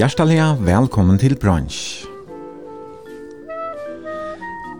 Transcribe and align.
Hjertelig 0.00 0.38
velkommen 0.64 1.18
til 1.20 1.34
bransj. 1.36 2.06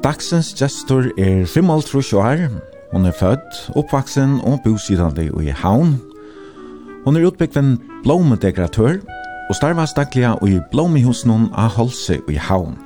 Dagsens 0.00 0.54
gestor 0.56 1.10
er 1.20 1.42
55 1.44 2.12
år. 2.16 2.46
Hun 2.92 3.04
er 3.04 3.12
født, 3.12 3.58
oppvaksen 3.76 4.38
og 4.48 4.62
bosidande 4.64 5.26
i 5.44 5.52
Havn. 5.52 5.98
Hun 7.04 7.16
er 7.16 7.26
utbyggven 7.28 7.76
blommedekoratør 8.02 8.96
og 9.50 9.58
starvast 9.58 10.00
daglige 10.00 10.32
i 10.48 10.56
blommehusen 10.72 11.50
av 11.52 11.76
Holse 11.76 12.16
i 12.24 12.38
Havn. 12.40 12.78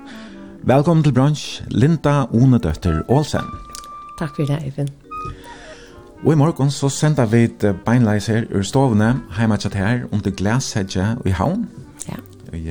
Velkommen 0.66 1.06
til 1.06 1.14
bransj, 1.14 1.62
Linda 1.70 2.24
Onedøtter 2.34 3.04
Ålsen. 3.08 3.46
Takk 4.19 4.34
for 4.34 4.50
det, 4.50 4.58
Eivind. 4.64 4.91
Og 6.24 6.32
i 6.32 6.41
morgen 6.42 6.70
så 6.70 6.88
sender 6.88 7.30
vi 7.30 7.46
et 7.46 7.70
beinleis 7.86 8.26
her 8.26 8.50
ur 8.50 8.66
stovene, 8.66 9.20
heimatjat 9.38 9.74
her, 9.74 10.06
under 10.10 10.34
glashedje 10.34 11.14
i 11.26 11.30
havn 11.30 11.69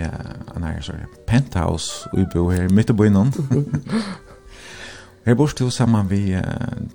uh, 0.04 0.60
nei, 0.60 0.76
sorry, 0.82 1.06
penthouse 1.28 2.10
ubo 2.14 2.50
her 2.50 2.70
mitt 2.70 2.90
i 2.90 2.94
byen. 2.94 3.34
her 5.26 5.36
bor 5.36 5.52
du 5.60 5.70
sammen 5.70 6.10
vi 6.10 6.36
uh, 6.36 6.44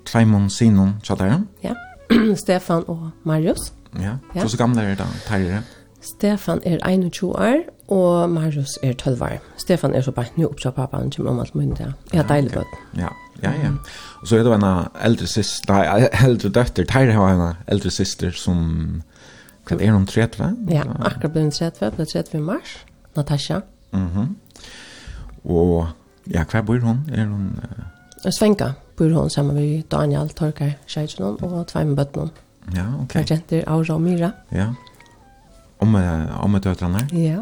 Tveimon 0.04 0.50
Sinon 0.50 0.96
Tjadaren. 1.02 1.48
Ja, 1.64 1.74
Stefan 2.42 2.84
og 2.86 3.10
Marius. 3.24 3.72
Ja, 3.98 4.16
ja. 4.34 4.42
så 4.42 4.48
så 4.48 4.56
gamle 4.56 4.82
er 4.82 4.88
det 4.88 4.98
da, 4.98 5.06
Terje? 5.26 5.62
Stefan 6.00 6.60
er 6.64 6.78
21 6.86 7.38
år, 7.38 7.54
og 7.88 8.30
Marius 8.30 8.78
er 8.82 8.92
12 8.92 9.22
år. 9.22 9.38
Stefan 9.56 9.94
er 9.94 10.00
så 10.00 10.10
bare 10.12 10.26
nå 10.36 10.52
pappa, 10.64 10.96
han 10.96 11.10
kommer 11.10 11.30
om 11.30 11.40
alt 11.40 11.54
mulig 11.54 11.76
Jeg 11.80 11.92
Ja, 12.14 12.22
deilig 12.22 12.52
bøtt. 12.52 12.66
Ja, 12.96 13.08
ja, 13.42 13.52
ja. 13.62 13.70
Og 14.20 14.28
så 14.28 14.36
er 14.36 14.42
det 14.42 14.54
en 14.54 14.86
eldre 15.04 15.26
syster, 15.26 15.74
nei, 15.74 16.08
eldre 16.24 16.48
døtter, 16.48 16.84
Terje 16.84 17.12
har 17.12 17.34
en 17.34 17.54
eldre 17.66 17.90
syster 17.90 18.30
som 18.30 19.02
Hva 19.68 19.76
er 19.80 19.92
hun 19.92 20.06
30? 20.06 20.56
Ja, 20.72 20.82
akkurat 21.04 21.32
ble 21.32 21.42
hun 21.42 21.50
30, 21.50 21.90
ble 21.96 22.06
30 22.06 22.38
i 22.38 22.40
mars. 22.40 22.76
Natasha. 23.18 23.60
Mhm. 23.92 24.20
Mm 24.20 24.36
og 25.48 25.86
ja, 26.28 26.44
hva 26.44 26.60
bor 26.66 26.80
hun? 26.82 27.04
Er 27.12 27.26
hun... 27.26 27.52
Uh... 27.62 28.30
Svenka 28.34 28.72
bor 28.98 29.12
hun 29.14 29.30
sammen 29.30 29.56
med 29.56 29.86
Daniel 29.90 30.28
Torkar 30.28 30.74
Scheidsen 30.86 31.24
og 31.24 31.66
Tveim 31.70 31.94
Bøtten. 31.96 32.30
Ja, 32.74 32.84
ok. 33.00 33.14
Hver 33.14 33.30
jenter 33.30 33.62
Aura 33.66 33.94
og 33.94 34.02
Mira. 34.02 34.30
Ja. 34.52 34.66
Om, 35.80 35.94
uh, 35.94 36.44
om 36.44 36.58
et 36.58 36.64
døtrene? 36.64 37.06
Ja. 37.12 37.38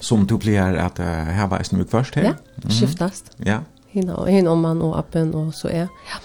Som 0.00 0.26
du 0.26 0.36
pleier 0.38 0.78
at 0.78 1.00
uh, 1.00 1.32
her 1.34 1.48
var 1.50 1.64
jeg 1.64 1.86
først 1.90 2.14
her? 2.14 2.22
Ja, 2.22 2.32
mm 2.32 2.62
-hmm. 2.62 2.72
skiftast. 2.72 3.32
Ja. 3.46 3.58
Hina, 3.88 4.24
hina 4.24 4.50
om 4.50 4.58
man 4.58 4.82
og 4.82 4.98
appen 4.98 5.34
og 5.34 5.54
så 5.54 5.68
er. 5.68 5.86
Ja. 6.06 6.18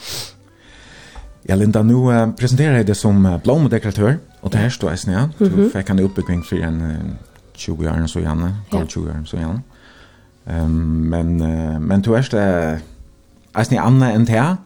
Ja, 1.50 1.56
Linda, 1.56 1.82
nu 1.82 1.94
uh, 1.94 2.32
presenterar 2.36 2.78
jag 2.78 2.86
dig 2.86 2.96
som 2.96 3.40
blomdekoratör. 3.44 4.20
Och 4.42 4.50
det 4.50 4.58
här 4.58 4.70
står 4.70 4.90
jag 4.90 5.00
snö. 5.00 5.30
Du 5.38 5.70
fick 5.70 5.90
en 5.90 6.00
utbyggning 6.00 6.44
för 6.44 6.56
en 6.56 7.18
20 7.54 7.88
år 7.88 8.08
så 8.08 8.20
gärna, 8.20 8.58
går 8.72 8.86
20 8.86 9.10
år 9.10 9.26
så 9.26 9.38
gärna. 9.38 9.62
Ehm 10.46 10.66
um, 10.66 11.10
men 11.10 11.42
uh, 11.42 11.80
men 11.80 12.02
du 12.02 12.16
är 12.16 12.28
det 12.32 12.82
är 13.54 13.72
ni 13.72 13.78
andra 13.78 14.12
än 14.12 14.28
här. 14.28 14.58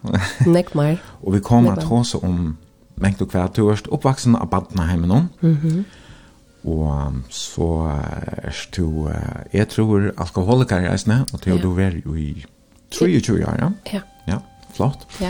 Nick 0.46 0.74
mer. 0.74 0.98
och 1.06 1.36
vi 1.36 1.40
kommer 1.40 1.72
att 1.72 1.84
hosa 1.84 2.18
om 2.18 2.58
mängd 2.96 3.22
och 3.22 3.32
kvärt 3.32 3.56
du 3.56 3.70
är 3.72 3.80
uppvuxen 3.90 4.36
av 4.36 4.50
Badnahem 4.50 5.02
nu. 5.02 5.26
Mhm. 5.40 5.84
Och 6.62 7.12
så 7.30 7.88
är 8.44 8.56
du 8.76 9.14
jag 9.52 9.70
tror 9.70 10.14
alkoholiker 10.18 10.82
är 10.82 10.98
snä 10.98 11.26
och 11.34 11.40
du 11.44 11.58
då 11.58 11.78
är 11.78 11.92
ju 11.92 12.20
i 12.20 12.46
23 12.90 13.46
år, 13.46 13.58
ja. 13.60 13.72
Ja. 13.92 14.02
Ja, 14.26 14.42
flott. 14.74 15.08
Ja. 15.20 15.30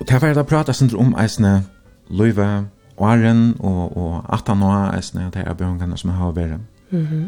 Och 0.00 0.06
där 0.06 0.18
var 0.18 0.28
det 0.28 0.44
prata 0.44 0.96
om 0.96 1.14
eisne 1.14 1.62
Löwe 2.08 2.64
åren 2.96 3.56
og, 3.60 3.96
og 3.96 4.24
18 4.32 4.62
år 4.62 4.96
eisne, 4.96 5.30
det 5.34 5.42
er 5.46 5.54
bøyngene 5.54 5.98
som 5.98 6.10
jeg 6.10 6.18
har 6.18 6.32
vært. 6.32 6.60
Mm 6.90 7.06
-hmm. 7.06 7.26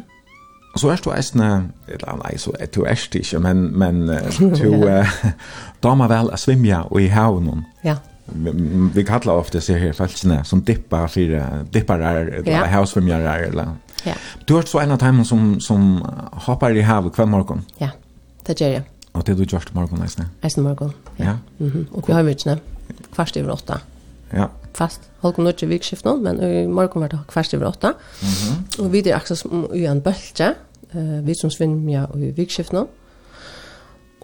Og 0.74 0.80
så 0.80 0.88
er 0.88 0.96
du 1.04 1.10
eisne, 1.10 1.70
eller 1.88 2.16
nei, 2.24 2.36
så 2.38 2.52
er 2.60 2.66
du 2.66 2.84
erst 2.84 3.14
ikke, 3.14 3.38
men, 3.38 3.78
men 3.78 4.06
du 4.38 4.84
ja. 4.86 5.06
damer 5.82 6.08
vel 6.08 6.30
å 6.30 6.36
svimja 6.36 6.82
og 6.90 7.00
i 7.02 7.06
havnen. 7.06 7.64
Ja. 7.84 7.96
Vi, 8.26 8.50
vi 8.94 9.02
kallar 9.02 9.40
ofte 9.40 9.60
seg 9.60 9.80
her 9.80 9.92
falskene 9.96 10.42
som 10.44 10.60
dippa 10.62 11.06
fire, 11.06 11.64
dipparar, 11.72 12.16
eller 12.20 12.52
ja. 12.52 12.64
havsvimjarar, 12.66 13.48
eller... 13.48 13.74
Ja. 14.06 14.14
Du 14.48 14.54
har 14.54 14.62
så 14.62 14.78
en 14.78 14.90
av 14.94 14.98
dem 14.98 15.24
som, 15.24 15.60
som 15.60 16.04
hoppar 16.46 16.76
i 16.76 16.84
havet 16.86 17.16
hver 17.16 17.26
morgen. 17.26 17.64
Ja, 17.80 17.90
det 18.46 18.60
gjør 18.60 18.68
jeg. 18.68 18.84
Og 19.12 19.26
det 19.26 19.34
du 19.38 19.42
gjør 19.42 19.64
til 19.66 19.74
morgen, 19.74 20.02
eisne? 20.04 20.28
Eisne 20.44 20.62
morgen, 20.62 20.92
ja. 21.18 21.24
ja. 21.24 21.36
Mm 21.58 21.70
-hmm. 21.70 21.86
Og 21.96 22.04
vi 22.06 22.12
har 22.12 22.22
mye, 22.22 22.58
kvart 23.14 23.36
over 23.36 23.52
åtta. 23.52 23.80
Ja 24.32 24.46
fast 24.78 25.08
halkom 25.24 25.46
nødje 25.48 25.68
vikskift 25.70 26.06
nå, 26.06 26.16
men 26.22 26.40
i 26.44 26.66
morgen 26.70 27.04
var 27.04 27.12
det 27.12 27.20
kvart 27.30 27.54
over 27.58 27.72
åtta. 27.72 27.94
Mm. 28.22 28.62
Og 28.84 28.92
vi 28.94 29.02
er 29.04 29.16
akkurat 29.20 29.42
som 29.42 29.68
i 29.74 29.84
en 29.90 30.02
bølge, 30.04 30.54
uh, 30.94 31.18
vi 31.26 31.36
som 31.38 31.52
svimmer 31.52 32.08
i 32.16 32.32
vikskift 32.36 32.74
nå. 32.76 32.86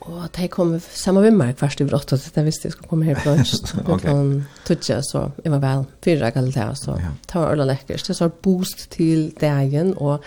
Og 0.04 0.24
de 0.36 0.48
kom 0.52 0.74
samme 0.92 1.22
vimmer 1.24 1.54
kvart 1.56 1.80
over 1.80 1.96
åtta, 1.96 2.18
så 2.20 2.32
jeg 2.36 2.44
visste 2.44 2.68
jeg 2.68 2.74
skulle 2.74 2.90
komme 2.90 3.06
her 3.08 3.16
på 3.22 3.30
lunch. 3.30 3.54
okay. 3.86 4.12
Men 4.12 4.44
tutsi, 4.66 4.96
så 5.06 5.28
jeg 5.44 5.52
var 5.54 5.62
vel 5.62 5.84
fyra 6.04 6.30
galt 6.34 6.54
det, 6.54 6.66
så 6.76 6.98
det 6.98 7.34
var 7.34 7.54
øyla 7.54 7.68
lekkert. 7.70 8.04
Det 8.08 8.20
var 8.20 8.32
boost 8.44 8.90
til 8.92 9.32
dagen, 9.40 9.94
og 9.96 10.24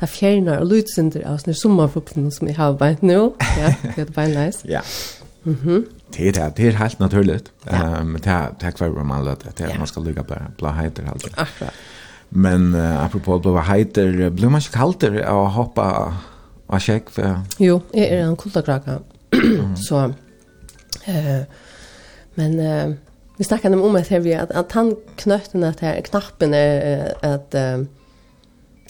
det 0.00 0.08
fjerner 0.08 0.60
og 0.60 0.70
lydsynder 0.70 1.26
av 1.26 1.40
sånne 1.42 1.58
sommerfuktene 1.58 2.30
som 2.30 2.46
jeg 2.46 2.58
har 2.60 2.76
beint 2.78 3.02
nå. 3.02 3.32
Ja, 3.60 3.72
det 3.96 4.04
var 4.04 4.14
beint 4.20 4.38
nice. 4.38 4.62
Ja. 4.70 4.84
Mm 5.46 5.58
-hmm. 5.58 5.84
Det 6.16 6.28
är 6.28 6.52
det 6.56 6.68
är 6.68 6.72
helt 6.72 6.98
naturligt. 6.98 7.52
Ehm 7.66 8.00
um, 8.00 8.18
det 8.22 8.50
det 8.60 8.72
kvar 8.72 8.88
man 8.88 9.24
låter 9.24 9.50
det 9.56 9.64
yeah. 9.64 9.78
man 9.78 9.86
ska 9.86 10.00
ligga 10.00 10.22
på 10.22 10.34
blå 10.58 10.68
heiter 10.68 11.08
alltså. 11.12 11.28
Akkurat. 11.36 11.72
Men 12.28 12.74
uh, 12.74 13.04
apropå 13.04 13.38
blå 13.38 13.58
heiter 13.58 14.30
blir 14.30 14.48
man 14.48 14.60
kalter 14.60 15.26
och 15.26 15.50
hoppa 15.50 16.14
och 16.66 16.80
check 16.80 17.10
för. 17.10 17.40
Jo, 17.58 17.80
är 17.92 18.04
er 18.04 18.24
en 18.24 18.36
kultakraka. 18.36 18.98
så 19.88 20.12
eh 21.04 21.38
uh, 21.38 21.42
men 22.34 22.60
uh, 22.60 22.94
vi 23.36 23.44
snackade 23.44 23.76
om 23.76 23.82
om 23.82 23.96
att 23.96 24.10
vi 24.10 24.34
att, 24.34 24.50
att 24.50 24.72
han 24.72 24.96
knötten 25.16 25.64
att 25.64 25.80
här 25.80 26.00
knappen 26.00 26.54
är 26.54 27.14
att 27.22 27.54
uh, 27.54 27.86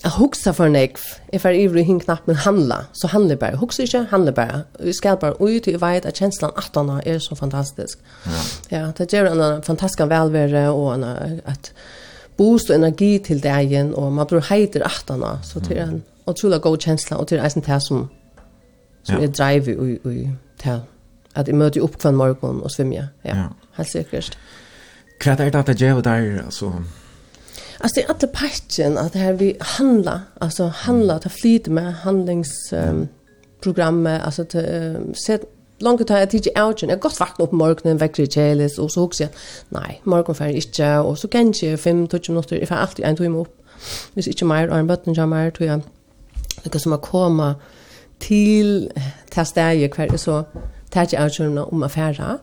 Jeg 0.05 0.11
husker 0.11 0.53
for 0.53 0.65
en 0.65 0.77
ekv. 0.77 1.01
Jeg 1.33 1.41
får 1.41 1.57
ivrig 1.57 1.85
hinn 1.87 2.01
knapp, 2.01 2.27
men 2.27 2.37
handla. 2.37 2.77
Så 2.93 3.07
handlar 3.07 3.37
bara 3.37 3.57
bare. 3.57 3.63
inte, 3.63 3.83
ikke, 3.83 4.33
bara. 4.33 4.61
Vi 4.81 4.93
skal 4.93 5.17
bara 5.17 5.33
ut, 5.41 5.67
i 5.67 5.73
vet 5.81 6.07
at 6.07 6.15
kjenslen 6.15 6.51
at 6.57 6.71
han 6.75 7.01
er 7.07 7.19
så 7.19 7.35
fantastisk. 7.35 7.99
Ja, 8.27 8.79
ja 8.79 8.91
det 8.99 9.13
ger 9.13 9.27
en 9.27 9.63
fantastisk 9.63 10.01
välvärde 10.01 10.69
og 10.71 10.95
en, 10.95 11.05
et 11.49 11.73
boost 12.37 12.71
og 12.71 12.77
energi 12.77 13.19
til 13.19 13.43
dagen, 13.43 13.95
og 13.95 14.13
man 14.13 14.27
blir 14.27 14.41
heiter 14.41 14.83
att 14.85 15.09
han. 15.09 15.39
Så 15.43 15.59
det 15.61 15.79
är 15.79 15.83
en 15.83 16.03
utrolig 16.27 16.61
god 16.61 16.81
känsla. 16.81 17.17
og 17.17 17.31
det 17.31 17.39
är 17.39 17.45
en 17.45 17.63
til 17.63 17.81
som, 17.81 18.09
som 19.03 19.17
ja. 19.17 19.23
er 19.23 19.33
drive 19.33 19.73
i, 19.73 19.93
i, 20.09 20.23
i 20.23 20.31
til. 20.59 20.81
At 21.35 21.49
jeg 21.49 21.55
møter 21.55 21.83
opp 21.83 22.03
hver 22.03 22.11
morgen 22.11 22.63
og 22.63 22.71
svimmer. 22.71 23.09
Ja, 23.25 23.37
ja. 23.37 23.45
helt 23.73 23.91
sikkert. 23.91 24.39
Hva 25.25 25.33
er 25.33 25.51
det 25.51 25.55
at 25.55 25.67
det 25.67 25.77
gjør 25.77 26.01
der, 26.01 26.43
altså? 26.45 26.73
Alltså 27.79 28.01
det 28.01 28.07
är 28.07 28.11
att 28.11 28.33
patchen 28.33 28.99
att 28.99 29.15
här 29.15 29.33
vi 29.33 29.57
handla, 29.61 30.21
alltså 30.41 30.65
handla 30.65 31.19
ta 31.19 31.29
flyt 31.29 31.67
med 31.67 31.95
handlingsprogrammet, 31.95 34.21
um, 34.21 34.27
alltså 34.27 34.43
att 34.43 34.55
um, 34.55 35.15
se 35.15 35.39
långt 35.79 36.07
tid 36.07 36.17
att 36.17 36.31
titta 36.31 36.67
out 36.67 36.83
och 36.83 37.01
gott 37.01 37.21
vakna 37.21 37.45
upp 37.45 37.53
morgonen 37.53 37.99
väcker 37.99 38.23
i 38.23 38.27
källes 38.27 38.79
och 38.79 38.93
så 38.93 39.03
också 39.03 39.27
nej 39.69 40.01
morgon 40.05 40.35
för 40.35 40.49
inte 40.49 40.99
och 40.99 41.19
så 41.19 41.29
kanske 41.29 41.77
5 41.77 42.09
touch 42.09 42.31
minuter 42.31 42.63
ifall 42.63 42.79
alltid 42.79 43.05
en 43.05 43.17
timme 43.17 43.39
upp. 43.39 43.63
Hvis 44.15 44.27
inte 44.27 44.45
mer 44.45 44.71
och 44.71 44.79
en 44.79 44.87
button 44.87 45.15
jag 45.15 45.29
mer 45.29 45.51
tror 45.51 45.69
jag. 45.69 45.81
Det 46.63 46.79
som 46.79 46.93
att 46.93 47.03
komma 47.03 47.55
till 48.19 48.93
testa 49.31 49.75
jag 49.75 49.93
kvar 49.93 50.17
så 50.17 50.45
tar 50.91 51.07
jag 51.11 51.23
out 51.23 51.41
om 51.41 51.83
affärer. 51.83 52.39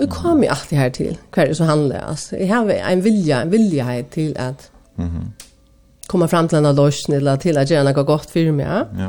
Og 0.00 0.06
jeg 0.06 0.12
kommer 0.16 0.48
alltid 0.48 0.78
her 0.78 0.88
til 0.88 1.18
hver 1.34 1.46
det 1.46 1.56
så 1.56 1.64
handler. 1.68 2.00
Altså. 2.00 2.36
Jeg 2.36 2.48
har 2.48 2.70
en 2.92 3.04
vilja, 3.04 3.42
en 3.42 3.52
vilja 3.52 3.84
her 3.84 4.02
til 4.02 4.32
at 4.36 4.70
mm 4.96 5.06
-hmm. 5.06 5.44
komme 6.08 6.28
frem 6.28 6.48
til 6.48 6.58
en 6.58 6.76
løsning, 6.76 7.16
eller 7.16 7.36
til 7.36 7.58
at 7.58 7.68
gjøre 7.68 7.84
noe 7.84 8.04
godt 8.04 8.30
for 8.30 8.52
meg. 8.52 8.86
Ja. 8.98 9.08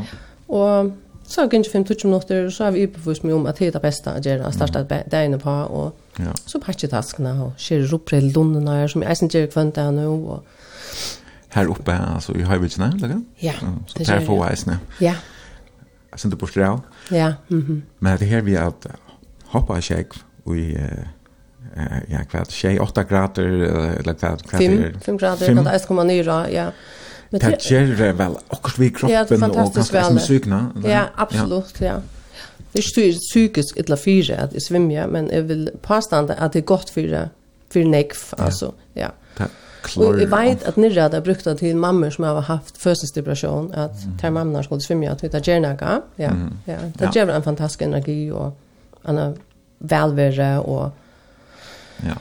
Og 0.50 0.92
så 1.24 1.42
har 1.42 1.48
jeg 1.48 1.60
ikke 1.60 1.72
25 1.72 2.10
minutter, 2.10 2.50
så 2.50 2.64
har 2.64 2.72
vi 2.72 2.84
ubeførst 2.84 3.24
meg 3.24 3.34
om 3.34 3.46
at 3.46 3.60
det 3.60 3.68
er 3.68 3.72
det 3.72 3.82
beste 3.82 4.10
å 4.10 4.20
gjøre, 4.20 4.48
å 4.48 4.52
starte 4.52 5.04
dagene 5.12 5.38
på, 5.38 5.50
og 5.50 5.94
ja. 6.20 6.32
så 6.46 6.60
pakker 6.60 6.88
taskene, 6.88 7.32
og 7.44 7.54
skjer 7.58 7.94
opp 7.94 8.10
til 8.10 8.24
lundene, 8.36 8.88
som 8.88 9.04
jeg 9.04 9.18
synes 9.18 9.34
gjør 9.34 9.46
kvendt 9.46 9.78
her 9.78 9.92
nå, 9.92 10.10
og 10.12 10.44
Her 11.52 11.68
oppe, 11.68 11.92
altså 12.16 12.32
i 12.34 12.42
høyvilsene, 12.42 12.94
eller? 13.04 13.22
Ja, 13.42 13.54
så 13.60 13.98
det 13.98 14.06
skjer. 14.06 14.06
Så 14.06 14.20
der 14.20 14.26
får 14.26 14.46
jeg 14.48 14.58
sne. 14.58 14.80
Ja. 15.02 15.16
Jeg 16.12 16.20
synes 16.20 16.32
det 16.32 16.40
på 16.40 16.48
skrev. 16.48 16.80
Ja. 17.12 17.34
Mm. 17.50 17.84
Men 18.00 18.20
det 18.20 18.28
her 18.28 18.42
vi 18.42 18.56
at 18.56 18.88
hoppa 19.52 19.74
av 19.74 19.82
kjegv, 19.82 20.16
i 20.48 20.76
eh 20.76 21.08
ja 22.10 22.24
kvart 22.32 22.52
6 22.52 22.80
8 22.82 23.04
grader 23.04 23.44
eller 23.44 24.14
hva 24.14 24.32
er 24.32 24.36
det? 24.36 24.48
kvart 24.50 25.04
5 25.06 25.18
grader 25.18 25.50
eller 25.50 25.72
1,9 25.72 26.50
ja. 26.52 26.72
Men 27.32 27.42
det 27.42 27.58
gjør 27.64 27.94
det 27.96 28.18
vel, 28.20 28.34
akkurat 28.50 28.80
vi 28.80 28.86
i 28.86 28.90
kroppen 28.90 29.44
och 29.44 29.74
kanske 29.74 30.04
som 30.04 30.20
sykna. 30.20 30.72
Ja, 30.84 31.04
absolutt, 31.16 31.82
ja. 31.82 32.02
Det 32.72 32.80
är 32.80 32.84
styr 32.84 33.14
psykiskt 33.14 33.80
illa 33.80 33.96
fire 33.96 34.36
at 34.36 34.54
jeg 34.54 34.62
svimmer, 34.62 35.08
men 35.08 35.32
jeg 35.32 35.48
vil 35.48 35.70
påstande 35.84 36.36
at 36.36 36.54
det 36.54 36.62
er 36.62 36.66
godt 36.66 36.90
for, 36.90 37.30
för 37.74 37.84
nekv 37.84 38.34
alltså, 38.38 38.72
ja. 38.96 39.08
Och 39.98 40.22
jag 40.22 40.28
vet 40.28 40.64
att 40.64 40.76
nirra 40.76 41.02
hade 41.02 41.22
brukt 41.22 41.44
det 41.44 41.58
till 41.58 41.76
mammor 41.76 42.10
som 42.10 42.24
har 42.24 42.42
haft 42.42 42.78
födelsedepression 42.78 43.74
att 43.74 44.04
mm. 44.04 44.18
tar 44.18 44.30
mammorna 44.30 44.64
skulle 44.64 44.82
svimma 44.82 45.10
att 45.10 45.22
hitta 45.22 45.40
gärna, 45.40 46.02
ja. 46.16 46.26
mm. 46.28 46.54
Ja, 46.66 46.76
det 46.94 47.06
ja. 47.06 47.12
ger 47.16 47.30
en 47.30 47.44
fantastisk 47.44 47.82
energi 47.82 48.32
och 48.32 48.60
annan 49.04 49.38
välvärre 49.82 50.60
och 50.60 50.98
ja. 51.98 52.14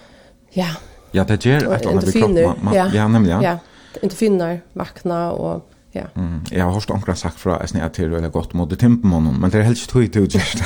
Ja. 0.50 0.68
Ja, 1.12 1.24
det 1.24 1.44
ger 1.44 1.72
att 1.72 1.86
alla 1.86 2.00
vi 2.00 2.12
kroppen 2.12 2.52
man 2.62 2.74
ja, 2.74 2.90
ja 2.94 3.08
nämligen. 3.08 3.42
Ja. 3.42 3.58
Inte 4.02 4.16
finnar 4.16 4.60
vakna 4.72 5.32
och 5.32 5.66
Ja. 5.92 6.02
Mm. 6.14 6.40
Jag 6.50 6.64
har 6.64 6.72
hört 6.72 6.90
onkra 6.90 7.14
sagt 7.14 7.40
fra 7.40 7.56
att 7.56 7.74
jag 7.74 7.94
till 7.94 8.14
eller 8.14 8.28
gott 8.28 8.52
mot 8.52 8.78
tempomonen, 8.78 9.34
men 9.40 9.50
det 9.50 9.58
är 9.58 9.62
helt 9.62 9.90
sjukt 9.90 10.16
ut 10.16 10.34
just. 10.34 10.56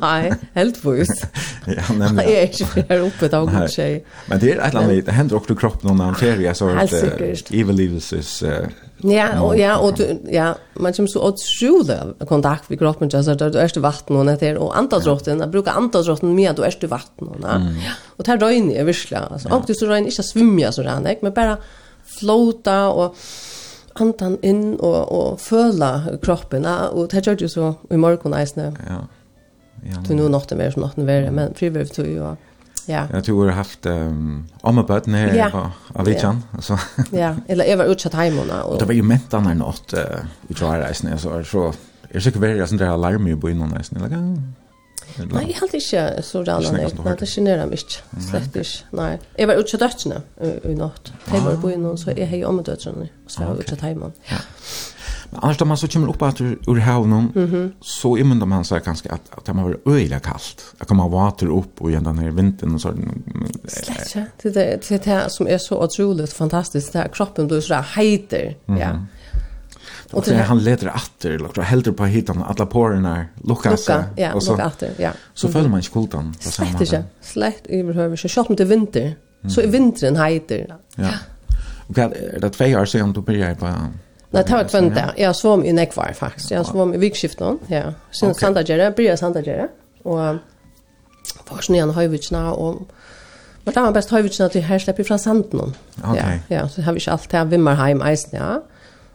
Nej, 0.00 0.32
helt 0.52 0.84
vis. 0.84 1.24
ja, 1.66 1.94
nämligen. 1.94 2.32
Jag 2.32 2.42
är 2.42 2.60
inte 2.62 2.84
här 2.88 3.00
uppe 3.00 3.28
då 3.28 3.46
god 3.46 3.70
tjej. 3.70 4.04
Men 4.26 4.40
det 4.40 4.52
är 4.52 4.58
ett 4.58 4.74
annat 4.74 5.06
det 5.06 5.12
händer 5.12 5.36
också 5.36 5.56
kroppen 5.56 5.80
när 5.88 5.94
man 5.94 6.14
ferie 6.14 6.54
så 6.54 6.68
att 6.68 6.92
evil 7.50 7.76
lives 7.76 8.12
is 8.12 8.44
Ja, 9.06 9.40
och 9.40 9.58
ja 9.58 9.78
och 9.78 9.94
du 9.94 10.20
ja, 10.30 10.54
man 10.74 10.92
kommer 10.92 11.06
så 11.06 11.28
att 11.28 11.40
sjula 11.60 12.06
kontakt 12.28 12.64
vi 12.68 12.76
kroppen 12.76 13.08
just 13.12 13.28
att 13.28 13.38
du 13.38 13.58
är 13.58 13.80
vatten 13.80 14.16
och 14.16 14.26
det 14.26 14.58
och 14.58 14.78
andadrotten, 14.78 15.40
jag 15.40 15.50
brukar 15.50 15.72
andadrotten 15.72 16.34
mer 16.34 16.52
du 16.52 16.62
är 16.62 16.74
det 16.80 16.86
vatten 16.86 17.28
och 17.28 17.36
ja. 17.42 17.60
Och 18.16 18.24
där 18.24 18.38
rör 18.38 18.50
ni 18.50 18.84
visla. 18.84 19.18
Alltså 19.18 19.48
och 19.48 19.64
du 19.66 19.74
så 19.74 19.86
rör 19.86 19.96
inte 19.96 20.22
svimma 20.22 20.72
så 20.72 20.82
där, 20.82 21.00
nej, 21.00 21.18
men 21.22 21.32
bara 21.32 21.56
flota 22.18 22.88
och 22.88 23.16
antan 23.92 24.38
in 24.42 24.74
och 24.74 25.30
och 25.32 25.40
föla 25.40 26.02
kroppen 26.22 26.66
och 26.92 27.08
det 27.08 27.26
gör 27.26 27.36
ju 27.36 27.48
så 27.48 27.74
i 27.90 27.96
morgon 27.96 28.34
Ja. 28.88 29.06
Ja. 29.82 30.02
Du 30.08 30.14
nu 30.14 30.28
nog 30.28 30.42
det 30.48 30.56
mer 30.56 30.70
som 30.70 30.82
natten 30.82 31.06
värre, 31.06 31.30
men 31.30 31.54
frivilligt 31.54 31.98
ju. 31.98 32.16
Ja. 32.16 32.36
Ja. 32.86 33.06
Jag 33.12 33.24
tror 33.24 33.46
jag 33.46 33.52
har 33.52 33.56
haft 33.56 33.86
um, 33.86 34.48
om 34.60 34.78
och 34.78 34.86
bötten 34.86 35.14
här 35.14 35.34
ja. 35.34 35.72
av 35.94 36.04
Vichan. 36.04 36.42
så. 36.60 36.78
ja, 37.10 37.36
eller 37.46 37.64
jag 37.64 37.76
var 37.76 37.84
utsatt 37.84 38.14
hemma. 38.14 38.62
Och... 38.62 38.78
Det 38.78 38.84
var 38.84 38.94
ju 38.94 39.02
mätt 39.02 39.34
annan 39.34 39.58
något 39.58 39.94
uh, 39.94 40.00
i 40.48 40.54
Tjärreisen. 40.54 41.18
Så, 41.18 41.30
är 41.30 41.42
så 41.42 41.74
jag 42.14 42.22
tycker 42.22 42.40
väl 42.40 42.62
att 42.62 42.78
det 42.78 42.86
här 42.86 42.96
larm 42.96 43.26
ju 43.26 43.36
på 43.36 43.50
innan 43.50 43.68
nästan. 43.68 44.02
Eller, 44.02 44.16
Nej, 45.34 45.46
jag 45.48 45.54
hade 45.54 45.76
inte 45.76 46.22
så 46.22 46.44
rana 46.44 46.72
nej. 46.72 46.88
Nej, 47.04 47.16
det 47.18 47.26
generar 47.26 47.66
mig 47.66 47.78
inte. 47.78 48.26
Slett 48.30 48.56
inte. 48.56 48.68
Nej. 48.90 49.18
Jag 49.36 49.46
var 49.46 49.54
utsatt 49.54 49.80
dötterna 49.80 50.22
i 50.62 50.74
natt. 50.74 51.12
Jag 51.32 51.40
var 51.40 51.56
på 51.56 51.70
innan 51.70 51.98
så 51.98 52.10
jag 52.10 52.26
hej 52.26 52.44
om 52.44 52.62
dötterna. 52.62 53.06
Så 53.26 53.42
jag 53.42 53.48
var 53.48 53.56
utsatt 53.56 53.80
hemma. 53.80 54.12
Ja. 54.24 54.36
Annars 55.34 55.60
när 55.60 55.66
man 55.66 55.76
så 55.76 55.88
kommer 55.88 56.08
upp 56.08 56.22
att 56.22 56.40
ur, 56.40 56.58
ur 56.66 56.76
havnen 56.76 57.32
mm 57.34 57.50
-hmm. 57.50 57.72
så 57.80 58.16
inmyndar 58.16 58.46
man 58.46 58.64
sig 58.64 58.80
kanske 58.84 59.08
att, 59.08 59.20
att 59.30 59.44
det 59.44 59.52
har 59.52 59.64
varit 59.64 59.86
öjliga 59.86 60.20
kallt. 60.20 60.64
Att 60.78 60.88
komma 60.88 61.08
vater 61.08 61.46
upp 61.46 61.80
och 61.82 61.90
igen 61.90 62.04
den 62.04 62.18
här 62.18 62.30
vintern 62.30 62.74
och 62.74 62.80
så. 62.80 62.94
Släcka. 63.64 64.26
Det 64.42 64.48
är 64.48 64.80
det 64.88 65.04
det 65.04 65.30
som 65.30 65.48
är 65.48 65.58
så 65.58 65.84
otroligt 65.84 66.32
fantastiskt. 66.32 66.92
Det 66.92 66.98
här 66.98 67.08
kroppen 67.08 67.46
blir 67.46 67.60
sådär 67.60 67.82
hejter. 67.82 68.56
Mm. 68.66 68.80
Ja. 68.80 68.98
Och 70.12 70.24
det 70.26 70.42
han 70.42 70.64
leder 70.64 70.92
åter 70.94 71.30
eller 71.30 71.62
helter 71.62 71.92
på 71.92 72.04
hitan 72.04 72.42
alla 72.42 72.66
porerna 72.66 73.24
lukkar 73.44 73.76
sig. 73.76 73.96
Lukka, 73.96 74.22
ja. 74.22 74.34
och 74.34 74.42
så 74.42 74.52
lukka 74.52 74.66
åter 74.66 74.90
ja. 74.96 75.10
Så 75.34 75.48
följer 75.48 75.68
man 75.68 75.78
inte 75.78 75.90
kultan 75.90 76.34
på 76.44 76.50
samma 76.50 76.78
sätt. 76.78 76.88
Släkt 76.88 77.06
släkt 77.20 77.66
överhöver 77.66 78.16
så 78.16 78.28
shot 78.28 78.48
med 78.48 78.58
det 78.58 78.64
vinter. 78.64 79.16
Så 79.48 79.62
i 79.62 79.66
vintern 79.66 80.16
heiter. 80.16 80.76
Ja. 80.94 81.08
Och 81.86 81.94
kan 81.94 82.10
det 82.40 82.50
två 82.50 82.64
år 82.64 82.84
sedan 82.84 83.12
du 83.12 83.20
började 83.20 83.54
på 83.54 83.72
Nei, 84.34 84.42
det 84.42 84.56
var 84.56 84.66
tvunnet, 84.68 84.98
ja. 84.98 85.10
Jeg 85.18 85.36
svom 85.38 85.62
i 85.64 85.72
nekvar, 85.74 86.12
faktisk. 86.18 86.50
Jeg 86.50 86.66
svom 86.66 86.94
i 86.94 86.98
vikskiften, 86.98 87.60
ja. 87.70 87.92
Sen 88.10 88.32
okay. 88.32 88.40
Sandagjere, 88.40 88.90
bryr 88.96 89.16
Sandagjere. 89.16 89.68
Og 90.04 90.18
var 91.48 91.64
sånn 91.64 91.78
igjen 91.78 91.94
høyvitsna, 91.94 92.50
og 92.52 92.84
Men 93.64 93.72
det 93.72 93.80
var 93.80 93.92
best 93.96 94.10
høyvitsna 94.12 94.50
til 94.52 94.60
her 94.66 94.80
slipper 94.82 95.06
fra 95.08 95.16
sanden. 95.16 95.70
Ok. 96.02 96.18
Ja, 96.18 96.32
ja, 96.50 96.64
så 96.68 96.82
har 96.84 96.92
vi 96.92 97.00
ikke 97.00 97.14
alt 97.14 97.30
det, 97.30 97.38
her 97.38 97.46
Vimmerheim 97.48 98.02
eisen, 98.04 98.34
ja. 98.36 98.58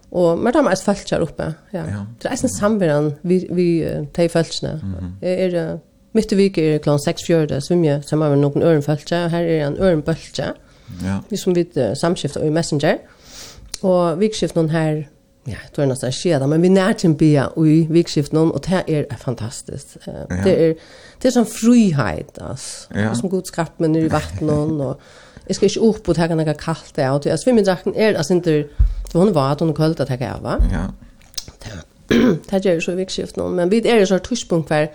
Og 0.09 0.39
men 0.39 0.49
det 0.49 0.63
var 0.63 0.69
mest 0.71 0.87
følt 0.87 1.11
her 1.13 1.21
oppe, 1.21 1.51
ja. 1.73 1.83
ja. 1.85 1.99
Det 2.17 2.25
er 2.25 2.33
eisen 2.33 2.49
samverden 2.49 3.11
vi, 3.21 3.43
vi 3.53 3.67
til 4.15 4.29
føltsene. 4.29 4.79
Mm 4.81 4.95
-hmm. 4.95 5.27
er, 5.27 5.77
midt 6.13 6.31
i 6.31 6.35
vike 6.35 6.75
er 6.75 6.77
klant 6.77 7.01
6-4, 7.07 7.59
svimje, 7.59 8.01
som 8.01 8.21
har 8.21 8.35
noen 8.35 8.41
øren 8.41 8.63
ørenføltse, 8.63 9.23
og 9.25 9.29
her 9.29 9.39
er 9.39 9.67
en 9.67 9.77
øren 9.77 9.83
ørenbøltse. 9.83 10.53
Ja. 11.03 11.19
Vi 11.29 11.37
som 11.37 11.55
vidt 11.55 11.77
samskiftet 11.97 12.45
i 12.45 12.49
Messenger. 12.49 12.93
Mm 12.93 13.18
Og 13.81 14.19
vikskiften 14.19 14.69
her, 14.69 15.03
ja, 15.47 15.55
jeg 15.55 15.71
tror 15.75 15.87
nesten 15.89 16.13
skjeda, 16.13 16.47
men 16.49 16.61
vi 16.61 16.71
nær 16.71 16.91
nærtjen 16.91 17.15
bia 17.17 17.47
i 17.57 17.79
vikskiften, 17.89 18.37
og 18.37 18.61
det 18.65 18.83
er 18.87 19.17
fantastisk. 19.17 19.97
Ja. 20.07 20.25
Det 20.43 20.53
er, 20.53 20.73
det 21.21 21.29
er 21.29 21.35
sånn 21.35 21.49
frihet, 21.49 22.39
altså. 22.43 22.93
Ja. 22.95 23.13
Som 23.17 23.31
god 23.31 23.49
skapt, 23.49 23.79
men 23.79 23.95
i 23.97 24.05
vattnen, 24.11 24.77
og 24.83 24.99
jeg 25.47 25.57
skal 25.57 25.71
ikke 25.71 25.87
opp 25.87 26.11
og 26.11 26.19
ta 26.19 26.27
noe 26.33 26.55
kaldt 26.59 26.93
det, 26.95 27.07
og 27.09 27.29
jeg 27.29 27.41
svimmer 27.41 27.65
drakten 27.65 27.95
er, 27.95 28.17
altså, 28.19 28.37
ikke, 28.37 28.89
hun 29.13 29.33
var 29.35 29.55
at 29.55 29.63
hun 29.65 29.73
kølta 29.77 30.05
ta 30.05 30.19
av, 30.19 30.43
va? 30.45 30.59
Ja. 30.71 30.89
Det 32.49 32.63
gjør 32.65 32.79
jo 32.79 32.81
så 32.81 32.95
vikskiften, 32.97 33.43
men 33.53 33.69
vi 33.69 33.83
er 33.85 34.01
i 34.01 34.05
sånn 34.09 34.23
tushpunkt 34.25 34.71
hver, 34.71 34.87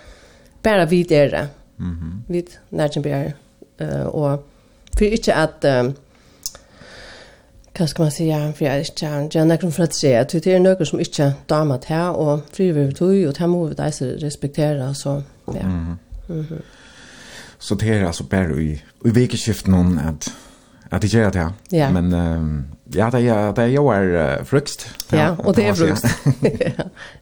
bare 0.67 0.89
vi 0.91 1.05
er 1.15 1.29
det. 1.31 1.45
Mm 1.79 1.93
-hmm. 1.93 2.17
Vi 2.29 2.45
nærtjen 2.71 3.03
bia, 3.03 3.33
og 4.07 4.43
for 4.99 5.05
ikke 5.05 5.35
at, 5.35 5.65
Uh, 5.65 5.93
Hva 7.79 7.87
skal 7.87 8.03
man 8.03 8.11
si, 8.11 8.25
ja, 8.25 8.51
for 8.51 8.65
jeg 8.65 8.75
er 8.75 8.79
ikke, 8.79 9.23
inte 9.23 9.39
er 9.39 9.53
är 9.53 9.61
for 9.61 9.71
för 9.71 9.87
se, 9.91 10.07
at 10.07 10.33
Det 10.33 10.47
er 10.47 10.59
någon 10.59 10.87
som 10.87 11.01
ikke 11.01 11.35
damer 11.49 11.77
til, 11.77 11.97
og 11.97 12.41
frivillig 12.53 12.89
vi 12.89 12.95
tog 12.95 13.29
og 13.29 13.39
det 13.39 13.49
må 13.49 13.67
vi 13.69 13.75
där 13.75 14.23
respektere, 14.23 14.95
Så, 14.95 15.23
ja. 15.55 15.61
Mm 15.63 15.97
-hmm. 16.29 16.63
Så 17.59 17.75
det 17.75 17.89
är 17.89 18.05
alltså 18.05 18.25
bara 18.25 18.61
i, 18.61 18.83
i 19.05 19.11
veckoskift 19.11 19.67
någon 19.67 19.99
att 19.99 20.33
att 20.91 21.03
det 21.03 21.13
gör 21.13 21.31
det. 21.31 21.53
Ja. 21.71 21.91
Men 21.91 22.13
um, 22.13 22.65
ja, 22.95 23.11
det 23.11 23.29
är, 23.29 23.53
det 23.53 23.63
är 23.63 23.67
ju 23.67 23.93
är 23.93 24.39
uh, 24.39 24.45
frukst. 24.45 24.89
Ja, 25.11 25.19
ja, 25.19 25.37
och 25.39 25.55
det 25.55 25.69
är 25.69 25.75
frukst. 25.75 26.05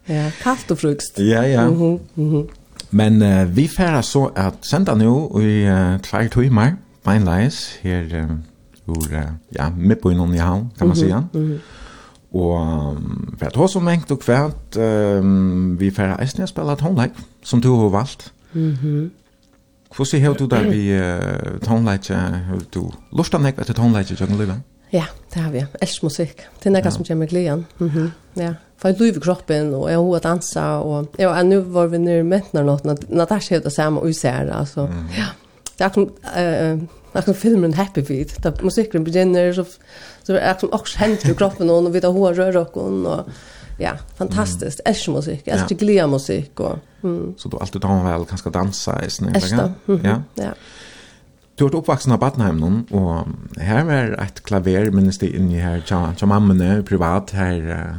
ja, 0.05 0.31
kallt 0.43 0.71
og 0.71 0.77
frukst. 0.77 1.19
Ja, 1.19 1.43
ja. 1.43 1.61
Mm 1.61 1.75
-hmm. 1.75 1.99
Mm 2.15 2.31
-hmm. 2.31 2.49
Men 2.89 3.21
uh, 3.21 3.45
vi 3.45 3.67
färra 3.67 4.01
så 4.01 4.31
att 4.35 4.65
sända 4.65 4.95
nu 4.95 5.41
i 5.41 5.69
uh, 5.69 5.97
två 5.97 6.41
timmar, 6.41 6.75
beinleis, 7.03 7.77
her, 7.81 8.15
uh, 8.15 8.31
ur 8.87 9.35
ja, 9.49 9.69
mitt 9.77 10.01
på 10.01 10.11
innan 10.11 10.35
i 10.35 10.37
havn 10.37 10.69
kan 10.77 10.87
man 10.87 10.97
säga. 10.97 11.15
Mm 11.15 11.29
-hmm. 11.31 11.37
Mm 11.37 11.51
-hmm. 11.51 11.59
Och 12.33 12.97
för 13.39 13.45
att 13.45 13.55
ha 13.55 13.67
så 13.67 13.79
mängd 13.79 14.11
och 14.11 14.21
kvärt 14.21 14.75
um, 14.75 15.77
vi 15.77 15.91
färra 15.91 16.15
eisne 16.15 16.47
spelat 16.47 16.79
tonleik 16.79 17.11
som 17.43 17.61
du 17.61 17.69
har 17.69 17.89
valgt. 17.89 18.33
Mm 18.53 18.75
-hmm. 18.75 19.09
Hur 19.97 20.05
ser 20.05 20.33
du 20.33 20.47
där 20.47 20.63
vi 20.63 20.99
uh, 20.99 21.59
tonleik 21.59 22.09
har 22.09 22.59
du 22.73 22.89
lustar 23.11 23.39
nek 23.39 23.57
etter 23.57 23.73
tonleik 23.73 24.11
i 24.11 24.15
Jørgen 24.15 24.37
Løyven? 24.37 24.63
Ja, 24.93 25.05
det 25.33 25.39
har 25.39 25.51
vi. 25.51 25.65
Elsk 25.81 26.03
musikk. 26.03 26.37
Det 26.59 26.65
er 26.65 26.71
noe 26.71 26.81
ja. 26.85 26.91
som 26.91 27.05
kommer 27.05 27.25
gledan. 27.25 27.65
Mm 27.77 27.89
-hmm. 27.89 28.09
Ja. 28.35 28.53
For 28.77 28.87
jeg 28.89 28.99
løyver 28.99 29.19
kroppen, 29.19 29.73
og 29.73 29.89
jeg 29.89 29.97
har 29.97 30.19
dansa, 30.19 30.61
og 30.61 31.07
ja, 31.19 31.27
og 31.27 31.45
nå 31.45 31.59
var 31.59 31.87
vi 31.87 31.97
nere 31.97 32.23
mentner 32.23 32.63
något, 32.63 32.85
når 32.85 33.25
det 33.25 33.31
er 33.31 33.39
skjedd 33.39 33.63
det 33.63 33.71
samme, 33.71 33.99
og 33.99 34.07
vi 34.07 34.13
ser 34.13 34.43
det, 34.43 34.53
altså. 34.55 34.85
Mm. 34.85 35.07
Ja. 35.17 35.25
Det 35.77 35.85
er 35.85 35.89
som, 35.93 36.01
uh, 36.03 36.87
Jag 37.13 37.25
kan 37.25 37.33
filmen 37.33 37.73
happy 37.73 38.05
feet. 38.05 38.43
Där 38.43 38.53
musiken 38.61 39.03
begynner 39.03 39.53
så 39.53 39.65
så 40.23 40.33
är 40.33 40.57
som 40.59 40.73
också 40.73 40.97
hänt 40.97 41.25
i 41.25 41.35
kroppen 41.35 41.69
och 41.69 41.95
vi 41.95 42.01
tar 42.01 42.11
hår 42.11 42.33
rör 42.33 42.57
och 42.57 42.77
och 42.77 43.25
ja, 43.79 43.91
fantastiskt. 44.17 44.79
Mm. 44.79 44.89
Älskar 44.89 45.13
musik, 45.13 45.47
älskar 45.47 45.75
glädje 45.75 46.07
musik 46.07 46.59
och 46.59 46.77
mm. 47.03 47.33
Så 47.37 47.49
du 47.49 47.57
alltid 47.57 47.81
tar 47.81 48.03
väl 48.03 48.25
ganska 48.25 48.49
dansa 48.49 49.05
i 49.05 49.09
snälla. 49.09 49.63
Mm 49.63 49.99
-hmm. 50.01 50.07
Ja. 50.07 50.43
Ja. 50.43 50.53
Du 51.55 51.63
har 51.63 51.75
uppvuxen 51.75 52.11
av 52.11 52.19
Badenheim 52.19 52.57
nu 52.57 52.97
och 52.97 53.27
här 53.57 53.91
är 53.91 54.21
ett 54.21 54.43
klaver 54.43 54.91
minns 54.91 55.17
det 55.17 55.35
in 55.35 55.51
i 55.51 55.57
här 55.57 55.83
tja, 55.85 56.13
tja 56.17 56.25
mamma 56.25 56.83
privat 56.83 57.31
här 57.31 57.97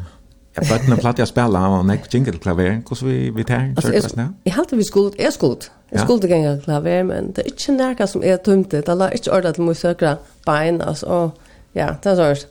Jag 0.54 0.68
bara 0.68 0.88
när 0.88 0.96
platt 0.96 1.18
jag 1.18 1.28
spelar 1.28 1.68
och 1.68 1.84
näck 1.84 2.14
jingle 2.14 2.38
klaver, 2.38 2.82
kus 2.87 3.02
vi 3.02 3.30
vi 3.30 3.44
tar 3.44 3.80
så 3.80 4.16
där. 4.16 4.28
Jag 4.44 4.52
hade 4.52 4.76
vi 4.76 4.84
skuld, 4.84 5.14
är 5.18 5.30
skuld. 5.30 5.64
Jag 5.90 6.00
skulle 6.00 6.28
gänga 6.28 6.61
klaver 6.61 7.02
men 7.02 7.32
det 7.32 7.42
är 7.42 7.46
inte 7.46 7.73
närka 7.73 8.06
som 8.06 8.25
är 8.25 8.37
tömt 8.37 8.70
det. 8.70 8.88
Alla 8.88 9.12
inte 9.12 9.30
ordet 9.30 9.50
att 9.50 9.58
måste 9.58 9.80
söka 9.80 10.16
bein 10.46 10.80
alltså 10.80 11.32
ja, 11.73 11.96
det 12.02 12.11
är 12.11 12.34
så. 12.34 12.46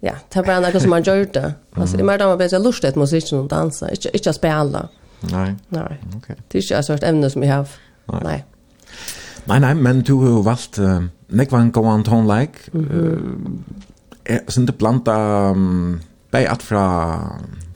Ja, 0.00 0.12
det 0.28 0.38
är 0.38 0.44
bara 0.44 0.60
något 0.60 0.82
som 0.82 0.90
man 0.90 1.02
gör 1.02 1.28
det. 1.32 1.54
Alltså 1.74 1.98
i 1.98 2.02
mer 2.02 2.18
där 2.18 2.26
man 2.26 2.36
blir 2.36 2.48
så 2.48 2.58
lustigt 2.58 2.96
musiken 2.96 3.38
och 3.38 3.48
dansa, 3.48 3.90
inte 3.90 4.16
inte 4.16 4.32
spela. 4.32 4.88
Nei. 5.20 5.54
Nej. 5.68 6.00
Ok. 6.16 6.26
Det 6.48 6.58
är 6.58 6.62
inte 6.62 6.76
alltså 6.76 6.94
ett 6.94 7.02
ämne 7.02 7.30
som 7.30 7.42
jag 7.42 7.54
har. 8.06 8.20
Nej. 8.24 8.44
Nei, 9.44 9.60
nei, 9.60 9.74
men 9.74 10.02
du 10.02 10.12
har 10.12 10.28
jo 10.28 10.40
valgt 10.42 10.78
uh, 10.78 11.04
nekvann 11.28 11.70
gåan 11.72 12.04
tonleik. 12.04 12.50
Mm 12.74 12.86
-hmm. 12.86 12.94
uh, 12.94 14.34
er, 14.34 14.40
sind 14.48 14.66
det 14.66 14.78
blanda 14.78 15.50
um, 15.50 16.00
bei 16.36 16.46
at 16.50 16.62
fra 16.64 16.84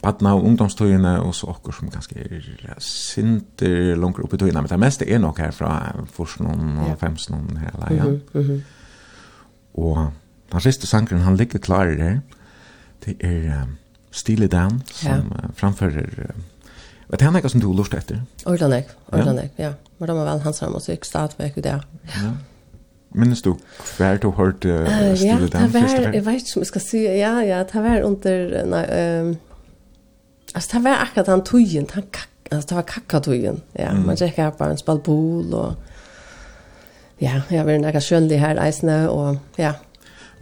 badna 0.01 0.33
og 0.37 0.45
ungdomstøyene, 0.49 1.15
og 1.21 1.35
så 1.35 1.49
okkur 1.51 1.75
som 1.77 1.89
ganske 1.93 2.17
er 2.17 2.77
sinter 2.81 3.95
langt 3.99 4.19
oppi 4.21 4.39
tøyene, 4.41 4.61
men 4.61 4.69
det 4.69 4.79
meste 4.81 5.07
er 5.09 5.21
nok 5.21 5.41
her 5.43 5.51
fra 5.55 5.73
forskningen 6.13 6.77
og 6.85 6.95
femsningen 6.99 7.57
her, 7.57 7.71
ja. 7.89 8.03
Mm 8.03 8.19
-hmm, 8.33 8.37
mm 8.39 8.49
-hmm. 8.49 8.61
Og 9.73 10.11
den 10.51 10.61
siste 10.61 10.87
sangren, 10.87 11.21
han 11.21 11.37
ligger 11.37 11.59
klar 11.59 11.85
i 11.85 11.95
det 11.95 12.21
det 13.05 13.15
er 13.19 13.63
um, 13.63 13.77
Stille 14.11 14.47
Dan, 14.47 14.81
som 14.85 15.11
ja. 15.11 15.17
uh, 15.17 15.55
framfører 15.55 16.05
uh, 16.17 16.35
Vet 17.09 17.19
du 17.19 17.25
henne 17.25 17.49
som 17.49 17.61
du 17.61 17.73
har 17.73 17.81
lyst 17.81 17.93
etter? 17.93 18.21
Ordanek, 18.45 18.85
ordanek, 19.11 19.51
ja. 19.57 19.63
ja. 19.63 19.73
Men 19.99 20.07
de 20.07 20.13
er 20.13 20.31
vel 20.31 20.39
hans 20.39 20.59
her 20.59 20.69
musikk, 20.69 21.05
stadvek 21.05 21.55
det. 21.55 21.65
Ja. 21.65 21.79
ja 22.23 22.31
minns 23.13 23.41
du 23.41 23.55
hver 23.97 24.17
du 24.17 24.29
hørte 24.31 24.69
uh, 24.69 24.87
uh, 24.87 25.25
Ja, 25.25 25.37
det 25.41 25.73
var, 25.73 25.87
jeg 26.13 26.25
vet 26.25 26.41
ikke 26.41 26.55
om 26.55 26.65
jeg 26.65 26.71
skal 26.71 26.81
si, 26.81 27.03
ja, 27.03 27.33
ja, 27.39 27.63
det 27.63 27.83
var 27.83 28.03
under, 28.07 28.57
nei, 28.65 28.83
um, 29.21 29.35
altså 30.55 30.77
det 30.77 30.83
var 30.83 31.05
akkurat 31.05 31.27
han 31.27 31.45
tøyen, 31.45 31.87
han 31.93 32.03
altså 32.51 32.67
det 32.69 32.75
var 32.75 32.81
kakkatøyen, 32.81 33.61
ja, 33.79 33.91
mm. 33.91 34.03
man 34.07 34.19
gikk 34.19 34.39
her 34.39 34.51
bare 34.57 34.75
en 34.75 34.81
spalbol, 34.81 35.53
og 35.53 35.73
ja, 37.21 37.41
jeg 37.51 37.65
var 37.65 37.71
en 37.71 38.01
skjønlig 38.01 38.39
her 38.39 38.61
eisene, 38.63 39.09
og 39.09 39.37
ja, 39.57 39.73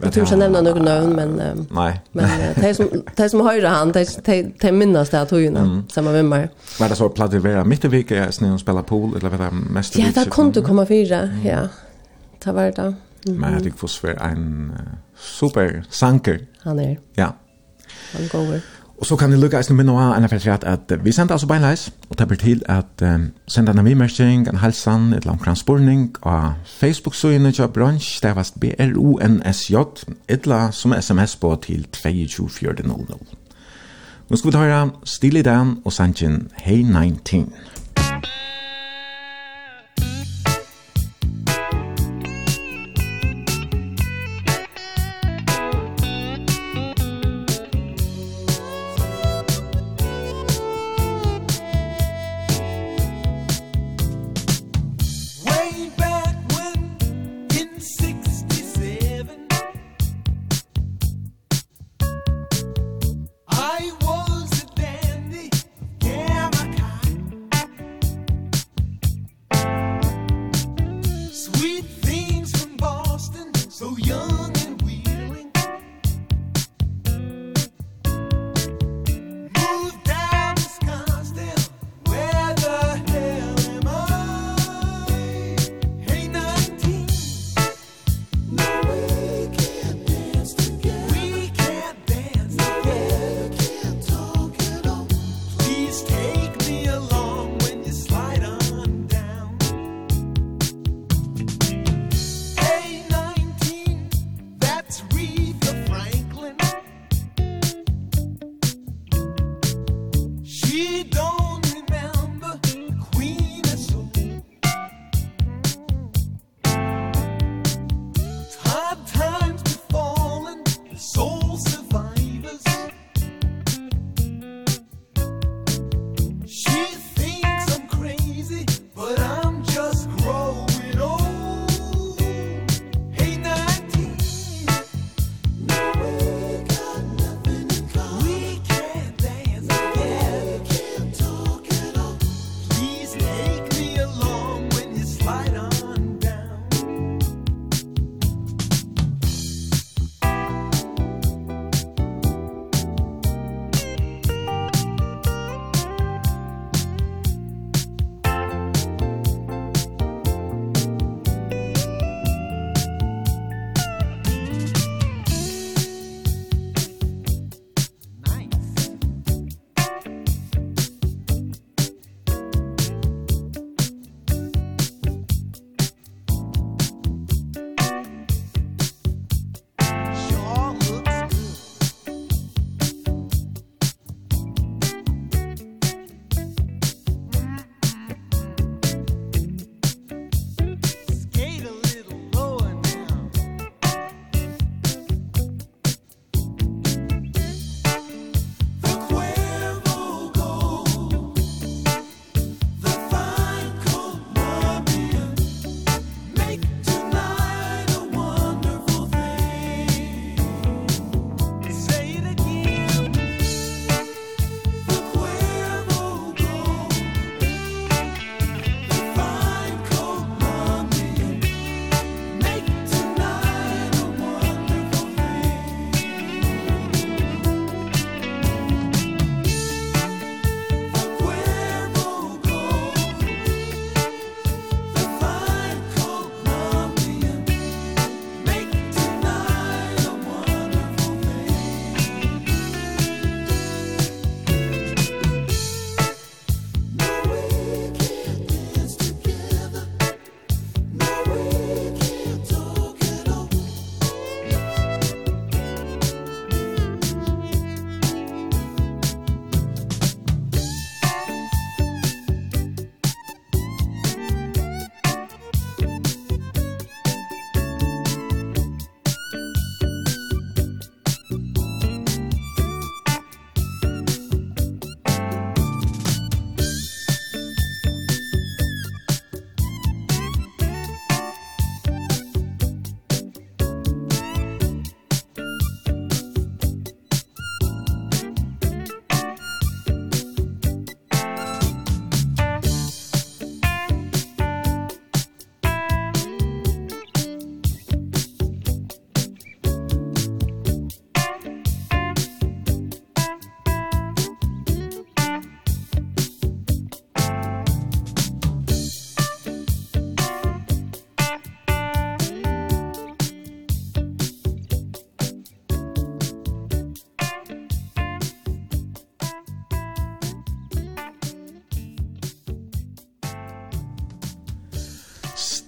Jag 0.02 0.12
tror 0.12 0.24
inte 0.24 0.36
nämna 0.36 0.60
några 0.60 0.82
namn 0.82 1.16
men 1.16 1.40
um, 1.40 1.66
nej. 1.70 2.00
Men 2.12 2.24
uh, 2.24 2.62
de 2.62 2.74
som 2.74 2.88
de 3.16 3.28
som 3.28 3.40
höra 3.40 3.68
han 3.68 3.92
de 3.92 4.04
de, 4.24 4.52
de 4.60 4.72
minnas 4.72 5.10
det 5.10 5.20
att 5.20 5.30
hon 5.30 5.56
mm. 5.56 5.82
samma 5.88 6.10
med 6.10 6.24
mig. 6.24 6.48
Var 6.78 6.88
det 6.88 6.96
så 6.96 7.08
platt 7.08 7.32
vi 7.32 7.38
var 7.38 7.64
mitt 7.64 7.84
i 7.84 7.88
veckan 7.88 8.32
när 8.40 8.48
hon 8.48 8.58
spelar 8.58 8.82
pool 8.82 9.16
eller 9.16 9.28
vad 9.28 9.40
det 9.40 9.50
mest 9.50 9.98
Ja, 9.98 10.06
där 10.14 10.24
kom 10.24 10.52
du 10.52 10.62
komma 10.62 10.86
fyra. 10.86 11.18
Mm. 11.18 11.46
Ja, 11.46 11.68
det 12.44 12.54
var 12.54 12.70
det. 12.70 12.94
Mm 13.26 13.34
-hmm. 13.34 13.40
Men 13.40 13.54
Henrik 13.54 13.74
Foss 13.76 14.02
var 14.02 14.28
en 14.28 14.70
uh, 14.70 14.76
super 15.16 15.70
sanker. 15.90 16.38
Han 16.62 16.78
er. 16.78 16.96
Ja. 17.16 17.28
Han 18.12 18.28
går. 18.28 18.60
Og 19.00 19.06
så 19.06 19.16
kan 19.16 19.30
jeg 19.30 19.38
lukke 19.40 19.56
eisen 19.56 19.76
minne 19.76 19.92
av 19.92 20.16
en 20.16 20.24
affærsrett 20.24 20.64
at 20.64 20.92
vi 21.04 21.12
sender 21.12 21.32
altså 21.32 21.46
beinleis, 21.46 21.92
og 22.10 22.16
tapper 22.16 22.34
til 22.34 22.62
at 22.68 23.02
um, 23.02 23.30
sender 23.48 23.72
en 23.72 23.84
vimersing, 23.84 24.48
en 24.48 24.56
halsan, 24.56 25.12
et 25.12 25.24
langt 25.24 25.42
kranspurning, 25.42 26.16
og 26.22 26.52
Facebook-søgene 26.66 27.52
til 27.52 27.68
bransj, 27.68 28.20
det 28.22 28.36
var 28.36 28.50
B-R-O-N-S-J, 28.60 29.76
etla 30.28 30.70
som 30.70 30.92
sms 31.00 31.36
på 31.36 31.58
til 31.62 31.86
22400. 31.92 33.18
Nå 34.30 34.36
skal 34.36 34.48
vi 34.48 34.52
ta 34.52 34.58
høre 34.58 34.90
stil 35.04 35.44
Dan 35.44 35.66
den, 35.66 35.76
og 35.84 35.92
Sanchin 35.92 36.48
Hey 36.56 36.82
19. 36.82 37.54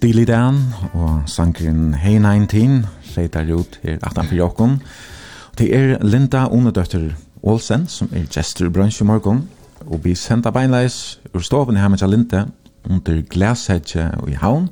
Steely 0.03 0.25
Dan 0.27 0.57
og 0.93 1.21
sangren 1.31 1.93
Hey 1.95 2.17
19 2.19 2.85
leitar 3.15 3.47
ut 3.55 3.79
her 3.83 4.01
18 4.03 4.25
for 4.27 4.35
Jokken. 4.35 4.81
Det 5.57 5.69
er 5.75 6.03
Linda 6.03 6.41
Onedøtter 6.51 7.13
Olsen 7.43 7.87
som 7.87 8.09
er 8.11 8.25
gestur 8.27 8.69
brunch 8.69 9.01
i 9.01 9.05
morgen. 9.05 9.49
og 9.87 10.03
vi 10.03 10.15
sender 10.15 10.51
beinleis 10.51 11.19
ur 11.33 11.39
stoven 11.39 11.77
her 11.77 11.87
med 11.87 12.07
Linda 12.07 12.45
under 12.89 13.21
glashedje 13.29 14.11
og 14.19 14.29
i 14.29 14.33
havn. 14.33 14.69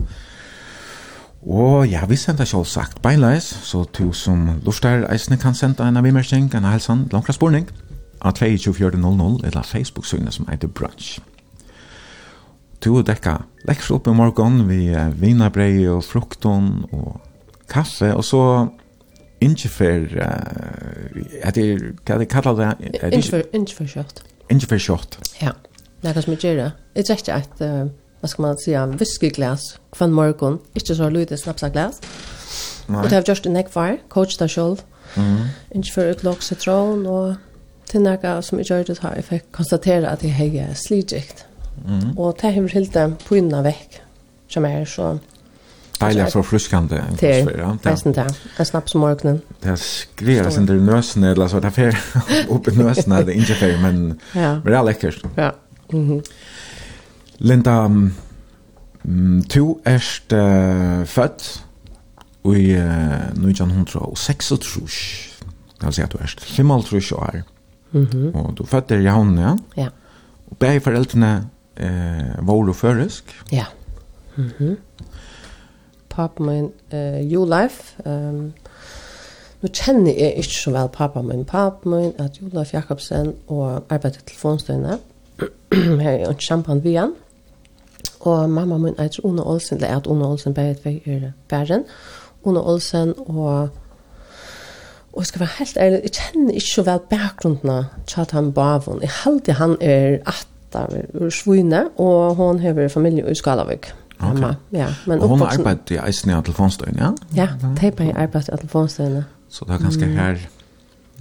Og 1.47 1.87
ja, 1.87 2.05
vi 2.05 2.15
sender 2.15 2.45
selv 2.45 2.65
sagt 2.65 3.01
beinleis 3.01 3.43
så 3.43 3.83
to 3.83 4.13
som 4.13 4.59
lustar 4.65 5.07
eisne 5.13 5.37
kan 5.37 5.53
senda 5.53 5.87
en 5.87 5.97
av 5.97 6.05
immersing, 6.05 6.55
en 6.55 6.65
av 6.65 6.71
helsan, 6.71 7.07
langkla 7.11 7.33
spurning 7.33 7.69
av 8.21 8.33
2400 8.33 9.47
eller 9.47 9.61
Facebook-synet 9.63 10.33
som 10.33 10.47
heter 10.51 10.67
Brunch 10.67 11.21
to 12.81 12.95
og 12.99 13.07
dekka 13.07 13.37
lekser 13.69 13.95
opp 13.97 14.09
i 14.09 14.15
morgen 14.15 14.63
vi 14.69 14.89
vinabrei 15.19 15.87
og 15.91 16.03
frukton 16.05 16.85
og 16.91 17.19
kaffe 17.71 18.11
og 18.15 18.25
så 18.25 18.43
ingefær 19.41 20.05
uh, 20.21 21.21
er 21.41 21.55
det 21.55 21.65
hva 22.05 22.19
det 22.21 22.29
kallar 22.29 22.57
det? 22.59 22.91
Ingefær 23.09 23.47
ingefær 23.53 23.89
shot. 23.89 24.21
Ingefær 24.49 24.81
shot. 24.81 25.17
Ja. 25.41 25.55
Det 26.01 26.09
er 26.09 26.21
som 26.21 26.33
jeg 26.33 26.41
gjør 26.41 26.55
det. 26.57 26.69
Jeg 26.95 27.05
tror 27.05 27.19
ikke 27.21 27.33
at, 27.33 27.59
hva 28.21 28.29
skal 28.29 28.41
man 28.41 28.61
si, 28.61 28.73
whiskyglas 28.97 29.65
kvann 29.93 30.13
morgen, 30.13 30.57
ikke 30.75 30.95
så 30.97 31.09
lite 31.09 31.37
snapsaglas. 31.37 32.01
Og 32.89 33.03
det 33.03 33.11
har 33.11 33.25
gjort 33.25 33.45
en 33.45 33.59
ekvar, 33.61 33.99
coach 34.09 34.39
deg 34.41 34.49
selv, 34.49 34.81
Mm. 35.15 35.51
Ikke 35.75 35.93
for 35.93 36.11
utlokk 36.13 36.43
sitron 36.43 37.05
og 37.05 37.35
til 37.91 38.03
noe 38.05 38.35
som 38.45 38.59
jeg 38.61 38.69
gjør 38.69 38.83
det 38.87 38.99
her, 39.03 39.15
jeg 39.19 39.27
fikk 39.27 39.47
konstatere 39.51 40.11
at 40.11 40.23
jeg 40.23 40.33
har 40.35 40.75
slidgikt. 40.79 41.45
Mm. 41.85 42.17
Og 42.17 42.37
det 42.41 42.53
har 42.53 42.67
helt 42.73 42.93
det 42.93 43.05
pynna 43.27 43.61
vekk, 43.65 44.01
som 44.47 44.65
er 44.69 44.85
så... 44.85 45.17
Deilig 46.01 46.31
for 46.33 46.41
fruskande 46.41 46.97
atmosfære. 46.97 47.77
Det 47.83 47.91
er 47.91 48.13
det. 48.15 48.39
Jeg 48.57 48.67
snapper 48.67 48.89
som 48.89 49.03
morgenen. 49.03 49.41
Det 49.61 49.69
er 49.69 49.75
skrevet 49.77 50.53
sin 50.53 50.65
der 50.65 50.79
nøsene, 50.81 51.31
eller 51.35 51.47
så 51.47 51.59
det 51.61 51.69
er 51.69 51.75
fer 51.75 51.99
i 52.49 52.73
nøsene, 52.73 53.19
det 53.27 53.35
er 53.35 53.41
ikke 53.43 53.57
fer, 53.59 53.75
men, 53.83 53.99
ja. 54.33 54.55
men 54.63 54.65
det 54.65 54.79
er 54.79 54.87
lekkert. 54.87 55.21
Ja. 55.37 55.51
Mm 55.93 56.09
-hmm. 56.09 56.21
Linda, 57.37 57.87
mm, 57.87 59.43
du 59.53 59.77
erst 59.85 60.33
uh, 60.33 61.05
født 61.05 61.65
i 62.45 62.73
uh, 62.77 63.31
1936, 63.37 65.31
det 65.81 65.85
vil 65.85 65.93
si 65.93 66.01
at 66.01 66.13
du 66.13 66.17
erst 66.21 66.41
55 66.41 67.11
år. 67.11 67.41
Mm 67.91 68.05
-hmm. 68.05 68.37
Og 68.37 68.57
du 68.57 68.65
født 68.65 68.91
i 68.91 69.05
Havn, 69.05 69.37
ja? 69.37 69.55
Ja. 69.77 69.87
Og 70.51 70.57
begge 70.57 70.79
foreldrene 70.79 71.47
eh 71.77 72.47
våru 72.47 72.73
førisk. 72.73 73.43
Ja. 73.51 73.65
Mhm. 74.35 74.51
Mm 74.59 74.77
pappa 76.11 76.43
min 76.43 76.71
eh 76.91 77.33
you 77.33 77.45
life 77.45 77.95
ehm 78.05 78.35
um, 78.35 78.53
Nu 79.61 79.69
kjenner 79.73 80.13
jeg 80.17 80.33
ikke 80.37 80.53
så 80.53 80.71
vel 80.71 80.87
pappa 80.93 81.21
min. 81.21 81.45
Pappa 81.45 81.89
min 81.89 82.13
er 82.17 82.27
Julef 82.41 82.73
Jakobsen 82.73 83.33
og 83.47 83.83
arbeider 83.89 84.17
i 84.17 84.23
telefonstøyene. 84.27 84.97
Her 86.01 86.11
er 86.11 86.29
ikke 86.29 86.47
kjempen 86.47 86.83
ved 86.83 86.97
han. 86.97 87.11
Og 88.19 88.49
mamma 88.49 88.77
min 88.77 88.95
er 88.97 89.19
Ona 89.23 89.41
Olsen, 89.41 89.77
eller 89.77 89.87
er 89.87 90.07
Ona 90.07 90.25
Olsen 90.25 90.53
bare 90.53 90.71
et 90.71 90.85
vei 90.85 91.01
i 91.05 91.19
bæren. 91.49 91.83
Ona 92.43 92.59
Olsen 92.59 93.13
og 93.17 93.69
Og 95.13 95.21
jeg 95.21 95.25
skal 95.25 95.39
være 95.39 95.49
helt 95.59 95.77
ærlig, 95.77 95.99
jeg 96.03 96.11
kjenner 96.11 96.53
ikke 96.53 96.73
så 96.73 96.83
vel 96.83 96.99
bakgrunnen 97.09 97.85
til 98.07 98.21
at 98.21 98.31
han 98.31 98.53
bavon. 98.53 99.01
Jeg 99.01 99.09
halte 99.09 99.53
han 99.53 99.77
er 99.81 100.17
at 100.25 100.47
detta 100.73 100.87
ur 101.13 101.29
Svune 101.29 101.83
og 101.97 102.35
hon 102.35 102.59
har 102.59 102.87
familie 102.87 103.31
i 103.31 103.35
Skalavik. 103.35 103.93
Okay. 104.21 104.53
Ja, 104.71 104.87
men 105.07 105.19
og 105.19 105.23
och 105.23 105.29
hon 105.29 105.41
arbeidet 105.41 105.91
i 105.91 105.97
Eisne 105.97 106.35
av 106.35 106.43
telefonstøyen, 106.43 106.97
ja? 106.97 107.11
Ja, 107.35 107.47
det 107.81 107.93
er 107.99 108.03
i 108.03 108.11
arbeid 108.11 108.49
i 108.53 108.57
Telefonstøyene. 108.57 109.25
Så 109.49 109.65
det 109.65 109.73
er 109.73 109.77
ganske 109.77 110.05
mm. 110.05 110.15
her 110.15 110.37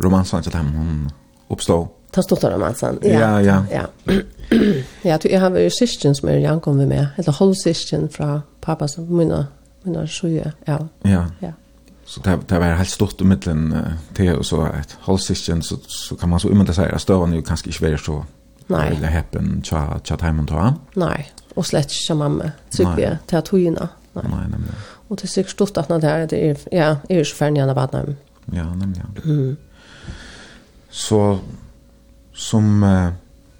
romansen 0.04 0.42
til 0.42 0.52
dem 0.52 0.66
hun 0.66 1.10
oppstod? 1.48 1.86
Ta 2.12 2.22
stort 2.22 2.44
av 2.44 2.52
romansen, 2.52 2.98
ja. 3.02 3.18
Ja, 3.18 3.38
ja. 3.38 3.62
Ja, 3.70 3.84
ja 5.10 5.16
du, 5.16 5.28
jeg 5.30 5.40
har 5.40 5.50
vært 5.50 5.72
syskjen 5.72 6.14
som 6.14 6.28
er 6.28 6.50
ankommet 6.50 6.88
med, 6.88 7.06
eller 7.18 7.32
holdsyskjen 7.32 8.08
fra 8.10 8.40
pappa 8.62 8.88
som 8.88 9.08
minna, 9.08 9.46
minna 9.84 10.06
sjuje, 10.06 10.52
ja. 10.68 10.78
Ja, 11.04 11.24
ja. 11.42 11.52
Så 12.04 12.20
det, 12.24 12.40
det 12.50 12.60
var 12.60 12.74
helt 12.74 12.90
stort 12.90 13.20
i 13.20 13.24
middelen 13.24 13.74
til, 14.14 14.34
og 14.38 14.44
så 14.44 14.66
et 14.66 14.98
holdsysken, 15.00 15.62
så, 15.62 15.76
så 15.88 16.16
kan 16.16 16.28
man 16.28 16.40
så 16.40 16.48
umynda 16.48 16.72
seg 16.72 16.90
at 16.92 17.00
støvene 17.00 17.36
jo 17.36 17.42
kanskje 17.42 17.70
ikke 17.70 17.82
være 17.82 17.98
så 17.98 18.22
Nei. 18.70 18.86
Eller 18.86 19.08
heppen 19.08 19.62
tja 19.62 19.98
tja 20.04 20.16
timon 20.16 20.46
ta. 20.46 20.74
Nei, 20.94 21.26
og 21.54 21.66
slett 21.66 21.90
som 21.90 22.18
mamma 22.18 22.52
tycker 22.70 22.98
jag 22.98 23.42
till 23.42 23.70
Nei. 23.70 23.88
Nei, 24.12 24.22
nei. 24.22 24.44
Og 24.44 24.50
nämligen. 24.50 24.74
Och 25.08 25.16
det 25.16 25.38
är 25.38 25.44
stort 25.44 25.76
at 25.76 25.88
det 25.88 26.04
er, 26.04 26.26
det 26.26 26.66
ja, 26.72 26.96
er 27.08 27.18
ju 27.18 27.24
för 27.24 27.50
när 27.50 27.68
av 27.68 27.88
nämligen. 27.92 28.16
Ja, 28.44 28.74
nemlig. 28.74 29.02
Mm. 29.24 29.56
Så 30.90 31.38
som 32.32 32.82
uh, 32.82 33.12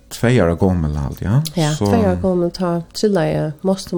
tveier 0.09 0.51
år 0.51 0.57
gammal 0.57 0.97
allt, 0.97 1.21
ja. 1.21 1.43
Ja, 1.55 1.75
så... 1.75 1.87
två 1.87 1.97
år 1.97 2.17
gammal 2.23 2.51
ta 2.51 2.83
till 2.95 3.15
dig 3.15 3.53
måste 3.63 3.97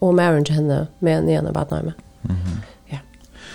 og 0.00 0.14
mæren 0.14 0.44
til 0.44 0.54
henne 0.54 0.86
med 1.00 1.18
en 1.18 1.28
ena 1.28 1.52
vad. 1.52 1.92
Mhm. 2.22 2.60
Ja. 2.90 2.98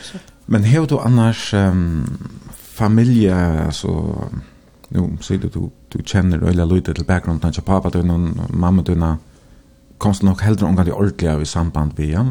Så. 0.03 0.17
Men 0.45 0.63
har 0.63 0.85
du 0.85 0.97
annars 0.97 1.53
um, 1.53 2.29
familie, 2.53 3.35
altså, 3.65 4.15
nu 4.89 5.17
sier 5.21 5.39
du 5.39 5.69
du 5.93 6.03
kjenner 6.03 6.43
øyla 6.43 6.65
lydet 6.65 6.95
til 6.95 7.03
bakgrunden 7.03 7.53
til 7.53 7.61
pappa 7.65 7.89
din 7.89 8.09
og 8.09 8.49
mamma 8.49 8.81
din 8.81 9.03
komst 9.97 10.23
nok 10.23 10.41
heldre 10.41 10.67
omgang 10.67 10.87
i 10.87 10.91
ordelig 10.91 11.41
i 11.41 11.45
samband 11.45 11.91
vi 11.97 12.11
ja. 12.11 12.23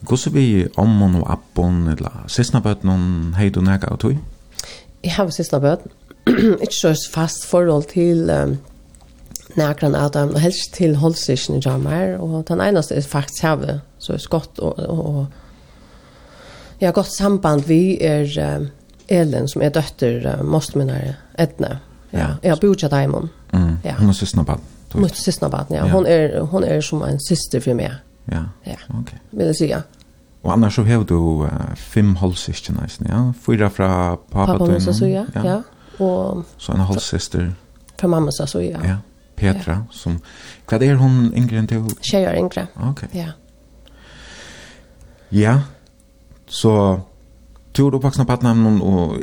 Hvordan 0.00 0.34
vi 0.34 0.66
omman 0.76 1.14
og 1.14 1.32
appon 1.32 1.88
eller 1.88 2.24
sysna 2.26 2.60
bøtnen 2.60 3.34
hei 3.36 3.50
du 3.50 3.60
nega 3.60 3.90
og 3.92 3.98
tog? 4.00 4.16
Jeg 5.04 5.12
har 5.12 5.30
sista 5.30 5.58
bøtnen 5.58 5.92
ikke 6.64 6.74
så 6.74 6.94
fast 7.12 7.46
forhold 7.48 7.88
til 7.92 8.30
um, 8.30 8.56
nækran 9.56 9.94
av 9.94 10.10
dem, 10.12 10.34
og 10.34 10.40
helst 10.40 10.74
til 10.76 10.96
holdsisjen 11.00 11.56
i 11.56 11.62
jammer, 11.64 12.18
og 12.20 12.44
den 12.48 12.60
eneste 12.60 12.94
er 12.94 13.06
faktisk 13.06 13.42
havet, 13.42 13.80
så 13.98 14.12
er 14.12 14.22
skott 14.22 14.58
og, 14.58 14.78
og, 14.78 15.26
jeg 16.80 16.86
har 16.86 16.92
godt 16.94 17.10
samband 17.10 17.64
vi 17.66 17.98
er 18.00 18.28
um, 18.44 18.68
Elin, 19.08 19.48
som 19.48 19.62
er 19.62 19.72
døtter 19.74 20.28
uh, 20.28 20.44
Mostminare 20.46 21.16
Edne, 21.38 21.78
Ja, 22.10 22.26
jag 22.42 22.50
har 22.50 22.60
bott 22.60 22.82
i 22.82 22.88
Diamond. 22.88 23.28
Mm. 23.50 23.76
Ja. 23.84 23.94
Hon 23.98 24.08
är 24.08 24.12
systerbarn. 24.12 24.60
Mitt 24.94 25.16
systerbarn, 25.16 25.66
ja. 25.68 25.88
Hon 25.88 26.06
är 26.06 26.40
hon 26.40 26.64
är 26.64 26.80
som 26.80 27.02
en 27.02 27.20
syster 27.20 27.60
för 27.60 27.74
mig. 27.74 27.92
Ja. 28.24 28.44
Ja. 28.62 28.72
Okej. 28.88 29.00
Okay. 29.00 29.18
Vill 29.30 29.46
jag 29.46 29.56
säga. 29.56 29.82
Och 30.42 30.52
annars 30.52 30.74
så 30.74 30.82
har 30.82 31.04
du 31.04 31.14
uh, 31.14 31.74
fem 31.74 32.16
halvsyster 32.16 32.72
nästan, 32.72 33.06
ja. 33.10 33.32
Fyra 33.46 33.70
från 33.70 34.16
pappa 34.30 34.52
och 34.52 34.68
mamma. 34.68 34.80
Ja. 35.00 35.24
ja. 35.34 35.62
Och 36.04 36.44
så 36.56 36.72
en 36.72 36.80
halvsyster. 36.80 37.54
Från 37.96 38.10
mamma 38.10 38.32
så 38.32 38.46
så 38.46 38.62
ja. 38.62 38.78
Ja. 38.84 38.96
Petra 39.34 39.72
ja. 39.72 39.84
som 39.90 40.20
vad 40.70 40.82
är 40.82 40.94
hon 40.94 41.32
yngre 41.34 41.58
än 41.58 41.66
du? 41.66 41.86
Tjejer 42.00 42.36
yngre. 42.36 42.66
Okej. 42.74 42.90
Okay. 42.90 43.20
Ja. 43.20 43.32
Ja. 45.28 45.60
Så 46.46 47.00
du 47.78 47.86
er 47.86 47.94
oppvaksna 47.94 48.24
på 48.24 48.32
Patnamn 48.32 48.80
och 48.82 49.16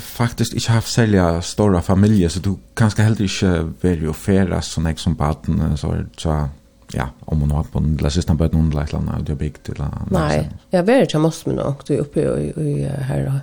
faktisk 0.00 0.54
ikke 0.54 0.72
haft 0.72 0.92
sälja 0.92 1.42
stora 1.42 1.82
familie, 1.82 2.28
så 2.30 2.40
du 2.40 2.56
kanskje 2.76 3.02
heller 3.02 3.22
ikke 3.22 3.50
inte 3.82 4.06
jo 4.08 4.12
färra 4.12 4.60
sånn 4.62 4.88
jeg 4.90 4.98
som 4.98 5.14
Patn 5.16 5.60
så 5.78 5.92
er 5.94 6.06
så 6.18 6.48
ja 6.94 7.08
om 7.26 7.40
hun 7.40 7.54
har 7.54 7.68
på 7.70 7.80
den 7.80 7.96
lille 7.96 8.10
siste 8.10 8.34
bøten 8.34 8.58
under 8.58 8.82
et 8.82 8.88
eller 8.88 9.02
annet, 9.02 9.26
det 9.26 9.32
er 9.32 9.38
bygd 9.38 9.62
big 9.62 9.62
till 9.62 9.84
Nej, 10.10 10.50
jag 10.70 10.82
vet 10.82 11.12
jag 11.12 11.22
måste 11.22 11.48
men 11.48 11.62
och 11.62 11.82
du 11.86 11.94
är 11.94 12.00
uppe 12.00 12.20
i 12.20 12.52
i 12.60 12.84
här 12.84 13.40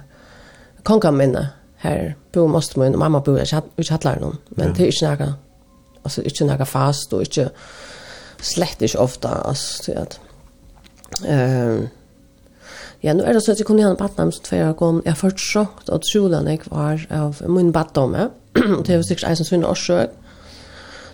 konka 0.83 1.11
minne 1.11 1.49
här 1.77 2.15
bo 2.33 2.47
måste 2.47 2.79
man 2.79 2.99
mamma 2.99 3.19
bor 3.19 3.39
jag 3.39 3.47
har 3.51 3.63
jag 3.75 3.99
har 4.03 4.19
någon 4.19 4.37
men 4.49 4.73
det 4.73 4.83
är 4.83 4.85
inte 4.85 5.05
några 5.05 5.33
alltså 6.03 6.21
inte 6.21 6.45
några 6.45 6.65
fast 6.65 7.13
och 7.13 7.19
inte 7.19 7.49
slett 8.41 8.81
inte 8.81 8.97
ofta 8.97 9.29
alltså 9.29 9.91
att 9.91 10.19
ehm 11.25 11.87
Ja, 13.03 13.13
nu 13.13 13.23
er 13.23 13.35
det 13.35 13.41
så 13.43 13.51
at 13.51 13.59
jeg 13.59 13.67
kunne 13.67 13.83
ha 13.83 13.91
en 13.91 13.99
badnam 13.99 14.31
som 14.31 14.43
två 14.45 14.57
år 14.63 14.73
kom. 14.79 15.01
Jeg 15.05 15.11
Jag 15.11 15.17
fört 15.17 15.39
sjockt 15.39 15.89
att 15.89 16.05
skolan 16.05 16.47
jeg 16.47 16.59
var 16.71 17.05
av 17.09 17.41
min 17.47 17.71
badnam. 17.71 18.15
og 18.77 18.87
det 18.87 18.95
var 18.95 19.03
sikkert 19.03 19.29
en 19.29 19.35
som 19.35 19.45
svinner 19.45 19.67
och 19.67 19.77
sjö. 19.77 20.07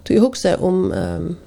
Så 0.08 0.14
jeg 0.14 0.22
husker 0.22 0.64
om... 0.64 0.92
Um, 0.92 1.38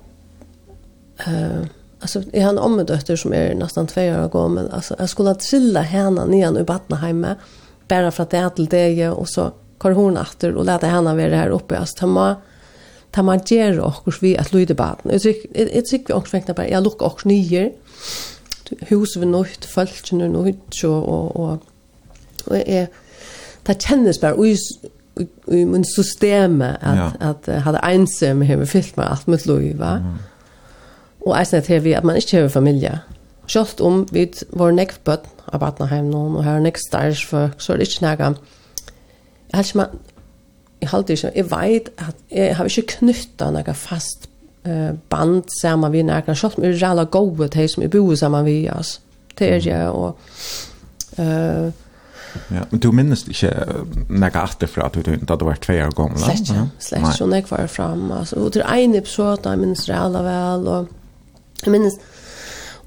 uh, 1.27 1.67
altså, 2.01 2.23
jeg 2.33 2.43
har 2.43 2.51
en 2.51 2.59
ommedøtter 2.59 3.17
som 3.17 3.33
er 3.33 3.55
nesten 3.55 3.87
två 3.87 4.01
år 4.01 4.29
kom. 4.29 4.55
Men 4.55 4.71
alltså, 4.71 4.95
jag 4.99 5.09
skulle 5.09 5.35
trilla 5.35 5.81
henne 5.81 6.27
ner 6.27 6.61
i 6.61 6.65
badnaheimet. 6.65 7.39
Bara 7.89 8.11
för 8.11 8.23
att 8.23 8.31
det 8.31 8.51
til 8.57 8.71
det. 8.71 9.11
og 9.11 9.29
så 9.29 9.51
kvar 9.81 9.93
hon 9.93 10.17
efter 10.17 10.57
og 10.57 10.65
lät 10.65 10.83
henne 10.83 11.17
være 11.17 11.37
her 11.37 11.53
oppe, 11.53 11.79
altså, 11.79 11.95
ta 11.99 12.07
mig 12.07 12.35
ta 13.13 13.23
man 13.23 13.41
gjøre 13.41 13.83
och 13.83 14.23
vi 14.23 14.37
att 14.37 14.53
lyda 14.53 14.75
baden. 14.75 15.11
Jeg 15.11 15.21
tycker 15.21 15.75
jag 15.75 15.85
tycker 15.85 16.07
vi 16.07 16.13
också 16.13 16.31
fänkta 16.31 16.55
bare, 16.55 16.71
jeg 16.71 16.83
lukker 16.83 17.07
också 17.07 17.29
nyer 17.29 17.71
hus 18.91 19.17
vi 19.19 19.29
nøyt, 19.29 19.67
følgen 19.69 20.21
er 20.21 20.33
nøyt, 20.33 20.85
og, 20.85 21.09
og, 21.09 21.37
og, 21.37 21.63
og 22.47 22.57
jeg, 22.57 22.89
det 23.67 23.79
kjennes 23.79 24.19
bare 24.19 24.49
i, 24.49 24.57
i, 25.21 25.27
i 25.59 25.65
min 25.65 25.85
system 25.85 26.63
at, 26.63 26.79
ja. 26.83 27.11
at 27.21 27.49
jeg 27.49 27.63
hadde 27.63 27.83
ensam 27.93 28.43
har 28.47 28.65
fyllt 28.67 28.97
meg 28.97 29.11
alt 29.11 29.29
mitt 29.29 29.47
liv, 29.47 29.79
va? 29.79 29.97
Mm. 30.03 30.21
Og 31.23 31.37
jeg 31.39 31.53
snett 31.53 31.85
vi 31.85 31.93
at 31.95 32.05
man 32.05 32.19
ikke 32.19 32.41
har 32.41 32.49
familie. 32.51 32.97
Selv 33.47 33.83
om 33.85 34.07
vi 34.13 34.27
var 34.59 34.75
nekv 34.75 34.99
bøtt 35.07 35.29
av 35.53 35.61
Batnaheim 35.63 36.09
nå, 36.11 36.23
og 36.39 36.45
her 36.47 36.59
er 36.59 36.65
nekv 36.65 36.81
stærk, 36.83 37.23
for 37.29 37.55
så 37.59 37.75
er 37.75 37.81
det 37.83 37.89
ikke 37.89 38.07
nægge. 38.07 38.33
Jeg 39.53 39.59
har 39.59 39.63
ikke 39.69 39.79
man, 39.79 40.03
jeg 40.81 40.91
halte 40.91 41.13
ikke, 41.13 41.33
jeg 41.37 41.51
vet 41.51 41.91
at 41.99 42.23
jeg 42.31 42.57
har 42.57 42.71
ikke 42.71 42.99
knyttet 42.99 43.55
noe 43.55 43.75
fast 43.79 44.29
eh 44.64 44.92
band 45.09 45.44
samman 45.62 45.92
vi 45.92 46.03
när 46.03 46.20
kan 46.20 46.37
shot 46.37 46.57
med 46.57 46.75
jalla 46.75 47.05
goa 47.05 47.48
till 47.48 47.68
som 47.68 47.83
i 47.83 47.88
bo 47.88 48.16
samman 48.16 48.44
vi 48.44 48.68
as. 48.68 49.01
Det 49.35 49.55
är 49.55 49.61
ju 49.61 49.88
och 49.88 50.18
eh 51.16 51.70
Ja, 52.48 52.61
men 52.70 52.81
du 52.81 52.92
minnes 52.92 53.27
ikke 53.29 53.51
nekka 54.09 54.40
atter 54.40 54.66
fra 54.66 54.87
at 54.87 54.94
du 54.94 55.01
ikke 55.01 55.27
hadde 55.29 55.44
vært 55.44 55.66
tve 55.66 55.75
år 55.85 55.90
gammel? 55.92 56.18
Slett 56.18 56.40
ikke, 56.40 56.62
slett 56.79 57.03
ikke, 57.03 57.25
og 57.25 57.35
jeg 57.35 57.44
var 57.51 57.66
fram, 57.66 58.12
altså, 58.12 58.37
og 58.37 58.53
til 58.53 58.62
en 58.62 58.94
episode, 58.94 59.51
jeg 59.51 59.59
minnes 59.59 59.85
det 59.85 59.96
alle 59.96 60.22
vel, 60.25 60.68
og 60.68 60.87
jeg 61.64 61.72
minnes, 61.75 61.98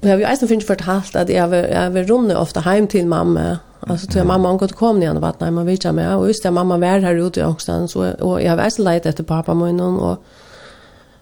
og 0.00 0.02
jeg 0.02 0.10
har 0.10 0.18
jo 0.18 0.26
eisen 0.32 0.48
finnes 0.48 0.66
fortalt 0.66 1.16
at 1.16 1.30
jeg 1.30 1.50
var, 1.50 1.56
jeg 1.70 1.94
var 1.94 2.10
runde 2.10 2.36
ofte 2.36 2.64
hjem 2.66 2.88
til 2.88 3.06
mamma, 3.06 3.58
Alltså 3.88 4.06
tror 4.06 4.24
mamma 4.24 4.48
hon 4.48 4.58
gått 4.58 4.72
kom 4.72 4.98
ner 5.00 5.14
när 5.14 5.20
vattnet 5.20 5.52
man 5.52 5.66
vet 5.66 5.84
jag 5.84 5.94
med 5.94 6.16
och 6.16 6.28
just 6.28 6.42
det 6.42 6.50
mamma 6.50 6.78
var 6.78 7.00
här 7.00 7.14
ute 7.14 7.40
i 7.40 7.44
Ångstan 7.44 7.88
så 7.88 8.12
och 8.12 8.42
jag 8.42 8.50
har 8.50 8.56
väl 8.56 8.70
lejt 8.78 9.06
efter 9.06 9.24
pappa 9.24 9.54
min 9.54 9.80
och 9.80 10.18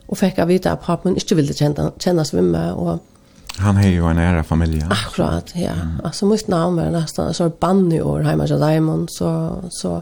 og 0.08 0.18
fikk 0.20 0.38
jeg 0.38 0.50
vite 0.50 0.72
at 0.72 0.84
papen 0.84 1.16
ikke 1.16 1.38
ville 1.38 1.54
kjenne, 1.56 1.90
kjenne 2.02 2.24
svimme. 2.28 2.62
Og 2.76 2.98
han 3.64 3.76
har 3.76 3.88
jo 3.88 4.08
en 4.10 4.18
ære 4.18 4.44
familie. 4.44 4.86
Akkurat, 4.90 5.52
ja. 5.56 5.74
Mm. 5.74 6.00
Altså, 6.04 6.26
mitt 6.26 6.48
navn 6.48 6.76
var 6.76 6.90
nesten 6.90 7.34
så 7.34 7.48
bann 7.48 7.86
i 7.92 8.00
år 8.00 8.26
hjemme 8.26 8.46
til 8.50 8.60
Diamond, 8.62 9.08
så, 9.14 9.30
så 9.70 10.00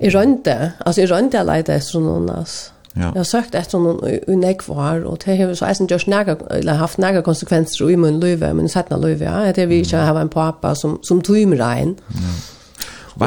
jeg 0.00 0.14
rønte, 0.14 0.72
altså 0.86 1.00
jeg 1.00 1.10
rønte 1.10 1.38
jeg 1.38 1.46
leide 1.46 1.74
etter 1.74 2.00
noen, 2.02 2.30
altså. 2.30 2.70
Ja. 2.92 3.06
Jeg 3.06 3.22
har 3.22 3.24
søkt 3.24 3.54
etter 3.56 3.80
noen 3.80 4.02
unik 4.28 4.66
var, 4.68 5.00
og 5.08 5.22
det 5.24 5.38
har 5.38 5.54
så 5.56 5.64
eisen 5.70 5.88
gjørs 5.88 6.04
nægge, 6.12 6.36
eller 6.52 6.76
haft 6.76 6.98
nægge 7.00 7.22
konsekvenser 7.24 7.88
i 7.88 7.96
min 7.96 8.18
løyve, 8.20 8.50
min 8.54 8.68
settene 8.68 9.00
løyve, 9.00 9.24
ja. 9.24 9.52
Det 9.52 9.64
er 9.64 9.70
vi 9.70 9.80
ikke 9.80 10.02
har 10.04 10.20
en 10.20 10.32
pappa 10.32 10.74
som, 10.76 10.98
som 11.02 11.22
tog 11.24 11.40
med 11.48 11.60
regn. 11.60 11.96
Ja. 12.14 12.34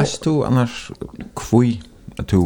Vet 0.00 0.18
du 0.24 0.44
annars 0.46 0.90
hvor 1.34 1.66
du 2.30 2.40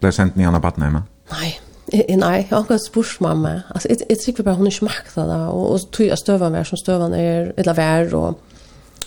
ble 0.00 0.12
sendt 0.12 0.36
ned 0.36 0.50
av 0.50 0.60
Badenheimen? 0.62 1.06
Nei, 1.32 1.54
Nei, 1.92 2.34
jeg 2.40 2.46
har 2.50 2.62
ikke 2.62 2.78
spurt 2.80 3.20
mamma. 3.20 3.48
med. 3.48 3.60
Altså, 3.74 3.88
jeg, 3.88 3.98
jeg 4.08 4.34
tror 4.34 4.44
bare 4.44 4.54
hun 4.54 4.66
ikke 4.66 4.84
makta 4.84 5.26
det, 5.28 5.40
og, 5.48 5.70
og 5.70 5.80
tog 5.92 6.06
jeg 6.06 6.18
støvann 6.18 6.56
vær 6.56 6.68
som 6.68 6.80
støvann 6.80 7.14
er, 7.14 7.50
eller 7.56 7.76
vær, 7.76 8.14
og 8.14 8.38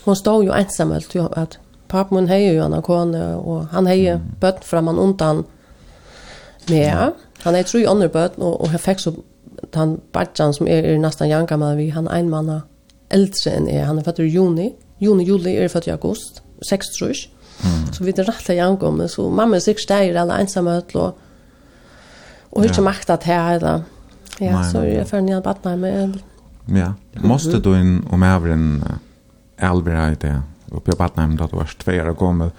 hun 0.06 0.16
stod 0.16 0.46
jo 0.46 0.54
ensam, 0.54 0.92
at 0.92 1.60
papen 1.90 2.16
min 2.16 2.30
heier 2.30 2.54
jo 2.54 2.68
han 2.68 2.82
kone, 2.82 3.24
og 3.38 3.68
han 3.72 3.88
heier 3.88 4.18
mm. 4.18 4.38
bøtten 4.42 4.64
fra 4.64 4.82
man 4.82 5.00
undan 5.00 5.44
med. 6.70 7.18
Han 7.44 7.54
heier 7.54 7.66
tro 7.68 7.80
i 7.80 7.90
andre 7.90 8.10
bøtten, 8.10 8.44
og, 8.44 8.62
og 8.62 8.72
jeg 8.72 8.84
fikk 8.84 9.04
så 9.04 9.16
han 9.74 9.98
badjan 10.14 10.54
som 10.54 10.68
er, 10.70 10.86
er 10.86 11.00
nesten 11.02 11.30
janka 11.30 11.58
med 11.58 11.80
vi, 11.80 11.90
han 11.90 12.08
er 12.08 12.22
en 12.22 12.30
mann 12.30 12.52
eldre 13.14 13.54
enn 13.54 13.70
jeg, 13.72 13.86
han 13.88 13.98
er 13.98 14.06
født 14.06 14.22
i 14.22 14.30
juni, 14.30 14.68
juni, 15.02 15.26
juli 15.26 15.56
er 15.58 15.72
født 15.72 15.88
i 15.90 15.94
august, 15.96 16.42
6 16.70 16.92
trus, 16.98 17.24
mm. 17.64 17.94
så 17.96 18.06
vi 18.06 18.14
er 18.14 18.28
rett 18.28 18.46
til 18.46 18.60
janka 18.60 18.92
med, 18.94 19.10
så 19.12 19.30
mamma 19.30 19.58
er 19.58 19.66
sikkert 19.66 19.88
steg, 19.88 20.12
eller 20.12 20.38
ensam, 20.38 20.70
og 20.70 21.18
Och 22.50 22.62
hur 22.62 22.72
ja. 22.76 22.82
makta 22.82 23.14
att 23.14 23.24
här 23.24 23.60
då. 23.60 23.82
Ja, 24.40 24.62
nej, 24.62 24.72
så 24.72 24.78
jag 24.86 25.08
för 25.08 25.22
nya 25.22 25.42
badna 25.42 25.76
med. 25.76 26.20
Ja. 26.66 26.94
Måste 27.14 27.60
du 27.60 27.82
in 27.82 28.06
om 28.10 28.24
även 28.24 28.84
i 30.12 30.16
det? 30.20 30.42
uppe 30.72 30.92
i 30.92 30.96
Batnheim 30.96 31.38
där 31.38 31.48
du 31.52 31.58
var 31.58 31.70
två 31.78 31.92
år 31.92 32.14
gammal. 32.14 32.52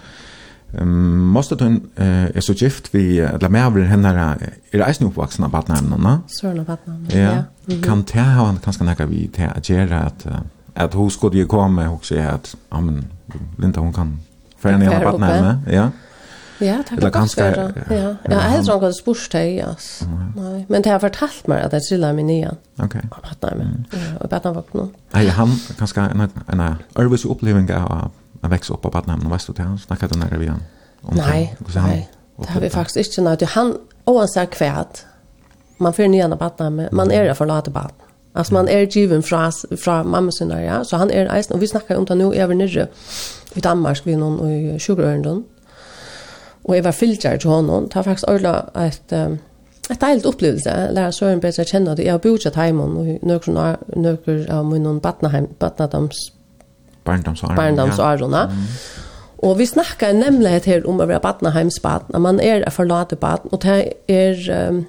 Um, 0.71 1.17
måste 1.17 1.55
du 1.55 1.81
är 1.95 2.41
så 2.41 2.53
gift 2.53 2.95
vi 2.95 3.19
eller 3.19 3.49
med 3.49 3.65
över 3.65 3.81
henne 3.81 4.09
är 4.09 4.37
det 4.71 4.83
är 4.83 5.03
uppvuxna 5.03 5.45
på 5.45 5.51
Batnheim 5.51 6.03
va? 6.03 6.21
Sörna 6.27 6.63
Batnheim. 6.63 7.07
Ja. 7.11 7.43
Kan 7.83 8.03
ta 8.03 8.19
han 8.19 8.57
kanske 8.63 8.83
näka 8.83 9.05
vi 9.05 9.27
till 9.27 9.49
att 9.55 9.69
göra 9.69 9.99
att 9.99 10.27
att 10.73 10.93
hon 10.93 11.11
skulle 11.11 11.37
ju 11.37 11.45
komma 11.45 11.89
och 11.89 12.05
säga 12.05 12.31
att 12.31 12.55
ja 12.69 12.81
men 12.81 13.05
Linda 13.57 13.79
hon 13.79 13.93
kan 13.93 14.19
för 14.59 14.69
en 14.69 14.81
hela 14.81 15.11
Batnheim, 15.11 15.57
ja. 15.71 15.89
Ja, 16.59 16.83
tack. 16.87 16.97
Eller 16.97 17.09
ganska 17.09 17.55
ja. 17.55 17.71
Ja, 17.89 18.15
jag 18.23 18.39
har 18.39 18.63
sån 18.63 18.79
gång 18.79 18.93
spurst 18.93 19.31
dig, 19.31 19.55
ja. 19.55 19.75
Nej, 20.35 20.65
men 20.69 20.81
det 20.81 20.89
har 20.89 20.99
fortalt 20.99 21.47
mig 21.47 21.61
att 21.63 21.71
det 21.71 21.79
trillar 21.79 22.13
mig 22.13 22.23
ner. 22.23 22.55
Okej. 22.77 23.01
Jag 23.11 23.21
pratar 23.21 23.55
med. 23.55 23.83
Ja, 23.91 23.97
och 24.19 24.29
pratar 24.29 24.53
vart 24.53 24.73
nu. 24.73 24.87
Nej, 25.11 25.25
jag 25.25 25.33
har 25.33 25.49
ganska 25.79 26.01
en 26.01 26.29
en 26.47 26.59
ærvis 26.95 27.25
upplevelse 27.25 27.77
av 27.77 28.11
å 28.41 28.47
vekse 28.47 28.73
opp 28.73 28.81
på 28.81 28.89
Badnam, 28.89 29.25
och 29.25 29.31
vet 29.31 29.47
du 29.47 29.53
det? 29.53 29.63
Han 29.63 29.79
snackade 29.79 30.17
när 30.17 30.37
vi 30.37 30.47
han. 30.47 30.63
Nej. 31.11 31.55
Nej. 31.75 32.09
Det 32.37 32.49
har 32.49 32.61
vi 32.61 32.69
faktiskt 32.69 33.17
inte 33.17 33.29
nåt. 33.29 33.41
Han 33.41 33.77
oavsett 34.05 34.49
kvärt. 34.49 35.05
Man 35.77 35.93
får 35.93 36.07
nya 36.07 36.35
Badnam, 36.35 36.81
man 36.91 37.11
är 37.11 37.23
där 37.23 37.33
för 37.33 37.45
lata 37.45 37.71
Badnam. 37.71 38.07
Alltså 38.33 38.53
man 38.53 38.67
är 38.67 38.97
given 38.97 39.23
från 39.23 39.51
från 39.77 40.09
mamma 40.09 40.31
sin 40.31 40.49
ja. 40.49 40.83
Så 40.83 40.97
han 40.97 41.11
är 41.11 41.35
eisen 41.35 41.55
och 41.55 41.61
vi 41.61 41.67
snackar 41.67 41.95
om 41.95 42.05
det 42.05 42.15
nu 42.15 42.33
över 42.33 42.55
nere 42.55 42.87
i 43.53 43.59
Danmark 43.59 44.01
vi 44.03 44.15
någon 44.15 44.49
i 44.49 44.79
20 44.79 45.01
og 46.63 46.75
jeg 46.75 46.83
var 46.83 46.95
fylgjær 46.95 47.37
til 47.37 47.49
honom, 47.49 47.87
det 47.89 47.95
var 47.95 48.07
faktisk 48.07 48.27
ordentlig 48.27 48.87
et, 48.87 49.13
um, 49.15 49.37
et 49.89 50.01
deilt 50.01 50.25
opplevelse, 50.25 50.75
Lære 50.95 51.11
Søren 51.11 51.41
bedre 51.43 51.65
kjenne 51.65 51.95
det, 51.97 52.05
jeg 52.05 52.13
har 52.13 52.23
bodd 52.23 52.43
til 52.43 52.55
Heimon 52.55 52.97
og 52.97 53.25
nøkker 53.25 53.77
nøkker 53.95 54.45
av 54.53 54.65
munnen 54.65 54.99
badnaheim, 55.01 55.47
badnadams, 55.59 56.31
barndomsårene, 57.05 58.37
ja. 58.37 58.47
Og 59.39 59.57
vi 59.57 59.65
snakker 59.65 60.11
nemlig 60.13 60.65
her 60.65 60.83
om 60.87 60.99
å 60.99 61.05
være 61.07 61.23
badnaheimsbaden, 61.23 62.15
at 62.15 62.21
man 62.21 62.41
er 62.43 62.65
forlate 62.75 63.15
baden, 63.15 63.51
og 63.51 63.61
det 63.63 63.93
er... 64.07 64.69
Um, 64.69 64.87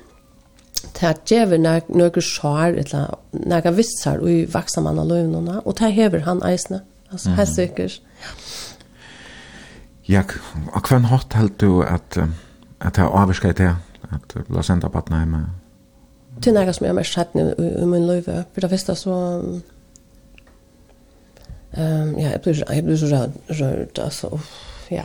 det 1.01 1.09
er 1.09 1.19
gjør 1.29 1.59
noen 1.93 2.23
sår, 2.25 2.79
eller 2.83 3.11
noen 3.33 3.77
vissar 3.77 4.21
i 4.25 4.43
vaksa 4.45 4.55
vaksamann 4.55 4.99
av 5.01 5.11
løvnene, 5.11 5.61
og 5.65 5.77
det 5.79 5.93
hever 5.97 6.25
han 6.25 6.41
eisene, 6.47 6.81
altså 7.13 7.31
mm. 7.31 7.37
helt 7.37 7.53
sikkert. 7.53 8.01
Ja, 10.11 10.25
og 10.75 10.89
hvem 10.89 11.07
hatt 11.07 11.37
helt 11.39 11.61
du 11.63 11.83
at 11.87 12.19
at 12.81 12.99
jeg 12.99 13.13
avvirsker 13.13 13.53
det 13.53 13.75
at 14.11 14.33
du 14.33 14.55
la 14.55 14.63
senda 14.65 14.89
på 14.89 15.03
hjemme? 15.11 15.45
Det 16.41 16.51
er 16.51 16.57
noe 16.57 16.73
som 16.73 16.87
jeg 16.87 16.95
har 16.95 16.97
mest 16.97 17.19
hatt 17.21 17.37
i 17.37 17.87
min 17.87 18.07
liv. 18.09 18.25
For 18.25 18.65
det 18.65 18.71
første 18.73 18.97
så 18.97 19.17
Um, 21.71 22.17
ja, 22.19 22.33
jeg 22.33 22.41
blir, 22.43 22.63
jeg 22.67 22.83
blir 22.85 22.97
så 22.99 23.29
rørt, 23.49 23.99
altså, 24.03 24.27
uff, 24.35 24.55
ja. 24.91 25.05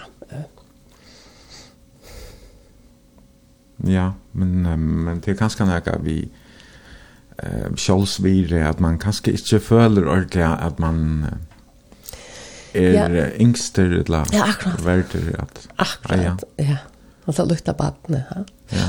Ja, 3.86 4.08
men, 4.34 4.64
men 5.06 5.20
det 5.22 5.36
er 5.36 5.38
ganske 5.38 5.68
noe 5.70 5.98
vi 6.02 6.24
uh, 7.44 7.70
sjølvsvire, 7.78 8.64
at 8.66 8.82
man 8.82 8.98
kanskje 8.98 9.36
ikke 9.38 9.60
føler 9.60 10.10
ordentlig 10.10 10.48
at 10.48 10.82
man... 10.82 11.28
Uh, 11.30 11.55
er 12.76 13.16
ja. 13.16 13.26
yngster 13.42 14.00
eller 14.02 14.32
ja, 14.34 14.50
akkurat. 14.52 14.86
verder 14.86 15.30
at 15.40 15.62
akkurat, 15.78 16.46
ja. 16.58 16.66
ja. 16.70 16.78
Han 17.26 17.34
tar 17.34 17.50
lukta 17.50 17.74
badene, 17.74 18.24
ja. 18.30 18.44
ja. 18.78 18.88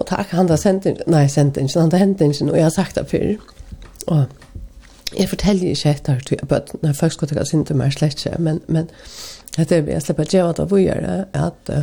Og 0.00 0.06
takk, 0.08 0.30
han 0.32 0.48
har 0.48 0.60
sendt 0.60 0.86
inn, 0.88 1.00
nei, 1.10 1.26
sendt 1.28 1.58
inn, 1.60 1.68
han 1.74 1.90
har 1.92 2.04
hendt 2.04 2.22
inn, 2.24 2.36
og 2.48 2.56
jeg 2.56 2.64
har 2.64 2.72
sagt 2.72 2.96
det 2.96 3.08
før. 3.10 3.34
Og 4.06 5.18
jeg 5.18 5.28
forteller 5.28 5.74
ikke 5.74 5.90
etter, 5.90 6.20
til 6.24 6.38
jeg 6.40 6.48
bøtt, 6.48 6.72
når 6.82 6.94
folk 6.96 7.12
skulle 7.12 7.34
ta 7.34 7.44
sin 7.44 7.66
til 7.68 7.76
meg 7.76 7.92
slett 7.92 8.20
ikke, 8.20 8.38
men, 8.38 8.62
men 8.68 8.88
det 9.56 9.58
er 9.58 9.66
etter 9.66 9.90
jeg 9.92 10.04
slipper 10.06 10.30
djeva 10.30 10.54
til 10.56 10.70
å 10.70 10.80
gjøre, 10.80 11.16
at 11.34 11.72
uh, 11.74 11.82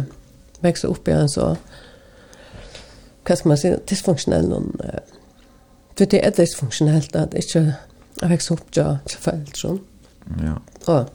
vekse 0.63 0.89
opp 0.89 1.11
i 1.11 1.13
en 1.13 1.29
så, 1.29 1.51
hva 3.27 3.35
skal 3.35 3.51
man 3.51 3.59
si, 3.59 3.73
dysfunksjonell, 3.91 4.47
noen, 4.49 4.71
uh, 4.81 5.03
for 5.97 6.09
det 6.09 6.23
er 6.23 6.33
dysfunksjonelt 6.37 7.15
at 7.19 7.35
ikke 7.37 7.65
jeg 7.67 8.31
vekse 8.31 8.55
opp 8.55 8.65
til 8.73 9.21
foreldre, 9.21 9.59
sånn. 9.59 9.81
Ja. 10.43 10.53
Og 10.87 11.05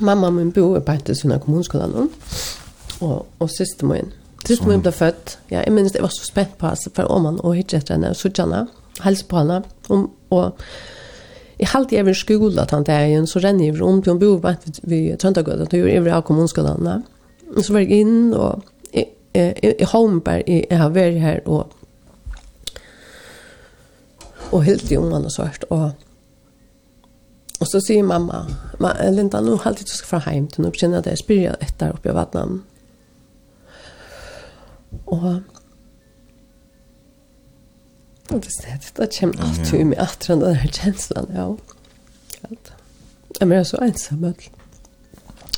mamma 0.00 0.30
min 0.30 0.50
bor 0.50 0.78
i 0.78 0.80
ett 0.80 1.18
sån 1.18 1.40
kommunskolen. 1.40 1.92
kommunskolan. 1.92 2.10
og 3.00 3.26
och 3.38 3.50
syster 3.50 3.86
min. 3.86 4.12
Siste 4.46 4.68
min 4.68 4.82
ble 4.82 4.92
født. 4.92 5.38
Ja, 5.50 5.62
jeg 5.66 5.72
minns 5.72 5.92
det 5.92 6.02
var 6.02 6.08
så 6.08 6.24
spent 6.24 6.58
på 6.58 6.66
alltså 6.66 6.90
For 6.94 7.02
om 7.02 7.24
han 7.24 7.40
og 7.40 7.56
hittet 7.56 7.82
etter 7.82 7.94
henne 7.94 8.14
så 8.14 8.28
tjänar 8.28 8.66
hälsa 9.00 9.24
på 9.28 9.36
henne 9.36 9.62
Og, 9.88 10.10
og 10.30 10.52
i 11.58 11.64
halt 11.64 11.92
jeg 11.92 12.06
vill 12.06 12.14
skole 12.14 12.62
at 12.62 12.70
han 12.70 12.84
der 12.84 13.04
igjen. 13.04 13.26
så 13.26 13.38
renner 13.38 13.64
jeg 13.64 13.80
rundt. 13.80 14.06
Hun 14.06 14.18
bor 14.18 14.38
på 14.38 14.48
Og 14.48 15.18
Tröndagöda 15.18 15.64
då 15.64 15.76
ju 15.76 15.88
över 15.90 16.20
kommunskolan. 16.20 17.02
Og 17.56 17.64
så 17.64 17.72
var 17.72 17.80
jeg 17.80 17.90
in 17.90 18.34
och 18.34 18.62
i 19.34 19.84
Holmberg 19.84 20.42
Jeg, 20.46 20.66
jeg 20.70 20.78
har 20.78 20.88
vært 20.88 21.20
her. 21.20 21.40
Og, 21.46 21.66
og 24.52 24.64
helt 24.64 24.90
i 24.90 24.96
ungene 24.96 25.20
man 25.20 25.30
har 25.38 25.58
Og 25.70 25.90
Och 27.58 27.68
så 27.68 27.80
säger 27.80 28.02
mamma, 28.02 28.46
Ma, 28.78 28.92
Linda, 29.10 29.40
nu 29.40 29.50
har 29.50 29.72
du 29.72 29.84
ska 29.84 30.06
få 30.06 30.16
hem 30.16 30.48
till 30.48 30.64
nu 30.64 30.70
känner 30.74 30.94
jag 30.94 31.04
det. 31.04 31.10
Jag 31.10 31.18
spyr 31.18 31.56
ett 31.60 31.78
där 31.78 31.90
uppe 31.90 32.08
i 32.08 32.12
vattnet. 32.12 32.48
Och 35.04 35.34
Och 38.30 38.40
det 38.40 38.50
stedet, 38.50 38.94
det 38.94 39.20
kommer 39.20 39.40
alltid 39.40 39.86
med 39.86 39.98
att 39.98 40.26
den 40.26 40.40
där 40.40 40.68
känslan, 40.72 41.26
ja. 41.34 41.56
Att, 42.42 42.72
jag 43.38 43.48
menar 43.48 43.64
så 43.64 43.76
ensam 43.76 44.24
att 44.24 44.40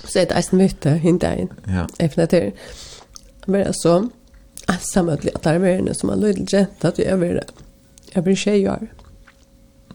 så 0.04 0.18
är 0.18 0.26
det 0.26 0.34
eisen 0.34 0.58
mytte 0.58 1.00
i 1.04 1.12
dagen. 1.12 1.48
Ja. 1.64 1.88
Efter 1.98 2.26
det 2.26 2.36
här. 2.36 2.52
Jag 3.40 3.48
menar 3.48 3.72
så 3.72 4.08
ensam 4.68 5.08
att 5.08 5.22
det 5.22 5.46
är 5.46 5.58
mer 5.58 5.92
som 5.92 6.10
en 6.10 6.20
liten 6.20 6.46
jenta 6.48 6.88
att 6.88 6.98
jag 6.98 7.18
blir, 7.18 7.44
jag 8.12 8.24
blir 8.24 8.36
tjejar. 8.36 8.88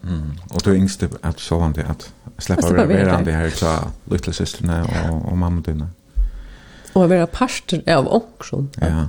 Mm. 0.08 0.30
Och 0.50 0.62
du 0.62 0.76
yngst 0.76 1.02
att 1.20 1.40
så 1.40 1.58
han 1.58 1.72
det 1.72 1.86
att 1.86 2.12
släppa 2.38 2.68
över 2.68 3.24
det 3.24 3.32
här 3.32 3.50
så 3.50 3.78
lilla 4.04 4.32
systrarna 4.32 4.84
och 5.10 5.32
och 5.32 5.38
mamma 5.38 5.60
dina. 5.60 5.88
Och 6.92 7.08
vara 7.08 7.26
pastor 7.26 7.90
av 7.90 8.08
också. 8.08 8.66
Ja. 8.80 9.08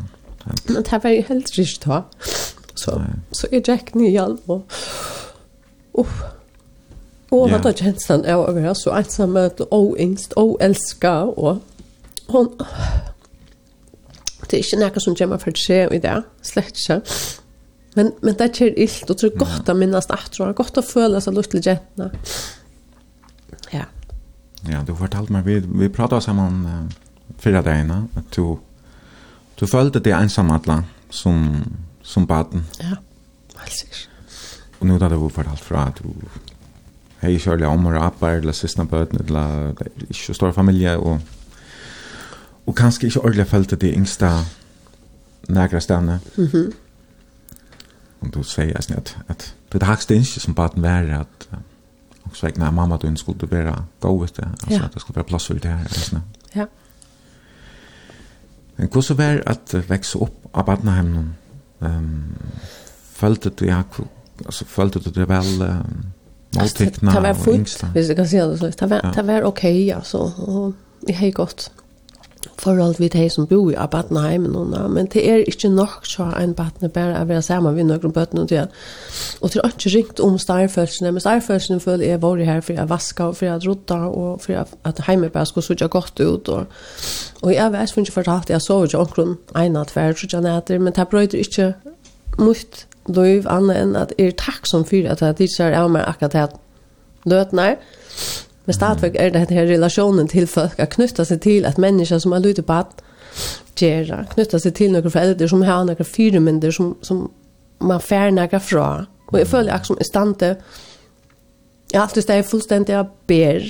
Men 0.64 0.84
det 0.84 1.00
var 1.04 1.10
ju 1.10 1.22
helt 1.22 1.56
rikt 1.58 1.86
då. 1.86 2.04
Så 2.76 3.04
så 3.32 3.48
är 3.52 3.70
Jack 3.70 3.94
ny 3.94 4.10
hjälp 4.10 4.42
och 4.46 4.72
oh. 5.92 6.08
Och 7.30 7.50
vad 7.52 7.62
då 7.62 7.74
känslan 7.74 8.26
är 8.26 8.34
av 8.34 8.66
att 8.66 8.78
så 8.78 8.92
ensam 8.92 9.32
möte 9.32 9.64
och 9.64 10.00
ängst 10.00 10.34
och 10.34 10.62
älska 10.62 11.24
och 11.24 11.58
hon 12.28 12.58
det 14.50 14.58
är 14.58 14.76
inte 14.76 14.86
något 14.86 15.04
som 15.04 15.16
jag 15.20 15.30
mig 15.30 15.40
för 15.40 15.52
sig 15.52 15.96
i 15.96 16.00
det, 16.00 16.24
slett 16.42 16.78
inte. 16.78 17.02
Men 17.98 18.12
men 18.22 18.36
det 18.38 18.62
är 18.62 18.80
illt 18.80 19.10
och 19.10 19.18
tror 19.18 19.30
gott 19.30 19.70
att 19.70 19.78
minnas 19.78 20.10
att 20.10 20.32
tror 20.32 20.54
gott 20.54 20.78
att 20.78 20.86
följa 20.86 21.22
så 21.22 21.32
lustligt 21.32 21.66
jätna. 21.66 22.12
Ja. 23.72 23.84
Ja, 24.70 24.84
du 24.88 24.96
fortalte 24.96 25.34
meg, 25.34 25.46
vi, 25.46 25.60
vi 25.60 25.90
pratet 25.90 26.24
sammen 26.24 26.66
uh, 26.66 26.92
fyra 27.40 27.62
dagene, 27.62 28.08
att 28.14 28.32
du, 28.32 28.58
du 29.56 29.68
följde 29.68 30.00
det 30.00 30.12
ensam 30.12 30.52
alla 30.52 30.84
som, 31.10 31.64
som 32.02 32.26
baden. 32.26 32.66
Ja, 32.80 32.98
helt 33.56 33.74
sikkert. 33.74 34.10
Og 34.80 34.88
nå 34.88 34.98
da 34.98 35.10
du 35.10 35.18
fortalt 35.30 35.64
fra 35.64 35.88
at 35.90 36.02
du 36.04 36.14
hei 37.22 37.38
kjørlig 37.42 37.66
om 37.68 37.86
og 37.90 37.96
rapper, 37.98 38.42
eller 38.42 38.54
siste 38.54 38.86
bøten, 38.86 39.26
eller 39.26 39.74
ikke 40.10 40.34
stor 40.34 40.52
familie, 40.52 40.98
og, 40.98 41.22
og 42.66 42.76
kanskje 42.76 43.08
ikke 43.08 43.24
ordentlig 43.24 43.48
følte 43.48 43.76
det 43.76 43.96
yngste 43.98 44.30
nægra 45.50 45.80
stedene. 45.80 46.20
Mhm. 46.36 46.50
Mm. 46.54 46.74
Och 48.20 48.28
du 48.30 48.44
säger 48.44 48.82
jag 48.90 48.98
att, 48.98 49.16
att 49.28 49.54
det 49.70 49.84
högsta 49.86 50.14
inte 50.14 50.40
som 50.40 50.54
bara 50.54 50.72
var 50.76 51.10
att 51.10 51.48
och 52.24 52.38
så 52.38 52.50
när 52.56 52.72
mamma 52.72 52.98
då 52.98 53.16
skulle 53.16 53.46
vara 53.46 53.86
gå 54.00 54.24
ut 54.24 54.36
det 54.36 54.50
alltså 54.62 54.84
att 54.84 54.94
det 54.94 55.00
skulle 55.00 55.16
vara 55.16 55.24
plats 55.24 55.46
för 55.46 55.54
det 55.54 55.70
här 55.70 55.80
alltså. 55.80 56.22
Ja. 56.52 56.68
Men 58.76 58.90
hur 58.94 59.02
så 59.02 59.14
var 59.14 59.44
att 59.46 59.74
växa 59.74 60.20
upp 60.20 60.46
av 60.52 60.66
Barnhem 60.66 61.34
ehm 61.80 62.36
följde 63.18 63.50
du 63.50 63.66
jag 63.66 63.84
alltså 64.46 64.66
följde 64.66 65.00
du 65.00 65.12
det 65.12 65.26
väl 65.26 65.84
målteckna 66.50 67.12
och 67.18 67.18
ängsta. 67.18 67.22
Det 67.22 67.28
var 67.28 67.34
fint, 67.34 67.84
hvis 67.94 68.08
jeg 68.08 68.16
kan 68.16 68.28
si 68.28 68.38
det 68.38 68.58
så. 68.58 68.70
Det 68.80 68.90
var 68.90 69.14
det 69.16 69.24
var 69.24 69.44
ok, 69.44 69.64
altså. 69.96 70.18
och 70.18 70.74
det 71.08 71.14
är 71.14 71.32
gott 71.32 71.72
forhold 72.60 72.98
vi 73.00 73.08
de 73.08 73.30
som 73.30 73.48
bor 73.48 73.70
i 73.72 73.76
Abatneheimen, 73.78 74.76
men 74.94 75.10
det 75.14 75.24
er 75.30 75.44
ikke 75.48 75.70
nok 75.70 76.06
så 76.06 76.30
en 76.42 76.54
batne 76.54 76.90
bare 76.90 77.22
å 77.22 77.28
være 77.30 77.42
sammen 77.42 77.76
med 77.76 77.90
noen 77.90 78.14
bøttene 78.14 78.44
og 78.46 78.50
det. 78.50 78.66
Og 79.42 79.54
det 79.54 79.62
er 79.64 79.74
ikke 79.74 79.94
ringt 79.96 80.20
om 80.24 80.38
starfølsene, 80.42 81.12
men 81.12 81.24
starfølsene 81.24 81.80
føler 81.80 82.06
jeg 82.06 82.22
var 82.22 82.44
her 82.50 82.62
for 82.62 82.82
å 82.82 82.88
vaske 82.90 83.30
og 83.30 83.38
for 83.40 83.54
å 83.54 83.60
rodde 83.66 84.00
og 84.08 84.42
for 84.42 84.68
at 84.90 85.04
heimen 85.08 85.34
bare 85.34 85.50
skulle 85.50 85.66
sitte 85.68 85.88
godt 85.88 86.20
ut. 86.20 86.50
Og, 86.50 86.66
og 87.42 87.54
jeg 87.54 87.74
vet 87.74 87.98
ikke 87.98 88.18
fortalt, 88.20 88.50
jeg 88.50 88.62
så 88.62 88.84
ikke 88.84 89.04
omkring 89.04 89.38
en 89.56 89.64
ene 89.64 89.86
tver, 89.86 90.14
tror 90.14 90.34
jeg 90.34 90.46
nætter, 90.46 90.80
men 90.80 90.94
det 90.94 91.08
brøyder 91.12 91.44
ikke 91.44 91.74
mot 92.38 92.86
liv 93.08 93.48
annet 93.50 93.82
enn 93.82 93.96
at 93.98 94.14
jeg 94.18 94.34
er 94.34 94.40
takksom 94.40 94.86
for 94.88 95.12
at 95.12 95.24
jeg 95.24 95.40
tidser 95.42 95.76
av 95.78 95.92
meg 95.92 96.08
akkurat 96.08 96.36
det 96.36 96.48
løtene. 97.28 97.76
Men 98.68 98.74
stadigvæk 98.74 99.16
er 99.16 99.30
det 99.30 99.50
her 99.50 99.66
relationen 99.66 100.28
til 100.28 100.48
folk, 100.48 100.76
at 100.78 100.90
knytta 100.90 101.24
seg 101.24 101.42
til 101.42 101.66
at 101.66 101.78
mennesker 101.80 102.20
som 102.20 102.36
har 102.36 102.44
lyttet 102.44 102.66
på 102.68 102.74
at 102.74 103.00
gjøre, 103.80 104.26
knytta 104.34 104.60
seg 104.60 104.76
til 104.76 104.92
noen 104.92 105.12
foreldre 105.12 105.48
som 105.48 105.64
har 105.64 105.86
noen 105.88 106.10
firemynder 106.10 106.76
som, 106.76 106.92
som 107.02 107.30
man 107.80 108.04
fær 108.04 108.34
noen 108.36 108.60
fra. 108.60 108.90
Og 109.32 109.40
jeg 109.40 109.48
føler 109.48 109.74
akkurat 109.74 109.88
som 109.88 110.02
i 110.04 110.08
stand 110.08 110.36
til, 110.44 110.56
jeg 111.94 112.02
alltid 112.02 112.26
steg 112.26 112.46
fullstendig 112.46 112.96
av 112.96 113.06
ber. 113.28 113.64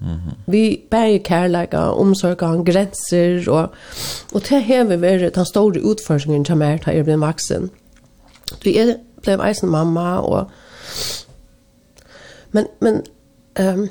Mm 0.00 0.14
-hmm. 0.14 0.34
Vi 0.46 0.82
bærer 0.90 1.18
kærleika, 1.24 1.78
omsorgan, 1.78 2.64
grenser, 2.64 3.50
og, 3.50 3.68
og 4.34 4.42
det 4.48 4.62
har 4.62 4.84
vi 4.84 5.00
vært 5.00 5.34
den 5.34 5.44
store 5.44 5.82
utførsingen 5.82 6.44
til 6.44 6.56
meg 6.56 6.84
da 6.84 6.90
jeg 6.90 7.04
ble 7.04 7.20
vaksen. 7.20 7.70
Du 8.64 8.70
er 8.70 8.96
ble 9.22 9.48
eisen 9.48 9.68
mamma, 9.68 10.18
og 10.18 10.50
men, 12.52 12.66
men 12.80 13.02
um, 13.60 13.88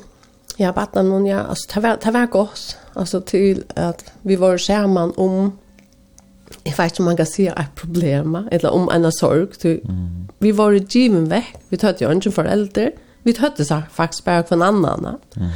Ja, 0.57 0.71
vattnet 0.71 1.05
någon 1.05 1.25
ja. 1.25 1.39
alltså 1.39 1.71
det 1.73 1.79
var, 1.81 1.97
det 2.03 2.11
var 2.11 2.25
gott. 2.25 2.77
Alltså 2.93 3.21
till 3.21 3.63
att 3.75 4.11
vi 4.21 4.35
var 4.35 4.57
samman 4.57 5.13
om, 5.17 5.57
jeg 6.63 6.73
vet 6.77 6.91
ikke 6.91 7.01
om 7.01 7.05
man 7.05 7.17
kan 7.17 7.25
si 7.25 7.47
ett 7.47 7.75
problem, 7.75 8.35
eller 8.51 8.69
om 8.69 8.89
en 8.89 9.11
sorg. 9.11 9.51
Til, 9.59 9.79
mm. 9.83 10.27
Vi 10.39 10.51
var 10.51 10.71
i 10.71 10.79
given 10.89 11.29
vekk. 11.29 11.57
Vi 11.69 11.77
tøtte 11.77 12.05
jo 12.05 12.11
ikke 12.11 12.31
foreldre. 12.31 12.91
Vi 13.23 13.33
tøtte 13.33 13.65
seg 13.65 13.83
faktiskt 13.91 14.25
bara 14.25 14.43
för 14.43 14.55
en 14.55 14.61
annan. 14.61 15.17
Mm. 15.35 15.49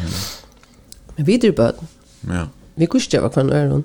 Men 1.16 1.26
vi 1.26 1.38
dyrte 1.38 1.56
bøten. 1.56 1.88
Ja. 2.28 2.48
Vi 2.76 2.86
kunde 2.86 3.04
ikke 3.04 3.18
gjøre 3.18 3.30
hver 3.30 3.44
en 3.44 3.54
øren 3.54 3.84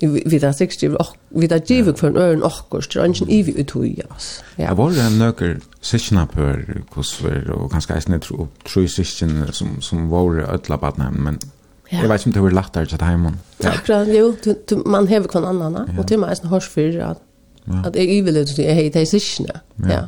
vi 0.00 0.38
där 0.38 0.52
sex 0.52 0.82
giv 0.82 0.94
och 0.94 1.16
vi 1.28 1.46
där 1.46 1.62
giv 1.66 1.96
för 1.96 2.08
en 2.08 2.16
örn 2.16 2.42
och 2.42 2.68
kost 2.70 2.96
ranchen 2.96 3.28
i 3.28 3.42
vi 3.42 3.60
utojas. 3.60 4.44
Ja, 4.56 4.74
var 4.74 4.90
det 4.90 5.18
nöker 5.18 5.60
session 5.80 6.18
up 6.18 6.36
hur 6.36 6.82
kosver 6.94 7.50
og 7.50 7.70
ganska 7.70 7.94
är 7.94 8.18
tro, 8.18 8.42
upp 8.42 8.64
tror 8.64 8.86
som 9.52 9.80
som 9.80 10.10
var 10.10 10.40
ölla 10.40 10.76
barnen 10.76 11.22
men 11.22 11.38
Ja. 11.92 11.98
Jeg 12.00 12.08
vet 12.08 12.26
inte 12.26 12.40
hur 12.40 12.50
lagt 12.50 12.74
det 12.74 12.88
til 12.88 13.00
heimen. 13.00 13.40
Ja, 13.64 13.70
Akkurat, 13.70 14.08
Jo, 14.08 14.34
man 14.86 15.08
hever 15.08 15.28
kvann 15.28 15.44
annan 15.44 15.98
och 15.98 16.08
till 16.08 16.18
mig 16.18 16.36
har 16.44 16.60
Ja. 17.66 17.74
att 17.84 17.86
att 17.86 17.96
jag 17.96 18.04
til 18.46 18.64
jeg 18.64 18.66
jag 18.66 18.74
heter 18.74 19.04
session. 19.04 19.46
Ja. 19.76 20.06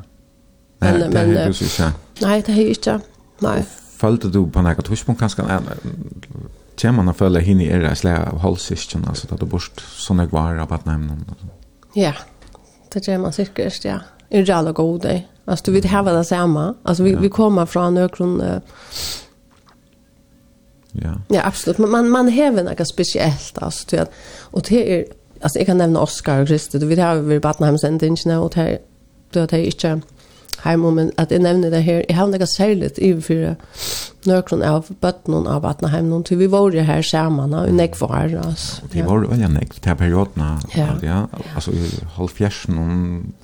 Men 0.80 1.12
men 1.12 1.54
Nej, 2.20 2.42
det 2.46 2.52
är 2.52 2.68
ikke. 2.68 3.00
Nei. 3.40 3.62
Følte 3.96 4.30
du 4.30 4.46
på 4.46 4.62
något 4.62 4.84
tidspunkt 4.84 5.18
kanske 5.18 5.42
kjem 6.80 7.00
man 7.00 7.12
å 7.12 7.16
føle 7.16 7.42
henne 7.44 7.68
er 7.68 7.84
et 7.86 8.00
slag 8.00 8.30
av 8.32 8.40
halvsysken, 8.44 9.04
altså 9.08 9.28
at 9.30 9.40
du 9.40 9.46
bort 9.48 9.82
sånne 10.00 10.26
kvar 10.30 10.58
av 10.60 10.70
badnevnen? 10.72 11.26
Ja, 11.98 12.14
det 12.92 13.04
gjør 13.06 13.24
man 13.26 13.36
sikkert, 13.36 13.84
ja. 13.84 14.00
Det 14.30 14.44
er 14.44 14.54
alle 14.54 14.72
gode. 14.72 15.22
Altså, 15.46 15.64
du 15.66 15.72
vil 15.74 15.88
heve 15.90 16.14
det 16.14 16.26
samme. 16.28 16.74
Altså, 16.84 17.02
vi, 17.02 17.14
ja. 17.16 17.20
vi 17.20 17.28
kommer 17.28 17.66
fra 17.66 17.88
nøkron... 17.90 18.36
Uh, 18.40 18.60
ja. 20.92 21.14
ja, 21.30 21.46
absolutt. 21.46 21.78
Men 21.78 21.90
man, 21.90 22.10
man 22.10 22.30
hever 22.30 22.66
noe 22.66 22.86
spesielt, 22.86 23.58
altså, 23.62 23.86
til 23.90 24.04
at, 24.04 24.20
og 24.52 24.64
det 24.68 24.80
er, 24.80 25.04
altså, 25.40 25.58
jeg 25.58 25.66
kan 25.66 25.80
nevne 25.82 26.02
Oscar 26.02 26.44
og 26.44 26.50
Kristi, 26.50 26.78
du 26.78 26.86
vet, 26.86 26.98
jeg 26.98 27.06
har 27.06 27.22
vi 27.26 27.38
Badenheimsendingene, 27.42 28.38
og 28.38 28.54
det 28.54 28.66
er, 28.66 28.80
det 29.34 29.46
er 29.52 29.66
ikke, 29.70 29.96
heim, 30.64 30.84
men 30.94 31.10
at 31.18 31.32
jeg 31.32 31.42
nevner 31.44 31.70
det 31.70 31.82
her, 31.84 32.02
jeg 32.08 32.16
har 32.16 32.28
nekka 32.30 32.46
særligt 32.46 32.98
i 32.98 33.12
for 33.20 33.54
nøkron 34.28 34.62
av 34.66 34.90
bøtten 35.00 35.46
av 35.48 35.62
Vatnaheim, 35.64 36.10
til 36.24 36.38
vi 36.42 36.50
var 36.50 36.74
jo 36.74 36.84
her 36.84 37.02
sammen, 37.02 37.54
og 37.54 37.72
nek 37.72 37.96
var, 38.02 38.34
altså. 38.42 38.82
Det 38.92 39.04
var 39.06 39.24
jo 39.24 39.50
nek, 39.54 39.74
til 39.80 39.96
periodene, 39.96 40.50
ja, 40.76 40.88
ja. 41.02 41.22
altså 41.54 41.72
i 41.72 41.88
halvfjersen, 42.16 42.78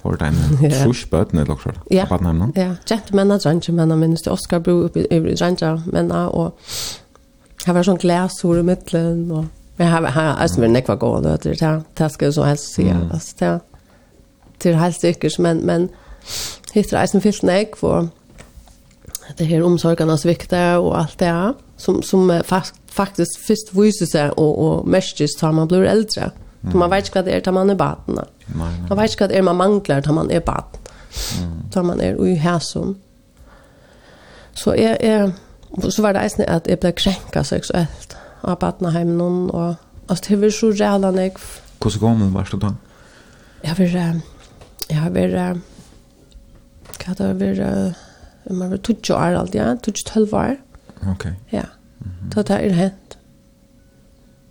det 0.05 0.29
en 0.29 0.70
trus 0.83 1.07
bøtten, 1.11 1.38
eller 1.38 1.55
også, 1.55 1.74
ja. 1.90 2.05
av 2.05 2.16
Vatnaheim, 2.16 2.52
ja. 2.55 2.68
Ja, 2.68 2.70
kjent 2.87 3.12
menn, 3.16 3.35
drangje 3.38 3.74
menn, 3.74 3.98
minnes 3.98 4.22
til 4.22 4.33
Oskar 4.37 4.64
Bro, 4.64 4.88
i 4.94 5.35
drangje 5.35 5.76
menn, 5.87 6.12
og 6.12 6.57
her 7.66 7.74
var 7.74 7.87
sånn 7.87 8.02
glas, 8.02 8.42
hår 8.44 8.61
i 8.61 8.66
middelen, 8.66 9.31
og 9.33 9.46
jeg 9.76 9.90
har 9.90 10.07
här 10.07 10.37
alltså 10.37 10.61
men 10.61 10.72
nekva 10.72 10.96
gå 10.96 11.20
då 11.20 11.37
det 11.37 11.61
där 11.61 11.83
taskar 11.94 12.31
så 12.31 12.42
helst 12.42 12.74
se 12.74 12.96
alltså 13.12 13.37
det 13.38 13.61
det 14.59 14.70
er 14.70 14.76
helst 14.76 15.05
yrkes 15.05 15.38
men 15.38 15.66
men 15.66 15.88
hittar 16.77 17.03
eisen 17.03 17.25
fyllt 17.25 17.45
nek, 17.47 17.77
og 17.83 18.11
det 19.39 19.49
her 19.49 19.65
omsorgarnas 19.67 20.27
vikta 20.27 20.79
og 20.79 20.93
alt 21.01 21.19
det 21.21 21.29
her, 21.29 21.55
som, 21.77 22.03
som 22.03 22.31
fakt, 22.47 22.79
faktisk 22.93 23.41
først 23.49 23.73
viser 23.77 24.09
seg 24.11 24.35
og, 24.41 24.59
og 24.59 24.91
mestes 24.91 25.37
tar 25.39 25.55
man 25.57 25.69
blir 25.71 25.87
eldre. 25.89 26.31
Mm. 26.62 26.77
Man 26.81 26.91
vet 26.91 27.09
ikke 27.09 27.21
hva 27.21 27.27
det 27.27 27.35
er 27.37 27.45
tar 27.47 27.55
man 27.55 27.71
er 27.71 27.79
baden. 27.79 28.21
Man 28.57 28.99
vet 28.99 29.12
ikke 29.12 29.27
hva 29.27 29.31
det 29.33 29.39
er 29.41 29.47
man 29.47 29.59
mangler 29.59 30.05
tar 30.05 30.17
man 30.17 30.31
er 30.31 30.45
baden. 30.45 30.83
Mm. 31.41 31.85
Man 31.87 32.01
er 32.01 32.19
ui 32.21 32.35
hæsum 32.37 32.97
Så 34.55 34.75
jeg, 34.75 34.97
jeg, 35.01 35.33
så 35.89 36.03
var 36.03 36.12
det 36.12 36.23
eisen 36.23 36.45
at 36.49 36.67
jeg 36.69 36.81
ble 36.81 36.93
krenka 36.93 37.43
seksuelt 37.43 38.17
av 38.45 38.59
badenheimen, 38.61 39.51
og 39.51 39.75
altså, 40.09 40.25
det 40.29 40.41
var 40.41 40.51
så 40.51 40.71
ræla 40.73 41.11
nek. 41.11 41.39
Hvordan 41.81 42.01
gammel 42.01 42.33
var 42.33 42.49
det 42.53 42.61
da? 42.62 42.71
Jeg 43.65 43.79
var, 43.79 44.21
jeg 44.91 45.12
var, 45.15 45.57
hva 47.07 47.14
det 47.19 47.27
har 47.27 47.40
var, 47.40 47.95
om 48.51 48.59
man 48.61 48.71
var 48.71 48.83
20 48.83 49.14
år 49.14 49.38
alt, 49.40 49.55
ja, 49.55 49.75
12 49.77 50.35
år. 50.35 50.57
Ok. 51.11 51.27
Ja, 51.53 51.69
så 52.33 52.42
det 52.42 52.57
er 52.57 52.73
hent. 52.75 53.19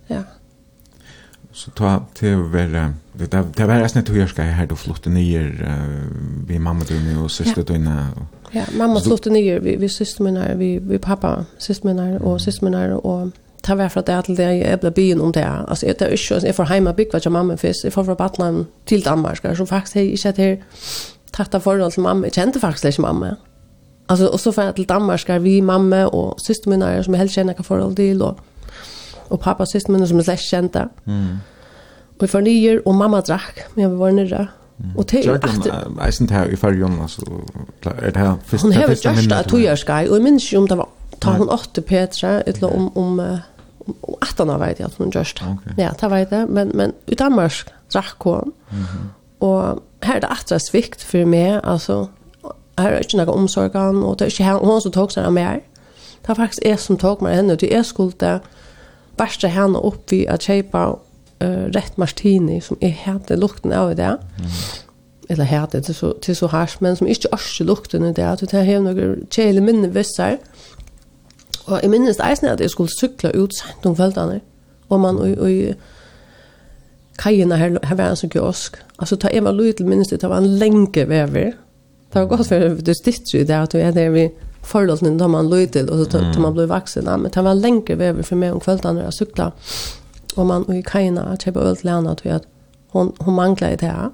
Ja. 0.08 0.22
Så 1.56 1.70
ta 1.72 1.98
til 2.14 2.36
å 2.36 2.48
være, 2.52 2.90
det 3.16 3.32
er 3.32 3.68
vært 3.70 3.94
snitt 3.94 4.10
å 4.12 4.16
gjøre 4.16 4.28
skal 4.28 4.50
jeg 4.50 4.58
her, 4.58 4.68
du 4.68 4.76
flytte 4.76 5.08
nyer 5.08 5.48
vi 6.46 6.58
mamma 6.60 6.84
dine 6.84 7.16
og 7.22 7.30
søster 7.32 7.64
dine. 7.64 7.94
Ja, 8.52 8.66
mamma 8.76 9.00
flytte 9.00 9.32
nyer, 9.32 9.62
vi, 9.64 9.78
vi 9.80 9.88
søster 9.88 10.26
mine, 10.26 10.50
vi, 10.60 10.76
vi 10.84 11.00
pappa, 11.00 11.46
søster 11.58 11.88
mine 11.88 12.20
og 12.20 12.40
søster 12.44 12.68
mine 12.68 13.00
og 13.00 13.32
ta 13.66 13.74
vær 13.74 13.88
fra 13.90 14.04
det 14.04 14.18
til 14.26 14.36
det 14.38 14.50
jeg 14.60 14.80
ble 14.84 14.92
byen 14.94 15.20
om 15.24 15.32
det. 15.32 15.44
Altså, 15.44 15.88
jeg 15.88 15.96
tar 15.98 16.12
ikke, 16.12 16.40
jeg 16.44 16.54
får 16.54 16.72
hjemme 16.72 16.94
bygge 16.94 17.18
hva 17.24 17.32
mamma 17.32 17.56
først, 17.56 17.88
jeg 17.88 17.96
får 17.96 18.04
fra 18.10 18.20
Batland 18.20 18.66
til 18.86 19.04
Danmark, 19.04 19.40
så 19.56 19.64
faktisk 19.64 19.96
jeg 19.96 20.12
ikke 20.12 20.28
hatt 20.28 20.42
her 20.44 20.56
tatt 21.32 21.62
forhold 21.62 21.92
til 21.92 22.02
mamma. 22.02 22.26
Jeg 22.26 22.32
kjente 22.32 22.60
faktisk 22.60 22.84
ikke 22.84 23.02
mamma. 23.02 23.34
Altså, 24.08 24.28
og 24.28 24.40
så 24.40 24.52
får 24.52 24.62
jeg 24.62 24.74
til 24.74 24.88
Danmark, 24.88 25.28
er 25.28 25.38
vi 25.38 25.60
mamma 25.60 26.04
og 26.04 26.38
søster 26.40 26.70
min 26.70 26.82
er, 26.82 27.02
som 27.02 27.14
jeg 27.14 27.20
helst 27.20 27.34
kjenner 27.34 27.54
hva 27.54 27.62
forhold 27.66 27.96
til, 27.96 28.22
og, 28.22 28.38
og 29.30 29.40
pappa 29.40 29.62
og 29.62 29.68
søster 29.68 29.92
min 29.92 30.02
er, 30.02 30.06
som 30.06 30.22
jeg 30.22 30.28
slett 30.28 30.50
kjente. 30.50 30.84
Mm. 31.04 31.32
Og 32.16 32.22
jeg 32.22 32.30
får 32.30 32.40
nyer, 32.46 32.78
og 32.86 32.94
mamma 32.94 33.20
drakk, 33.20 33.66
men 33.74 33.82
jeg 33.82 33.98
var 33.98 34.14
nyrre. 34.14 34.46
Og 34.96 35.06
til 35.08 35.28
at 35.32 35.44
eisen 36.06 36.28
her 36.30 36.52
i 36.52 36.56
fargen, 36.56 36.98
altså, 37.02 37.24
er 37.82 38.10
det 38.10 38.16
her 38.16 38.34
første 38.44 38.66
Hun 38.66 38.72
har 38.72 38.86
vært 38.86 39.48
tog 39.48 39.62
jeg 39.62 39.78
skal, 39.78 40.10
og 40.10 40.16
jeg 40.16 40.22
minns 40.22 40.44
ikke 40.44 40.58
om 40.58 40.68
det 40.68 40.78
var, 40.78 40.88
ta 41.20 41.30
hun 41.30 41.48
åtte 41.48 41.80
Petra, 41.80 42.42
eller 42.46 42.68
om, 42.68 42.96
om, 42.96 43.18
om 43.18 43.38
om 43.86 44.16
18 44.22 44.50
år 44.50 44.58
vet 44.62 44.80
jeg 44.80 44.88
at 44.88 44.98
hun 44.98 45.12
gjørst. 45.14 45.42
Okay. 45.42 45.76
Ja, 45.78 45.92
det 46.00 46.10
vet 46.10 46.34
jeg, 46.34 46.48
men, 46.48 46.72
men 46.74 46.94
i 47.06 47.18
Danmark 47.18 47.70
drakk 47.92 48.22
hun, 48.22 48.52
mm 48.70 48.82
-hmm. 48.82 49.06
Og 49.40 49.82
her 50.02 50.14
er 50.14 50.20
det 50.20 50.30
atra 50.30 50.58
svikt 50.62 51.04
for 51.04 51.28
meg, 51.28 51.60
altså, 51.64 52.06
her 52.78 52.92
er 52.92 53.04
ikke 53.04 53.18
noe 53.20 53.32
omsorgan, 53.32 54.02
og 54.04 54.18
det 54.18 54.26
er 54.26 54.34
ikke 54.34 54.58
hun 54.64 54.80
som 54.80 54.92
tok 54.92 55.12
seg 55.12 55.28
av 55.28 55.34
meg. 55.36 55.64
Det 56.22 56.32
er 56.32 56.38
faktisk 56.38 56.64
jeg 56.64 56.78
som 56.82 56.98
tok 57.00 57.22
meg 57.24 57.36
henne, 57.38 57.56
og 57.56 57.62
jeg 57.62 57.84
skulle 57.84 58.32
bæstre 59.16 59.48
henne 59.48 59.80
opp 59.80 60.10
ved 60.12 60.26
å 60.32 60.36
kjøpe 60.40 60.82
uh, 61.42 61.64
rett 61.76 61.96
martini, 61.98 62.60
som 62.60 62.80
jeg 62.82 62.96
hadde 63.04 63.38
lukten 63.40 63.72
av 63.72 63.92
i 63.92 63.98
det. 63.98 64.16
Mm. 64.40 64.56
Eller 65.28 65.50
hadde 65.50 65.80
det 65.80 65.96
så, 65.96 66.12
til 66.22 66.36
så 66.36 66.50
hars, 66.52 66.80
men 66.80 66.96
som 66.96 67.06
ikke 67.06 67.32
også 67.32 67.64
lukten 67.64 68.04
i 68.04 68.12
det, 68.12 68.24
at 68.24 68.44
det 68.44 68.66
har 68.66 68.82
noen 68.84 69.24
kjele 69.32 69.64
minne 69.64 69.90
visser. 69.94 70.36
Og 71.66 71.80
jeg 71.82 71.90
minnes 71.90 72.18
det 72.18 72.26
eisen 72.28 72.50
at 72.50 72.60
jeg 72.62 72.70
skulle 72.70 72.92
sykle 72.94 73.32
ut 73.34 73.54
sent 73.56 73.86
om 73.86 73.96
kveldene, 73.96 74.40
og 74.88 75.00
man 75.00 75.18
og, 75.18 75.38
og, 75.38 75.74
kajerna 77.18 77.56
her, 77.56 77.78
her 77.82 77.96
var 77.96 78.12
en 78.12 78.18
sånn 78.20 78.32
kiosk. 78.32 78.76
Altså, 78.98 79.16
ta 79.16 79.30
Eva 79.32 79.52
Louise 79.52 79.76
till 79.76 79.86
minst 79.86 80.10
det 80.10 80.28
var 80.28 80.42
en 80.42 80.58
lenge 80.58 81.06
vever. 81.08 81.54
Det 82.12 82.20
var 82.20 82.26
godt 82.30 82.48
for 82.48 82.82
det 82.82 82.96
stitch 82.96 83.34
ju 83.34 83.44
där 83.44 83.60
att 83.60 83.74
vi 83.74 83.90
der 83.92 84.10
vi 84.10 84.30
forholdene, 84.62 85.18
da 85.18 85.28
man 85.28 85.50
låg 85.50 85.70
till 85.70 85.88
och 85.88 85.98
så 85.98 86.04
tog 86.04 86.38
man 86.38 86.54
blev 86.54 86.68
vuxen 86.68 87.04
men 87.04 87.30
det 87.30 87.42
var 87.42 87.50
en 87.50 87.60
lenge 87.60 87.94
vever 87.94 88.22
for 88.22 88.36
meg 88.36 88.52
om 88.52 88.60
kvällarna 88.60 88.92
när 88.92 89.04
jag 89.04 89.14
cykla. 89.14 89.52
Och 90.36 90.46
man 90.46 90.64
og 90.64 90.76
i 90.76 90.82
kajerna 90.82 91.22
att 91.22 91.46
jag 91.46 91.54
bara 91.54 91.74
lärna 91.82 92.10
at 92.12 92.42
hun, 92.92 93.12
hun 93.18 93.34
manglet 93.34 93.72
i 93.72 93.76
det 93.76 93.86
här. 93.86 94.10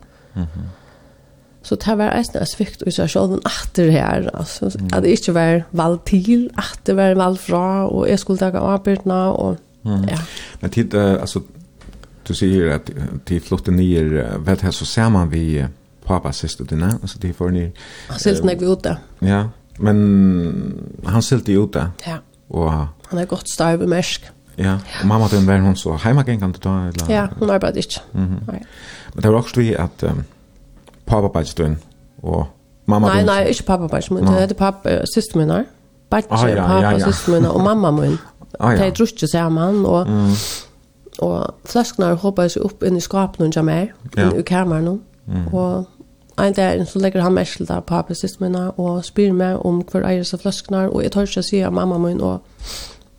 Så 1.63 1.75
det 1.75 1.95
var 1.95 2.11
eisen 2.11 2.41
en 2.41 2.47
svikt 2.47 2.83
i 2.87 2.91
seg 2.91 3.11
selv, 3.11 3.37
men 3.37 3.43
at 3.47 3.77
det 3.77 3.93
her, 3.95 4.27
altså, 4.35 4.73
at 4.93 5.05
det 5.05 5.15
ikke 5.15 5.35
var 5.35 5.61
valgt 5.71 6.07
til, 6.11 6.49
at 6.59 6.81
det 6.87 6.97
var 6.99 7.15
valgt 7.15 7.41
fra, 7.47 7.87
og 7.87 8.09
jeg 8.09 8.19
skulle 8.19 8.41
daga 8.41 8.59
arbeidene, 8.59 9.15
og 9.15 9.57
mm. 9.85 10.09
ja. 10.09 10.19
Men 10.61 10.71
tid, 10.71 10.95
uh, 10.95 11.21
altså, 11.21 11.41
du 12.33 12.37
säger 12.37 12.71
att 12.75 12.91
de 13.29 13.41
flyttar 13.41 13.73
ner 13.73 14.39
vet 14.39 14.61
här 14.61 14.71
så 14.71 14.85
ser 14.85 15.09
man 15.11 15.29
vi 15.31 15.67
pappa 16.07 16.33
siste 16.33 16.65
dine 16.65 16.93
altså 17.03 17.19
de 17.19 17.33
får 17.33 17.51
ner 17.51 17.71
Han 18.09 18.19
sylt 18.19 18.45
nek 18.45 18.61
vi 18.61 18.67
ute. 18.67 18.97
Ja, 19.21 19.49
men 19.79 19.99
han 21.07 21.23
sylt 21.23 21.49
i 21.49 21.57
ute. 21.57 21.91
Ja. 22.07 22.17
og 22.51 22.71
han 23.09 23.19
er 23.19 23.25
godt 23.25 23.49
starv 23.51 23.83
i 23.83 23.87
mersk 23.87 24.31
Ja, 24.59 24.79
og 25.01 25.07
mamma 25.09 25.27
den 25.33 25.47
var 25.47 25.59
hon 25.59 25.77
så 25.77 25.97
hemmagängande 25.97 26.59
då 26.65 26.69
eller 26.71 27.11
Ja, 27.15 27.27
hun 27.39 27.51
arbetade 27.51 27.79
ikke 27.79 28.01
Mhm. 28.13 28.37
Nej. 28.49 28.63
Men 29.15 29.23
det 29.23 29.31
var 29.33 29.39
også 29.39 29.61
vi 29.61 29.75
at 29.75 30.03
um, 30.03 30.25
pappa 31.07 31.29
bajstun 31.29 31.79
og 32.23 32.47
mamma 32.87 33.09
Nej, 33.09 33.25
nei 33.25 33.49
ikke 33.49 33.63
pappa 33.65 33.87
bajstun, 33.87 34.17
det 34.27 34.43
är 34.51 34.55
pappa 34.55 34.89
syster 35.15 35.37
min. 35.39 35.65
Bajstun, 36.11 36.57
pappa 36.57 37.01
syster 37.01 37.33
min 37.33 37.45
och 37.47 37.61
mamma 37.61 37.91
min. 37.91 38.19
Ah, 38.61 38.73
ja. 38.73 38.79
Det 38.79 38.87
är 38.87 38.91
drusche 38.91 39.27
samman 39.29 39.87
och 39.87 40.07
og 41.19 41.55
fløskene 41.69 42.15
hopper 42.23 42.49
seg 42.49 42.65
opp 42.65 42.85
inn 42.87 42.97
i 42.97 43.03
skapene 43.05 43.49
og 43.49 43.57
jammer, 43.57 43.91
ja. 44.17 44.29
inn 44.29 44.39
i 44.39 44.45
kameran. 44.47 45.01
Mm. 45.27 45.49
Og 45.53 45.89
en 46.41 46.57
dag 46.57 46.87
så 46.89 47.03
legger 47.03 47.23
han 47.23 47.37
mersel 47.37 47.69
der 47.69 47.81
på 47.81 48.01
precis 48.09 48.39
mine, 48.41 48.71
og 48.81 49.05
spyr 49.05 49.35
meg 49.37 49.61
om 49.67 49.83
hver 49.85 50.07
eier 50.09 50.25
seg 50.27 50.43
fløskene, 50.43 50.89
og 50.91 51.03
jeg 51.05 51.13
tar 51.13 51.29
ikke 51.29 51.45
å 51.45 51.51
si 51.51 51.61
at 51.61 51.75
mamma 51.77 52.01
min 52.01 52.23
og 52.25 52.41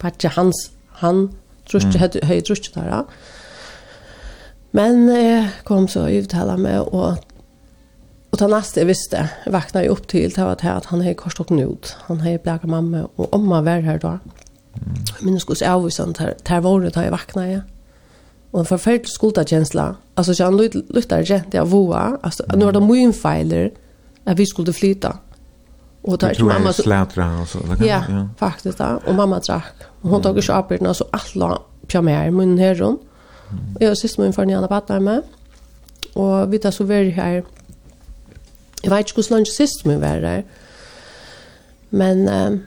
patje 0.01 0.33
hans, 0.35 0.71
han 1.03 1.27
trus 1.69 1.85
mm. 1.85 2.25
høy 2.27 2.39
trus 2.41 2.65
der, 2.73 2.89
ja. 2.89 3.03
Men 4.73 5.05
jeg 5.11 5.45
kom 5.67 5.85
så 5.87 6.07
og 6.07 6.23
uttaler 6.23 6.57
meg, 6.57 6.81
og 6.93 7.21
Og 8.33 8.39
den 8.39 8.49
neste 8.49 8.81
jeg 8.81 8.89
visste, 8.89 9.19
jeg 9.45 9.53
vakna 9.53 9.83
jo 9.85 9.91
opp 9.93 10.07
til, 10.09 10.31
det 10.33 10.41
var 10.41 10.57
at 10.57 10.87
han 10.89 11.03
hei 11.05 11.11
korstått 11.13 11.51
nød. 11.53 11.91
Han 12.07 12.23
hei 12.25 12.39
blæga 12.41 12.65
mamma, 12.65 13.03
og 13.17 13.29
omma 13.29 13.59
var 13.61 13.85
her 13.85 13.99
da. 14.01 14.15
Mm. 14.73 14.95
Men 15.21 15.35
jeg 15.35 15.41
skulle 15.41 15.59
se 15.59 15.67
avvisan, 15.69 16.15
der, 16.17 16.33
der 16.41 16.63
var 16.65 16.79
det 16.81 16.95
da 16.95 17.03
jeg 17.05 17.13
vakna 17.13 17.43
jeg 17.45 17.61
og 18.53 18.59
en 18.59 18.65
forferdelig 18.65 19.09
skuldakjensla. 19.09 19.93
Altså, 20.17 20.33
skuldkänsla. 20.33 20.45
han 20.45 20.57
jag 20.57 20.83
ikke, 20.93 21.23
gente 21.25 21.59
av 21.59 21.71
voa. 21.71 22.17
Altså, 22.23 22.43
nå 22.55 22.67
er 22.67 22.71
det 22.71 22.83
mye 22.83 23.13
feiler 23.13 23.69
at 24.25 24.37
vi 24.37 24.45
skulle 24.45 24.73
flyta. 24.73 25.11
Och 26.03 26.17
där 26.17 26.33
tror 26.33 26.47
mamma 26.47 26.73
så 26.73 26.81
slætra, 26.83 27.41
och 27.41 27.47
så 27.47 27.59
där. 27.59 27.87
Ja, 27.87 28.27
faktisk 28.37 28.77
da. 28.77 28.99
Og 29.07 29.15
mamma 29.15 29.35
drakk. 29.35 29.47
drack. 29.47 29.73
Och 30.01 30.09
hon 30.09 30.21
tog 30.21 30.39
ju 30.39 30.53
apeln 30.53 30.85
alltså 30.85 31.07
alla 31.11 31.61
pyjamer 31.87 32.31
mun 32.31 32.57
här 32.57 32.75
runt. 32.75 33.01
Jeg 33.79 33.87
jag 33.87 33.97
siste 33.97 34.21
min 34.21 34.33
for 34.33 34.45
ni 34.45 34.55
alla 34.55 34.99
med. 34.99 35.21
Og 36.15 36.51
vi 36.51 36.57
tar 36.57 36.71
så 36.71 36.83
väl 36.83 37.11
her. 37.11 37.43
Jeg 38.83 38.91
vet 38.91 38.99
ikke 38.99 39.13
hvordan 39.13 39.37
långt 39.37 39.47
sist 39.47 39.85
min 39.85 40.01
var 40.01 40.19
där. 40.19 40.43
Men 41.89 42.27
eh, 42.27 42.59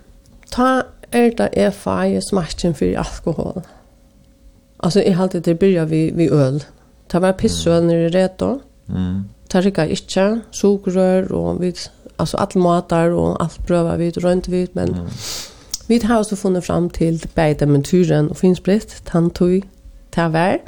ta 0.51 0.83
er 1.13 1.31
det 1.31 1.49
er 1.53 1.71
feie 1.71 2.21
smakken 2.21 2.75
for 2.75 2.99
alkohol. 2.99 3.53
Mm 3.55 3.76
Alltså 4.77 5.01
i 5.01 5.11
halvtid 5.11 5.43
det 5.43 5.55
börjar 5.55 5.87
vi 5.87 6.11
vi 6.11 6.31
öl. 6.31 6.65
Ta 7.09 7.21
var 7.21 7.33
pissöl 7.33 7.85
när 7.85 7.95
det 7.95 8.09
rätt 8.09 8.39
då. 8.39 8.61
Mm. 8.89 9.25
Ta 9.49 9.61
rika 9.61 9.87
inte 9.87 10.41
sukrör 10.51 11.33
och 11.33 11.63
vi 11.63 11.75
alltså 12.17 12.37
allt 12.37 12.55
matar 12.55 13.11
och 13.11 13.43
allt 13.43 13.67
pröva 13.67 13.97
vi 13.97 14.11
runt 14.11 14.49
vi 14.49 14.69
men 14.73 14.89
mm. 14.89 15.07
vi 15.87 16.05
har 16.05 16.25
så 16.25 16.37
funnit 16.37 16.65
fram 16.65 16.91
till 16.91 17.25
bädementyren 17.35 18.31
och 18.31 18.39
finns 18.39 18.63
brist 18.63 19.05
tantui 19.05 19.63
taver 20.11 20.63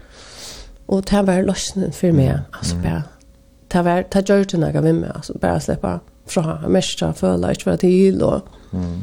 och 0.86 1.06
taver 1.06 1.42
lösnen 1.42 1.92
för 1.92 2.12
mig 2.12 2.38
alltså 2.50 2.74
mm. 2.74 2.84
bara 2.84 3.02
taver 3.68 4.02
ta 4.02 4.36
gjort 4.36 4.48
den 4.48 4.74
jag 4.74 4.84
med 4.84 4.94
mig 4.94 5.11
alltså 5.14 5.38
bara 5.38 5.61
släppa 5.61 6.00
från 6.26 6.72
mestra 6.72 7.12
för 7.12 7.38
lätt 7.38 7.62
för 7.62 7.76
till 7.76 8.22
och 8.22 8.40
mm. 8.72 9.00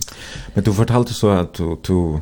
men 0.54 0.64
du 0.64 0.74
fortalte 0.74 1.14
så 1.14 1.30
att 1.30 1.54
du, 1.54 1.78
du 1.88 2.20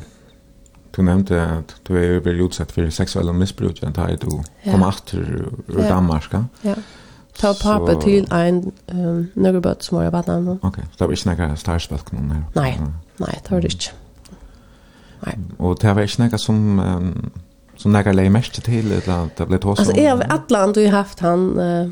du 0.96 1.02
nevnte 1.02 1.40
at 1.42 1.74
du 1.88 1.96
är 1.98 2.20
väl 2.20 2.40
utsatt 2.40 2.72
for 2.72 2.90
sexuella 2.90 3.32
misbruk, 3.32 3.82
när 3.82 3.92
ja. 3.96 4.16
du 4.16 4.70
kom 4.70 4.82
åter 4.82 5.18
ur 5.68 5.82
ja. 5.82 5.88
Danmark. 5.88 6.32
Ja. 6.32 6.44
Ja, 6.62 6.74
Ta 7.38 7.52
pappa 7.62 7.92
så... 7.92 8.00
til 8.00 8.26
en 8.32 8.72
um, 8.92 9.30
något 9.34 9.82
som 9.82 9.98
var 9.98 10.04
i 10.04 10.22
namn. 10.26 10.58
Ok, 10.62 10.76
så 10.76 10.98
det 10.98 11.06
var 11.06 11.12
ikke 11.12 11.46
noe 11.46 11.56
starspelk 11.56 12.12
någon 12.12 12.30
här. 12.30 12.42
Nej, 12.54 12.78
nei, 13.18 13.34
det 13.42 13.50
var 13.50 13.60
det 13.60 13.72
ikke. 13.72 13.92
Nei. 15.26 15.34
Og 15.58 15.82
det 15.82 15.96
var 15.96 16.02
ikke 16.02 16.22
noe 16.22 16.38
som 16.38 16.78
um, 16.78 17.32
som 17.76 17.92
några 17.92 18.12
lägger 18.12 18.30
mest 18.30 18.62
til 18.64 18.92
eller 18.92 19.28
det 19.38 19.46
blev 19.46 19.58
tås. 19.58 19.78
Alltså 19.78 19.96
är 19.96 20.32
Atlan 20.32 20.72
du 20.72 20.84
har 20.84 20.92
haft 20.92 21.20
han 21.20 21.58
uh, 21.58 21.90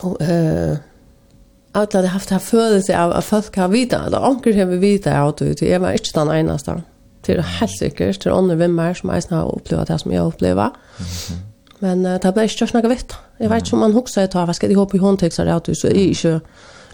och 0.00 0.22
eh 0.22 0.70
uh, 0.70 1.86
har 1.92 2.06
haft 2.06 2.30
här 2.30 2.38
födelse 2.38 2.98
av 2.98 3.12
att 3.12 3.24
folk 3.24 3.56
har 3.56 3.68
vita 3.68 4.06
eller 4.06 4.28
onkel 4.28 4.58
har 4.58 4.64
vi 4.64 4.76
vita 4.76 5.22
av 5.22 5.34
det 5.38 5.62
är 5.62 5.78
var 5.78 5.92
inte 5.92 6.10
den 6.14 6.28
enda. 6.28 6.82
Det 7.26 7.36
er 7.36 7.42
helt 7.58 7.78
sikkert. 7.78 8.22
Det 8.22 8.30
er 8.30 8.36
andre 8.36 8.58
vimmer 8.58 8.94
som 8.94 9.10
jeg 9.10 9.28
har 9.30 9.50
opplevd 9.50 9.90
det 9.90 10.00
som 10.00 10.12
jeg 10.12 10.20
har 10.20 10.30
opplevd. 10.32 11.38
Men 11.80 12.06
uh, 12.06 12.16
det 12.22 12.32
ble 12.34 12.46
ikke 12.48 12.64
kjørt 12.64 12.74
noe 12.78 12.90
vitt. 12.90 13.14
Jeg 13.38 13.50
vet 13.50 13.66
ikke 13.66 13.76
om 13.76 13.84
man 13.86 13.94
husker 13.94 14.24
et 14.24 14.34
av, 14.34 14.48
hva 14.48 14.56
skal 14.56 14.70
de 14.70 14.78
håpe 14.78 14.98
i 14.98 15.02
håndtekster 15.02 15.50
av 15.50 15.62
det? 15.66 15.76
så 15.78 15.92
jeg 15.92 16.14
ikke 16.14 16.40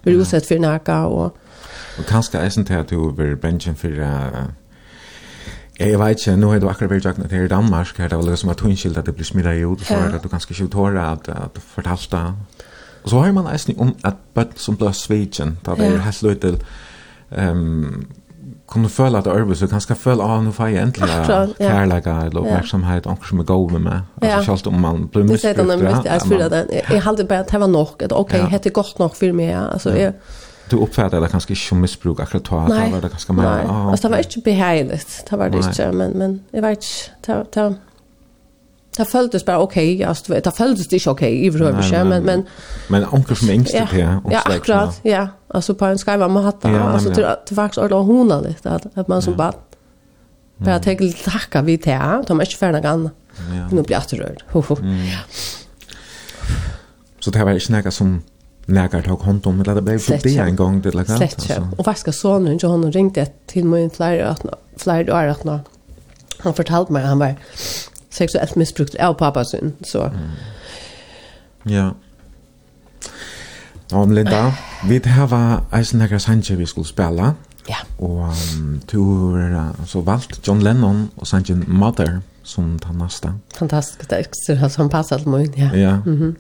blir 0.05 0.21
utsett 0.21 0.49
for 0.49 0.61
noe. 0.61 0.99
Og, 1.09 1.39
og 1.99 2.05
kanskje 2.09 2.43
jeg 2.43 2.53
synes 2.53 2.71
at 2.77 2.91
du 2.91 3.13
blir 3.17 3.37
bensjen 3.41 3.79
for 3.81 3.89
uh, 3.89 4.45
Jeg 5.81 5.99
vet 5.99 6.21
ikke, 6.21 6.37
nå 6.37 6.51
har 6.53 6.61
du 6.63 6.69
akkurat 6.71 6.91
vært 6.91 7.09
jaknet 7.09 7.33
her 7.33 7.49
i 7.49 7.51
Danmark, 7.51 7.97
her 7.99 8.09
det 8.09 8.19
var 8.19 8.29
liksom 8.29 8.53
at 8.53 8.61
hun 8.61 8.77
skilt 8.77 8.99
at 8.99 9.07
det 9.07 9.15
blir 9.17 9.27
smittet 9.27 9.59
i 9.59 9.65
ut, 9.65 9.83
for 9.83 10.15
at 10.15 10.23
du 10.23 10.29
kanskje 10.29 10.55
ikke 10.55 10.71
tårer 10.71 11.01
at, 11.03 11.29
at 11.29 11.57
du 11.57 11.61
fortalte. 11.61 12.21
Og 13.05 13.11
så 13.11 13.21
har 13.21 13.33
man 13.33 13.49
eisen 13.53 13.75
om 13.79 13.97
at 14.05 14.21
bøtt 14.35 14.61
som 14.61 14.77
ble 14.81 14.93
svidgen, 14.95 15.59
da 15.67 15.75
det 15.75 15.89
er 15.91 16.05
helt 16.07 16.23
løy 16.23 16.35
til, 16.41 16.61
um, 17.37 18.07
kunne 18.75 18.91
føle 18.93 19.19
at 19.19 19.29
arbeid, 19.31 19.57
så 19.61 19.69
kanskje 19.71 19.97
føle, 19.99 20.25
ah, 20.25 20.41
nå 20.45 20.53
får 20.55 20.73
jeg 20.73 20.83
endelig 20.89 21.11
ja. 21.11 21.41
kærlighet 21.59 22.09
eller 22.29 22.41
oppmerksomhet, 22.43 23.09
anker 23.11 23.31
som 23.31 23.43
er 23.43 23.47
god 23.49 23.77
med 23.77 23.85
meg. 23.87 24.09
Altså, 24.21 24.57
selv 24.57 24.73
om 24.73 24.81
man 24.85 25.07
blir 25.09 25.25
misbrukt. 25.29 25.61
Det 25.61 25.67
sier 25.67 25.95
han, 25.95 26.09
jeg 26.09 26.25
spyrer 26.27 26.53
det. 26.53 26.65
Jeg 26.81 27.05
halte 27.07 27.27
bare 27.31 27.47
at 27.47 27.53
det 27.55 27.61
var 27.65 27.71
nok, 27.73 28.03
at 28.09 28.13
ok, 28.13 28.35
det 28.53 28.67
er 28.73 28.77
godt 28.81 28.99
nok 29.03 29.17
for 29.17 29.39
meg, 29.41 29.55
altså, 29.63 29.95
jeg... 29.99 30.13
Du 30.71 30.79
oppfatter 30.81 31.21
det 31.21 31.29
kanskje 31.29 31.53
ikke 31.53 31.61
som 31.61 31.83
misbruk 31.85 32.21
akkurat 32.25 32.47
da, 32.49 32.61
det 32.73 32.93
var 32.95 33.03
det 33.05 33.11
kanskje 33.13 33.35
mer... 33.37 33.49
Nei, 33.49 33.91
altså 33.93 34.09
det 34.09 34.13
var 34.15 34.23
ikke 34.25 34.41
beheiligt, 34.47 35.17
det 35.31 35.39
var 35.39 35.53
det 35.53 35.61
ikke, 35.61 35.91
men, 35.93 36.15
men 36.19 36.39
jeg 36.53 36.65
vet 36.65 36.87
ikke, 36.89 37.19
det 37.27 37.63
var... 37.67 37.75
Det 38.95 39.07
føltes 39.11 39.43
bare 39.43 39.59
ok, 39.59 39.77
just, 40.01 40.29
det 40.29 40.53
føltes 40.57 40.93
ikke 40.93 41.11
ok 41.11 41.23
i 41.23 41.51
forhøvelse, 41.51 42.05
men... 42.05 42.27
Men, 42.27 42.45
men 42.89 43.07
anker 43.13 43.35
som 43.35 43.51
engste 43.51 43.77
ja, 43.77 43.87
til, 43.91 43.99
Ja, 44.31 44.43
akkurat, 44.47 45.01
ja. 45.05 45.27
Altså 45.51 45.75
på 45.75 45.87
en 45.87 45.99
skaiva 45.99 46.29
med 46.29 46.43
hatta, 46.43 46.69
ja, 46.69 46.93
altså 46.93 47.15
til, 47.15 47.27
til 47.47 47.57
faktisk 47.57 47.83
ordentlig 47.83 47.99
å 47.99 48.07
hona 48.07 48.41
litt, 48.45 48.67
at, 48.67 48.87
at 48.95 49.09
man 49.09 49.23
som 49.23 49.35
bare 49.39 49.59
bare 50.65 50.79
tenker 50.81 51.09
litt 51.09 51.25
takka 51.27 51.65
vi 51.67 51.77
til, 51.77 52.23
de 52.29 52.37
er 52.37 52.47
ikke 52.47 52.61
ferdig 52.61 52.83
noe 52.85 52.93
annet. 52.93 53.13
Ja. 53.51 53.67
Nå 53.75 53.83
blir 53.83 53.99
jeg 53.99 54.37
ho. 54.53 54.63
Så 57.21 57.33
det 57.35 57.43
var 57.43 57.59
ikke 57.59 57.75
noe 57.75 57.93
som 57.95 58.15
Nägar 58.67 59.03
tog 59.03 59.23
hand 59.23 59.47
om 59.47 59.61
eller 59.61 59.75
det 59.75 59.83
blev 59.83 59.99
för 59.99 60.21
det 60.23 60.37
en 60.39 60.57
gång 60.57 60.81
det 60.83 60.95
lagt 60.95 61.11
alltså. 61.11 61.69
Och 61.79 61.87
vad 61.87 61.99
ska 61.99 62.13
sonen 62.13 62.59
så 62.61 62.69
han 62.69 62.93
ringde 62.93 63.27
till 63.47 63.65
mig 63.65 63.91
flera 63.91 64.29
att 64.29 64.47
flera 64.77 65.15
år 65.15 65.27
att 65.27 65.65
han 66.39 66.55
fortalte 66.55 66.93
mig 66.93 67.05
han 67.05 67.19
var 67.19 67.35
sexuellt 68.15 68.57
missbrukt 68.57 68.95
av 68.95 69.15
pappa 69.19 69.45
sin. 69.45 69.73
Så. 69.85 70.03
Mm. 70.03 71.75
Ja. 71.75 71.91
Og 73.93 74.09
Linda, 74.09 74.53
vi 74.89 75.01
har 75.05 75.65
eisen 75.73 75.99
nekra 75.99 76.19
Sanchez 76.19 76.59
vi 76.59 76.67
skulle 76.67 76.87
spela. 76.87 77.35
Ja. 77.69 77.77
Og 77.99 78.29
um, 78.59 78.81
du 78.93 79.05
har 79.05 79.71
uh, 79.79 79.87
så 79.87 80.01
valgt 80.01 80.49
John 80.49 80.63
Lennon 80.63 81.11
og 81.17 81.27
Sanchez 81.27 81.57
Mother 81.67 82.21
som 82.43 82.79
tar 82.79 82.93
nästa. 82.93 83.33
Fantastiskt, 83.57 84.47
det 84.47 84.59
har 84.59 84.69
som 84.69 84.89
passat 84.89 85.19
till 85.19 85.29
mig. 85.29 85.53
Ja. 85.57 85.77
ja. 85.77 86.01
Mm 86.07 86.19
-hmm. 86.19 86.35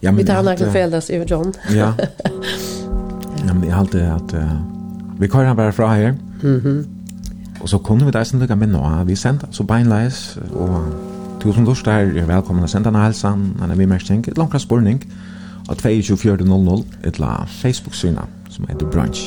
ja 0.00 0.12
men, 0.12 0.16
vi 0.16 0.24
tar 0.24 0.42
några 0.42 0.72
fällas 0.72 1.10
över 1.10 1.26
John. 1.26 1.52
ja. 1.70 1.94
ja. 3.46 3.54
men 3.54 3.64
jag 3.64 3.74
har 3.74 3.80
alltid 3.80 4.02
att 4.02 4.34
uh, 4.34 4.62
vi 5.18 5.28
kör 5.28 5.44
han 5.44 5.56
bara 5.56 5.72
från 5.72 5.90
här. 5.90 6.14
Mhm. 6.42 6.60
Mm 6.64 6.95
Og 7.60 7.68
så 7.68 7.78
kunne 7.78 8.04
vi 8.06 8.12
da 8.14 8.20
eisen 8.20 8.40
lukka 8.40 8.54
med 8.54 8.72
nå. 8.74 8.82
vi 9.06 9.16
sendte 9.16 9.48
så 9.50 9.64
beinleis, 9.64 10.38
og 10.52 10.92
tusen 11.40 11.64
lust 11.64 11.86
er 11.88 12.12
velkommen 12.28 12.64
å 12.64 12.70
sende 12.70 12.92
en 12.92 13.00
helsan, 13.00 13.48
en 13.62 13.70
av 13.70 13.78
vi 13.78 13.86
mersting, 13.86 14.24
et 14.28 14.38
langt 14.38 14.60
spurning, 14.60 15.00
og 15.68 15.76
22.00, 15.76 16.84
et 17.04 17.18
la 17.18 17.44
Facebook-syna, 17.48 18.26
som 18.50 18.68
heter 18.68 18.86
Brunch. 18.86 19.24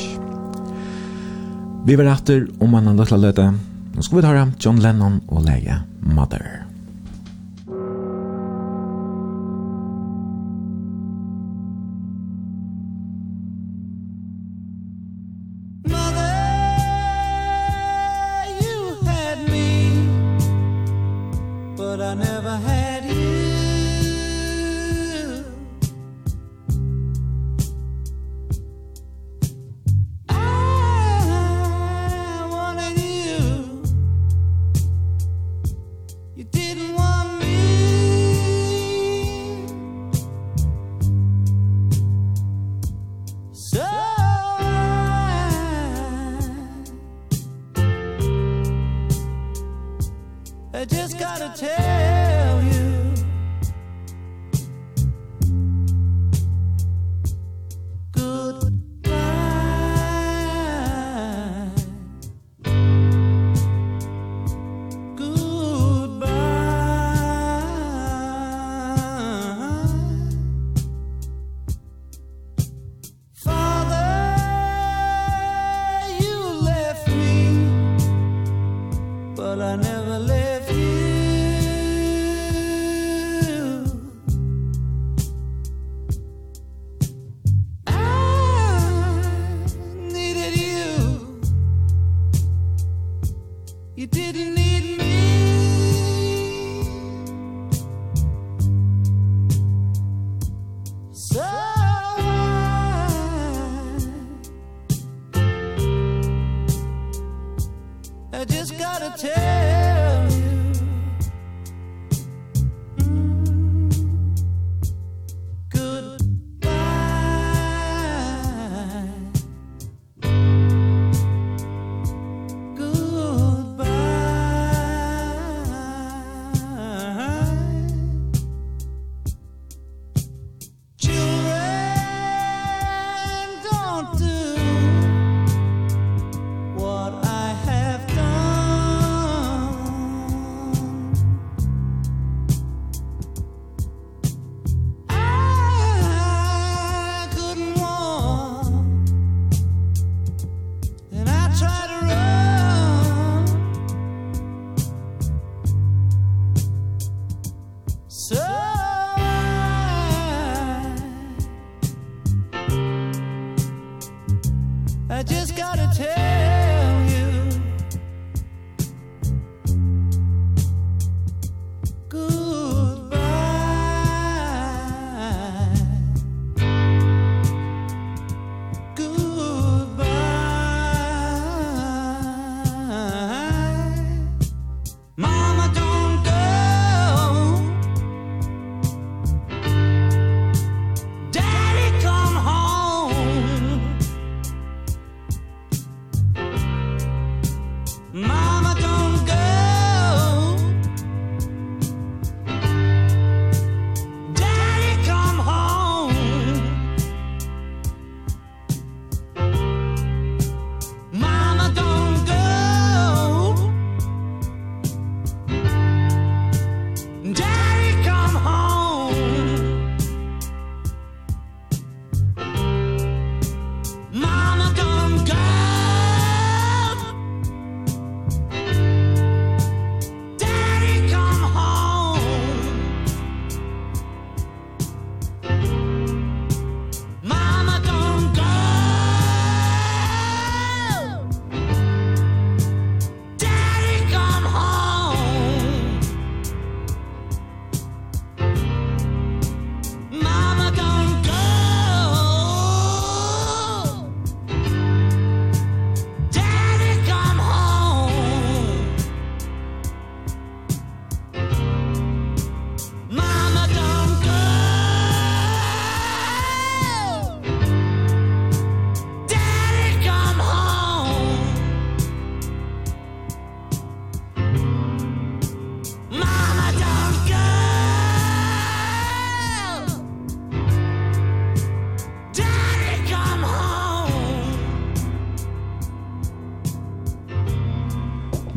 Vi 1.86 1.96
var 1.96 2.14
etter 2.14 2.46
om 2.60 2.70
man 2.70 2.86
har 2.86 2.96
løtta 2.96 3.16
løtta, 3.16 3.50
nå 3.94 4.02
skal 4.02 4.20
vi 4.20 4.26
ta 4.26 4.48
John 4.60 4.80
Lennon 4.80 5.20
og 5.28 5.44
leie 5.44 5.82
Mother. 6.00 6.69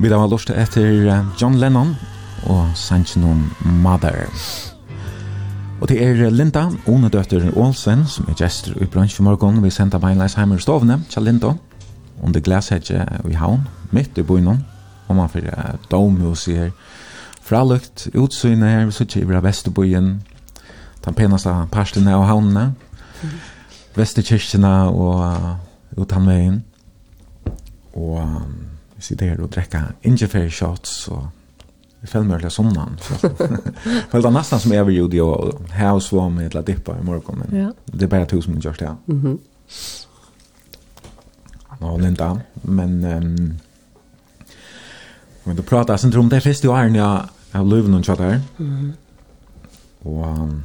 Vi 0.03 0.09
da 0.09 0.17
var 0.19 0.27
lort 0.27 0.49
etter 0.51 1.21
John 1.39 1.53
Lennon 1.55 1.93
og 2.51 2.73
sannsyn 2.75 3.23
om 3.23 3.43
Mother. 3.63 4.25
Og 5.79 5.87
det 5.87 5.95
er 6.03 6.25
Linda, 6.27 6.65
one 6.91 7.07
døtter 7.07 7.45
Olsen, 7.55 8.03
som 8.11 8.27
er 8.27 8.35
gestor 8.35 8.75
i 8.83 8.87
bransj 8.91 9.15
for 9.15 9.23
morgen. 9.23 9.61
Vi 9.63 9.71
sender 9.71 10.03
Beinleisheimer 10.03 10.59
stovene 10.59 10.97
til 11.09 11.23
Linda, 11.23 11.53
under 12.19 12.43
glashedje 12.43 13.05
i 13.31 13.37
havn, 13.39 13.63
midt 13.95 14.19
i 14.19 14.25
bøynen, 14.27 14.65
og 15.07 15.15
man 15.15 15.31
fyrir 15.31 15.55
uh, 15.55 15.79
domhus 15.91 16.49
i 16.51 16.57
her. 16.57 16.75
Fralukt, 17.39 18.09
utsynet 18.11 18.69
her, 18.69 18.85
vi 18.91 18.97
sitter 18.99 19.23
i 19.23 19.29
vra 19.31 19.39
Vesterbøyen, 19.39 20.11
den 21.05 21.15
penaste 21.15 21.55
parstene 21.71 22.11
av 22.11 22.27
havnene, 22.27 22.73
mm. 23.23 23.39
Vesterkirkene 23.95 24.75
og 24.91 25.23
uh, 25.23 25.49
utanveien. 25.95 26.59
Og 27.95 28.19
um, 28.19 28.72
sitter 29.03 29.33
her 29.33 29.41
og 29.43 29.51
drekker 29.53 29.93
ingefær 30.07 30.49
shots 30.49 31.07
og 31.13 31.23
Jeg 32.03 32.09
føler 32.11 32.25
meg 32.27 32.41
litt 32.43 32.51
sånn 32.51 32.73
han. 32.75 32.97
Følte 34.11 34.29
nesten 34.35 34.59
som 34.59 34.73
jeg 34.75 34.83
vil 34.89 34.97
gjøre 34.97 35.11
det, 35.13 35.21
og 35.23 35.69
her 35.71 35.93
og 35.95 36.01
så 36.03 36.25
med 36.27 36.49
et 36.49 36.57
la 36.57 36.59
dippa 36.67 36.97
i 36.99 37.05
morgen, 37.07 37.37
men 37.39 37.53
ja. 37.55 37.69
det 37.93 38.03
er 38.03 38.11
bare 38.11 38.27
to 38.27 38.41
som 38.43 38.57
gjør 38.59 38.75
det. 38.81 38.89
Mm. 39.07 39.37
Og 41.79 42.01
Linda, 42.01 42.27
men 42.67 42.97
um, 43.07 43.53
men 45.45 45.55
du 45.55 45.63
prater, 45.63 45.97
jeg 45.97 46.19
om 46.19 46.29
det 46.29 46.37
er 46.37 46.45
første 46.45 46.69
åren 46.69 46.95
jeg 46.95 47.25
har 47.53 47.65
løvet 47.67 47.91
noen 47.91 48.05
kjøtt 48.05 48.23
her. 48.23 48.39
Mm. 48.57 48.93
Og 50.05 50.23
um, 50.27 50.61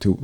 to, 0.00 0.16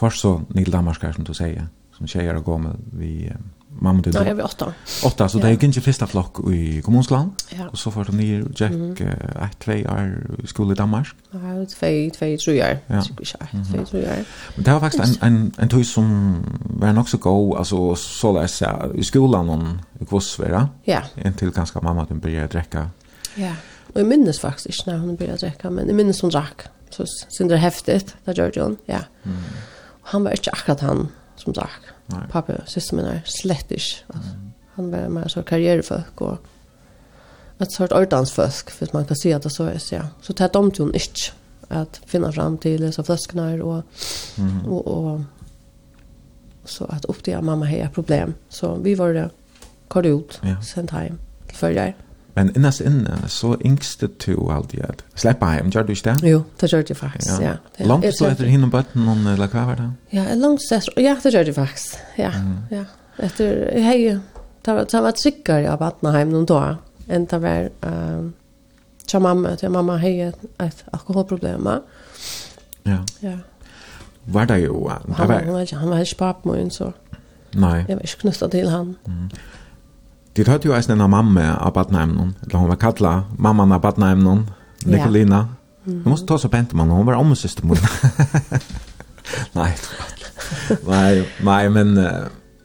først 0.00 0.24
så 0.24 0.38
Nil 0.54 0.72
Danmark 0.72 1.02
her, 1.02 1.12
som 1.12 1.24
du 1.24 1.34
sier, 1.36 1.68
som 1.96 2.08
tjejer 2.08 2.36
og 2.36 2.44
går 2.44 2.58
med, 2.64 2.80
vi 2.92 3.12
um, 3.34 3.50
mamma 3.80 4.02
till 4.02 4.14
Ja, 4.14 4.24
jag 4.26 4.38
är 4.38 4.44
åtta. 4.44 4.74
Åtta, 5.04 5.28
så 5.28 5.38
ja. 5.38 5.42
det 5.42 5.50
gick 5.50 5.62
inte 5.62 5.80
första 5.80 6.06
flock 6.06 6.50
i 6.52 6.82
kommunskolan. 6.82 7.34
Ja. 7.50 7.68
Och 7.68 7.78
så 7.78 7.90
får 7.90 8.04
de 8.04 8.16
ner 8.16 8.46
Jack 8.56 8.70
mm 8.70 8.94
-hmm. 8.94 9.44
ett, 9.44 9.58
två 9.58 9.72
år 9.72 10.26
i 10.44 10.46
skolan 10.46 10.72
i 10.72 10.74
Danmark. 10.74 11.08
Ja, 11.30 11.38
två, 11.38 12.10
två, 12.18 12.36
tre 12.44 12.62
år. 12.62 12.78
Ja. 12.86 13.02
Två, 13.02 13.84
tre 13.90 14.00
år. 14.00 14.24
Men 14.54 14.64
det 14.64 14.72
var 14.72 14.80
faktiskt 14.80 15.22
en, 15.22 15.34
en, 15.34 15.52
en 15.58 15.68
tog 15.68 15.86
som 15.86 16.36
var 16.60 16.92
nog 16.92 17.08
så 17.08 17.16
god, 17.16 17.58
alltså 17.58 17.94
så 17.94 18.32
läs 18.32 18.62
jag 18.62 18.92
i 18.94 19.04
skolan 19.04 19.50
om 19.50 19.78
Kvosvera. 20.08 20.68
Ja. 20.84 21.02
En 21.14 21.34
till 21.34 21.50
ganska 21.50 21.80
mamma 21.80 22.00
den 22.00 22.08
hon 22.08 22.20
började 22.20 22.46
dräcka. 22.46 22.90
Ja. 23.34 23.52
Och 23.94 24.00
jag 24.00 24.06
minns 24.06 24.40
faktiskt 24.40 24.66
inte 24.66 24.90
när 24.90 24.98
hon 24.98 25.16
började 25.16 25.38
dricka, 25.38 25.70
men 25.70 25.86
jag 25.86 25.96
minns 25.96 26.20
hon 26.20 26.30
drack. 26.30 26.62
Så 26.90 27.04
synd 27.06 27.50
det 27.50 27.56
häftigt, 27.56 28.16
där 28.24 28.34
gör 28.34 28.52
hon, 28.62 28.76
ja. 28.86 28.98
Mm. 29.22 29.38
Och 30.02 30.08
han 30.08 30.24
var 30.24 30.30
inte 30.30 30.50
akkurat 30.50 30.80
han 30.80 31.08
som 31.36 31.52
drack 31.52 31.80
Nej. 32.10 32.20
Pappa 32.30 32.52
och 32.52 32.68
syster 32.68 32.96
min 32.96 33.04
är 33.04 33.22
slett 33.24 33.72
inte. 33.72 34.04
Alltså, 34.06 34.30
mm. 34.30 34.50
Han 34.74 34.90
var 34.90 35.08
mer 35.08 35.28
så 35.28 35.42
karriärfolk 35.42 36.20
och 36.20 36.38
ett 37.58 37.72
sort 37.72 37.92
ordansfolk 37.92 38.70
för 38.70 38.88
man 38.92 39.04
kan 39.04 39.16
se 39.16 39.32
att 39.32 39.42
det 39.42 39.50
så 39.50 39.64
är 39.64 39.78
så. 39.78 39.94
Ja. 39.94 40.02
Så 40.20 40.32
tätt 40.32 40.56
om 40.56 40.70
till 40.70 40.94
inte 40.94 41.32
att 41.68 42.00
finna 42.06 42.32
fram 42.32 42.58
till 42.58 42.80
dessa 42.80 43.04
flaskorna 43.04 43.64
och, 43.64 43.82
mm. 44.38 44.66
och, 44.66 44.86
och 44.86 45.20
så 46.64 46.84
att 46.84 47.04
upptäcka 47.04 47.42
mamma 47.42 47.66
har 47.66 47.88
problem. 47.88 48.34
Så 48.48 48.74
vi 48.74 48.94
var 48.94 49.12
det 49.12 49.30
kort 49.88 50.04
ut 50.04 50.40
ja. 50.42 50.62
sent 50.62 50.90
hem 50.90 51.18
till 51.46 51.56
förra. 51.56 51.92
Men 52.38 52.52
innast 52.56 52.80
inne 52.80 53.16
så 53.26 53.56
yngste 53.64 54.08
du 54.26 54.36
alltid 54.50 54.84
at 54.86 55.00
släppa 55.14 55.46
heim, 55.46 55.70
gjør 55.74 55.82
du 55.82 55.92
ikke 55.92 56.12
det? 56.12 56.30
Jo, 56.30 56.42
det 56.60 56.68
gjør 56.72 56.84
jag 56.88 56.96
faktisk, 56.96 57.40
ja. 57.40 57.40
ja. 57.42 57.84
Langt 57.84 58.04
långt 58.04 58.18
så 58.18 58.28
etter 58.28 58.46
hinn 58.46 58.62
og 58.64 58.70
bøtten, 58.70 59.08
eller 59.26 59.50
hva 59.50 59.64
var 59.66 59.80
det? 59.80 59.88
Ja, 60.14 60.34
långt 60.38 60.62
så 60.62 60.76
efter, 60.76 61.00
ja, 61.02 61.16
det 61.22 61.32
gjør 61.34 61.50
jag 61.50 61.54
faktisk, 61.54 61.96
ja. 62.18 62.30
Mm. 62.30 62.60
ja. 62.70 62.84
Etter, 63.18 63.64
jeg 63.74 63.84
har 63.84 63.98
jo, 63.98 64.12
det 64.64 64.76
var, 64.76 64.86
det 64.92 65.02
var 65.02 65.18
tryggere 65.18 65.72
av 65.72 65.82
bötten 65.82 66.12
hem 66.14 66.30
någon 66.30 66.46
dag 66.46 66.76
enn 67.08 67.26
det 67.26 67.42
var 67.42 67.68
um, 67.82 68.32
til 69.08 69.20
mamma, 69.20 69.56
til 69.56 69.70
mamma 69.70 69.98
har 69.98 70.08
ju 70.08 70.32
et 70.60 70.84
alkoholproblem. 70.92 71.68
Ja. 72.86 73.02
Ja. 73.20 73.36
Var 74.24 74.44
det 74.44 74.62
jo, 74.62 74.78
ju? 74.84 74.88
Han, 74.88 75.14
han 75.16 75.28
var, 75.28 75.34
han 75.42 75.52
var, 75.52 75.74
han 75.74 75.90
var 75.90 75.98
inte 75.98 76.16
pappmöjn 76.16 76.70
så. 76.70 76.92
Nei. 77.54 77.84
Jeg 77.88 77.96
var 77.96 78.02
ikke 78.02 78.20
knyttet 78.20 78.50
til 78.50 78.68
han. 78.68 78.96
Mm. 79.06 79.30
Det 80.44 80.50
hade 80.50 80.68
jo 80.68 80.74
eisen 80.74 81.00
en 81.00 81.10
mamma 81.10 81.56
av 81.56 81.72
badnaimnon, 81.72 82.34
eller 82.42 82.58
hon 82.58 82.68
var 82.68 82.76
kalla 82.76 83.24
mamman 83.38 83.72
av 83.72 83.80
badnaimnon, 83.80 84.50
Nicolina. 84.84 85.36
Ja. 85.36 85.92
Mm. 85.92 86.02
Måste 86.04 86.26
ta 86.26 86.38
så 86.38 86.48
pent 86.48 86.72
man, 86.72 86.90
hon 86.90 87.06
var 87.06 87.14
om 87.14 87.36
syster 87.36 87.66
mot. 87.66 87.78
nej, 89.52 89.76
nej, 90.86 91.28
nej, 91.40 91.70
men 91.70 92.00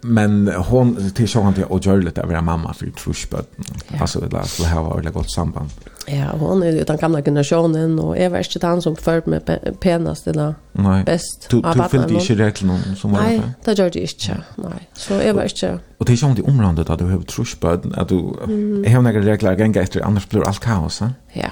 men 0.04 0.48
hon 0.48 1.12
till 1.12 1.30
så 1.30 1.42
han 1.42 1.54
till 1.54 1.64
och 1.64 1.86
gör 1.86 2.02
lite 2.02 2.22
över 2.22 2.42
mamma 2.42 2.74
för 2.74 2.90
trusch 2.90 3.28
but 3.32 3.52
alltså 4.00 4.20
det 4.20 4.32
lät 4.32 4.50
så 4.50 4.64
här 4.64 4.82
var 4.82 5.02
det 5.02 5.12
gott 5.12 5.32
samband. 5.32 5.70
Ja, 6.06 6.36
hon 6.40 6.64
är 6.64 6.72
ju 6.72 6.84
den 6.84 6.98
gamla 6.98 7.22
generationen 7.22 8.00
och 8.00 8.18
är 8.18 8.30
värst 8.30 8.62
han 8.62 8.82
som 8.82 8.96
följt 8.96 9.26
med 9.26 9.60
penast 9.80 10.28
eller 10.28 10.56
Nej. 10.72 11.04
bäst. 11.04 11.48
Du, 11.50 11.62
du 11.62 11.84
fyllde 11.90 12.14
inte 12.14 12.36
rätt 12.36 12.62
någon 12.62 12.96
som 12.96 13.12
var 13.12 13.22
Nej, 13.22 13.42
det 13.64 13.78
gör 13.78 13.90
det 13.90 14.00
inte. 14.00 14.44
Nej, 14.56 14.90
så 14.94 15.14
är 15.14 15.34
värst 15.34 15.64
Och 15.98 16.06
det 16.06 16.12
är 16.12 16.16
sånt 16.16 16.40
i 16.40 16.42
området 16.42 16.90
att 16.90 17.00
du 17.00 17.06
har 17.06 17.22
trusböden, 17.22 17.94
att 17.96 18.10
du 18.10 18.16
har 18.16 19.02
några 19.02 19.20
regler 19.20 19.52
att 19.52 19.60
gänga 19.60 19.82
efter, 19.82 20.02
annars 20.02 20.30
blir 20.30 20.48
allt 20.48 20.60
kaos, 20.60 21.02
ja? 21.02 21.10
Ja, 21.34 21.50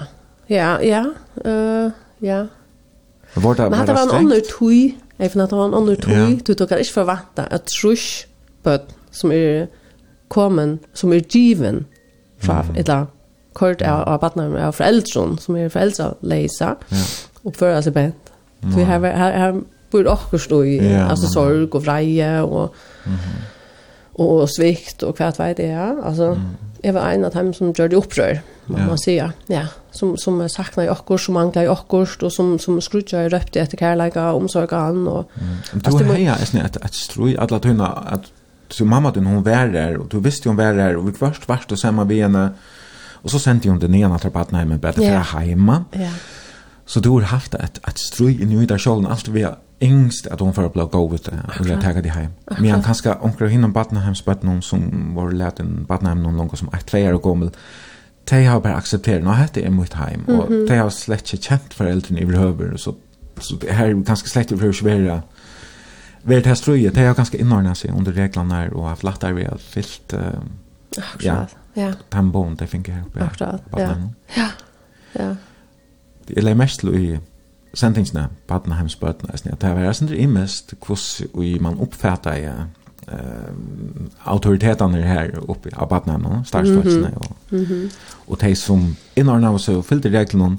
ja, 0.47 0.79
ja, 0.81 1.05
uh, 1.51 1.91
ja. 2.19 2.47
Var 3.33 3.55
det, 3.55 3.69
Men 3.69 3.73
hade 3.73 3.93
var 3.93 4.01
en 4.01 4.09
annan 4.09 4.41
tui, 4.59 4.95
jag 5.17 5.31
finner 5.31 5.43
att 5.43 5.49
det 5.49 5.55
var 5.55 5.65
en 5.65 5.73
annan 5.73 5.95
tui, 5.95 6.39
du 6.45 6.55
kan 6.55 6.79
inte 6.79 6.91
förvänta 6.93 7.43
att 7.43 7.65
trusböden 7.65 8.87
som 9.11 9.31
är 9.31 9.67
kommen, 10.27 10.79
som 10.93 11.13
är 11.13 11.23
given, 11.29 11.85
fra, 12.39 12.63
mm. 12.63 12.75
eller 12.75 13.07
kort 13.53 13.81
av, 13.81 14.01
av 14.01 14.19
barnen 14.19 14.63
av 14.63 14.71
föräldrar 14.71 15.37
som 15.37 15.55
är 15.55 15.69
föräldrar 15.69 16.15
läsa 16.19 16.75
ja. 16.89 17.03
och 17.41 17.55
för 17.55 17.81
sig 17.81 17.91
bänt. 17.91 18.31
Så 18.61 18.67
Vi 18.67 18.83
har 18.83 18.99
här 18.99 19.39
har 19.39 19.61
bor 19.91 20.07
också 20.07 20.39
stå 20.39 20.65
i 20.65 20.93
ja, 20.93 21.03
alltså 21.03 21.27
sorg 21.27 21.63
och 21.63 21.83
vreje 21.83 22.41
och 22.41 22.75
och 24.13 24.49
svikt 24.49 25.03
och 25.03 25.17
kvart 25.17 25.39
vet 25.39 25.59
jag. 25.59 25.99
Alltså 25.99 26.23
mm. 26.23 26.41
jag 26.81 26.93
var 26.93 27.01
en 27.01 27.25
av 27.25 27.31
dem 27.31 27.53
som 27.53 27.67
gjorde 27.67 27.95
upprör. 27.95 28.41
Man 28.65 28.81
ja. 28.81 28.87
man 28.87 28.97
säga. 28.97 29.33
Ja, 29.47 29.67
som 29.91 30.17
som 30.17 30.49
saknar 30.49 30.83
jag 30.83 30.91
också 30.91 31.17
som 31.17 31.33
manglar 31.33 31.63
jag 31.63 31.71
också 31.71 32.25
och 32.25 32.33
som 32.33 32.59
som 32.59 32.81
skrutjar 32.81 33.29
röpte 33.29 33.59
efter 33.59 33.77
kärleka 33.77 34.33
omsorg 34.33 34.67
an 34.71 35.07
och 35.07 35.31
du 35.73 35.81
alltså, 35.85 36.03
du 36.03 36.13
heja 36.13 36.35
är 36.35 36.45
snett 36.45 36.77
att 36.77 36.93
stroj 36.93 37.37
alla 37.37 37.59
tunna 37.59 37.87
att 37.87 38.23
så 38.69 38.85
mamma 38.85 39.11
din 39.11 39.25
hon 39.25 39.43
var 39.43 39.67
där 39.67 39.97
och 39.97 40.07
du 40.07 40.19
visste 40.19 40.49
hon 40.49 40.55
var 40.55 40.73
där 40.73 40.95
och 40.95 41.07
vi 41.07 41.11
först 41.11 41.47
vart 41.47 41.71
och 41.71 41.79
samma 41.79 42.03
vi 42.03 42.21
henne 42.21 42.49
Och 43.21 43.31
så 43.31 43.39
sände 43.39 43.69
hon 43.69 43.79
den 43.79 43.95
ena 43.95 44.19
till 44.19 44.31
Barnheimen, 44.31 44.79
bara 44.79 44.93
för 44.93 45.01
yeah. 45.01 45.39
hemma. 45.39 45.85
Ja. 45.91 46.09
Så 46.85 46.99
du 46.99 47.09
har 47.09 47.21
haft 47.21 47.53
ett, 47.53 47.87
ett 47.87 47.99
ströj 47.99 48.41
i 48.41 48.45
nöjda 48.45 48.77
kjolen, 48.77 49.11
allt 49.11 49.27
vi 49.27 49.43
har 49.43 49.57
ängst 49.79 50.27
att 50.27 50.39
hon 50.39 50.53
får 50.53 50.65
att 50.65 50.73
bli 50.73 50.81
gå 50.91 51.15
ut 51.15 51.27
och 51.27 51.67
jag 51.67 51.81
tar 51.81 51.93
dig 51.93 52.11
hem. 52.11 52.31
Men 52.59 52.69
han 52.69 52.83
kanske 52.83 53.13
omkrar 53.13 53.47
hinnom 53.47 53.73
någon 54.43 54.61
som 54.61 55.11
var 55.15 55.31
lärt 55.31 55.59
en 55.59 55.85
Barnheim 55.85 56.23
någon 56.23 56.37
långt 56.37 56.57
som 56.57 56.67
ett 56.73 56.85
tvejar 56.85 57.13
år 57.13 57.19
gammal. 57.19 57.51
de 58.23 58.45
har 58.45 58.61
bara 58.61 58.75
accepterat 58.75 59.43
att 59.43 59.53
det 59.53 59.65
är 59.65 59.69
mitt 59.69 59.93
hem 59.93 60.23
och 60.23 60.51
de 60.67 60.77
har 60.77 60.89
slett 60.89 61.33
inte 61.33 61.43
känt 61.43 61.73
föräldrarna 61.73 62.39
över 62.39 62.77
så, 62.77 62.95
så 63.39 63.55
det 63.55 63.71
här 63.71 63.87
är 63.87 63.93
ganska 63.93 64.27
slett 64.27 64.51
överhuvud 64.51 64.75
hur 64.75 65.21
vara 66.23 66.39
det 66.39 66.47
här 66.47 66.55
ströjet 66.55 66.95
det 66.95 67.05
har 67.05 67.15
ganska 67.15 67.37
inordnat 67.37 67.77
sig 67.77 67.91
under 67.91 68.11
reglerna 68.11 68.69
och 68.69 68.87
haft 68.87 69.03
lättare 69.03 69.33
vi 69.33 69.43
har 69.43 69.57
fyllt 69.57 70.13
uh, 70.13 70.19
ja, 71.19 71.47
Ja. 71.73 71.93
Tambon 72.09 72.55
det 72.55 72.67
fick 72.67 72.87
jag 72.87 73.01
upp. 73.05 73.21
Akkurat. 73.21 73.61
Ja. 73.71 73.95
Ja. 74.35 74.47
Ja. 75.13 75.35
Det 76.27 76.37
är 76.37 76.55
mest 76.55 76.83
i 76.83 77.19
sentingsna 77.73 78.29
Badenheimsbörden 78.47 79.29
är 79.29 79.55
det 79.59 79.73
var 79.73 79.93
sånn 79.93 80.07
det 80.07 80.27
mest 80.27 80.73
kvoss 80.81 81.21
i 81.41 81.59
man 81.59 81.79
uppfattar 81.79 82.35
ja 82.35 82.53
eh 83.07 83.53
autoritetene 84.23 85.01
her 85.01 85.49
oppe 85.49 85.69
av 85.75 85.87
i 85.87 85.89
Badenheim, 85.89 86.45
starkstolsen 86.45 87.13
og. 87.15 87.35
Mhm. 87.49 87.89
Och 88.27 88.37
det 88.37 88.55
som 88.55 88.95
innan 89.15 89.59
så 89.59 89.81
fyllde 89.81 90.09
reglerna 90.09 90.57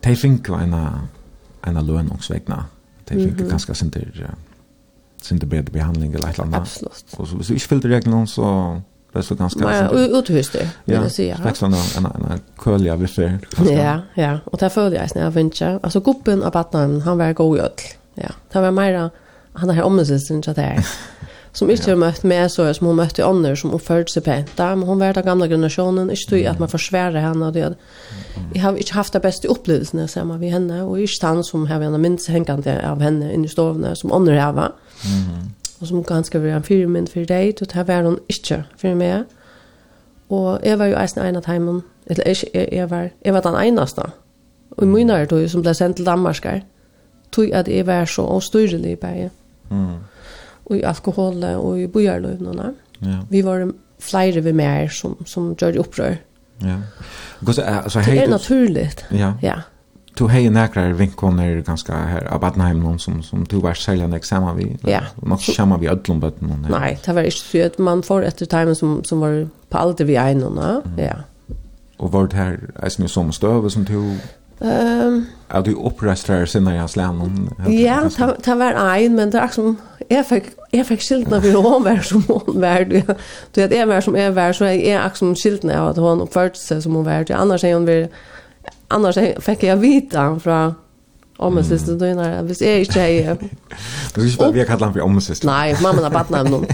de 0.00 0.16
fick 0.16 0.48
en 0.48 0.74
en 1.62 1.86
lønningsvegna. 1.86 2.14
också 2.14 2.32
vägna. 2.32 2.64
De 3.04 3.14
fick 3.14 3.50
ganska 3.50 3.74
sent 3.74 3.94
det 3.94 4.30
sent 5.22 5.44
bättre 5.44 5.72
behandling 5.72 6.14
eller 6.14 6.26
något 6.26 6.38
annat. 6.38 6.60
Absolut. 6.60 7.14
Och 7.16 7.28
så 7.28 7.42
så 7.42 7.52
jag 7.52 7.62
fyllde 7.62 7.88
reglerna 7.88 8.26
så 8.26 8.80
Det 9.12 9.22
så 9.22 9.34
ganska 9.34 9.64
Nej, 9.64 10.10
uthus 10.18 10.50
det. 10.50 10.70
Ja, 10.84 11.00
det 11.00 11.10
ser 11.10 11.28
jag. 11.28 11.42
Tack 11.42 11.56
så. 11.56 11.66
En 11.66 11.74
en 11.96 12.40
curliga 12.58 12.96
vi 12.96 13.06
för. 13.06 13.38
Ja, 13.70 14.00
ja. 14.14 14.38
Och 14.44 14.58
där 14.58 14.68
följer 14.68 15.00
jag 15.00 15.10
snäva 15.10 15.30
vincha. 15.30 15.80
Alltså 15.82 16.00
guppen 16.00 16.42
av 16.42 16.52
batten, 16.52 17.00
han 17.00 17.18
var 17.18 17.32
god 17.32 17.58
öll. 17.58 17.70
Ja. 18.14 18.28
Det 18.52 18.60
var 18.60 18.70
mera 18.70 19.10
han 19.52 19.70
här 19.70 19.82
omsitsen 19.82 20.42
så 20.42 20.52
där. 20.52 20.86
Som 21.52 21.70
inte 21.70 21.90
har 21.90 21.96
mött 21.96 22.22
med 22.22 22.52
så 22.52 22.74
som 22.74 22.86
hon 22.86 22.96
mötte 22.96 23.24
andra 23.24 23.56
som 23.56 23.70
hon 23.70 23.80
följde 23.80 24.12
sig 24.12 24.22
pent. 24.22 24.58
Men 24.58 24.82
hon 24.82 24.98
var 24.98 25.12
den 25.12 25.24
gamla 25.24 25.48
generationen, 25.48 26.10
inte 26.10 26.30
tog 26.30 26.46
att 26.46 26.58
man 26.58 26.68
försvärar 26.68 27.20
henne 27.20 27.46
och 27.46 27.52
det. 27.52 27.74
Jag 28.54 28.62
har 28.62 28.76
inte 28.76 28.94
haft 28.94 29.12
det 29.12 29.20
bästa 29.20 29.48
upplevelsen 29.48 30.08
så 30.08 30.24
med 30.24 30.50
henne 30.50 30.82
och 30.82 31.00
i 31.00 31.06
han 31.22 31.44
som 31.44 31.66
har 31.66 31.80
en 31.80 32.00
minns 32.00 32.28
hängande 32.28 32.90
av 32.90 33.00
henne 33.00 33.34
inne 33.34 33.46
i 33.46 33.48
stovna 33.48 33.94
som 33.94 34.12
andra 34.12 34.42
har. 34.42 34.52
Mhm 34.52 35.52
og 35.80 35.86
som 35.86 36.04
ganske 36.04 36.42
var 36.42 36.56
en 36.56 36.64
fyrirmynd 36.64 37.08
for 37.08 37.24
deg, 37.24 37.54
og 37.60 37.72
det 37.72 37.86
var 37.88 38.02
hun 38.02 38.18
ikke 38.28 38.64
for 38.76 38.94
meg. 38.94 39.24
Og 40.30 40.60
jeg 40.64 40.78
var 40.78 40.86
jo 40.86 40.98
eisen 41.00 41.22
en 41.24 41.36
av 41.36 41.46
heimen, 41.46 41.80
eller 42.06 42.26
jeg, 42.26 42.36
jeg, 42.54 42.68
jeg, 42.72 42.90
var, 42.90 43.08
jeg 43.24 43.34
var 43.34 43.40
den 43.40 43.56
eneste, 43.62 44.02
og 44.70 44.84
i 44.84 44.86
min 44.86 45.10
er 45.10 45.26
som 45.48 45.62
ble 45.62 45.74
sendt 45.74 45.96
til 45.96 46.06
Danmark 46.06 46.44
her, 46.44 46.60
tog 47.32 47.52
at 47.54 47.68
jeg 47.68 47.86
var 47.86 48.04
så 48.04 48.22
avstyrelig 48.26 48.98
i. 49.02 49.28
Mm. 49.70 49.98
Og 50.64 50.76
i 50.76 50.82
alkohol 50.82 51.44
og 51.44 51.80
i 51.80 51.86
bojarløvnene. 51.86 52.72
Ja. 53.02 53.18
Vi 53.30 53.44
var 53.44 53.70
flere 53.98 54.42
vi 54.44 54.52
mer 54.52 54.88
som, 54.88 55.16
som 55.26 55.54
gjør 55.54 55.80
opprør. 55.80 56.14
Ja. 56.62 56.76
Så, 57.46 57.52
så, 57.52 57.62
så, 57.88 58.00
det 58.06 58.22
er 58.22 58.28
naturligt. 58.28 59.06
Ja. 59.12 59.32
ja 59.42 59.54
du 60.20 60.28
hei 60.28 60.50
nekrar 60.52 60.92
vinkoner 60.92 61.62
ganska 61.66 61.96
här 61.96 62.26
av 62.34 62.40
Badenheim 62.40 62.80
någon 62.80 62.98
som, 62.98 63.22
som 63.22 63.44
du 63.44 63.56
var 63.60 63.74
særlig 63.74 64.04
enn 64.04 64.16
eksamen 64.18 64.56
vi, 64.56 64.66
ja. 64.90 65.00
nok 65.22 65.40
kjemmer 65.40 65.80
vi 65.80 65.88
ødlom 65.88 66.20
någon. 66.20 66.66
Nei, 66.68 66.98
det 67.04 67.14
var 67.16 67.28
ikke 67.28 67.46
så 67.46 67.64
at 67.70 67.78
man 67.78 68.04
får 68.04 68.28
etter 68.28 68.50
timen 68.50 68.76
som, 68.76 69.00
som 69.04 69.24
var 69.24 69.46
på 69.70 69.80
alder 69.80 70.08
vi 70.08 70.18
er 70.20 70.34
noen, 70.36 70.60
mm. 70.84 71.00
ja. 71.00 71.22
Och 72.00 72.12
var 72.12 72.26
det 72.26 72.36
her, 72.36 72.58
er 72.76 72.88
det 72.98 73.10
som 73.10 73.32
stöv 73.32 73.68
som 73.68 73.84
du... 73.84 74.16
Um, 74.60 75.26
är 75.48 75.62
du 75.62 75.74
opprestrar 75.74 76.46
sinne 76.46 76.72
jag 76.74 76.80
hans 76.80 76.96
lennom? 76.96 77.50
Ja, 77.68 78.08
det 78.44 78.54
var 78.54 78.76
en 78.96 79.14
men 79.16 79.32
det 79.32 79.40
er 79.40 79.48
som, 79.48 79.78
jeg 80.10 80.24
fikk, 80.28 80.50
jeg 80.72 80.86
fikk 80.86 81.02
skiltene 81.04 81.40
for 81.40 81.62
hun 81.62 81.84
var 81.84 82.02
som 82.04 82.24
hun 82.28 82.60
var, 82.60 82.84
du 82.84 83.00
Du 83.54 83.60
vet, 83.60 83.72
jeg 83.72 83.88
var 83.88 84.00
som 84.00 84.16
jeg 84.16 84.34
var, 84.34 84.52
så 84.52 84.64
jeg 84.64 84.96
er 84.96 85.10
som 85.14 85.34
skiltene 85.34 85.76
av 85.76 85.88
at 85.88 85.98
hun 85.98 86.20
oppførte 86.20 86.60
seg 86.60 86.82
som 86.82 86.94
hun 86.94 87.04
var, 87.04 87.24
annars 87.30 87.64
er 87.64 87.74
hun 87.74 87.86
var, 87.86 88.08
annars 88.90 89.18
fick 89.40 89.62
jag 89.62 89.76
vita 89.76 90.40
från 90.40 90.74
Omma 91.40 91.62
syster 91.62 91.92
då 91.92 92.04
när 92.04 92.42
visst 92.42 92.62
är 92.62 93.08
i 93.08 93.22
jag. 93.22 93.38
Du 94.14 94.20
visst 94.20 94.38
vad 94.38 94.52
vi 94.52 94.64
kallar 94.64 94.86
han 94.86 94.94
för 94.94 95.08
min 95.08 95.20
syster. 95.20 95.46
Nej, 95.46 95.76
mamma 95.82 96.02
har 96.02 96.10
barn 96.10 96.26
namn. 96.30 96.66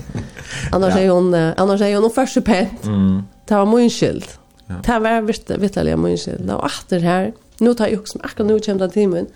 Annars 0.73 0.97
är 0.97 1.11
hon 1.11 1.35
annars 1.35 1.81
är 1.81 1.97
hon 1.97 2.11
först 2.11 2.45
pent. 2.45 2.85
Mm. 2.85 3.23
Det 3.49 3.55
var 3.55 3.67
min 3.67 3.91
skyld. 3.91 4.25
Det 4.87 4.99
var 4.99 5.21
visst 5.21 5.51
vitaliga 5.51 5.97
min 5.97 6.19
skyld. 6.19 6.51
Och 6.51 6.65
åter 6.65 7.01
här. 7.01 7.33
Nu 7.59 7.75
tar 7.75 7.87
jag 7.87 8.01
också 8.01 8.19
akkurat 8.23 8.47
nu 8.47 8.61
kämpa 8.61 8.89
timmen. 8.89 9.27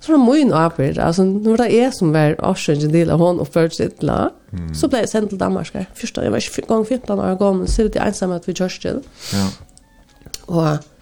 Så 0.00 0.12
det 0.12 0.18
var 0.18 0.34
min 0.34 0.52
arbete. 0.52 1.04
Alltså 1.04 1.24
nu 1.24 1.56
det 1.56 1.74
är 1.74 1.90
som 1.90 2.12
var 2.12 2.44
årsöken 2.50 2.92
del 2.92 3.10
av 3.10 3.18
hon 3.18 3.40
och 3.40 3.48
först 3.48 3.76
sitt 3.76 4.02
la. 4.02 4.30
Så 4.74 4.88
blev 4.88 5.00
jag 5.00 5.08
sänd 5.08 5.28
till 5.28 5.38
Danmark. 5.38 5.72
Första 5.94 6.24
jag 6.24 6.30
var 6.30 6.66
gång 6.66 6.84
15 6.84 7.20
år 7.20 7.36
gammal 7.36 7.68
så 7.68 7.82
det 7.82 7.98
ensamma 7.98 8.36
att 8.36 8.48
vi 8.48 8.54
till. 8.54 9.00
Ja. 9.32 9.48
Och 10.46 10.93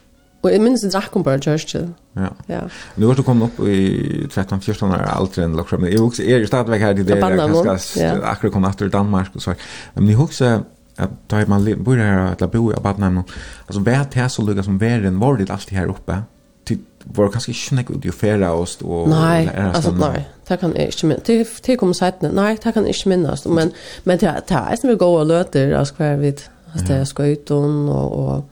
Og 0.43 0.51
jeg 0.51 0.61
minnes 0.63 0.83
jeg 0.83 0.91
drakk 0.91 1.15
om 1.17 1.23
bare 1.23 1.39
Churchill. 1.43 1.89
Ja. 2.19 2.33
ja. 2.51 2.61
Nå 2.99 3.09
har 3.09 3.19
du 3.19 3.23
kommet 3.23 3.47
opp 3.47 3.63
i 3.63 4.27
13-14 4.27 4.91
år 4.91 5.05
aldri 5.07 5.45
enn 5.45 5.55
lakser, 5.57 5.81
men 5.81 5.93
jeg 5.93 6.03
husker, 6.03 6.27
er 6.27 6.43
jo 6.43 6.51
stadigvæk 6.51 6.83
her 6.83 6.97
i 6.97 7.05
det, 7.07 7.17
jeg 7.17 7.23
kan 7.23 7.79
ja. 8.01 8.13
akkurat 8.33 8.55
komme 8.55 8.73
etter 8.73 8.91
Danmark 8.93 9.37
og 9.39 9.45
så. 9.45 9.55
Men 9.95 10.11
jeg 10.11 10.19
husker 10.19 10.65
at 10.99 11.15
da 11.31 11.45
man 11.49 11.65
bor 11.85 11.97
her, 11.97 12.35
eller 12.35 12.51
bor 12.53 12.75
i 12.75 12.83
Badenheim, 12.83 13.23
altså 13.69 13.81
hver 13.81 14.05
det 14.13 14.31
så 14.31 14.45
lukket 14.45 14.67
som 14.67 14.81
verden 14.81 15.21
var 15.21 15.39
det 15.41 15.51
alltid 15.51 15.77
her 15.79 15.95
oppe, 15.95 16.23
til 16.67 16.83
var 17.07 17.33
kanskje 17.35 17.51
ikke 17.51 17.77
nekk 17.79 17.91
ut 17.91 18.05
i 18.07 18.11
å 18.13 18.15
fære 18.15 18.49
oss 18.55 18.77
og 18.85 19.09
Nei, 19.11 19.49
altså 19.51 19.91
nei, 19.97 20.23
det 20.49 20.59
kan 20.61 20.75
jeg 20.79 20.93
ikke 20.93 21.09
minnes. 21.11 21.25
Til, 21.27 21.41
til 21.67 21.79
kommer 21.81 21.99
seitene, 21.99 22.31
nei, 22.37 22.53
det 22.63 22.75
kan 22.75 22.87
jeg 22.87 22.95
ikke 22.95 23.11
minnes. 23.15 23.43
Men, 23.47 23.73
men 24.05 24.21
det, 24.21 24.31
det 24.49 24.61
er 24.61 24.79
som 24.79 24.93
vi 24.93 24.99
går 25.01 25.19
og 25.25 25.27
løter, 25.33 25.75
altså 25.79 25.99
hver 25.99 26.21
vidt, 26.23 26.45
altså 26.73 26.87
det 26.89 26.97
er 27.01 27.09
skøyton 27.11 27.89
og, 27.89 28.13
og 28.21 28.52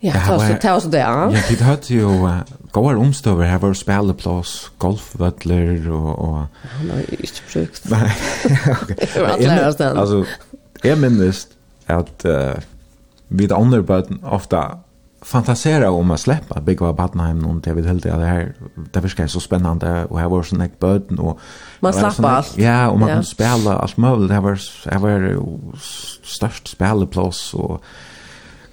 Ja, 0.00 0.12
det 0.12 0.30
var 0.30 0.80
så 0.80 0.88
det, 0.88 0.98
ja. 0.98 1.32
Ja, 1.32 1.40
det 1.48 1.64
hade 1.64 1.86
ju 1.86 2.04
uh, 2.04 2.38
goda 2.70 2.98
omstöver. 2.98 3.44
Här 3.44 3.58
var 3.58 3.74
spelplats, 3.74 4.70
golfvödler 4.78 5.90
och... 5.90 6.18
och... 6.18 6.36
Han 6.78 6.90
har 6.90 6.96
ju 6.96 7.16
inte 7.20 7.40
brukt. 7.52 7.90
Nej, 7.90 8.12
okej. 8.82 8.96
Det 9.14 9.20
var 9.20 9.28
allt 9.28 9.40
lärare 9.40 10.00
Alltså, 10.00 10.24
jag 10.82 10.98
minns 10.98 11.48
att 11.86 12.24
uh, 12.24 12.54
andra 13.30 13.56
underböden 13.56 14.24
ofta 14.24 14.78
fantasera 15.22 15.90
om 15.90 16.10
att 16.10 16.20
släppa 16.20 16.60
Big 16.60 16.78
Bob 16.78 16.96
Battenheim 16.96 17.38
någon 17.38 17.60
det 17.60 17.74
vill 17.74 17.86
helt 17.86 18.02
det 18.02 18.10
här 18.10 18.54
det 18.92 19.00
verkar 19.00 19.26
så 19.26 19.40
spännande 19.40 20.04
och 20.04 20.20
här 20.20 20.28
var 20.28 20.42
sån 20.42 20.60
ett 20.60 20.78
böden 20.78 21.18
och 21.18 21.40
man 21.80 21.92
slappar 21.92 22.30
allt 22.30 22.58
ja 22.58 22.88
och 22.88 22.98
man 22.98 23.08
ja. 23.08 23.14
kan 23.14 23.24
spela 23.24 23.78
allt 23.78 23.96
möjligt 23.96 24.28
det 24.28 24.40
var 24.40 24.60
det 24.84 24.98
var 24.98 25.76
störst 26.24 26.68
spelplats 26.68 27.54
och 27.54 27.82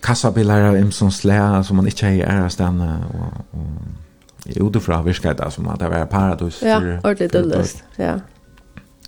kassabilar 0.04 0.62
av 0.62 0.78
imsson 0.78 1.12
slä 1.12 1.64
som 1.64 1.76
man 1.76 1.86
inte 1.86 2.06
har 2.06 2.14
i 2.14 2.22
ära 2.22 2.50
stanna 2.50 3.06
och, 3.14 3.60
och 3.60 4.68
utifrån 4.68 5.06
virkar 5.06 5.34
det 5.34 5.52
som 5.52 5.68
att 5.68 5.80
det 5.80 5.90
var 5.90 6.06
paradis. 6.06 6.62
Ja, 6.62 6.78
ordentligt 6.78 7.32
dullest. 7.32 7.84
Ja. 7.96 8.20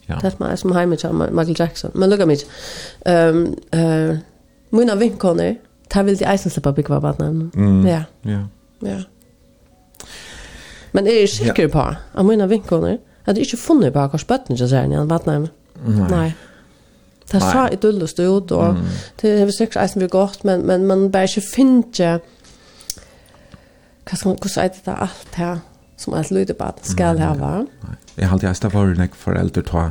Ja. 0.06 0.20
Det 0.22 0.46
är 0.46 0.56
som 0.56 0.72
hemmet 0.72 1.06
av 1.06 1.16
Michael 1.16 1.56
Jackson. 1.60 1.92
Men 1.94 2.10
lukka 2.10 2.26
mig. 2.26 2.40
Um, 3.06 3.56
uh, 3.76 4.18
mina 4.70 4.96
vinkoner, 4.96 5.56
där 5.94 6.04
vill 6.04 6.18
de 6.18 6.26
eisen 6.26 6.52
släppa 6.52 6.72
byggva 6.72 7.00
vattnet. 7.00 7.56
Mm. 7.56 7.88
Ja. 7.88 8.04
Ja. 8.22 8.48
ja. 8.80 8.98
Men 10.92 11.08
är 11.08 11.22
du 11.22 11.28
säker 11.28 11.68
på 11.68 11.96
att 12.12 12.26
mina 12.26 12.48
vinkoner 12.48 12.98
hade 13.24 13.40
inte 13.40 13.58
funnit 13.58 13.94
på 13.94 14.00
akkurat 14.00 14.22
spötten 14.22 14.58
så 14.58 14.76
här 14.76 15.04
i 15.04 15.08
vattnet? 15.08 15.52
Nej. 15.86 16.08
Nej. 16.10 16.36
Det 17.32 17.42
så 17.42 17.70
idyllist 17.74 18.20
ut, 18.20 18.52
og 18.52 18.74
mm. 18.74 18.82
det 19.22 19.30
er 19.42 19.52
sikkert 19.52 19.84
eisen 19.84 20.02
vi 20.02 20.08
godt, 20.08 20.44
men, 20.46 20.66
men 20.68 20.86
man 20.86 21.12
bare 21.12 21.24
ikke 21.24 21.42
finner 21.56 22.20
hva 24.06 24.18
skal 24.18 24.30
man, 24.30 24.38
hvordan 24.38 24.64
er 24.64 24.68
det 24.68 24.84
da 24.86 24.96
alt 25.02 25.36
her 25.36 25.56
som 25.98 26.14
et 26.14 26.32
lydebaden 26.32 26.84
skal 26.86 27.18
her 27.20 27.34
være? 27.34 27.66
Jeg 28.18 28.28
har 28.28 28.36
alltid 28.36 28.50
eist 28.50 28.66
av 28.66 28.76
en 28.76 29.10
foreldre 29.18 29.64
ta, 29.66 29.88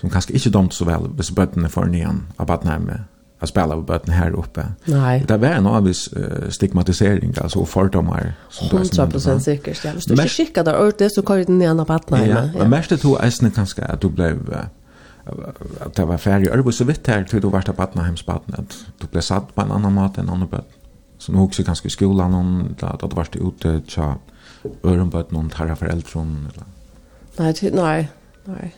som 0.00 0.10
kanskje 0.10 0.34
ikke 0.34 0.50
domt 0.50 0.74
så 0.74 0.84
vel, 0.88 1.06
hvis 1.14 1.30
bøttene 1.30 1.70
får 1.70 1.86
nyan 1.92 2.24
av 2.38 2.46
badnærmet, 2.46 3.06
att 3.40 3.48
spela 3.48 3.74
av 3.74 3.84
bötten 3.84 4.14
här 4.14 4.30
uppe. 4.30 4.66
Nei. 4.84 5.24
Det 5.28 5.36
var 5.36 5.48
en 5.48 5.66
avvis 5.66 6.08
uh, 6.16 6.48
stigmatisering, 6.50 7.34
alltså 7.42 7.64
fördomar. 7.64 8.34
100 8.70 9.06
procent 9.06 9.42
sikkert, 9.42 9.84
ja. 9.84 9.92
Hvis 9.92 10.04
du 10.04 10.12
ikke 10.12 10.28
skickar 10.28 10.64
där 10.64 10.74
ört 10.74 10.98
det 10.98 11.10
så 11.10 11.22
kører 11.22 11.38
du 11.38 11.44
den 11.44 11.62
ena 11.62 11.84
på 11.84 11.92
att 11.92 12.10
nej. 12.10 12.28
Ja, 12.28 12.50
men 12.58 12.70
mest 12.70 12.90
det 12.90 13.00
tog 13.00 13.24
eisen 13.24 13.50
kanskje 13.50 13.84
at 13.84 14.02
du 14.02 14.08
blev 14.08 14.36
at 15.28 15.96
det 15.96 16.08
var 16.08 16.16
færre 16.16 16.52
arbeid 16.52 16.72
så 16.72 16.84
vidt 16.84 17.06
her 17.06 17.24
til 17.24 17.42
du 17.42 17.50
vært 17.52 17.68
av 17.68 17.76
badnahemsbaden 17.76 18.58
at 18.58 18.76
du 19.02 19.06
ble 19.06 19.22
satt 19.22 19.54
på 19.54 19.64
en 19.64 19.72
annan 19.74 19.94
mat 19.94 20.18
enn 20.18 20.30
andre 20.32 20.48
bød 20.56 20.76
så 21.18 21.32
nå 21.34 21.44
også 21.44 21.64
ganske 21.66 21.86
i 21.86 21.92
skolan 21.92 22.34
at 22.80 23.02
du 23.02 23.16
vært 23.16 23.36
ute 23.36 23.80
tja 23.90 24.14
ørenbød 24.84 25.32
noen 25.32 25.50
tarra 25.50 25.74
foreldron 25.78 26.48
Eller. 26.50 26.66
Nei, 27.38 27.52
ty, 27.52 27.70
nei, 27.70 28.08
nei 28.46 28.72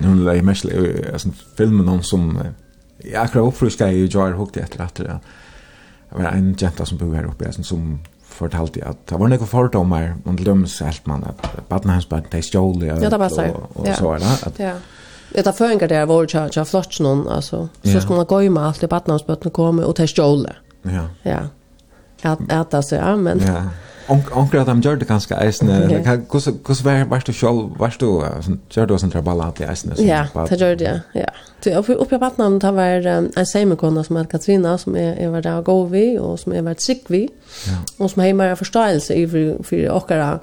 Nu 0.00 0.28
är 0.28 0.34
det 0.34 0.44
mest 0.44 0.64
alltså 1.12 1.30
filmen 1.56 1.86
någon 1.86 2.02
som 2.02 2.38
jag 3.04 3.24
akkurat 3.24 3.48
uppfriskar 3.48 3.88
i 3.88 4.06
Jar 4.06 4.32
Hook 4.32 4.54
det 4.54 4.60
efter 4.60 4.84
att 4.84 4.94
det 4.94 5.20
var 6.10 6.24
en 6.24 6.54
jenta 6.58 6.86
som 6.86 6.98
bor 6.98 7.14
här 7.14 7.24
uppe 7.24 7.52
som 7.52 7.98
fortalte 8.38 8.84
at 8.86 9.00
det 9.10 9.18
var 9.18 9.30
noen 9.30 9.50
fordommer, 9.50 10.14
men 10.24 10.38
til 10.38 10.46
dem 10.46 10.64
helt 10.66 11.10
man 11.10 11.26
at 11.28 11.42
badene 11.68 11.98
hans 11.98 12.06
bare, 12.06 12.24
de 12.32 12.42
stjål, 12.42 12.86
ja, 12.86 12.96
det 13.02 13.18
passer, 13.18 13.50
og, 13.52 13.68
og 13.74 13.86
ja. 13.90 13.98
så 13.98 14.14
er 14.14 14.24
det. 14.24 14.38
At, 14.46 14.62
ja. 14.62 14.78
Det 14.78 15.42
Eta 15.42 15.52
føringar 15.52 15.90
der 15.90 16.06
var 16.08 16.26
tja 16.26 16.46
tja 16.48 16.64
flott 16.64 17.00
non 17.00 17.26
alltså 17.28 17.68
så 17.84 18.00
skulle 18.00 18.16
man 18.16 18.26
gå 18.26 18.42
i 18.42 18.48
med 18.48 18.62
allt 18.62 18.82
i 18.82 18.86
badnamnsbötten 18.86 19.50
kommer 19.50 19.84
och 19.84 19.96
ta 19.96 20.06
stjåle. 20.06 20.52
Ja. 20.82 21.08
Ja. 21.22 21.40
Att 22.22 22.52
att 22.52 22.74
alltså 22.74 22.96
ja 22.96 23.16
men. 23.16 23.38
Ja. 23.38 23.62
Onkel 24.08 24.60
att 24.60 24.66
han 24.66 24.80
gjorde 24.80 25.04
kanske 25.04 25.34
eisne. 25.34 26.04
Kus 26.30 26.48
kus 26.64 26.84
var 26.84 27.04
var 27.04 27.22
du 27.26 27.32
själv 27.32 27.78
var 27.78 27.94
du 27.98 28.06
gjorde 28.80 28.94
oss 28.94 29.02
en 29.02 29.10
traballat 29.10 29.60
i 29.60 29.64
eisne. 29.64 29.94
Ja, 29.98 30.26
det 30.48 30.60
gjorde 30.60 30.84
jag. 30.84 31.00
Ja. 31.12 31.28
Så 31.64 31.70
uppe 31.70 31.94
uppe 31.94 32.18
på 32.18 32.18
vattnet 32.18 32.60
där 32.60 32.72
var 32.72 33.06
en 33.36 33.46
semekonna 33.46 34.04
som 34.04 34.16
heter 34.16 34.30
Katrina 34.30 34.78
som 34.78 34.96
er 34.96 35.14
er 35.18 35.28
var 35.28 35.40
där 35.40 35.62
gå 35.62 35.84
vi 35.84 36.18
og 36.18 36.38
som 36.38 36.52
er 36.52 36.62
vart 36.62 36.82
sick 36.82 37.10
vi. 37.10 37.28
Ja. 37.66 38.04
Och 38.04 38.10
som 38.10 38.22
har 38.22 38.32
mer 38.32 38.54
förståelse 38.54 39.14
i 39.14 39.26
for 39.26 39.62
för 39.62 39.90
åkara 39.90 40.38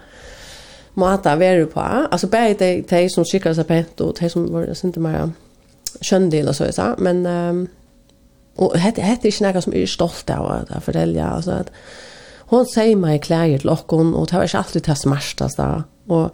mata 0.93 1.35
veru 1.35 1.65
på. 1.65 1.79
Altså 1.79 2.27
bäi 2.27 2.53
de 2.53 2.81
de 2.89 3.09
som 3.09 3.25
skickar 3.25 3.53
seg 3.53 3.65
pent 3.65 4.01
og 4.01 4.15
de 4.19 4.29
som 4.29 4.53
var 4.53 4.85
inte 4.85 4.99
mer 4.99 5.29
sköndel 6.01 6.47
og 6.47 6.55
så 6.55 6.71
så 6.71 6.95
men 6.97 7.25
ehm 7.25 7.67
och 8.55 8.77
hette 8.77 9.01
hette 9.01 9.27
är 9.27 9.31
inte 9.31 9.53
något 9.53 9.63
som 9.63 9.73
är 9.73 9.85
stolt 9.85 10.29
av 10.29 10.65
att 10.69 10.83
fortälja 10.83 11.27
alltså 11.27 11.51
att 11.51 11.71
hon 12.47 12.65
säger 12.65 12.95
mig 12.95 13.19
kläder 13.19 13.57
till 13.57 13.67
lockon 13.67 14.15
och 14.15 14.27
det 14.27 14.35
var 14.35 14.43
inte 14.43 14.57
alltid 14.57 14.83
det 14.83 14.95
smärtas 14.95 15.55
där. 15.55 15.83
Och 16.07 16.31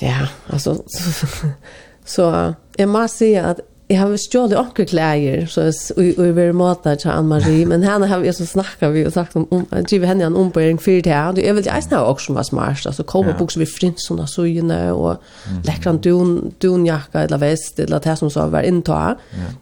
ja, 0.00 0.28
alltså 0.46 0.82
så, 0.86 1.26
så 2.04 2.54
jag 2.76 2.88
måste 2.88 3.18
säga 3.18 3.46
att 3.46 3.60
jag 3.88 4.00
har 4.00 4.16
stjålit 4.16 4.58
onkel 4.58 4.86
kläder 4.86 5.46
så 5.46 5.60
och 5.96 6.18
och 6.18 6.38
vi 6.38 6.52
matar 6.52 6.96
till 6.96 7.10
Ann 7.10 7.28
Marie 7.28 7.66
men 7.66 7.82
henne 7.82 8.06
har 8.06 8.18
vi 8.18 8.32
så 8.32 8.46
snackat 8.46 8.92
vi 8.92 9.06
och 9.06 9.12
sagt 9.12 9.36
om 9.36 9.46
om 9.50 9.66
att 9.70 9.92
ge 9.92 10.06
henne 10.06 10.24
en 10.24 10.36
ombäring 10.36 10.78
för 10.78 11.02
det 11.02 11.10
här. 11.10 11.32
Det 11.32 11.48
är 11.48 11.52
väl 11.52 11.66
jag 11.66 11.84
snarare 11.84 12.08
också 12.08 12.32
vad 12.32 12.46
smart 12.46 12.86
alltså 12.86 13.02
kommer 13.02 13.32
boxar 13.38 13.60
vi 13.60 13.66
frins 13.66 14.06
såna 14.06 14.26
så 14.26 14.46
ju 14.46 14.62
när 14.62 14.92
och 14.92 15.16
läckran 15.64 16.00
dun 16.00 16.54
dunjacka 16.58 17.20
eller 17.20 17.38
väst 17.38 17.78
eller 17.78 18.00
det 18.00 18.16
som 18.16 18.30
så 18.30 18.46
var 18.46 18.62
intag. 18.62 19.16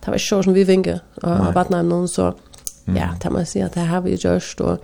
Det 0.04 0.10
var 0.10 0.18
så 0.18 0.42
som 0.42 0.52
vi 0.52 0.64
vinge 0.64 1.00
av 1.22 1.52
vattnet 1.52 1.84
någon 1.84 2.08
så 2.08 2.34
Mm. 2.86 2.96
Ja, 2.96 3.08
det 3.22 3.32
må 3.32 3.38
jeg 3.38 3.48
si 3.48 3.58
at 3.60 3.74
det 3.74 3.86
har 3.86 4.00
vi 4.00 4.16
gjort 4.16 4.60
og 4.60 4.78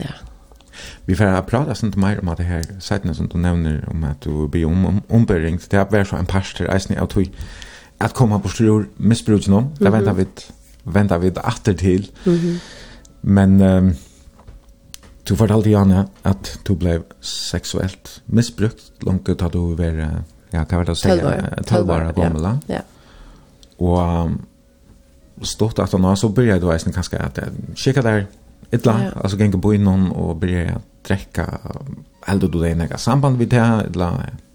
ja. 0.00 0.12
Vi 1.06 1.14
får 1.14 1.42
prata 1.42 1.74
sånt 1.74 1.96
mer 1.96 2.20
om 2.20 2.28
att 2.28 2.38
det 2.38 2.44
her 2.44 2.62
sajten 2.80 3.14
som 3.14 3.28
du 3.28 3.38
nevner 3.38 3.84
om 3.90 4.04
at 4.04 4.24
du 4.24 4.48
blir 4.48 4.66
om 4.66 4.86
om 4.86 5.02
ombering 5.08 5.60
det 5.70 5.78
har 5.78 5.88
vært 5.90 6.08
så 6.08 6.16
en 6.16 6.26
pastor 6.26 6.76
isen 6.76 6.98
av 6.98 7.06
tog 7.06 7.30
att 7.98 8.14
komma 8.14 8.38
på 8.38 8.48
stor 8.48 8.88
missbruk 8.96 9.48
nu. 9.48 9.64
Det 9.78 9.90
väntar 9.90 10.14
vi 10.14 10.26
väntar 10.82 11.18
vi 11.18 11.30
åter 11.30 11.74
till. 11.74 12.10
Mhm. 12.24 12.58
Men 13.20 13.60
um, 13.60 13.94
du 15.24 15.36
fortalte 15.36 15.70
Janne 15.70 16.08
at 16.22 16.58
du 16.66 16.74
ble 16.74 17.02
seksuelt 17.20 18.22
misbrukt 18.26 19.04
langt 19.06 19.28
ut 19.28 19.42
at 19.42 19.52
du 19.52 19.74
var 19.74 20.24
ja, 20.50 20.64
kan 20.64 20.78
vara 20.78 20.92
att 20.92 20.98
säga 20.98 21.48
12 21.66 21.90
år 21.90 22.12
gammal. 22.12 22.42
Ja. 22.42 22.58
Ja. 22.66 22.80
Og 23.78 24.24
um, 24.24 24.40
stått 25.42 25.78
att 25.78 25.92
han 25.92 26.16
så 26.16 26.28
började 26.28 26.60
då 26.60 26.74
isen 26.74 26.92
kanske 26.92 27.18
att 27.18 27.38
kika 27.74 28.02
där 28.02 28.26
ett 28.70 28.86
la 28.86 29.00
ja. 29.04 29.20
alltså 29.22 29.38
gänga 29.38 29.58
på 29.58 29.74
innan 29.74 30.12
och 30.12 30.36
börja 30.36 30.80
träcka 31.02 31.58
helt 32.26 32.52
då 32.52 32.62
det 32.62 32.74
några 32.74 32.98
samband 32.98 33.38
vid 33.38 33.48
det 33.48 33.60
här 33.60 33.86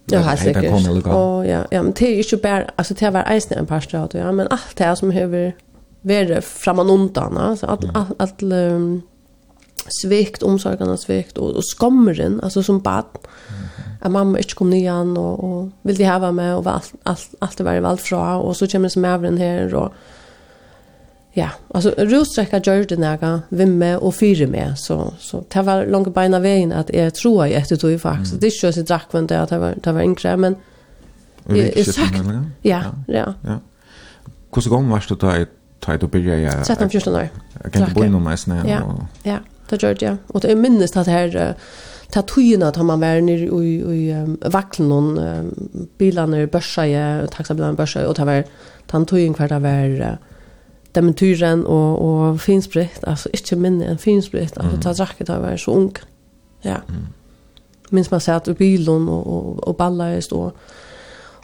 Ja, 0.09 0.19
helt 0.19 0.39
säkert. 0.39 1.05
Och 1.05 1.47
ja, 1.47 1.65
ja, 1.71 1.83
men 1.83 1.93
det 1.99 2.07
är 2.07 2.11
ju 2.11 2.17
inte 2.17 2.37
bara 2.37 2.65
alltså 2.75 2.93
det 2.93 3.09
var 3.09 3.33
isen 3.33 3.57
en 3.57 3.65
par 3.65 3.79
stad 3.79 4.11
ja, 4.13 4.31
men 4.31 4.47
allt 4.47 4.75
det 4.75 4.83
här 4.83 4.95
som 4.95 5.09
behöver 5.09 5.55
vara 6.01 6.41
framan 6.41 6.89
undan 6.89 7.37
alltså 7.37 7.65
att 7.65 7.83
mm. 7.83 7.95
att, 7.95 8.21
att 8.21 8.43
um, 8.43 9.01
svikt, 10.01 10.43
omsorgarna 10.43 10.97
svikt 10.97 11.37
och, 11.37 11.49
och 11.49 11.63
skammen 11.63 12.39
alltså 12.43 12.63
som 12.63 12.79
bad 12.79 13.05
mm. 13.13 13.97
att 14.01 14.11
mamma 14.11 14.37
inte 14.37 14.53
kom 14.53 14.69
nian 14.69 15.17
och 15.17 15.43
och 15.43 15.69
vill 15.81 15.97
de 15.97 16.05
ha 16.05 16.31
med 16.31 16.55
och 16.55 16.67
allt 16.67 16.93
allt 17.03 17.35
allt 17.39 17.59
var 17.59 17.81
allt 17.81 18.01
fra 18.01 18.37
och 18.37 18.57
så 18.57 18.67
kommer 18.67 18.89
som 18.89 19.05
även 19.05 19.37
här 19.37 19.75
och 19.75 19.93
ja, 21.37 21.49
alltså 21.73 21.93
rotsträcka 21.97 22.61
gör 22.63 22.83
det 22.83 22.97
några 22.97 23.41
vimme 23.49 23.95
och 23.95 24.15
fyra 24.15 24.47
med 24.47 24.79
så 24.79 25.13
så 25.19 25.43
det 25.53 25.61
var 25.61 25.85
långa 25.85 26.09
bena 26.09 26.39
vägen 26.39 26.71
att 26.71 26.93
jag 26.93 27.15
tror 27.15 27.47
jag 27.47 27.61
efter 27.61 27.75
tog 27.75 27.91
ju 27.91 27.99
faktiskt. 27.99 28.41
Det 28.41 28.47
är 28.47 28.65
ju 28.65 28.73
så 28.73 28.81
drack 28.81 29.07
vem 29.11 29.27
det 29.27 29.41
att 29.41 29.49
det 29.49 29.57
var 29.57 29.75
det 29.83 29.91
var 29.91 30.01
inte 30.01 30.37
men 30.37 30.55
är 31.49 31.83
sagt. 31.83 32.15
Ja, 32.61 32.83
ja. 33.07 33.33
Ja. 33.41 33.59
Hur 34.53 34.61
så 34.61 34.69
gång 34.69 34.89
varst 34.89 35.09
du 35.09 35.15
då 35.15 35.29
ett 35.29 35.49
tajt 35.79 36.03
och 36.03 36.09
börja 36.09 36.39
jag 36.39 36.65
13 36.65 36.89
14 36.89 37.15
år. 37.15 37.29
Jag 37.63 37.73
kan 37.73 37.81
inte 37.81 37.93
bo 37.93 38.03
inom 38.03 38.23
mig 38.23 38.37
snä. 38.37 38.63
Ja. 38.67 39.07
Ja, 39.23 39.37
det 39.69 39.83
gör 39.83 39.97
jag. 39.99 40.17
Och 40.27 40.41
det 40.41 40.55
minns 40.55 40.97
att 40.97 41.07
här 41.07 41.55
tatuina 42.11 42.71
tar 42.71 42.83
man 42.83 42.99
var 42.99 43.21
nere 43.21 43.65
i 43.65 43.73
i 43.75 44.37
vacklen 44.45 44.89
någon 44.89 45.19
bilarna 45.97 46.47
börsa 46.47 46.87
jag 46.87 47.31
taxabilarna 47.31 47.73
börsa 47.73 48.07
och 48.07 48.15
tar 48.15 48.25
var 48.25 48.43
tantoin 48.87 49.33
kvarta 49.33 49.59
var 49.59 50.17
dementyren 50.95 51.65
og, 51.65 52.01
og 52.01 52.39
finsprit, 52.41 52.99
altså 53.03 53.29
ikke 53.33 53.57
minne 53.59 53.87
enn 53.87 54.01
finsprit, 54.01 54.55
altså 54.57 54.75
mm. 54.75 54.81
ta 54.83 54.93
drakket 54.97 55.29
av 55.29 55.41
å 55.41 55.47
være 55.47 55.61
så 55.61 55.75
ung. 55.75 55.91
Ja. 56.65 56.81
Mm. 56.87 57.07
Minns 57.91 58.11
man 58.11 58.23
satt 58.23 58.49
i 58.51 58.55
bilen 58.57 59.07
og, 59.07 59.27
og, 59.27 59.59
og 59.67 59.77
ballet 59.79 60.17
i 60.17 60.23
stå. 60.25 60.41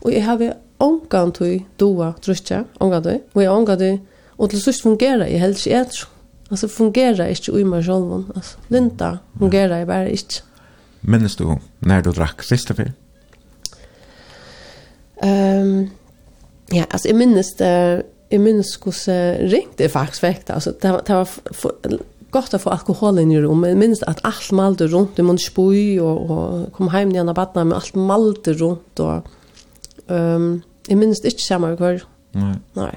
Og 0.04 0.10
jeg 0.12 0.24
har 0.26 0.42
ångan 0.84 1.32
tog 1.36 1.62
doa 1.80 2.14
drutja, 2.24 2.64
ångan 2.84 3.06
tog, 3.06 3.22
og 3.34 3.44
jeg 3.44 3.52
ångan 3.52 3.80
tog, 3.80 4.02
og 4.38 4.50
til 4.50 4.64
sørst 4.64 4.84
fungerer 4.84 5.30
jeg 5.30 5.44
helst 5.44 5.68
ikke 5.68 5.84
etter. 5.84 6.10
Altså 6.52 6.68
fungerer 6.70 7.32
ikke 7.32 7.54
ui 7.56 7.64
meg 7.66 7.86
selv, 7.86 8.28
altså 8.36 8.58
linda 8.70 9.16
fungerer 9.40 9.78
jeg 9.78 9.88
bare 9.88 10.12
ikke. 10.12 10.44
Minnes 11.02 11.36
du 11.36 11.48
når 11.82 12.04
du 12.04 12.12
drakk 12.16 12.44
siste 12.46 12.76
fyr? 12.78 12.92
Um, 15.24 15.90
ja, 16.74 16.84
altså 16.90 17.08
jeg 17.10 17.18
minnes 17.18 17.54
det, 17.60 18.04
jeg 18.34 18.42
minnes 18.42 18.74
hvordan 18.82 19.52
ringt 19.52 19.78
det 19.78 19.92
faktisk 19.94 20.26
vekk 20.26 20.50
Alltså, 20.56 20.74
det, 20.82 20.92
var, 20.92 21.04
det 21.06 21.18
var 21.20 22.00
godt 22.34 22.56
å 22.58 22.62
få 22.62 22.74
alkohol 22.74 23.22
inn 23.22 23.32
i 23.34 23.40
rom. 23.42 23.66
Jeg 23.68 23.78
minnes 23.78 24.02
at 24.10 24.24
alt 24.26 24.50
malte 24.56 24.88
rundt. 24.90 25.20
Jag 25.20 25.28
måtte 25.28 25.46
spoj 25.46 26.02
og, 26.02 26.34
og 26.34 26.68
kom 26.74 26.90
hjem 26.94 27.14
igjen 27.14 27.30
av 27.30 27.38
badna 27.38 27.66
men 27.68 27.78
alt 27.78 27.98
malte 28.00 28.56
rundt. 28.58 29.04
Og, 29.04 29.28
um, 30.10 30.48
jeg 30.88 30.98
minnes 30.98 31.22
minns 31.22 31.26
inte 31.30 31.46
samma 31.46 31.74
kvar. 31.78 32.02
Nei. 32.38 32.56
Nei. 32.80 32.94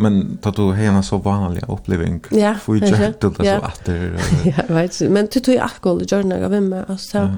Men 0.00 0.38
tar 0.40 0.54
du 0.56 0.70
hena 0.72 1.02
så 1.04 1.18
vanliga 1.20 1.66
upplevelse. 1.68 2.30
Ja, 2.38 2.54
får 2.62 2.76
ju 2.76 2.86
jätte 2.86 3.28
det 3.28 3.44
så 3.44 3.66
att 3.66 3.84
det 3.84 4.20
Ja, 4.44 4.62
vet 4.74 4.98
du. 4.98 5.08
Men 5.08 5.28
du 5.32 5.40
tog 5.40 5.54
ju 5.54 5.60
alkohol 5.60 6.02
i 6.02 6.06
journalen 6.06 6.44
av 6.44 6.62
mig. 6.62 6.84
Alltså, 6.88 7.18
ja. 7.18 7.28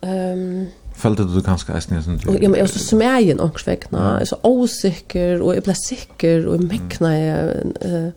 Um, 0.00 0.66
Følte 0.96 1.26
du 1.28 1.40
ganske 1.44 1.74
eisen 1.76 1.98
i 1.98 2.02
sin 2.02 2.18
tid? 2.18 2.30
Ja, 2.40 2.48
men 2.48 2.56
jeg 2.56 2.64
er 2.64 2.72
så 2.72 2.80
smægen 2.80 3.40
ångs 3.44 3.66
vekkene. 3.66 4.00
Jeg 4.00 4.24
er 4.24 4.30
så 4.30 4.38
åsikker, 4.48 5.42
og 5.44 5.54
jeg 5.54 5.64
ble 5.66 5.76
sikker, 5.76 6.46
og 6.48 6.56
jeg 6.56 6.68
mekna 6.70 7.12
jeg 7.12 8.12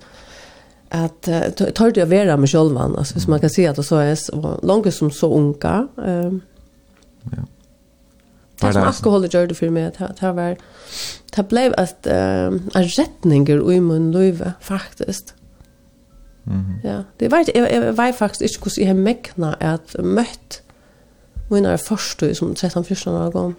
at 0.89 1.29
uh, 1.29 1.49
tar 1.53 1.91
det 1.93 2.01
å 2.01 2.09
være 2.09 2.37
med 2.41 2.49
sjølven, 2.49 2.95
altså 2.97 3.17
hvis 3.17 3.27
man 3.29 3.41
kan 3.43 3.51
si 3.53 3.67
at 3.69 3.77
det 3.77 3.85
så 3.85 3.99
er 4.01 4.15
langt 4.65 4.89
som 4.95 5.11
så 5.13 5.29
unga. 5.37 5.73
Ja. 5.99 7.43
Det 8.59 8.71
som 8.73 8.87
alkohol 8.87 9.27
gjør 9.29 9.51
det 9.51 9.57
for 9.59 9.75
meg, 9.75 9.99
det 9.99 10.31
var 10.35 10.57
det 11.35 11.45
ble 11.47 11.67
et 11.77 12.09
en 12.09 12.63
retninger 12.73 13.61
i 13.71 13.77
min 13.83 14.09
liv, 14.15 14.41
faktisk. 14.65 15.35
Ja, 16.83 17.03
det 17.19 17.29
var 17.31 17.45
jeg 17.53 17.97
var 17.97 18.11
faktisk 18.17 18.57
ikke 18.57 18.71
hvordan 18.71 18.87
jeg 18.87 18.95
mekna 18.97 19.53
at 19.61 19.93
møtt 20.01 20.63
min 21.49 21.65
er 21.65 21.77
først 21.77 22.21
du 22.21 22.33
som 22.33 22.51
13-14 22.51 23.09
år 23.09 23.31
gammel. 23.33 23.55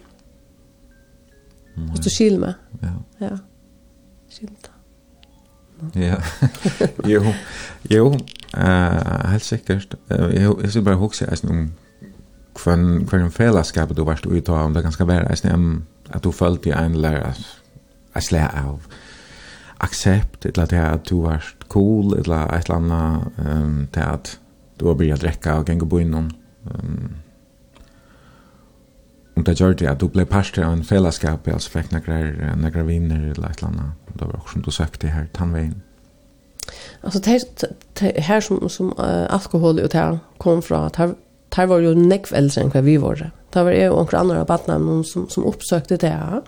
Hvis 1.74 2.04
du 2.04 2.10
skil 2.10 2.38
meg. 2.38 2.54
Ja. 2.82 2.92
Ja. 3.20 3.36
Skil 4.30 4.50
meg. 4.50 4.70
Ja. 5.96 6.16
jo. 7.14 7.22
Jo. 7.90 8.12
Eh, 8.56 9.30
helt 9.30 9.44
sikkert. 9.44 9.94
Uh, 10.10 10.34
jeg 10.62 10.70
skal 10.70 10.82
bare 10.82 11.00
huske 11.00 11.26
jeg 11.30 11.50
om 11.50 11.70
kvann 12.54 13.06
kvann 13.06 13.30
fellesskap 13.30 13.94
du 13.96 14.04
varst 14.04 14.26
ute 14.26 14.52
av 14.52 14.66
om 14.66 14.74
det 14.74 14.82
ganske 14.84 15.06
være 15.06 15.36
jeg 15.44 15.54
om 15.54 15.84
at 16.10 16.24
du 16.24 16.32
følte 16.34 16.70
i 16.70 16.74
en 16.74 16.98
lærer 16.98 17.38
jeg 18.14 18.26
slag 18.26 18.56
av 18.58 18.80
accept 19.80 20.46
eller 20.46 20.66
det 20.66 20.82
at 20.82 21.06
du 21.08 21.22
varst 21.22 21.68
cool 21.68 22.16
eller 22.18 22.50
et 22.54 22.68
eller 22.68 22.76
annet 22.76 23.38
um, 23.38 23.88
til 23.92 24.02
at 24.02 24.38
du 24.80 24.88
har 24.88 24.98
begynt 24.98 25.20
å 25.20 25.24
drekke 25.24 25.56
og 25.60 25.70
gjenge 25.70 25.88
på 25.88 26.02
innom 26.02 26.30
um, 26.64 27.19
Og 29.40 29.46
det 29.46 29.56
gjør 29.56 29.72
det 29.72 29.86
at 29.88 30.00
du 30.00 30.08
ble 30.12 30.26
parster 30.28 30.64
av 30.66 30.74
en 30.76 30.84
fellesskap, 30.84 31.46
altså 31.48 31.70
fikk 31.72 31.94
nekrar, 31.94 32.34
nekrar 32.60 32.84
viner 32.84 33.30
eller 33.30 33.48
et 33.48 33.62
eller 33.62 33.70
annet. 33.70 34.10
Det 34.12 34.26
var 34.26 34.34
også 34.36 34.52
som 34.52 34.64
du 34.66 34.70
søkte 34.70 35.08
her, 35.08 35.30
tannveien. 35.32 35.78
Alltså 37.02 37.20
det 37.20 38.20
här 38.20 38.40
som 38.40 38.68
som 38.68 38.92
uh, 38.98 39.34
alkohol 39.34 39.80
och 39.80 39.88
det 39.88 40.18
kom 40.38 40.62
från 40.62 40.90
det, 40.96 41.14
här 41.56 41.66
var 41.66 41.78
ju 41.78 41.94
nekv 41.94 42.34
äldre 42.34 42.60
än 42.60 42.70
vad 42.70 42.84
vi 42.84 42.96
var. 42.96 43.30
Det 43.52 43.62
var 43.62 43.72
ju 43.72 43.88
några 43.88 44.18
andra 44.18 44.44
barn 44.44 45.04
som 45.04 45.28
som 45.28 45.44
uppsökte 45.44 45.96
det. 45.96 46.42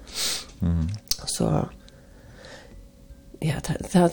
Mm. 0.63 0.89
Så 1.27 1.67
ja, 3.41 3.55
det 3.67 3.77
det 3.93 4.11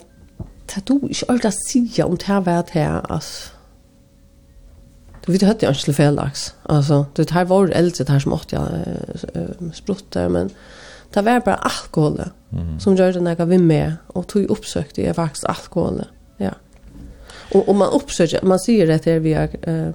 det 0.75 0.87
du 0.87 0.93
jag 0.93 1.29
allt 1.29 1.41
det 1.41 1.51
sig 1.51 2.03
om 2.03 2.15
det 2.15 2.25
här 2.25 2.41
det, 2.41 2.69
här 2.71 3.11
alltså 3.11 3.51
Och 5.29 5.35
vi 5.35 5.45
hade 5.45 5.65
ju 5.65 5.69
inte 5.69 5.93
felax. 5.93 6.53
Alltså 6.63 7.05
det 7.13 7.31
här 7.31 7.45
var 7.45 7.67
äldre 7.67 8.03
det 8.03 8.11
här 8.11 8.19
som 8.19 8.33
åt 8.33 8.51
jag 8.51 8.67
sprutter 9.73 10.29
men 10.29 10.49
det 11.13 11.21
var 11.21 11.39
bara 11.39 11.55
alkohol 11.55 12.21
mm. 12.51 12.79
som 12.79 12.95
gjorde 12.95 13.19
när 13.19 13.35
jag 13.39 13.45
vi 13.45 13.57
med 13.57 13.95
och 14.07 14.27
tog 14.27 14.45
uppsökte 14.45 15.01
jag 15.01 15.15
faktiskt 15.15 15.45
alkohol. 15.45 16.03
Ja. 16.37 16.51
Och 17.53 17.69
om 17.69 17.77
man 17.77 17.93
uppsöker 17.93 18.45
man 18.45 18.59
ser 18.59 18.87
det 18.87 19.03
där 19.03 19.19
vi 19.19 19.33
är 19.33 19.49
eh, 19.61 19.93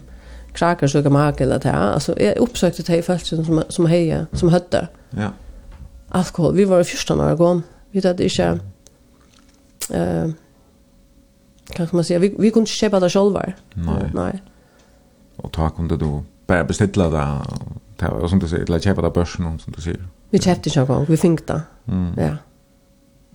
krakar 0.53 0.87
så 0.87 1.03
gamla 1.03 1.33
eller 1.33 1.59
det 1.59 1.69
här. 1.69 1.93
Alltså 1.93 2.21
jag 2.21 2.37
uppsökte 2.37 2.83
det 2.83 2.97
i 2.97 3.03
fältet 3.03 3.47
som 3.47 3.65
som 3.69 3.87
heja 3.87 4.27
som 4.33 4.49
hötte. 4.49 4.89
Ja. 5.11 5.29
Alkohol. 6.09 6.55
Vi 6.55 6.65
var 6.65 6.81
i 6.81 6.85
första 6.85 7.15
några 7.15 7.35
gång. 7.35 7.63
Vi 7.91 8.07
hade 8.07 8.25
inte 8.25 8.61
eh 9.91 10.29
kan 11.67 11.89
man 11.93 12.05
säga 12.05 12.19
vi 12.19 12.35
vi 12.39 12.51
kunde 12.51 12.67
köpa 12.67 13.01
det 13.01 13.11
själva. 13.11 13.53
Nej. 13.75 14.11
Nej. 14.15 14.43
Og 15.39 15.53
ta 15.53 15.69
kunde 15.69 15.97
du 15.97 16.23
bare 16.47 16.65
beställa 16.65 17.11
det 17.11 17.27
ta, 17.99 18.07
og 18.07 18.31
som 18.31 18.41
du 18.41 18.49
sier, 18.49 18.63
eller 18.63 18.79
köpa 18.79 19.03
det 19.03 19.11
på 19.13 19.21
börsen 19.21 19.59
som 19.59 19.73
du 19.73 19.81
sier. 19.81 20.01
Vi 20.31 20.39
köpte 20.39 20.71
ju 20.71 20.87
gång, 20.87 21.07
vi 21.09 21.17
fick 21.17 21.47
det. 21.47 21.63
Mm. 21.87 22.15
Ja. 22.17 22.37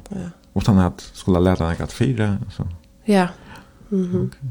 Ja. 0.10 0.30
Och 0.54 0.64
sen 0.64 0.80
att 0.80 1.02
skulle 1.14 1.40
lære 1.40 1.70
deg 1.70 1.82
at 1.82 1.92
fire, 1.92 2.38
så. 2.52 2.68
Ja. 3.06 3.28
Mhm. 3.90 4.00
Mm 4.00 4.26
okay. 4.26 4.50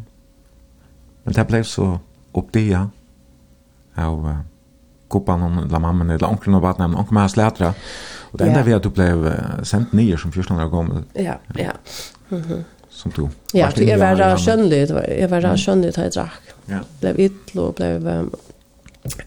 Men 1.24 1.34
det 1.34 1.46
ble 1.46 1.64
så 1.64 1.98
upp 2.34 2.52
det 2.52 2.68
ja. 2.68 2.86
Av 3.96 4.36
koppan 5.08 5.42
om 5.42 5.68
la 5.70 5.78
mammen, 5.78 6.10
eller 6.10 6.28
onkelen 6.28 6.54
og 6.54 6.62
barnen, 6.62 6.94
onkel 6.94 7.12
med 7.12 7.22
hans 7.22 7.32
slätra. 7.32 7.72
Og 8.32 8.38
det 8.38 8.46
enda 8.46 8.58
ja. 8.58 8.64
vi 8.64 8.72
at 8.72 8.84
du 8.84 8.88
blev 8.88 9.32
sendt 9.62 9.92
nye 9.92 10.16
som 10.16 10.32
14 10.32 10.60
år 10.60 10.68
gammel. 10.68 11.04
Ja, 11.14 11.34
ja. 11.58 11.72
Mhm. 12.28 12.64
Som 12.90 13.12
du. 13.16 13.28
Ja, 13.54 13.70
jag 13.76 13.98
var 13.98 14.36
skönlig, 14.36 14.90
jag 15.20 15.28
var 15.28 15.56
skönlig 15.56 15.88
att 15.88 15.96
jag 15.96 16.12
drack. 16.12 16.54
Ja. 16.68 16.80
Blev 17.00 17.18
ytl 17.18 17.58
och 17.58 17.74
blev 17.74 18.30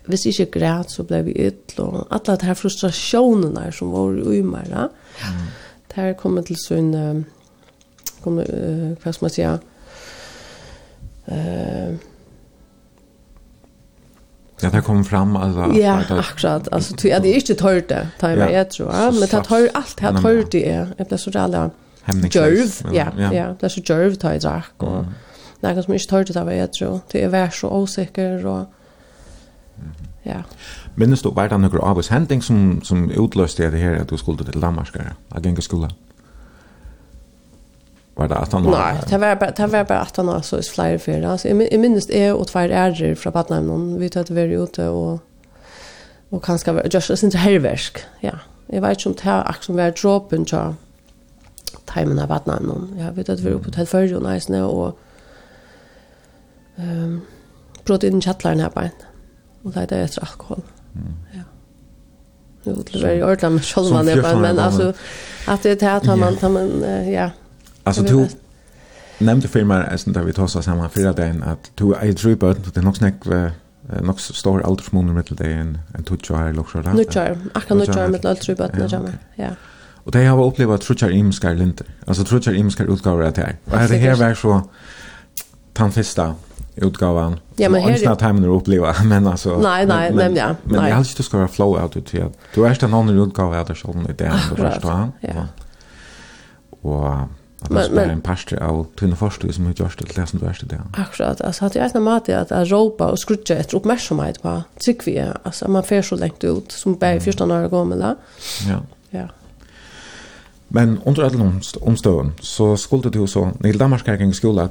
hvis 0.05 0.25
ikke 0.25 0.45
græt 0.59 0.91
så 0.91 1.03
blev 1.03 1.25
vi 1.25 1.31
ytl 1.47 1.81
og 1.81 2.07
alla 2.11 2.35
de 2.35 2.45
her 2.45 2.53
frustrasjonene 2.53 3.71
som 3.71 3.91
var 3.91 4.19
i 4.33 4.41
meg 4.41 4.67
ja. 4.69 4.87
Det 5.87 5.95
her 5.95 6.13
kommer 6.13 6.41
til 6.41 6.55
sånn 6.59 7.25
kommer, 8.21 8.45
uh, 8.45 8.93
hva 9.01 9.11
skal 9.11 9.25
man 9.25 9.33
si 9.33 9.41
uh, 9.41 9.57
Ja, 14.61 14.69
det 14.69 14.83
kom 14.85 15.05
fram 15.05 15.35
alltså. 15.35 15.79
Ja, 15.79 16.03
akkurat. 16.09 16.67
Alltså 16.71 16.95
tror 16.95 17.11
jag 17.11 17.21
det 17.21 17.29
är 17.29 17.35
inte 17.35 17.55
tört 17.55 17.87
det. 17.87 18.07
Tar 18.19 18.29
jag 18.29 18.53
jag 18.53 18.71
tror, 18.71 18.91
men 19.11 19.19
det 19.19 19.27
tar 19.27 19.69
allt 19.73 19.97
Det 19.97 20.05
här 20.05 20.21
tört 20.21 20.51
det 20.51 20.69
är. 20.69 20.93
Jag 20.97 21.07
blir 21.07 21.17
så 21.17 21.31
jävla 21.31 21.69
Djörv, 22.05 22.93
ja, 22.93 23.11
ja. 23.33 23.55
Det 23.59 23.65
är 23.65 23.69
så 23.69 23.79
djörv 23.79 24.15
tar 24.15 24.31
jag 24.31 24.41
drack 24.41 24.73
och 24.77 25.05
någon 25.61 25.83
som 25.83 25.93
inte 25.93 26.07
tar 26.07 26.23
det 26.23 26.43
var 26.43 26.51
jag 26.51 26.73
tror. 26.73 26.99
Det 27.11 27.23
är 27.23 27.29
värst 27.29 27.59
så 27.59 27.69
osäker 27.69 28.45
och 28.45 28.65
ja. 30.23 30.43
Minns 30.95 31.21
du 31.21 31.29
var 31.29 31.49
det 31.49 31.57
några 31.57 31.79
av 31.79 31.97
oss 31.97 32.09
händing 32.09 32.41
som 32.41 32.81
som 32.83 33.11
utlöste 33.11 33.69
det 33.69 33.77
här 33.77 33.95
att 33.95 34.09
du 34.09 34.17
skulle 34.17 34.43
till 34.43 34.59
Danmark 34.59 34.95
att 35.29 35.45
gänga 35.45 35.61
skola 35.61 35.89
var 38.15 38.27
det 38.27 38.35
att 38.35 38.51
han 38.51 38.63
Nej, 38.63 38.95
det 39.09 39.17
var 39.17 39.35
bara 39.35 39.51
det 39.51 39.67
var 39.67 39.83
bara 39.83 39.99
att 39.99 40.17
han 40.17 40.43
så 40.43 40.57
är 40.57 40.61
flyer 40.61 40.97
för 40.97 41.21
alltså 41.21 41.47
i 41.47 41.77
minst 41.77 42.09
är 42.09 42.33
och 42.33 42.47
två 42.47 42.59
är 42.59 43.15
från 43.15 43.33
Patnam 43.33 43.67
någon 43.67 43.99
vi 43.99 44.09
tar 44.09 44.23
det 44.23 44.33
väl 44.33 44.51
ute 44.51 44.87
och 44.87 45.19
och 46.29 46.43
kanske 46.43 46.71
var 46.71 46.87
just 46.91 47.17
sin 47.17 47.31
helversk. 47.31 47.97
Ja. 48.19 48.31
Jag 48.67 48.81
vet 48.81 49.05
inte 49.05 49.09
om 49.09 49.15
det 49.15 49.23
här 49.23 49.55
som 49.61 49.75
var 49.75 49.91
droppen 49.91 50.45
så 50.45 50.75
timen 51.85 52.19
av 52.19 52.27
Patnam 52.27 52.63
någon. 52.63 52.95
jag 52.99 53.11
vet 53.11 53.29
att 53.29 53.39
vi 53.39 53.43
väl 53.43 53.53
uppe 53.53 53.63
på 53.63 53.69
hotell 53.69 53.87
för 53.87 54.15
och 54.15 54.31
nice 54.31 54.61
och 54.61 54.99
um, 56.77 57.21
brått 57.85 58.03
inn 58.03 58.17
i 58.17 58.21
kjattlaren 58.21 58.59
her 58.59 58.69
bein, 58.69 58.91
og 59.63 59.73
leide 59.75 60.03
etter 60.03 60.21
alkohol. 60.21 60.63
Mm. 60.93 61.15
Ja. 61.33 61.43
Jo, 62.65 62.75
det 62.75 63.01
var 63.01 63.09
i 63.09 63.21
ordentlig 63.21 63.51
med 63.51 63.61
skjolman 63.61 64.07
her 64.07 64.21
bein, 64.21 64.41
men 64.41 64.59
altså, 64.59 64.93
at 65.47 65.63
det 65.63 65.71
är 65.71 65.75
det 65.75 66.09
at 66.11 66.19
man, 66.19 66.37
tar 66.37 66.49
man, 66.49 66.83
ja. 67.11 67.29
Altså, 67.85 68.03
du 68.03 68.27
nämnde 69.19 69.47
för 69.47 69.63
mig 69.63 69.87
jeg 69.91 70.15
där 70.15 70.23
vi 70.23 70.31
tog 70.33 70.43
oss 70.43 70.65
samman 70.65 70.89
förra 70.89 71.13
dagen, 71.13 71.43
att 71.43 71.71
du 71.79 71.93
är 71.93 72.13
tre 72.13 72.35
barn 72.35 72.55
det 72.65 72.77
er 72.77 72.81
nog 72.81 72.95
snakk 72.95 73.25
nok 74.01 74.19
stor 74.19 74.61
aldersmoner 74.61 75.13
mittel 75.13 75.37
det 75.37 75.53
en 75.53 75.77
en 75.95 76.03
tutsch 76.03 76.31
här 76.31 76.53
lokar 76.53 76.83
där. 76.83 76.93
Nutschar, 76.93 77.37
akka 77.53 77.73
nutschar 77.73 78.07
mittel 78.07 78.29
aldersbötna 78.29 78.87
jamma. 78.87 79.09
Ja. 79.35 79.49
Och 80.03 80.11
det 80.11 80.17
har 80.17 80.37
jag 80.37 80.47
upplevt 80.47 80.81
trutschar 80.81 81.09
imskar 81.09 81.55
linter. 81.55 81.87
Alltså 82.05 82.23
trutschar 82.23 82.53
imskar 82.53 82.93
utgåvor 82.93 83.23
att 83.23 83.37
här. 83.37 83.57
Och 83.65 83.71
det 83.71 83.97
här 83.97 84.15
var 84.15 84.33
så 84.33 84.61
tan 85.73 85.91
första 85.91 86.35
utgåvan. 86.75 87.39
Ja, 87.55 87.69
men 87.69 87.81
här 87.81 87.89
är 87.89 88.11
inte 88.11 88.15
timern 88.15 88.55
att 88.55 88.61
uppleva, 88.61 88.95
men 89.05 89.27
alltså... 89.27 89.57
Nej, 89.57 89.85
nej, 89.85 90.13
men, 90.13 90.33
nej, 90.33 90.43
ja. 90.47 90.55
Men 90.63 90.87
jag 90.87 90.95
helst 90.95 91.17
du 91.17 91.23
ska 91.23 91.37
vara 91.37 91.47
flow 91.47 91.83
out 91.83 91.97
ut 91.97 92.13
här. 92.13 92.29
Du 92.55 92.65
är 92.65 92.83
en 92.83 92.93
annan 92.93 93.19
utgåva 93.19 93.59
av 93.59 93.65
dig 93.65 93.75
själv 93.75 94.09
i 94.09 94.13
det 94.13 94.25
här, 94.25 94.49
du 94.49 94.55
förstår. 94.55 95.11
Ja. 95.19 95.47
Och 96.81 97.15
att 97.61 97.69
det 97.69 97.83
spelar 97.83 98.09
en 98.09 98.21
pastor 98.21 98.63
av 98.63 98.87
tunna 98.99 99.15
förstu 99.15 99.53
som 99.53 99.65
har 99.65 99.73
gjort 99.73 99.99
det 99.99 100.05
till 100.05 100.21
det 100.21 100.27
som 100.27 100.39
du 100.39 100.45
är 100.45 100.53
till 100.53 100.67
det. 100.67 100.81
Akkurat, 100.97 101.41
alltså 101.41 101.65
hade 101.65 101.79
jag 101.79 101.87
inte 101.87 101.99
mat 101.99 102.29
att 102.29 102.51
att 102.51 102.67
ropa 102.67 103.07
och 103.07 103.19
skrutja 103.19 103.57
efter 103.57 103.77
uppmärksamhet 103.77 104.41
på 104.41 104.63
vi 105.05 105.25
Alltså 105.43 105.71
man 105.71 105.83
får 105.83 106.01
så 106.01 106.15
längt 106.15 106.43
ut 106.43 106.71
som 106.71 106.95
bara 106.95 107.13
i 107.13 107.19
första 107.19 107.45
några 107.45 107.67
gånger. 107.67 108.15
Ja. 108.67 108.81
Ja. 109.09 109.27
Men 110.73 110.99
under 111.05 111.23
alla 111.23 111.51
omstøven, 111.81 112.33
så 112.39 112.75
skulle 112.77 113.09
du 113.09 113.27
så, 113.27 113.51
när 113.59 113.73
Danmark 113.73 114.07
gick 114.07 114.21
i 114.21 114.33
skola, 114.33 114.69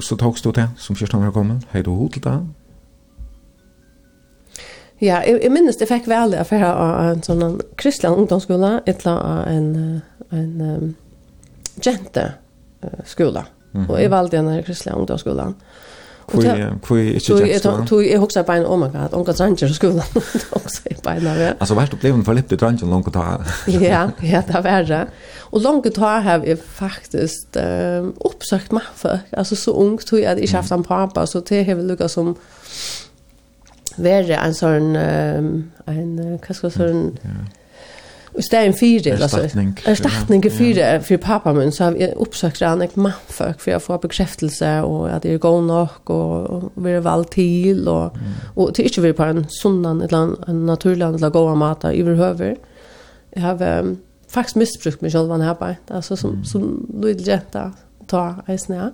så 0.00 0.16
togs 0.16 0.42
du 0.42 0.52
det 0.52 0.68
som 0.78 0.96
första 0.96 1.16
har 1.16 1.32
kommit? 1.32 1.66
Hej 1.70 1.82
då, 1.82 2.08
till 2.08 2.22
det? 2.22 2.46
Ja, 5.00 5.22
jeg, 5.26 5.40
jeg 5.42 5.52
minnes 5.52 5.76
det 5.76 5.88
fikk 5.88 6.08
vel 6.08 6.34
jeg 6.36 6.46
fikk 6.46 6.62
av 6.62 7.06
en 7.08 7.22
sånn 7.24 7.60
kristelig 7.80 8.10
ungdomsskola, 8.12 8.82
etla 8.86 9.14
av 9.16 9.48
en, 9.48 10.02
en 10.30 10.60
um, 10.60 10.90
jente 11.82 12.32
skola. 13.04 13.46
Mm 13.72 13.86
-hmm. 13.86 13.90
Og 13.90 14.00
jeg 14.00 14.10
valgte 14.10 14.36
en 14.36 14.62
kristelig 14.62 14.94
ungdomsskola. 14.94 15.44
Mm 15.44 15.54
Kvui 16.30 16.66
kvui 16.82 17.04
ikkje 17.18 17.36
just. 17.38 17.64
Tui 17.64 17.86
tui 17.88 18.10
eg 18.12 18.20
hugsar 18.22 18.44
bein 18.46 18.64
oh 18.66 18.78
my 18.78 18.88
god, 18.92 19.14
onkel 19.18 19.34
Sanchez 19.34 19.70
i 19.70 19.74
skolan. 19.74 20.06
Också 20.58 20.88
i 20.90 20.94
bein 21.04 21.24
där. 21.24 21.54
Alltså 21.58 21.74
vart 21.74 21.94
upplevelsen 21.94 22.24
för 22.24 22.34
lite 22.34 22.56
drunken 22.56 22.90
långt 22.90 23.12
ta. 23.12 23.44
Ja, 23.66 24.10
ja, 24.20 24.42
det 24.46 24.60
var 24.60 24.82
det. 24.82 25.06
Och 25.40 25.60
långt 25.60 25.94
ta 25.94 26.18
har 26.18 26.46
jag 26.46 26.58
faktiskt 26.58 27.56
um, 27.56 28.12
uppsökt 28.24 28.72
mig 28.72 28.82
för 28.94 29.18
alltså 29.36 29.56
så 29.56 29.72
ung 29.72 29.98
tui 29.98 30.26
att 30.26 30.38
jag 30.38 30.48
haft 30.48 30.70
en 30.70 30.84
pappa 30.84 31.26
så 31.26 31.40
det 31.40 31.64
har 31.64 31.74
vi 31.74 31.82
lukat 31.82 32.10
som 32.10 32.34
värre 33.96 34.36
en 34.36 34.54
sån 34.54 34.96
en 34.96 36.38
vad 36.48 36.56
ska 36.56 36.66
jag 36.66 36.72
säga 36.72 37.10
Och 38.32 38.44
stein 38.44 38.74
fyra 38.74 39.12
alltså 39.22 39.40
ersättning 39.84 40.42
för 40.42 40.50
fyra 40.50 41.00
för 41.00 41.16
pappa 41.16 41.52
min. 41.52 41.72
så 41.72 41.84
har 41.84 41.96
jag 41.96 42.14
uppsökt 42.16 42.60
han 42.60 42.82
ett 42.82 42.96
manfolk 42.96 43.60
för 43.60 43.70
jag 43.70 43.82
få 43.82 43.98
bekräftelse 43.98 44.80
och 44.80 45.10
att 45.10 45.22
det 45.22 45.34
är 45.34 45.38
god 45.38 45.64
nok 45.64 46.10
och 46.10 46.72
vi 46.74 46.92
är 46.92 47.00
väl 47.00 47.24
till 47.24 47.88
och 47.88 48.16
och 48.54 48.72
det 48.72 48.82
är 48.82 48.84
inte 48.84 49.00
vi 49.00 49.12
på 49.12 49.22
en 49.22 49.46
sunnan 49.48 50.00
eller 50.00 50.10
land 50.10 50.44
en 50.46 50.66
naturlig 50.66 50.98
land 50.98 51.32
goda 51.32 51.54
mata 51.54 51.92
överhuvud. 51.92 52.56
Jag 53.30 53.42
har 53.42 53.78
um, 53.78 53.98
faktiskt 54.28 54.56
missbrukt 54.56 55.00
mig 55.00 55.10
själv 55.10 55.42
här 55.42 55.54
på 55.54 55.74
alltså 55.88 56.16
som 56.16 56.44
som 56.44 56.86
lite 57.02 57.30
jätta 57.30 57.72
ta 58.06 58.34
isnä. 58.48 58.76
Ja. 58.76 58.90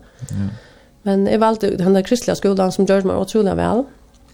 Men 1.02 1.26
jag 1.26 1.38
valde 1.38 1.76
den 1.76 1.92
där 1.92 2.02
kristliga 2.02 2.34
skolan 2.36 2.72
som 2.72 2.84
gjorde 2.84 3.06
mig 3.06 3.16
otroligt 3.16 3.54
väl. 3.54 3.84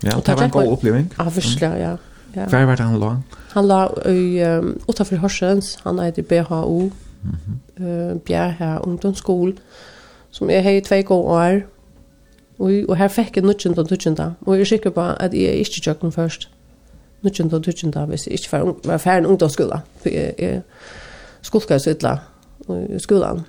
Ja, 0.01 0.21
det 0.25 0.35
var 0.35 0.43
en 0.43 0.51
god 0.51 0.73
upplevelse. 0.73 1.15
Ja, 1.19 1.31
förstås, 1.31 1.63
ja. 1.63 1.97
Ja. 2.37 2.47
Hver 2.47 2.65
var 2.65 2.77
det 2.77 2.87
han 2.87 3.01
la? 3.01 3.17
Han 3.53 3.67
la 3.67 3.87
i 4.09 4.43
um, 4.45 4.81
utenfor 4.89 5.17
Horsens. 5.17 5.79
Han 5.85 5.99
er 5.99 6.13
i 6.17 6.23
BHU, 6.23 6.81
mm 6.83 6.91
-hmm. 7.31 7.85
uh, 7.85 8.19
Bjerre 8.19 8.81
Ungdomsskole, 8.85 9.55
som 10.31 10.51
jeg 10.51 10.63
har 10.63 10.71
i 10.71 10.81
tve 10.81 11.03
gode 11.03 11.29
år. 11.29 11.61
Og, 12.59 12.73
og 12.89 12.97
her 12.97 13.09
fikk 13.09 13.37
jeg 13.37 13.45
nødgjent 13.45 13.79
og 13.79 13.87
nødgjent. 13.91 14.21
Og 14.21 14.55
jeg 14.55 14.61
er 14.61 14.65
sikker 14.65 14.91
på 14.91 15.01
at 15.01 15.35
jeg 15.35 15.55
ikke 15.55 15.81
tjøk 15.83 16.01
den 16.01 16.13
først. 16.13 16.51
Nødgjent 17.23 17.55
og 17.55 17.63
nødgjent, 17.67 18.09
hvis 18.09 18.27
jeg 18.27 18.33
ikke 18.33 18.53
var, 18.53 18.63
ung, 18.63 18.81
var 18.85 18.97
ferdig 18.97 19.29
ungdomsskole. 19.29 19.81
For 20.03 20.09
jeg, 20.09 20.35
jeg 20.39 20.63
skulka 21.43 21.79
så 21.79 21.91
ytla 21.91 22.19
i 22.69 22.99
skolan. 22.99 23.41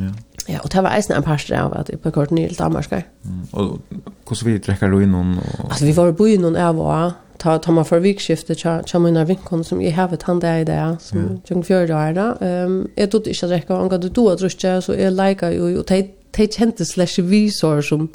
Ja. 0.00 0.04
Ja, 0.50 0.58
og 0.64 0.72
det 0.72 0.82
var 0.82 0.96
eisen 0.96 1.14
en 1.14 1.24
parster 1.24 1.56
av 1.60 1.74
at 1.78 1.90
jeg 1.92 2.00
på 2.02 2.10
kort 2.14 2.32
nye 2.34 2.48
til 2.48 2.58
Danmark. 2.58 2.92
Mm. 3.22 3.42
Og 3.52 3.80
hvordan 4.26 4.46
vi 4.46 4.58
drekker 4.58 4.90
du 4.90 5.00
innom? 5.00 5.36
Og... 5.38 5.66
Altså, 5.70 5.84
vi 5.86 5.96
var 5.96 6.12
bo 6.12 6.26
innom 6.26 6.56
av 6.58 6.80
og 6.80 7.12
ta, 7.40 7.56
ta 7.62 7.74
meg 7.74 7.86
for 7.88 8.02
vikskiftet 8.02 8.60
til 8.60 9.04
mine 9.04 9.24
vinkon 9.28 9.64
som 9.64 9.80
jeg 9.80 9.94
har 9.96 10.12
han 10.26 10.40
der 10.42 10.62
i 10.62 10.64
det, 10.64 10.80
som 11.04 11.18
mm. 11.18 11.36
tjeng 11.46 11.64
fjørde 11.66 11.94
år 11.96 12.16
da. 12.18 12.26
Um, 12.40 12.88
jeg 12.96 13.10
trodde 13.10 13.30
ikke 13.30 13.46
at 13.46 13.50
drekker, 13.54 13.74
og 13.74 13.92
han 13.92 14.10
du 14.10 14.28
at 14.28 14.40
drukje, 14.40 14.80
så 14.82 14.96
jeg 14.98 15.12
lika 15.12 15.52
jo, 15.54 15.70
og 15.78 15.88
de, 15.88 16.02
te 16.32 16.46
kjente 16.46 16.84
slags 16.84 17.18
visor 17.18 17.80
som, 17.80 18.08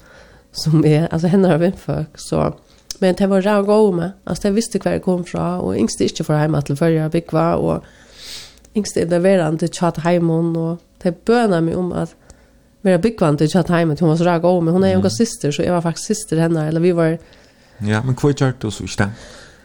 som 0.53 0.85
er, 0.85 1.07
altså 1.11 1.31
henne 1.31 1.51
har 1.51 1.63
vinkfolk, 1.63 2.19
så... 2.19 2.51
Men 3.01 3.15
det 3.19 3.27
var 3.27 3.43
ræv 3.43 3.65
gå 3.65 3.91
med, 3.91 4.11
altså 4.25 4.47
jeg 4.47 4.55
visste 4.55 4.79
kvar 4.79 4.93
jeg 4.95 5.01
kom 5.03 5.25
fra, 5.27 5.59
og 5.59 5.75
yngste 5.75 6.05
ikke 6.07 6.23
fra 6.23 6.37
hjemme 6.39 6.61
til 6.61 6.77
før 6.79 6.93
jeg 6.93 7.11
bygde, 7.11 7.41
og 7.55 7.83
yngste 8.77 9.01
er 9.01 9.09
det 9.11 9.19
verandre 9.23 9.67
tjatt 9.67 9.99
hjemme, 9.99 10.37
og 10.55 10.77
det 11.03 11.15
bøna 11.15 11.61
mig 11.61 11.75
om 11.75 11.91
att 11.91 12.15
mer 12.85 12.97
byggvant 12.97 13.41
i 13.41 13.47
chat 13.47 13.69
hemmet 13.69 13.99
hon 13.99 14.09
var 14.09 14.17
så 14.17 14.23
där 14.23 14.39
gå 14.39 14.61
men 14.61 14.73
hon 14.73 14.83
är 14.83 14.87
ju 14.87 14.93
en 14.93 15.11
syster 15.11 15.51
så 15.51 15.61
jag 15.61 15.73
var 15.73 15.81
faktiskt 15.81 16.07
syster 16.07 16.37
henne 16.37 16.67
eller 16.67 16.79
vi 16.79 16.91
var 16.91 17.17
Ja, 17.77 18.03
men 18.03 18.15
kvar 18.15 18.33
tjart 18.33 18.61
då 18.61 18.71
så 18.71 18.83
visst. 18.83 18.99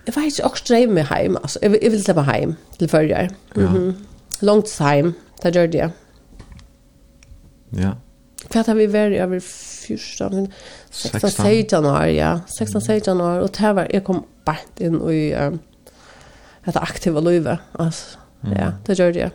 Jag 0.05 0.15
vet 0.15 0.25
inte 0.25 0.43
också 0.43 0.65
drev 0.65 0.91
mig 0.91 1.03
hem 1.03 1.37
alltså 1.37 1.59
jag 1.63 1.71
vill, 1.71 1.81
jag 1.83 1.91
vill 1.91 2.05
släppa 2.05 2.23
hem 2.23 2.55
till 2.79 2.89
förra. 2.89 3.29
Mhm. 3.55 3.67
Mm 3.67 3.95
Långt 4.43 4.79
hem 4.79 5.15
där 5.43 5.51
gjorde 5.51 5.79
jag. 5.79 5.91
Ja. 7.69 7.97
För 8.51 8.65
har 8.67 8.75
vi 8.75 8.87
var 8.87 8.99
över 8.99 9.41
14 9.41 10.53
16 10.91 11.31
16 11.31 11.47
januari, 11.71 12.19
ja. 12.19 12.41
16 12.59 12.81
16 12.81 13.19
januari 13.19 13.45
och 13.45 13.51
där 13.59 13.73
var 13.73 13.89
jag 13.91 14.05
kom 14.05 14.25
bort 14.45 14.81
in 14.81 15.11
i 15.11 15.35
um, 15.35 15.59
ett 16.65 16.77
aktiva 16.77 17.21
livet 17.21 17.59
alltså. 17.73 18.19
Mm. 18.45 18.59
Ja, 18.59 18.73
det 18.87 18.99
gjorde 18.99 19.19
Det 19.19 19.31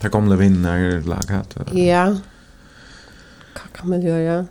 Det 0.00 0.08
gamla 0.08 0.36
vinner 0.36 1.02
laget. 1.02 1.56
Ja 1.72 2.16
kan 3.78 3.88
man 3.88 4.02
göra. 4.02 4.46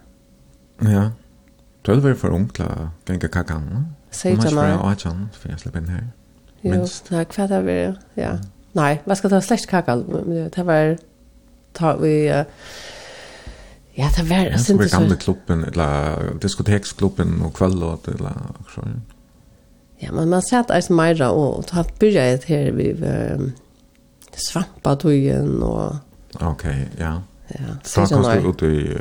Ja. 0.82 1.12
Du 1.82 1.92
hadde 1.92 2.04
vært 2.04 2.18
for 2.18 2.30
ung 2.30 2.50
till 2.50 2.66
att 2.66 3.10
gänga 3.10 3.28
kakan. 3.28 3.96
Säg 4.12 4.38
till 4.38 4.56
mig. 4.56 4.70
Jag 4.70 4.78
har 4.78 4.92
inte 4.92 5.40
for 5.40 5.50
jeg 5.50 5.60
slipper 5.60 5.80
inn 5.80 5.90
her. 5.90 6.08
Jo, 6.62 6.72
Minst. 6.72 7.12
nei, 7.12 7.26
hva 7.26 7.44
att 7.44 7.64
vi, 7.66 7.94
ja. 8.14 8.38
Nej, 8.74 9.02
vad 9.06 9.18
ska 9.18 9.30
ta 9.30 9.42
slett 9.42 9.68
kakan? 9.68 10.04
Det 10.56 10.64
var, 10.64 10.98
ta 11.74 11.96
vi, 11.96 12.30
uh, 12.30 12.46
ja, 13.94 14.10
det 14.18 14.24
var, 14.24 14.38
Ja, 14.38 14.58
jag 14.68 14.78
var 14.78 14.92
gamle 14.92 15.16
klubben, 15.16 15.64
eller 15.64 16.34
diskoteksklubben 16.42 17.42
og 17.42 17.54
kvällåt, 17.54 18.08
eller 18.08 18.34
så. 18.76 18.82
Ja, 20.00 20.12
men 20.12 20.30
man 20.30 20.42
satt 20.42 20.72
alltså 20.72 20.94
mera 20.94 21.30
och 21.32 21.68
ta 21.68 21.86
började 22.00 22.40
her, 22.46 22.72
vi... 22.72 22.92
Um, 22.92 23.54
Svampatøyen 24.38 25.64
og... 25.64 25.98
Ok, 26.42 26.66
ja. 27.00 27.22
Ja, 27.48 27.58
så 27.84 28.06
kan 28.06 28.24
du 28.24 28.50
ut 28.50 28.64
i 28.64 28.98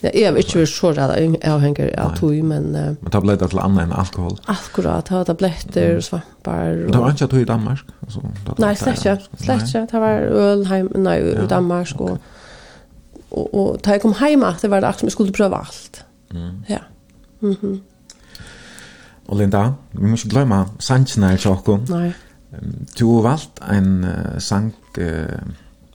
Ja, 0.00 0.10
jag 0.14 0.32
vet 0.32 0.44
inte 0.44 0.58
hur 0.58 0.66
så 0.66 0.92
där 0.92 1.36
jag 1.42 1.58
hänger 1.58 2.00
av 2.00 2.16
tog 2.16 2.42
men 2.42 2.62
men 2.72 2.96
tabletter 3.10 3.48
till 3.48 3.58
annan 3.58 3.78
än 3.78 3.92
alkohol. 3.92 4.40
Akkurat, 4.44 5.06
ta 5.06 5.24
tabletter 5.24 5.96
och 5.96 6.04
svampar. 6.04 6.72
Det 6.92 6.98
var 6.98 7.10
inte 7.10 7.28
tog 7.28 7.40
i 7.40 7.44
Danmark 7.44 7.84
alltså. 8.00 8.22
Nej, 8.58 8.76
släcka, 8.76 9.18
släcka. 9.38 9.86
Det 9.90 9.98
var 9.98 10.12
öl 10.18 10.66
hem 10.66 10.92
nej 10.94 11.20
i 11.20 11.46
Danmark 11.46 12.00
och 12.00 12.18
och 13.28 13.54
och 13.54 13.82
ta 13.82 13.98
kom 13.98 14.14
hem 14.14 14.42
att 14.42 14.62
det 14.62 14.68
var 14.68 14.80
det 14.80 14.92
som 14.98 15.10
skulle 15.10 15.32
prova 15.32 15.56
allt. 15.56 16.04
Mm. 16.30 16.64
Ja. 16.66 16.78
Mhm. 17.38 17.80
Och 19.26 19.36
Linda, 19.36 19.74
vi 19.90 20.06
måste 20.06 20.28
glömma 20.28 20.68
Sanchnar 20.78 21.36
Chokum. 21.36 21.84
Nej. 21.88 22.14
Du 22.96 23.04
har 23.04 23.22
valt 23.22 23.60
en 23.70 24.06
sang 24.38 24.72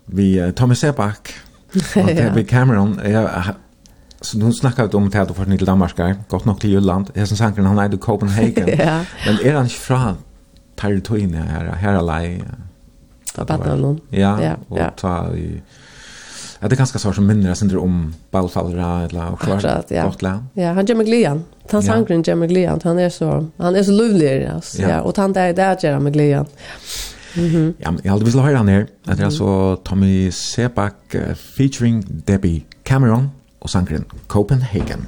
vi 0.06 0.54
Thomas 0.56 0.80
Seback 0.80 1.34
Och 1.96 2.06
det 2.08 2.34
blir 2.34 2.44
Cameron, 2.44 3.00
jag 3.06 3.30
så 4.22 4.38
nu 4.38 4.54
snackar 4.54 4.88
vi 4.88 4.94
om 4.94 5.10
det 5.10 5.18
här 5.18 5.26
då 5.26 5.34
för 5.34 5.46
till 5.46 5.66
Danmark, 5.66 5.96
gott 6.28 6.46
nog 6.46 6.60
till 6.60 6.70
Jylland. 6.70 7.12
Är 7.14 7.26
som 7.26 7.38
sanken 7.38 7.66
han 7.66 7.80
är 7.80 7.94
i 7.94 7.98
Copenhagen. 7.98 8.70
ja. 8.80 9.06
Men 9.26 9.46
är 9.46 9.54
han 9.54 9.64
inte 9.64 9.76
från 9.76 10.18
Taritoine 10.76 11.34
här, 11.34 11.66
här 11.66 11.94
alla 11.94 12.22
Badnalon. 13.36 14.02
Ja, 14.10 14.44
ja, 14.44 14.56
och 14.68 14.80
ja. 14.80 14.92
ta 14.96 15.36
i 15.36 15.62
Ja, 16.62 16.68
det 16.68 16.76
är 16.76 16.78
ganska 16.78 17.00
svårt 17.00 17.16
som 17.16 17.28
minner 17.28 17.54
sig 17.54 17.78
om 17.78 18.14
ballfallra 18.32 19.02
eller 19.10 19.32
och 19.32 19.40
klart. 19.40 19.64
Ja. 19.88 20.06
Gott 20.06 20.22
lä. 20.22 20.44
Ja, 20.54 20.72
han 20.74 20.86
Jimmy 20.86 21.04
glian. 21.04 21.44
Han 21.72 21.84
sangren 21.84 22.24
Jimmy 22.24 22.48
glian. 22.48 22.80
han 22.84 23.00
är 23.00 23.10
så 23.10 23.48
han 23.58 23.76
är 23.76 23.84
så 23.84 23.92
lovlig 23.92 24.46
alltså. 24.46 24.82
Ja, 24.82 25.02
och 25.02 25.18
han 25.18 25.34
där 25.34 25.54
där 25.54 25.78
Jimmy 25.84 26.12
glian. 26.12 26.46
Ja. 26.46 26.66
Mm 27.36 27.46
-hmm. 27.46 27.74
Ja, 27.80 27.92
men 27.92 28.02
jag 28.04 28.12
hade 28.12 28.26
vill 28.26 28.40
høre 28.40 28.58
han 28.58 28.68
her. 28.68 28.86
Det 29.06 29.20
er 29.20 29.26
altså 29.26 29.76
Tommy 29.86 30.30
Sebak 30.32 30.94
featuring 31.36 32.24
Debbie 32.28 32.64
Cameron 32.86 33.32
og 33.62 33.70
sangren 33.70 34.06
Copenhagen. 34.28 35.08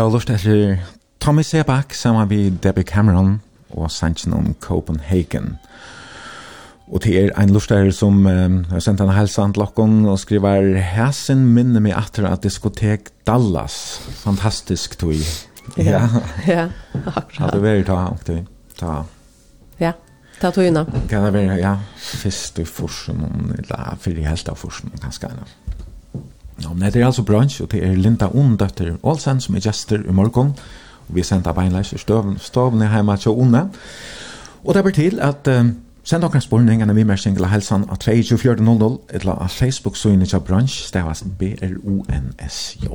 da 0.00 0.06
lort 0.08 0.30
etter 0.32 0.78
Tommy 1.20 1.42
Sebak 1.44 1.92
sammen 1.92 2.28
med 2.28 2.60
Debbie 2.64 2.86
Cameron 2.88 3.42
og 3.76 3.90
Sanchin 3.92 4.32
om 4.32 4.54
Copenhagen. 4.60 5.58
Og 6.88 7.02
til 7.04 7.18
er 7.18 7.34
en 7.36 7.52
lortar 7.52 7.90
som 7.92 8.24
um, 8.24 8.56
har 8.70 8.80
sendt 8.80 9.02
en 9.04 9.12
helsan 9.12 9.52
til 9.52 9.66
og 10.08 10.18
skriver 10.18 10.80
Hæsen 10.80 11.44
minner 11.52 11.84
meg 11.84 11.98
atter 11.98 12.30
at 12.30 12.42
diskotek 12.42 13.10
Dallas. 13.26 14.00
Fantastisk 14.24 14.96
tog. 14.98 15.20
Ja, 15.76 16.08
ja, 16.48 16.70
akkurat. 17.04 17.52
Det 17.52 17.74
er 17.74 17.84
ta, 17.84 18.00
ta, 18.24 18.38
ta. 18.80 18.96
Ja, 19.80 19.92
ta 20.40 20.50
tog 20.50 20.64
innan. 20.64 20.88
Ja, 21.10 21.26
det 21.26 21.34
være, 21.34 21.60
ja, 21.60 21.76
fyrst 21.96 22.58
i 22.58 22.64
forsen, 22.64 23.52
eller 23.58 24.00
fyrir 24.00 24.24
helst 24.32 24.48
av 24.48 24.56
forsen, 24.56 24.96
kanskje, 25.02 25.28
eller. 25.28 25.59
Ja, 26.62 26.72
men 26.72 26.92
det 26.92 27.00
er 27.00 27.06
altså 27.06 27.22
brunch, 27.22 27.62
og 27.62 27.70
det 27.72 27.84
er 27.84 27.94
Linda 27.96 28.26
Undøtter 28.26 28.96
Olsen 29.02 29.40
som 29.40 29.54
er 29.56 29.60
gjester 29.64 30.02
i 30.08 30.12
morgen. 30.12 30.52
Og 31.08 31.14
vi 31.16 31.22
sender 31.22 31.52
beinleis 31.52 31.92
i 31.92 31.98
stovene 31.98 32.88
hjemme 32.92 33.16
til 33.16 33.30
Unne. 33.30 33.68
Og 34.64 34.74
det 34.74 34.82
blir 34.84 34.94
til 34.94 35.20
at 35.20 35.48
um, 35.48 35.72
send 36.04 36.22
dere 36.22 36.40
spørningene 36.40 36.94
vi 36.94 37.04
mer 37.04 37.16
single 37.16 37.48
helsan 37.48 37.86
av 37.88 37.96
2400 37.96 38.98
eller 39.08 39.32
av 39.32 39.48
Facebook-søgene 39.48 40.26
til 40.26 40.40
brunch, 40.40 40.82
stavas 40.88 41.24
B-R-O-N-S-J. 41.38 42.86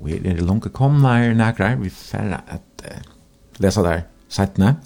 Og 0.00 0.10
er 0.10 0.22
det 0.22 0.42
langt 0.42 0.72
kommet 0.72 1.10
her 1.10 1.34
nærkere, 1.34 1.80
vi 1.80 1.90
færre 1.90 2.40
at 2.48 2.84
uh, 2.84 3.00
lese 3.58 3.80
der 3.80 4.00
settene. 4.28 4.76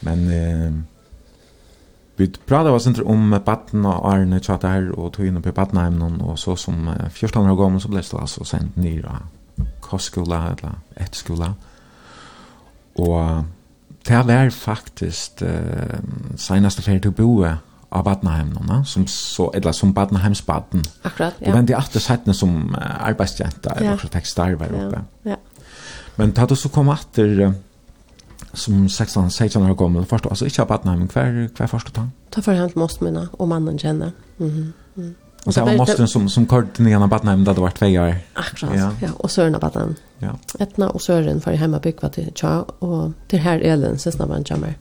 Men... 0.00 0.26
Uh, 0.26 0.89
Vi 2.20 2.28
pratar 2.28 2.70
oss 2.70 2.86
inte 2.86 3.02
om 3.02 3.40
batten 3.44 3.86
och 3.86 4.12
Arne 4.12 4.40
chatta 4.40 4.68
här 4.68 4.90
och 4.90 5.12
tog 5.12 5.26
in 5.26 5.42
på 5.42 5.52
battenheimen 5.52 6.20
och 6.20 6.38
så 6.38 6.56
som 6.56 6.94
14 7.12 7.50
år 7.50 7.56
gammal 7.56 7.80
så 7.80 7.88
blev 7.88 8.04
det 8.10 8.18
alltså 8.18 8.44
sent 8.44 8.76
ner 8.76 9.06
av 9.06 9.16
kostskola 9.80 10.56
eller 10.58 10.74
skola. 11.12 11.54
Och 12.92 13.44
det 14.02 14.22
var 14.22 14.50
faktiskt 14.50 15.42
eh, 15.42 15.98
senaste 16.36 16.82
färd 16.82 17.02
til 17.02 17.14
å 17.14 17.16
boe 17.16 17.54
av 17.88 18.04
Badnaheimen, 18.04 18.84
som, 18.84 19.06
så, 19.06 19.48
eller 19.54 19.72
som 19.72 19.94
Battenheims 19.96 20.44
baden. 20.46 20.84
Akkurat, 21.02 21.40
ja. 21.40 21.48
Og 21.48 21.56
vende 21.56 21.72
jeg 21.72 21.80
alltid 21.80 22.04
settene 22.04 22.36
som 22.36 22.76
arbeidsjenta, 22.76 23.80
ja. 23.80 23.94
också 23.94 24.10
som 24.10 24.14
tekstarbeid 24.18 24.76
oppe. 24.76 25.02
Ja, 25.24 25.30
ja. 25.30 25.36
Men 26.16 26.36
da 26.36 26.46
du 26.46 26.54
så 26.56 26.68
kom 26.68 26.92
etter... 26.92 27.36
Eh, 27.48 27.58
som 28.52 28.88
16 28.88 29.30
16 29.30 29.70
år 29.70 29.74
gammal 29.74 30.04
först 30.04 30.26
alltså 30.26 30.44
inte 30.44 30.64
på 30.64 30.74
Adnan 30.74 31.08
kvar 31.08 31.48
kvar 31.56 31.66
första 31.66 31.90
tag. 31.90 32.08
Ta 32.30 32.42
för 32.42 32.54
hand 32.54 32.76
måste 32.76 33.04
mina 33.04 33.28
och 33.32 33.48
mannen 33.48 33.78
känna. 33.78 34.12
Mhm. 34.36 34.48
Mm 34.48 34.72
mm. 34.96 35.14
Och 35.44 35.54
så 35.54 35.64
var 35.64 35.76
måste 35.76 36.06
som 36.06 36.28
som 36.28 36.46
koordinerade 36.46 37.08
på 37.08 37.14
Adnan 37.14 37.44
där 37.44 37.54
det 37.54 37.60
var 37.60 37.70
två 37.70 37.86
år. 37.86 38.16
Akkurat. 38.34 38.72
Ja, 38.76 38.90
ja 39.00 39.08
och 39.16 39.30
Sören 39.30 39.60
på 39.60 39.66
Adnan. 39.66 39.94
Ja. 40.18 40.38
Etna 40.58 40.90
och 40.90 41.02
Sören 41.02 41.40
för 41.40 41.52
hemma 41.52 41.78
bygga 41.78 42.08
till 42.08 42.32
tja 42.34 42.62
och 42.62 43.12
till 43.28 43.38
här 43.38 43.60
Ellen 43.60 43.98
så 43.98 44.12
snabbt 44.12 44.30
man 44.30 44.44
kommer. 44.44 44.74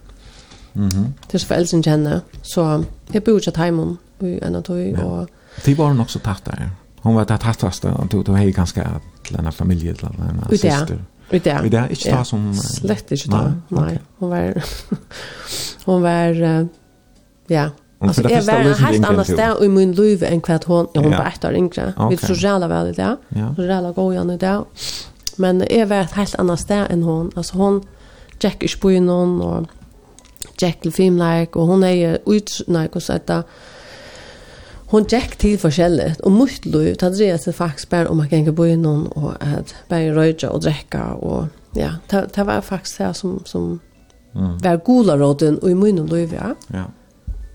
Mhm. 0.73 1.14
Till 1.27 1.40
föräldern 1.40 1.84
känner 1.84 2.22
så 2.41 2.84
jag 3.11 3.23
bor 3.23 3.41
ju 3.45 3.52
hemma 3.52 3.98
i 4.19 4.40
en 4.40 4.56
av 4.56 4.61
och 5.03 5.30
Det 5.65 5.76
var 5.76 5.94
nog 5.94 6.10
så 6.10 6.19
tätt 6.19 6.45
där. 6.45 6.69
Hon 7.02 7.15
var 7.15 7.26
det 7.26 7.38
tättaste 7.38 7.90
och 7.90 8.10
tog 8.10 8.26
tog 8.26 8.36
hej 8.36 8.52
ganska 8.52 8.84
att 8.84 9.31
en 9.40 9.52
familj 9.52 9.90
eller 9.90 10.07
en 10.07 10.49
syster. 10.49 11.03
I 11.31 11.39
det? 11.39 11.57
I 11.65 11.69
det, 11.69 11.84
ikke 11.89 12.03
det 12.03 12.15
ta 12.15 12.23
som... 12.23 12.49
Slett 12.53 13.11
inte 13.11 13.30
ta, 13.30 13.43
nei. 13.69 13.81
nei. 13.81 13.99
Hun 14.19 14.30
var... 14.30 14.64
hon 15.85 16.01
var... 16.01 16.41
ja, 17.57 17.69
Alltså 18.01 18.30
jag 18.30 18.43
var 18.43 18.53
en 18.53 18.73
helt 18.73 19.06
annan 19.06 19.26
sted 19.26 19.56
i 19.61 19.68
min 19.68 19.91
liv 19.91 20.23
än 20.23 20.41
kvart 20.41 20.64
hon, 20.64 20.88
ja, 20.93 21.01
hon 21.01 21.11
var 21.11 21.26
ett 21.26 21.45
år 21.45 21.53
yngre. 21.53 21.93
Vi 22.10 22.18
tror 22.18 22.38
jävla 22.38 22.68
väl 22.68 22.88
i 22.88 22.91
det, 22.91 23.18
så 23.56 23.64
jävla 23.64 23.91
god 23.91 24.14
igen 24.14 24.30
i 24.30 24.38
det. 24.38 24.64
Men 25.35 25.64
jag 25.69 25.88
var 25.88 25.95
ett 25.95 26.11
helt 26.11 26.35
annan 26.35 26.57
sted 26.57 26.88
än 26.89 27.03
hon. 27.03 27.31
Alltså 27.35 27.57
hon, 27.57 27.84
Jack 28.39 28.64
i 28.64 28.68
spynon 28.68 29.41
och 29.41 29.68
Jack 30.57 30.81
till 30.81 30.93
filmlike 30.93 31.60
och 31.60 31.68
hon 31.68 31.84
är 31.84 31.91
ju 31.91 32.18
ut, 32.26 32.61
nej, 32.68 32.89
så 32.95 33.14
att 33.14 33.30
hon 34.90 35.03
gick 35.03 35.36
till 35.36 35.60
forskjelligt 35.60 36.20
och 36.20 36.32
mycket 36.32 36.66
lov 36.66 36.95
att 37.02 37.18
det 37.18 37.38
sig 37.38 37.53
faktiskt 37.53 37.90
bara 37.90 38.10
om 38.10 38.18
man 38.18 38.30
kan 38.30 38.56
bo 38.56 38.66
i 38.66 38.78
någon 38.78 39.07
och 39.07 39.34
att 39.40 39.76
bara 39.88 40.16
röja 40.16 40.49
och 40.49 40.61
dricka 40.61 41.14
och 41.14 41.48
ja 41.74 41.90
det, 42.07 42.28
det 42.34 42.44
var 42.44 42.61
faktiskt 42.61 42.98
det 42.98 43.14
som 43.14 43.41
som 43.45 43.80
mm. 44.36 44.57
var 44.57 44.78
goda 44.78 45.18
råden 45.18 45.57
och 45.57 45.72
i 45.72 45.76
munnen 45.76 46.06
lov 46.06 46.34
ja. 46.34 46.56
Ja. 46.68 46.84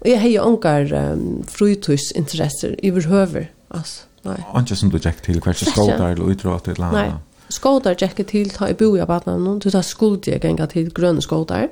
Och 0.00 0.08
jag 0.08 0.20
har 0.20 0.28
ju 0.28 0.38
ankar 0.38 0.92
um, 0.92 1.44
frutidsinteresser 1.46 2.76
överhuvud 2.82 3.46
alltså. 3.68 4.02
Nej. 4.22 4.46
Anke 4.52 4.76
som 4.76 4.90
du 4.90 4.96
gick 4.96 5.22
till 5.22 5.40
kanske 5.40 5.64
skådar 5.64 6.10
eller 6.10 6.30
utråt 6.30 6.68
eller 6.68 6.92
Nej. 6.92 7.12
Skådar 7.48 7.96
gick 8.00 8.26
till 8.26 8.50
ta 8.50 8.68
i 8.68 8.74
boja 8.74 9.06
på 9.06 9.12
annat 9.12 9.26
någon 9.26 9.58
du 9.58 9.70
tar 9.70 9.82
skuld 9.82 10.28
jag 10.28 10.44
gänga 10.44 10.66
till 10.66 10.92
gröna 10.92 11.20
skådar. 11.20 11.68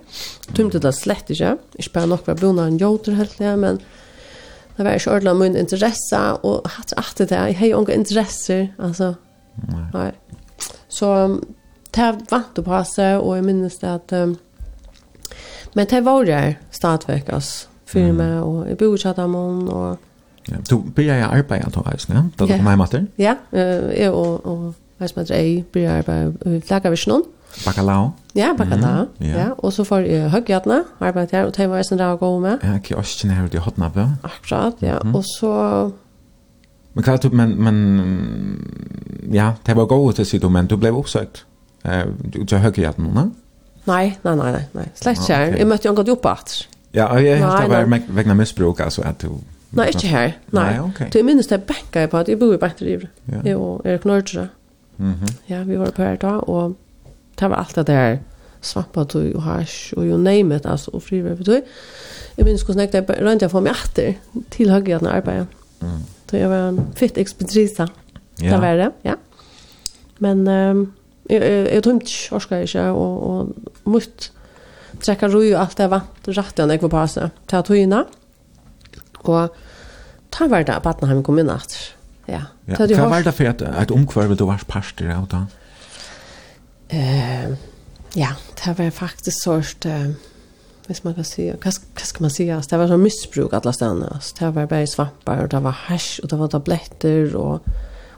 tumte 0.54 0.78
det 0.78 0.92
slett 0.92 1.30
inte. 1.30 1.58
Jag 1.72 1.84
spelar 1.84 2.06
nog 2.06 2.18
var 2.24 2.34
bonar 2.34 2.66
en 2.66 2.78
joter 2.78 3.12
helt 3.12 3.38
men 3.56 3.78
det 4.76 4.84
var 4.84 4.96
ikke 4.96 5.10
ordentlig 5.10 5.36
min 5.36 5.56
interesse, 5.56 6.20
og 6.42 6.68
hatt 6.76 6.94
alltid 6.96 7.26
det, 7.28 7.36
jeg 7.36 7.58
har 7.58 7.74
unge 7.76 7.94
interesser, 7.94 8.68
altså. 8.78 9.14
Nei. 9.68 9.84
Nei. 9.92 10.10
Så 10.88 11.10
det 11.92 12.08
vant 12.30 12.58
å 12.58 12.64
passe, 12.64 13.08
og 13.18 13.36
jeg 13.36 13.44
minnes 13.44 13.76
det 13.82 13.90
at, 13.90 14.14
um, 14.16 14.38
men 15.74 15.88
det 15.88 16.04
var 16.04 16.24
der 16.24 16.54
stadigvæk, 16.70 17.28
altså, 17.32 17.68
for 17.88 18.00
mm. 18.00 18.16
meg, 18.16 18.38
og 18.40 18.64
jeg 18.68 18.78
bor 18.80 18.96
ikke 18.96 19.14
av 19.16 19.36
og... 19.36 20.08
Ja, 20.50 20.56
du 20.70 20.80
blir 20.82 21.06
jeg 21.06 21.22
arbeidet, 21.22 21.74
du 21.74 21.82
vet, 21.86 22.08
ja? 22.08 22.22
Da 22.38 22.46
du 22.48 22.56
kom 22.56 22.66
hjemme 22.66 22.86
til? 22.90 23.04
Ja, 23.18 23.36
jeg 23.52 24.10
og, 24.10 24.46
og, 24.46 24.48
og, 24.48 24.74
og, 24.96 25.18
og, 25.18 25.20
og, 25.20 25.20
og, 25.20 25.30
og, 25.30 26.22
og, 26.22 26.22
og, 26.22 26.26
og, 26.26 26.48
og, 26.88 26.88
og, 26.88 27.12
og, 27.12 27.28
og, 27.28 27.41
Bacalao? 27.64 28.10
Ja, 28.34 28.54
bacalao. 28.58 29.04
Mm, 29.04 29.26
yeah. 29.26 29.38
ja. 29.38 29.48
Og 29.58 29.72
så 29.72 29.84
får 29.84 30.06
jeg 30.08 30.30
høggjatene, 30.30 30.82
arbeidet 31.00 31.30
her, 31.36 31.44
og 31.44 31.56
det 31.56 31.68
var 31.70 31.76
jeg 31.76 31.84
som 31.84 31.98
det 31.98 32.06
var 32.06 32.16
god 32.16 32.40
med. 32.40 32.58
Ja, 32.64 32.78
kioskene 32.78 33.34
her 33.34 33.44
ute 33.44 33.60
i 33.60 33.60
Hotnappe. 33.60 34.08
Akkurat, 34.24 34.72
ja. 34.82 34.98
Mm. 35.04 35.14
Og 35.14 35.24
så... 35.24 35.52
Men 36.94 37.04
hva 37.04 37.12
er 37.12 37.22
det, 37.24 37.32
men, 37.32 37.54
men... 37.62 37.76
Ja, 39.32 39.52
det 39.66 39.76
var 39.76 39.86
god 39.86 40.12
til 40.12 40.26
å 40.26 40.28
si 40.28 40.38
du, 40.38 40.48
men 40.52 40.66
du 40.66 40.76
ble 40.76 40.92
oppsøkt. 40.92 41.44
Uh, 41.84 42.04
du 42.34 42.44
til 42.44 42.60
høggjatene, 42.62 43.12
ne? 43.14 43.30
Nei, 43.86 44.04
nei, 44.24 44.34
nei, 44.38 44.50
nei, 44.54 44.66
nei. 44.76 44.84
Slett 44.94 45.18
ikke 45.18 45.34
her. 45.34 45.48
Okay. 45.48 45.58
Jeg 45.58 45.68
møtte 45.70 45.88
jo 45.88 45.92
en 45.92 45.98
god 45.98 46.12
jobb 46.12 46.28
at. 46.30 46.54
Ja, 46.94 47.08
og 47.08 47.24
jeg 47.24 47.40
helt 47.40 47.56
av 47.56 47.72
hver 47.72 47.88
vegna 48.14 48.36
misbruk, 48.38 48.80
altså, 48.84 49.02
at 49.08 49.24
du... 49.24 49.40
Nei, 49.72 49.88
ikke 49.88 50.10
her. 50.12 50.34
Nei, 50.52 50.66
nei 50.68 50.80
ok. 50.84 51.06
Du 51.14 51.22
minnes 51.24 51.48
det 51.48 51.62
benka 51.64 52.04
jeg 52.04 52.10
på 52.12 52.20
at 52.20 52.28
jeg 52.28 52.38
bor 52.38 52.52
i 52.52 52.60
Bænterivre. 52.60 53.08
Ja. 53.32 53.40
Jeg 53.46 53.56
og 53.56 53.86
Erik 53.88 54.04
Nordre. 54.04 54.48
Mm 54.98 55.12
-hmm. 55.12 55.34
Ja, 55.48 55.62
vi 55.62 55.78
var 55.78 55.90
på 55.90 56.02
her 56.02 56.16
da, 56.16 56.26
og 56.26 56.76
det 57.40 57.50
var 57.50 57.56
alt 57.56 57.74
det 57.74 57.86
der 57.86 58.18
svampa 58.62 59.04
du 59.04 59.32
och 59.34 59.42
hash 59.42 59.92
og 59.96 60.06
you 60.06 60.16
name 60.16 60.56
it 60.56 60.66
altså 60.66 60.90
og 60.94 61.02
frivilligt 61.02 61.38
vet 61.38 61.46
du 61.46 61.62
jag 62.38 62.46
minns 62.46 62.68
hur 62.68 62.74
snäckte 62.74 63.04
jag 63.08 63.22
runt 63.22 63.42
jag 63.42 63.50
får 63.50 63.60
mig 63.60 63.72
åter 63.72 64.14
till 64.50 64.70
högre 64.70 64.96
att 64.96 65.02
arbeta 65.02 65.46
mm. 65.80 66.02
så 66.30 66.36
jeg 66.36 66.48
var 66.48 66.68
en 66.68 66.86
fitt 66.96 67.18
ekspedrisa 67.18 67.88
ja. 68.40 68.50
det 68.50 68.60
var 68.60 68.76
det 68.76 68.90
ja 69.04 69.14
men 70.18 70.48
um, 70.48 70.92
jeg, 71.30 71.42
jeg, 71.42 71.74
jeg 71.74 71.82
tror 71.82 71.92
inte 71.92 72.12
orskar 72.32 72.56
ikke 72.56 72.82
og, 72.82 73.22
og 73.22 73.40
och 73.84 73.90
mot 73.90 74.32
träcka 75.00 75.28
ro 75.28 75.42
ju 75.42 75.54
allt 75.54 75.76
det 75.78 75.90
var 75.90 76.00
igjen 76.26 76.70
jeg 76.70 76.82
var 76.82 76.88
på 76.88 76.88
passen 76.88 77.30
ta 77.48 77.60
tog 77.62 78.06
og 79.24 79.48
ta 80.30 80.46
var 80.46 80.62
det 80.62 80.74
at 80.74 80.86
att 80.86 81.24
kom 81.24 81.38
inn 81.38 81.50
etter 81.50 81.96
ja, 82.26 82.40
ja. 82.66 82.76
Vad 82.78 83.10
var 83.10 83.22
det 83.22 83.32
for 83.32 83.44
ett, 83.44 83.62
ett 83.62 83.90
omkvarv 83.90 84.36
du 84.36 84.44
var 84.44 84.60
parster 84.66 85.10
av 85.10 85.28
det? 85.28 85.46
eh, 86.92 87.50
ja, 88.14 88.28
det 88.64 88.78
var 88.78 88.90
faktiskt 88.90 89.42
sort 89.42 89.86
eh, 89.86 90.10
hvis 90.86 91.04
man 91.04 91.14
kan 91.14 91.24
säga, 91.24 91.56
vad 91.62 91.74
ska 92.02 92.20
man 92.20 92.30
säga, 92.30 92.62
det 92.70 92.76
var 92.76 92.88
så 92.88 92.96
missbruk 92.96 93.52
alla 93.52 93.72
ställen, 93.72 94.18
det 94.38 94.50
var 94.50 94.66
bara 94.66 94.86
svampar 94.86 95.42
och 95.42 95.48
det 95.48 95.60
var 95.60 95.70
hash 95.70 96.20
och 96.22 96.28
det 96.28 96.36
var 96.36 96.48
tabletter 96.48 97.36
och 97.36 97.60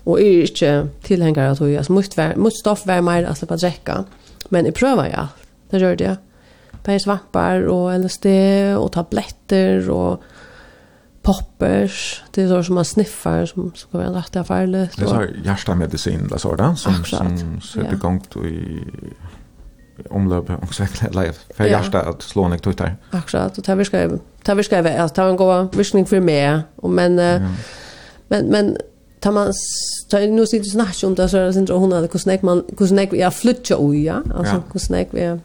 och 0.04 0.20
är 0.20 0.40
inte 0.40 0.88
tillhängare 1.02 1.50
att 1.50 1.60
jag 1.60 1.90
måste 1.90 2.22
vara 2.22 2.36
måste 2.36 2.58
stoff 2.58 2.86
vara 2.86 3.02
mer 3.02 3.24
alltså 3.24 3.46
på 3.46 3.56
dricka 3.56 4.04
men 4.48 4.66
i 4.66 4.72
prövar 4.72 5.06
jag 5.06 5.26
det 5.70 5.78
gör 5.78 5.96
det 5.96 6.16
bara 6.84 6.98
svampar 6.98 7.62
och 7.62 8.00
LSD 8.00 8.26
och 8.78 8.92
tabletter 8.92 9.90
och 9.90 10.22
poppers, 11.24 12.22
det 12.30 12.42
är 12.42 12.48
så 12.48 12.64
som 12.64 12.74
man 12.74 12.84
sniffar 12.84 13.46
som 13.46 13.72
ska 13.74 13.98
vara 13.98 14.18
rätt 14.18 14.36
affärligt. 14.36 14.96
Det 14.96 15.02
är 15.02 15.06
så 15.06 15.14
här 15.14 15.36
hjärtamedicin, 15.44 16.28
det 16.28 16.34
är 16.34 16.38
så 16.38 16.56
där, 16.56 16.74
som, 16.74 16.94
Absolut. 16.94 17.38
som 17.40 17.60
sätter 17.60 17.94
igång 17.94 18.22
i 18.44 18.78
omlöp 20.10 20.50
och 20.50 20.74
så 20.74 20.86
live. 21.12 21.34
För 21.56 21.64
hjärta 21.64 22.00
att 22.00 22.22
slå 22.22 22.48
ner 22.48 22.58
tuttar. 22.58 22.96
Akkurat, 23.10 23.58
och 23.58 23.64
det 23.64 23.74
vi 23.74 23.84
ska 23.84 24.08
det 24.44 24.54
vi 24.54 24.62
ska 24.62 24.82
vara 24.82 25.02
att 25.02 25.14
ta 25.14 25.28
en 25.28 25.36
gåva 25.36 25.68
visning 25.72 26.06
för 26.06 26.20
mig. 26.20 26.60
Och 26.76 26.90
men 26.90 27.18
ja. 27.18 27.40
men 28.28 28.46
men 28.46 28.76
tar 29.20 29.32
man 29.32 29.52
tar 30.10 30.20
nu 30.26 30.46
sitter 30.46 30.70
snack 30.70 31.04
om 31.04 31.14
det 31.14 31.28
så 31.28 31.36
där 31.36 31.52
sen 31.52 31.66
hon 31.70 31.92
hade 31.92 32.08
hur 32.12 32.18
snack 32.18 32.42
man 32.42 32.64
hur 32.78 32.86
snack 32.86 33.12
vi 33.12 33.20
är 33.20 33.30
flutcha 33.30 33.76
oj 33.78 34.04
ja. 34.04 34.22
Alltså 34.34 34.62
hur 34.72 34.80
snack 34.80 35.08
vi 35.10 35.40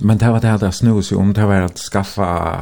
Men 0.00 0.18
det 0.18 0.30
var 0.30 0.40
det 0.40 0.46
här 0.46 0.58
där 0.58 0.70
snus 0.70 1.12
om 1.12 1.32
det 1.32 1.46
var 1.46 1.60
att 1.60 1.78
skaffa 1.78 2.58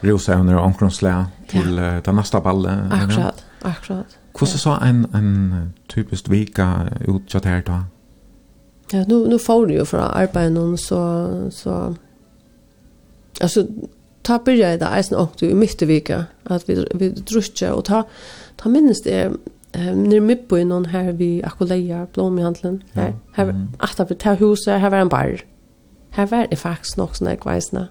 rosa 0.00 0.34
under 0.34 0.56
omkronslä 0.56 1.26
till 1.48 1.76
ja. 1.76 2.00
till 2.00 2.12
nästa 2.12 2.40
ball. 2.40 2.66
Akkurat, 2.90 3.44
akkurat. 3.62 4.18
Hur 4.40 4.46
så 4.46 4.68
ja. 4.68 4.86
en 4.86 5.06
en 5.14 5.72
typiskt 5.94 6.28
vika 6.28 6.88
så 7.26 7.38
här 7.44 7.62
då? 7.66 7.84
Ja, 8.90 9.04
nu 9.08 9.28
nu 9.28 9.38
får 9.38 9.66
du 9.66 9.74
ju 9.74 9.84
för 9.84 9.98
arbete 9.98 10.50
någon 10.50 10.78
så 10.78 11.28
så 11.50 11.94
alltså 13.40 13.66
ta 14.22 14.38
börja 14.38 14.76
det 14.76 14.84
är 14.84 15.02
snart 15.02 15.42
i 15.42 15.54
mitt 15.54 15.82
i 15.82 15.86
vecka 15.86 16.24
att 16.44 16.68
vi 16.68 16.86
vi 16.94 17.08
drutcha 17.10 17.74
och 17.74 17.84
ta 17.84 18.02
ta 18.56 18.68
minst 18.68 19.04
det 19.04 19.32
eh 19.72 19.96
när 19.96 20.20
mitt 20.20 20.48
på 20.48 20.56
någon 20.56 20.84
här 20.84 21.12
vi 21.12 21.42
akoleja 21.42 22.06
blomhandlen 22.12 22.82
här 22.92 23.14
här 23.32 23.66
att 23.78 24.08
det 24.08 24.14
huset 24.34 24.80
här 24.80 24.90
var 24.90 24.98
en 24.98 25.08
bar. 25.08 25.40
Här 26.10 26.26
var 26.26 26.46
det 26.50 26.56
faktiskt 26.56 26.96
nog 26.96 27.16
snägg 27.16 27.40
visna. 27.46 27.88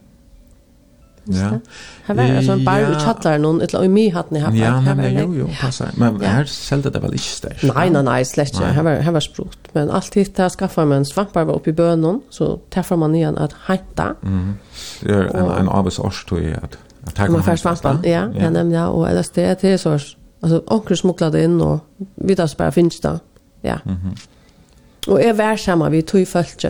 Ja. 1.26 1.60
Här 2.04 2.16
var 2.16 2.24
alltså 2.24 2.52
en 2.52 2.66
bar 2.66 2.80
i 2.80 2.96
chattar 2.96 3.38
någon 3.38 3.62
ett 3.62 3.74
i 3.74 3.88
mig 3.88 4.10
hade 4.10 4.28
ni 4.30 4.40
haft. 4.40 4.58
Ja, 4.58 4.82
men 4.82 5.18
jo 5.20 5.36
jo 5.36 5.50
passar. 5.62 5.90
Men 5.98 6.22
här 6.22 6.46
sålde 6.46 6.90
det 6.90 7.00
väl 7.00 7.12
inte 7.12 7.24
stäsch. 7.24 7.64
Nej, 7.76 7.90
nej, 7.90 8.04
nej, 8.04 8.26
släkt. 8.26 8.58
Her 8.58 8.84
var 8.84 8.92
her 8.92 9.12
var 9.12 9.20
sprukt. 9.20 9.60
men 9.72 9.90
allt 9.90 10.12
det 10.12 10.36
där 10.36 10.50
skaffar 10.50 10.86
man 10.86 10.98
en 10.98 11.06
svampar 11.06 11.46
var 11.46 11.54
uppe 11.54 11.70
i 11.70 11.74
så 12.30 12.60
träffar 12.70 12.96
man 12.96 13.16
igen 13.16 13.38
att 13.38 13.54
hämta. 13.54 14.16
Mm. 14.24 14.54
Det 15.02 15.12
är 15.12 15.24
en 15.24 15.50
en 15.50 15.70
arbetsors 15.70 16.26
då 16.30 16.40
är 16.40 16.60
att 16.64 16.78
att 17.08 17.16
ta 17.16 17.28
man 17.30 17.58
svampar. 17.58 18.00
Ja, 18.04 18.10
jag 18.40 18.54
nämnde 18.54 18.76
ja 18.76 18.88
och 18.88 19.08
det 19.62 19.64
är 19.64 19.78
så, 19.78 20.00
så 20.00 20.16
alltså 20.42 20.74
onkel 20.74 20.98
smugglade 20.98 21.44
in 21.44 21.62
och 21.62 21.80
vi 22.16 22.36
där 22.36 22.48
spär 22.48 22.72
finns 22.72 23.02
det. 23.02 23.20
Ja. 23.62 23.80
Mhm. 23.84 24.16
Och 25.08 25.22
är 25.22 25.34
värsamma 25.34 25.90
vi 25.90 26.02
tog 26.02 26.28
följt, 26.28 26.66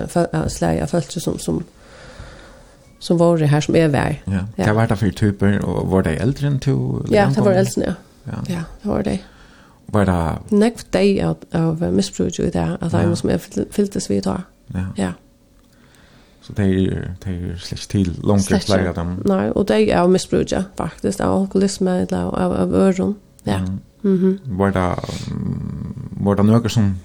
släja 0.48 0.88
följt 0.88 1.12
som 1.12 1.40
som 1.40 1.64
som 3.06 3.18
var 3.18 3.38
det 3.38 3.46
här 3.46 3.62
som 3.62 3.76
är 3.76 3.88
värd. 3.88 4.16
Ja. 4.26 4.40
ja. 4.56 4.66
Det 4.66 4.74
var 4.74 4.88
det 4.88 4.96
för 4.96 5.10
typer 5.10 5.66
och 5.66 5.88
var 5.88 6.04
det 6.04 6.16
äldre 6.16 6.48
än 6.48 6.60
två? 6.60 7.06
Ja, 7.10 7.32
det 7.36 7.42
var 7.42 7.52
äldre 7.52 7.86
ja. 7.86 7.94
ja. 8.24 8.32
Ja, 8.48 8.64
det 8.82 8.90
var 8.90 9.04
det. 9.04 9.20
Var 9.86 10.06
det? 10.06 10.56
Näck 10.56 10.80
för 10.80 10.92
dig 10.92 11.22
av, 11.22 11.38
av 11.52 11.94
misbruk 11.94 12.40
i 12.40 12.50
det 12.50 12.78
att 12.82 12.92
det 12.92 13.16
som 13.16 13.30
är 13.30 13.38
fylltes 13.72 14.10
vid 14.10 14.24
då. 14.24 14.42
Ja. 14.68 14.86
Ja. 14.96 15.12
Så 16.42 16.54
det 16.54 16.64
är 16.64 17.16
det 17.24 17.30
är 17.30 17.56
slags 17.56 17.88
till 17.88 18.20
långt 18.24 18.64
fler 18.64 18.88
av 18.88 18.96
dem. 18.96 19.22
Nej, 19.26 19.52
och 19.52 19.66
det 19.66 19.92
är 19.92 20.00
av 20.00 20.18
ja 20.48 20.64
faktiskt 20.76 21.22
av 21.22 21.42
alkoholism 21.42 21.88
eller 21.88 22.24
av, 22.24 22.54
av 22.54 22.76
öron. 22.76 23.16
Ja. 23.44 23.54
Mm. 23.54 23.80
Mhm. 24.02 24.40
Mm 24.46 24.58
var 24.58 24.72
det 24.72 24.96
var 26.22 26.36
det 26.36 26.44
några 26.44 26.70
som 26.70 27.00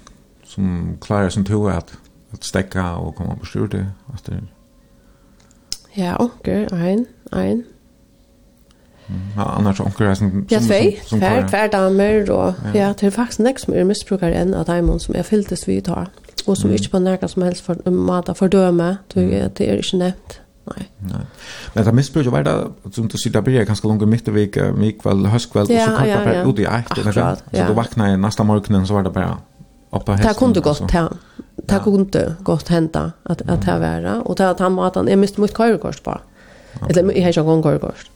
som 0.45 0.97
klarar 1.01 1.29
som 1.29 1.45
tog 1.45 1.69
att 1.69 1.93
att 2.31 2.43
stäcka 2.43 2.95
och 2.95 3.15
komma 3.15 3.35
på 3.35 3.45
styr 3.45 3.67
det? 3.67 3.87
Alltså 4.11 4.31
Ja, 5.97 6.15
onker, 6.19 6.67
ein, 6.73 7.05
ein. 7.31 7.63
Ja, 9.35 9.43
annars 9.57 9.79
onker 9.83 10.07
er 10.07 10.13
som... 10.15 10.45
Ja, 10.51 10.59
tvei, 10.63 10.99
hver, 11.11 11.47
hver 11.51 11.67
damer, 11.67 12.31
og 12.31 12.75
ja, 12.75 12.93
det 12.95 13.09
er 13.09 13.15
faktisk 13.15 13.43
nek 13.43 13.59
som 13.59 13.75
er 13.75 13.87
misbrukar 13.87 14.31
enn 14.31 14.53
av 14.55 14.69
daimon 14.69 15.01
som 15.03 15.17
er 15.19 15.27
fylltest 15.27 15.67
vi 15.67 15.81
tar, 15.83 16.07
og 16.45 16.55
som 16.55 16.71
mm. 16.71 16.77
ikke 16.77 16.93
på 16.93 17.01
nærkast 17.03 17.35
som 17.35 17.43
helst 17.43 17.65
for, 17.65 17.81
mata 17.91 18.35
fordøme, 18.37 18.93
det 19.13 19.27
er 19.35 19.83
ikke 19.83 19.99
nevnt. 19.99 20.37
Nei. 20.71 20.85
Nei. 21.09 21.23
Men 21.73 21.85
det 21.85 21.93
missbruk 21.97 22.27
var 22.31 22.45
det 22.47 22.55
som 22.95 23.07
du 23.09 23.17
sier, 23.17 23.33
det 23.33 23.43
blir 23.43 23.65
ganske 23.67 23.87
langt 23.89 24.05
mitt 24.07 24.27
i 24.29 24.33
vik, 24.35 24.59
mikveld, 24.77 25.27
høstkveld, 25.33 25.73
ja, 25.73 25.83
og 25.83 25.89
så 25.89 25.97
kan 25.97 26.07
ja, 26.07 26.19
det 26.19 26.27
bare 26.29 26.43
ut 26.47 26.61
i 26.61 26.67
eit. 26.69 26.91
Akkurat, 26.93 27.43
ja. 27.51 27.63
Så 27.65 27.67
du 27.67 27.77
vakna 27.79 28.11
i 28.13 28.19
neste 28.21 28.45
morgenen, 28.47 28.85
så 28.87 28.95
var 28.95 29.07
det 29.07 29.13
bare 29.17 29.39
oppe 29.91 30.13
av 30.13 30.19
hesten. 30.21 30.29
Det 30.29 30.37
kunne 30.39 30.55
du 30.55 30.61
godt, 30.63 30.93
ja 30.95 31.07
det 31.55 31.73
ja. 31.73 31.83
kunde 31.83 32.35
gått 32.39 32.67
hända 32.67 33.11
att 33.23 33.41
att 33.41 33.65
det 33.65 33.79
var 33.79 34.21
och 34.21 34.35
det 34.35 34.49
att 34.49 34.59
han 34.59 34.79
att 34.79 34.95
han 34.95 35.09
är 35.09 35.15
mist 35.15 35.37
mot 35.37 35.57
körkort 35.57 36.03
på. 36.03 36.19
Eller 36.89 37.11
i 37.11 37.21
hejja 37.21 37.43
gång 37.43 37.63
körkort. 37.63 38.09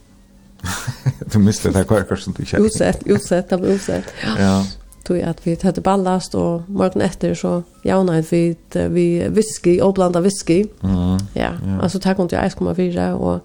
du 1.32 1.38
miste 1.38 1.70
det 1.70 1.84
kvar 1.84 2.16
som 2.16 2.32
du 2.32 2.46
känner. 2.46 2.66
Utsett, 2.66 3.06
utsett, 3.06 3.48
det 3.48 3.56
var 3.56 3.66
utsett. 3.66 4.04
Ja. 4.24 4.42
ja. 4.42 4.66
Tog 5.04 5.20
att 5.20 5.46
vi 5.46 5.58
hade 5.62 5.80
ballast 5.80 6.34
och 6.34 6.70
morgon 6.70 7.02
efter 7.02 7.34
så 7.34 7.62
jauna 7.82 8.22
vi 8.22 8.56
vi 8.88 9.28
whisky 9.28 9.80
och 9.80 9.94
blanda 9.94 10.20
whisky. 10.20 10.66
Mm. 10.82 10.96
Ja. 10.98 11.18
ja. 11.34 11.80
Alltså 11.82 12.00
tack 12.00 12.16
kunde 12.16 12.36
jag 12.36 12.44
1,4 12.44 13.12
och 13.12 13.40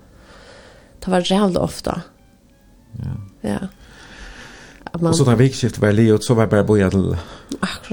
det 1.06 1.12
var 1.12 1.32
jävligt 1.32 1.58
ofta. 1.58 2.02
Ja. 2.92 3.10
Ja. 3.42 3.60
Man... 5.00 5.10
Och 5.10 5.16
så 5.16 5.26
när 5.26 5.36
vikskift 5.36 5.78
var 5.78 5.90
i 5.90 5.94
så 6.24 6.34
var 6.34 6.44
jag 6.44 6.50
bara 6.50 6.64
boja 6.64 6.90
till 6.90 7.18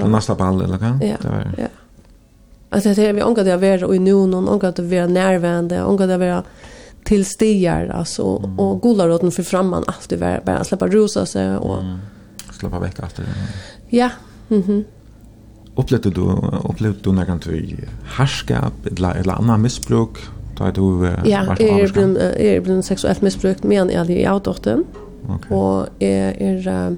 nästa 0.05 0.35
ball 0.35 0.61
eller 0.61 0.77
kan? 0.77 1.01
Ja, 1.01 1.17
det 1.21 1.27
var... 1.27 1.53
ja. 1.57 1.67
Att 2.69 2.83
det 2.83 2.97
är 2.97 3.13
vi 3.13 3.23
ångar 3.23 3.43
det 3.43 3.53
att 3.53 3.61
vara 3.61 3.95
i 3.95 3.99
nu 3.99 4.13
någon 4.13 4.49
ångar 4.49 4.59
det 4.59 4.67
att 4.67 4.79
vara 4.79 5.07
närvarande, 5.07 5.83
ångar 5.83 6.07
det 6.07 6.13
att 6.13 6.19
vara 6.19 6.43
till 7.03 7.25
stigar 7.25 7.87
alltså 7.87 8.37
mm. 8.37 8.59
och 8.59 8.81
gularoten 8.81 9.31
för 9.31 9.43
framman 9.43 9.83
alltid 9.87 10.19
bara, 10.19 10.41
bara 10.45 10.63
släppa 10.63 10.87
rosa 10.87 11.25
sig 11.25 11.57
och 11.57 11.81
mm. 11.81 11.97
släppa 12.59 12.79
veck 12.79 12.99
allt 12.99 13.15
det. 13.15 13.23
Ja. 13.89 14.09
Mhm. 14.47 14.63
Mm 14.63 14.83
upplevde 15.79 16.09
du 16.09 16.21
upplevde 16.69 16.99
du 17.03 17.11
någon 17.11 17.39
typ 17.39 17.79
harskap 18.05 18.85
eller 18.85 19.15
eller 19.15 19.33
annan 19.33 19.61
missbruk 19.61 20.17
då 20.57 20.71
du 20.71 21.15
ja, 21.25 21.43
var 21.47 21.61
er 21.61 21.87
blev 21.93 22.17
er 22.37 22.59
blev 22.59 22.81
sexuellt 22.81 23.21
missbrukt 23.21 23.63
mer 23.63 23.81
än 23.81 23.89
jag 23.89 24.09
i 24.09 24.25
autochten. 24.25 24.85
Okay. 25.29 25.57
Och 25.57 25.87
är 25.99 26.33
er, 26.41 26.67
er, 26.67 26.95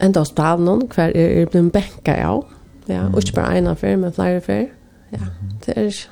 enda 0.00 0.20
hos 0.20 0.30
Pavnon, 0.30 0.88
hver 0.94 1.08
er, 1.16 1.28
er 1.42 1.46
blevet 1.46 1.72
benka 1.72 2.26
av. 2.26 2.44
Ja, 2.88 3.08
mm. 3.08 3.14
og 3.14 3.22
ikke 3.22 3.32
bare 3.32 3.58
en 3.58 3.66
affær, 3.66 3.96
men 3.96 4.12
flere 4.12 4.36
affær. 4.36 4.66
Ja, 5.12 5.18
mm. 5.18 5.50
det 5.66 5.74
er 5.76 5.82
ikke... 5.82 6.08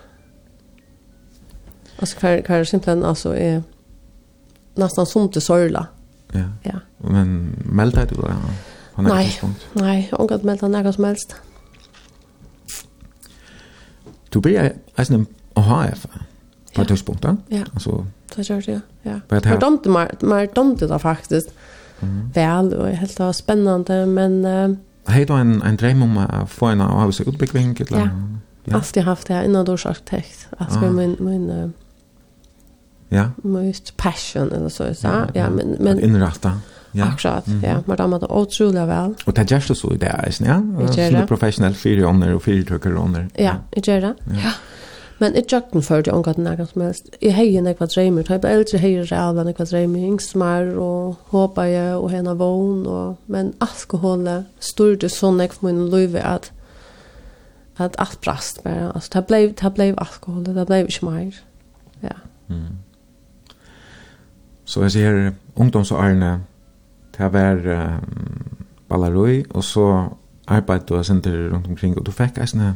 Altså, 1.99 2.17
hva, 2.21 2.35
hva 2.47 2.59
er 2.59 2.65
simpelthen, 2.65 3.05
altså, 3.05 3.33
er 3.33 3.61
nesten 4.77 5.07
som 5.07 5.29
til 5.33 5.43
sørla. 5.43 5.85
Ja. 6.35 6.47
ja. 6.65 6.79
Men 7.01 7.55
meldte 7.65 8.07
du 8.11 8.17
deg? 8.19 8.35
Nei, 9.05 9.27
nei, 9.79 9.97
omgått 10.13 10.45
meldte 10.47 10.67
han 10.67 10.75
noe 10.75 10.93
som 10.95 11.07
helst. 11.07 11.37
Du 14.35 14.41
blir 14.43 14.73
eisen 14.99 15.21
en 15.21 15.29
HF 15.63 16.07
på 16.75 16.83
ett 16.83 16.89
tidspunkt, 16.91 17.23
da? 17.23 17.37
Ja, 17.55 17.63
alltså, 17.75 18.05
det 18.35 18.49
gjør 18.49 18.61
det, 18.67 18.81
ja. 19.07 19.21
Jeg 19.31 19.61
domte 19.63 19.91
meg, 19.91 20.17
jeg 20.23 20.51
domte 20.57 20.89
det 20.91 21.01
faktisk. 21.01 21.55
Mm. 22.01 22.35
Vel, 22.35 22.73
og 22.75 22.89
jeg 22.91 22.99
helt 22.99 23.17
det 23.19 23.25
var 23.27 23.39
spennende, 23.39 24.01
men... 24.11 24.43
Uh, 24.45 24.77
Hej 25.07 25.25
då 25.27 25.35
en 25.35 25.63
en 25.63 25.77
dröm 25.77 26.03
om 26.03 26.19
att 26.19 26.51
få 26.51 26.67
en 26.67 26.81
av 26.81 26.91
avhusutbyggning 26.91 27.77
eller 27.81 27.99
ja. 27.99 28.09
ja. 28.65 28.77
Alltid 28.77 29.03
haft 29.03 29.27
det 29.27 29.45
innan 29.45 29.65
då 29.65 29.73
arkitekt. 29.73 30.49
Alltså 30.59 30.79
ah. 30.79 30.91
min 30.91 31.17
min 31.21 31.51
uh, 31.51 31.71
Ja. 33.09 33.31
Most 33.43 33.97
passion 33.97 34.53
eller 34.53 34.69
så 34.69 34.95
så. 34.95 35.07
Ja, 35.07 35.27
ja 35.35 35.51
men 35.51 35.77
men 35.81 36.01
inrätta. 36.01 36.61
Ja. 36.93 37.05
Akkurat, 37.05 37.47
mm 37.47 37.61
-hmm. 37.61 37.67
ja. 37.67 37.83
Men 37.87 37.97
de 37.97 38.13
hadde 38.13 38.27
otrolig 38.27 38.87
vel. 38.87 39.15
Og 39.27 39.37
det 39.37 39.51
gjørs 39.51 39.67
det 39.67 39.77
så 39.77 39.89
i 39.93 39.97
det, 39.97 40.13
ikke? 40.27 40.45
Ja, 40.45 40.61
som 40.87 41.17
er 41.17 41.27
professionell 41.27 41.75
fyrhånder 41.75 42.35
og 42.35 42.43
fyrtøkkerhånder. 42.43 43.25
Ja, 43.39 43.55
jeg 43.77 43.83
gjør 43.83 44.01
det. 44.01 44.15
Ja. 44.31 44.37
ja. 44.37 44.51
Men 45.25 45.39
i 45.41 45.43
jøkken 45.49 45.81
førte 45.81 46.11
jeg 46.11 46.19
omgatt 46.19 46.37
nægget 46.39 46.69
som 46.75 46.83
helst. 46.85 47.07
I 47.25 47.31
heien 47.33 47.65
jeg 47.67 47.79
var 47.79 47.89
dreimer, 47.89 48.27
da 48.27 48.35
jeg 48.35 48.43
ble 48.43 48.51
eldre 48.53 48.81
heier 48.83 49.07
rævlan 49.09 49.49
jeg 49.49 49.57
var 49.59 49.69
dreimer, 49.71 50.03
yngsmar 50.11 50.75
og 50.77 51.15
håpa 51.33 51.65
jeg 51.65 51.95
og 51.97 52.11
hena 52.13 52.35
vogn. 52.37 52.83
Og, 52.85 53.17
men 53.33 53.55
alkoholet 53.65 54.51
styrte 54.61 55.09
sånn 55.09 55.41
jeg 55.41 55.55
for 55.57 55.71
min 55.71 55.87
løyve 55.89 56.21
at 56.21 56.51
at 57.81 57.97
alt 57.99 58.21
brast 58.21 58.61
bare. 58.63 58.93
Altså, 58.95 59.11
det 59.15 59.25
ble, 59.27 59.41
det 59.63 59.73
ble 59.75 59.89
alkohol, 59.99 60.45
det 60.47 60.67
ble 60.69 60.85
ikke 60.85 61.09
mer. 61.09 61.41
Ja. 62.03 62.19
Mm. 62.53 62.77
Så 64.65 64.85
jeg 64.85 64.93
sier, 64.95 65.33
ungdomsårene, 65.57 66.35
det 67.17 67.33
var 67.33 67.65
um, 67.65 68.57
ballarøy, 68.89 69.45
og 69.51 69.65
så 69.65 69.89
arbeidet 70.47 70.89
du 70.89 70.95
og 70.95 71.05
sendte 71.05 71.33
rundt 71.53 71.67
omkring, 71.67 71.97
og 71.99 72.07
du 72.07 72.13
fikk 72.13 72.39
en 72.39 72.53
sånn 72.53 72.75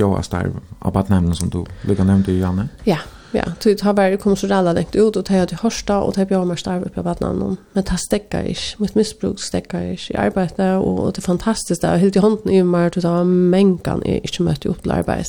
bjóa 0.00 0.22
starv 0.22 0.56
av 0.78 0.92
badnämnen 0.92 1.36
som 1.36 1.48
du 1.50 1.64
lika 1.88 2.04
nämnde 2.04 2.32
ju 2.32 2.38
Janne. 2.38 2.68
Ja, 2.84 2.98
ja. 3.32 3.44
Det 3.62 3.80
har 3.80 3.92
bare 3.92 4.16
kommit 4.16 4.38
så 4.38 4.46
ralla 4.46 4.72
lengt 4.72 4.96
ut 4.96 5.16
och 5.16 5.24
det 5.24 5.32
har 5.32 5.38
jag 5.38 5.48
till 5.48 5.58
hörsta 5.62 6.00
och 6.00 6.14
det 6.14 6.20
har 6.20 6.26
bjóa 6.26 6.44
mig 6.44 6.56
starv 6.56 6.82
uppe 6.82 7.00
av. 7.00 7.56
Men 7.72 7.84
det 7.84 7.98
stäcker 7.98 8.42
inte. 8.42 8.60
Mitt 8.78 8.94
misbruk 8.94 9.40
stäcker 9.40 9.82
inte. 9.82 10.12
i 10.12 10.16
arbetar 10.16 10.78
og 10.78 11.14
det 11.14 11.18
er 11.18 11.22
fantastiskt. 11.22 11.82
Jag 11.82 11.90
har 11.90 11.98
helt 11.98 12.16
i 12.16 12.18
hånden 12.18 12.50
i 12.50 12.62
mig 12.62 12.86
att 12.86 13.02
jag 13.02 13.26
mänkan 13.26 14.02
i 14.06 14.20
ikke 14.24 14.42
mött 14.42 14.66
upp 14.66 14.82
til 14.82 14.90
arbeid. 14.90 15.26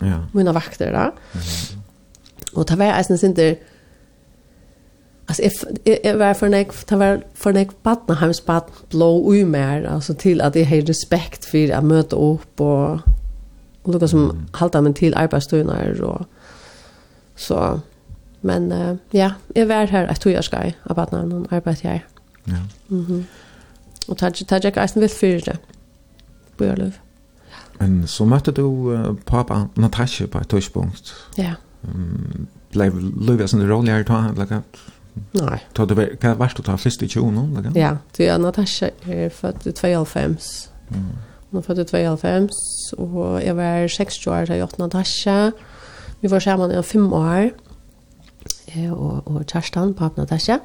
Ja. 0.00 0.26
Mina 0.32 0.52
vakter 0.52 0.92
där. 0.92 1.12
Mm. 1.32 1.82
Och 2.54 2.64
det 2.64 2.76
var 2.76 2.84
ens 2.84 3.24
inte... 3.24 3.56
Alltså 5.28 5.42
jag, 5.84 5.98
jag 6.04 6.16
var 6.16 6.34
för 6.34 6.48
nek, 6.48 6.86
det 6.88 6.96
var 6.96 7.20
för 7.34 7.52
nek 7.52 7.82
badna, 7.82 8.14
hans 8.14 8.46
badna 8.46 8.74
blå 8.90 9.32
ui 9.32 9.44
mer, 9.44 9.84
alltså 9.84 10.14
till 10.14 10.40
att 10.40 10.56
jag 10.56 10.66
har 10.66 10.80
respekt 10.80 11.44
för 11.44 11.70
att 11.70 11.84
möta 11.84 12.16
upp 12.16 12.60
och 12.60 12.98
Och 13.86 13.92
lukar 13.92 14.06
som 14.06 14.24
mm. 14.24 14.46
halta 14.52 14.80
men 14.80 14.94
till 14.94 15.14
arbetsstunder 15.14 16.02
och 16.02 16.26
så 17.36 17.80
men 18.40 18.72
uh, 18.72 18.96
ja, 19.10 19.30
jag 19.54 19.66
var 19.66 19.86
här 19.86 20.06
att 20.06 20.26
jag 20.26 20.44
ska 20.44 20.72
arbeta 20.82 21.22
någon 21.22 21.46
arbete 21.50 21.88
här. 21.88 22.06
Ja. 22.44 22.54
Mhm. 22.88 23.04
Mm 23.06 23.24
och 24.06 24.18
tag 24.18 24.34
tag 24.34 24.64
jag 24.64 24.76
eisen 24.76 25.00
vill 25.00 25.10
för 25.10 25.44
det. 25.44 25.58
Börlöv. 26.56 26.98
Men 27.78 28.06
så 28.06 28.24
mötte 28.24 28.52
du 28.52 28.62
uh, 28.62 29.14
pappa 29.24 29.68
Natasha 29.74 30.26
på 30.26 30.38
ett 30.38 30.48
tidspunkt. 30.48 31.14
Ja. 31.36 31.52
Mm, 31.84 32.46
blev 32.70 33.00
Lucas 33.00 33.52
en 33.52 33.68
roll 33.68 33.88
här 33.88 34.04
ta 34.04 34.32
lika. 34.36 34.62
Nej. 35.32 35.66
Ta 35.72 35.86
det 35.86 36.20
kan 36.20 36.38
vart 36.38 36.56
du 36.56 36.62
ta 36.62 36.76
först 36.76 37.02
i 37.02 37.08
tjugo 37.08 37.30
någon. 37.30 37.72
Ja, 37.74 37.98
det 38.16 38.28
är 38.28 38.38
Natasha 38.38 38.90
är 39.04 39.30
född 39.30 39.60
2005. 39.60 40.36
Mm. 40.88 41.06
Hun 41.56 41.62
er 41.62 41.66
født 41.66 41.78
i 41.78 41.84
92, 41.84 42.92
og 42.98 43.44
jeg 43.44 43.56
var 43.56 43.86
60 43.88 44.26
år 44.26 44.44
til 44.44 44.62
8. 44.62 44.78
Natasha. 44.78 45.50
Vi 46.20 46.30
var 46.30 46.38
sammen 46.38 46.70
i 46.70 46.82
fem 46.82 47.12
år, 47.12 47.48
jeg 48.76 48.92
og, 48.92 49.22
og 49.24 49.46
Kjerstan, 49.46 49.94
papen 49.94 50.20
Natasha. 50.20 50.56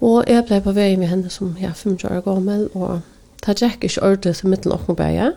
Og 0.00 0.24
jeg 0.28 0.44
ble 0.48 0.62
på 0.64 0.72
vei 0.72 0.96
med 0.96 1.12
henne 1.12 1.28
som 1.30 1.52
jeg 1.60 1.68
er 1.68 1.76
50 1.76 2.04
år 2.04 2.24
gammel, 2.24 2.70
og 2.74 3.00
det 3.46 3.58
gikk 3.60 3.84
ikke 3.84 4.02
ordentlig 4.02 4.34
til 4.36 4.48
midten 4.48 4.72
av 4.72 4.80
Knobæja. 4.86 5.30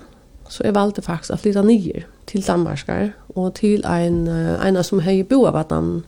Så 0.48 0.64
jeg 0.64 0.76
valgte 0.76 1.04
faktisk 1.04 1.36
å 1.36 1.42
flytte 1.44 1.68
nye 1.68 2.08
til 2.32 2.48
Danmarskar, 2.48 3.12
og 3.36 3.54
til 3.60 3.84
en, 3.84 4.24
en 4.32 4.84
som 4.84 5.04
har 5.04 5.24
bo 5.28 5.44
av 5.52 5.60
at 5.66 5.76
han 5.76 6.04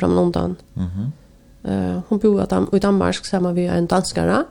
fra 0.00 0.06
London. 0.08 0.56
Mm 0.74 0.86
-hmm. 0.86 1.70
uh, 1.70 2.02
hun 2.08 2.18
bo 2.18 2.38
av, 2.38 2.68
i 2.72 2.78
Danmark 2.78 3.14
sammen 3.14 3.54
med 3.54 3.78
en 3.78 3.86
danskare, 3.86 4.44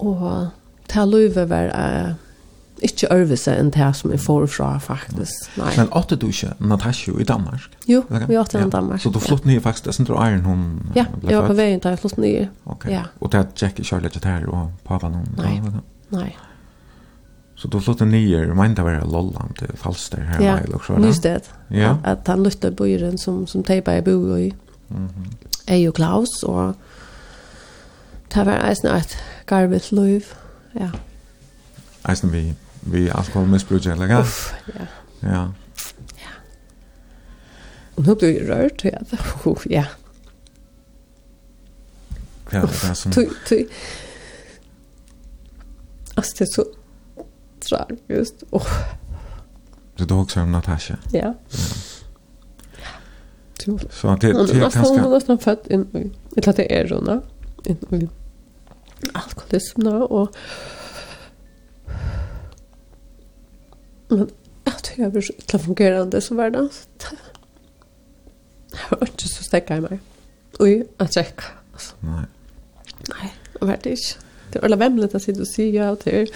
Og 0.00 0.48
det 0.90 1.06
løyve 1.08 1.46
var 1.50 1.70
uh, 1.74 2.12
ikke 2.82 3.10
øvelse 3.12 3.54
enn 3.60 3.70
det 3.74 3.88
som 3.96 4.12
jeg 4.12 4.20
får 4.20 4.46
fra, 4.54 4.70
faktisk. 4.82 5.50
Nei. 5.60 5.72
Men 5.76 5.90
åtte 5.96 6.16
du 6.16 6.26
ikke 6.30 6.52
Natasja 6.58 7.12
i 7.20 7.24
Danmark? 7.28 7.68
Jo, 7.88 8.02
okay. 8.08 8.26
vi 8.28 8.38
åtte 8.40 8.58
i 8.58 8.62
ja. 8.62 8.68
Danmark. 8.72 9.00
Så 9.00 9.12
du 9.12 9.20
flott 9.20 9.44
nye 9.46 9.60
faktisk, 9.60 9.86
det 9.86 10.00
er 10.00 10.08
du 10.08 10.14
eier 10.16 10.44
hun 10.44 10.62
Ja, 10.96 11.06
jeg 11.22 11.36
var 11.36 11.48
på 11.48 11.56
veien 11.58 11.80
til 11.80 11.92
jeg 11.92 12.02
flott 12.02 12.18
nye. 12.18 12.46
Ok, 12.66 12.86
ja. 12.90 13.02
og 13.20 13.32
det 13.32 13.40
er 13.40 13.50
Jack 13.62 13.80
i 13.80 13.84
Charlotte 13.84 14.22
her, 14.24 14.46
og 14.48 14.70
pappa 14.88 15.12
noen? 15.12 15.28
Nei, 15.36 15.58
ja, 15.58 15.82
nei. 16.16 16.30
Så 17.60 17.68
du 17.68 17.76
flott 17.84 18.00
nye, 18.08 18.46
men 18.56 18.74
det 18.76 18.84
var 18.84 19.02
Lolland 19.04 19.58
til 19.58 19.76
Falster 19.76 20.22
her, 20.24 20.40
ja. 20.40 20.56
eller 20.64 20.80
så? 20.86 20.96
Ja, 20.96 21.04
nysted. 21.04 21.50
Ja. 21.70 21.90
At, 22.02 22.22
at 22.24 22.32
han 22.32 22.44
lytte 22.46 22.72
bøyren 22.72 23.18
som, 23.20 23.44
som 23.46 23.64
teipa 23.66 23.98
jeg 23.98 24.04
bor 24.04 24.36
i. 24.36 24.52
Mm 24.88 25.06
-hmm. 25.06 25.34
Jeg 25.68 25.88
og 25.88 25.94
Klaus, 25.94 26.42
og 26.42 26.74
det 28.34 28.46
var 28.46 28.68
eisen 28.68 28.88
at 28.88 29.16
skarvet 29.50 29.92
liv. 29.92 30.24
Ja. 30.74 30.90
Eisen 32.08 32.32
vi, 32.32 32.54
vi 32.82 33.08
alkoholmisbruk, 33.10 33.86
eller 33.86 34.06
hva? 34.06 34.20
Uff, 34.22 34.52
ja. 34.70 34.84
Ja. 35.22 35.40
Ja. 36.20 36.34
Og 37.96 38.06
nå 38.06 38.14
blir 38.14 38.30
jeg 38.36 38.46
rørt, 38.46 38.84
ja. 38.86 39.00
Uff, 39.50 39.66
ja. 39.66 39.88
Ja, 42.52 42.62
det 42.62 42.78
er 42.90 42.94
som... 42.94 43.12
Tui, 43.12 43.26
tui. 43.46 43.66
Altså, 46.14 46.32
det 46.38 46.46
er 46.46 46.52
så 46.54 46.64
tragiskt. 47.66 48.46
Uff. 48.54 48.70
Så 49.98 50.04
du 50.04 50.14
också 50.14 50.40
om 50.40 50.54
Natasha? 50.54 50.96
Ja. 51.12 51.34
Ja. 53.58 53.74
Så 53.90 54.16
det 54.20 54.32
det 54.32 54.60
kanske. 54.60 54.80
Hon 54.80 55.10
var 55.10 55.20
snart 55.20 55.42
född 55.42 55.66
in 55.70 55.86
i 55.94 56.10
ett 56.36 56.46
latte 56.46 56.64
erona. 56.72 57.20
In 57.64 57.76
i 57.90 58.08
alkoholisme 59.14 59.94
og 60.06 60.34
men 64.10 64.30
at 64.66 64.92
jeg 64.98 65.14
var 65.14 65.22
så 65.22 65.32
ikke 65.38 65.58
fungerende 65.58 66.20
som 66.20 66.36
var 66.36 66.50
det 66.54 66.68
det 68.70 68.90
var 68.90 69.06
ikke 69.06 69.28
så 69.28 69.44
stekket 69.44 69.76
i 69.76 69.84
meg. 69.84 70.00
Ui, 70.60 70.72
jeg 71.00 71.10
trekk 71.14 71.44
altså. 71.72 71.94
nei. 72.06 72.26
Nei, 73.10 73.30
det 73.52 73.68
var 73.68 73.78
det 73.84 73.94
ikke. 73.96 74.26
Det 74.52 74.62
var 74.62 74.76
vemmelig 74.76 75.14
å 75.14 75.22
sitte 75.22 75.44
og 75.46 75.48
si 75.48 75.70
ja 75.74 75.90
og 75.94 76.00
til 76.02 76.28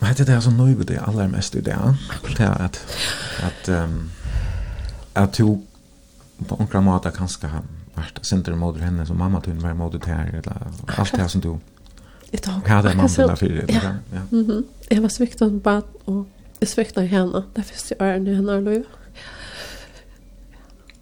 Men 0.00 0.16
det 0.18 0.28
er 0.28 0.40
som 0.44 0.58
nøy 0.58 0.74
det 0.84 0.98
aller 1.00 1.30
mest 1.30 1.54
i 1.54 1.62
det, 1.62 1.76
det 2.36 2.44
er 2.44 2.64
at, 2.66 2.80
at, 3.46 3.68
um, 3.70 4.10
at 5.14 5.38
du 5.38 5.62
på 6.48 6.58
enkla 6.60 6.82
måte 6.84 7.12
kanskje 7.14 7.48
vart 7.94 8.26
center 8.26 8.54
mot 8.54 8.80
henne 8.80 9.06
som 9.06 9.18
mamma 9.18 9.40
tog 9.40 9.54
var 9.54 9.74
mot 9.74 9.92
det 9.92 10.06
här 10.06 10.26
eller 10.26 10.56
allt 10.86 11.12
det 11.12 11.20
här 11.20 11.28
som 11.28 11.40
du 11.40 11.58
ett 12.30 12.42
tag 12.42 12.68
hade 12.68 12.94
man 12.94 13.06
väl 13.06 13.36
för 13.36 13.48
det 13.48 13.64
ja 13.72 14.20
mhm. 14.30 14.64
Jag 14.88 15.02
var 15.02 15.08
svikt 15.08 15.40
och 15.40 15.52
bara 15.52 15.82
och 16.04 16.26
jag 16.58 16.68
sviktade 16.68 17.06
henne 17.06 17.42
Det 17.54 17.62
finns 17.62 17.92
ju 17.92 18.06
öron 18.06 18.26
i 18.26 18.34
henne 18.34 18.60
då 18.60 18.82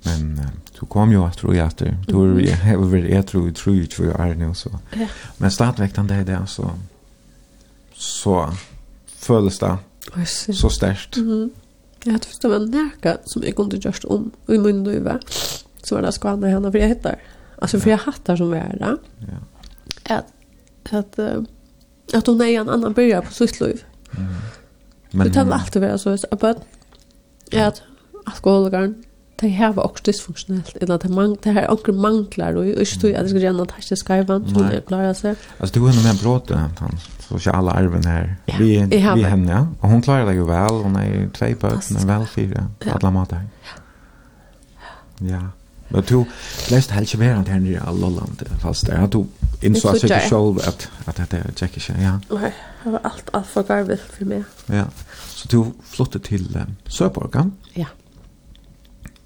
men 0.05 0.41
du 0.81 0.87
kom 0.87 1.13
ju 1.13 1.25
att 1.25 1.39
tro 1.39 1.55
jag 1.55 1.67
att 1.67 1.79
du 1.79 1.87
är 1.87 2.41
ju 2.41 2.53
har 2.53 2.77
väl 2.77 3.11
jag 3.11 3.27
tror 3.27 3.47
ju 3.47 3.53
tror 3.53 3.77
ju 3.77 3.87
tror 3.87 4.09
jag 4.09 4.29
är 4.29 4.35
nu 4.35 4.55
så 4.55 4.71
men 5.37 5.51
startväkt 5.51 5.97
han 5.97 6.07
det 6.07 6.25
där 6.25 6.47
så 6.47 6.71
så 7.95 8.55
följs 9.07 9.59
det 9.59 9.77
så 10.55 10.71
starkt 10.71 11.17
mhm. 11.17 11.51
Jag 12.05 12.13
hade 12.13 12.27
förstått 12.27 12.53
en 12.53 12.71
näka 12.71 13.19
som 13.25 13.43
jag 13.43 13.57
kunde 13.57 13.77
just 13.77 14.05
om 14.05 14.31
i 14.49 14.59
min 14.59 14.85
duva 14.85 15.21
så 15.83 15.95
var 15.95 16.03
det 16.03 16.13
skvaller 16.13 16.49
henne 16.49 16.73
för 16.73 16.79
jag 16.79 16.89
hittar. 16.89 17.17
Alltså 17.59 17.81
för 17.81 17.91
jag 17.91 17.99
hattar 17.99 18.37
som 18.37 18.51
värda. 18.51 18.97
Ja. 20.09 20.17
Att, 20.17 20.93
att, 20.93 21.19
att 22.15 22.27
hon 22.27 22.41
är 22.41 22.61
en 22.61 22.69
annan 22.69 22.93
börjar 22.93 23.23
på 23.23 23.33
sysslöv. 23.33 23.81
Mm. 24.19 24.35
Men 25.11 25.27
det 25.27 25.33
kan 25.33 25.53
alltid 25.53 25.83
vara 25.83 25.99
så 25.99 26.11
att 26.11 26.41
bara 26.41 26.55
att 27.53 27.83
alkoholikern 28.25 29.05
de 29.37 29.73
var 29.73 29.85
också 29.85 30.03
dysfunktionellt 30.05 30.77
eller 30.77 30.95
att 30.95 31.05
man 31.05 31.37
det 31.43 31.51
här 31.51 31.71
också 31.71 31.93
manglar 31.93 32.55
och 32.55 32.67
inte 32.67 33.01
tror 33.01 33.15
att 33.15 33.23
det 33.23 33.29
ska 33.29 33.39
gärna 33.39 33.65
ta 33.65 33.81
sig 33.81 33.97
ska 33.97 34.23
vara 34.23 34.45
så 34.45 34.63
det 34.63 34.87
klarar 34.87 35.15
sig. 35.15 35.35
Alltså 35.59 35.81
du 35.81 35.89
henne 35.89 36.03
med 36.03 36.11
en 36.11 36.17
bråte 36.17 36.55
han 36.55 36.99
sociala 37.29 37.71
arven 37.73 38.05
här. 38.05 38.37
Vi 38.59 38.87
vi 39.15 39.23
henne 39.23 39.53
ja. 39.53 39.67
Och 39.81 39.89
hon 39.89 40.03
klarar 40.03 40.27
det 40.27 40.33
ju 40.33 40.45
väl 40.47 40.71
hon 40.71 40.97
är 40.97 41.29
två 41.29 41.47
på 41.61 42.07
väl 42.07 42.27
fyra 42.27 42.67
alla 42.93 43.11
Ja. 43.11 43.39
Ja. 45.19 45.49
Men 45.93 46.03
du 46.09 46.25
läst 46.71 46.91
helt 46.91 47.15
ju 47.15 47.19
mer 47.19 47.35
än 47.35 47.47
Henry 47.47 47.77
alla 47.77 48.09
land 48.09 48.43
fast 48.63 48.87
det 48.87 49.09
du 49.13 49.27
insåg 49.67 49.97
sig 49.97 50.11
själv 50.11 50.59
att 50.59 50.89
att 51.05 51.17
det 51.17 51.37
är 51.37 51.51
Jackie 51.57 51.81
Chan 51.81 52.03
ja. 52.03 52.37
Nej, 52.41 52.55
det 52.85 52.91
var 52.91 53.01
allt 53.03 53.29
allt 53.33 53.47
för 53.47 53.63
garvet 53.63 54.01
för 54.01 54.25
mig. 54.25 54.45
Ja. 54.67 54.85
Så 55.29 55.49
du 55.49 55.65
flyttade 55.83 56.25
till 56.25 56.57
um, 56.57 56.77
Söborgan? 56.87 57.53
Ja. 57.73 57.87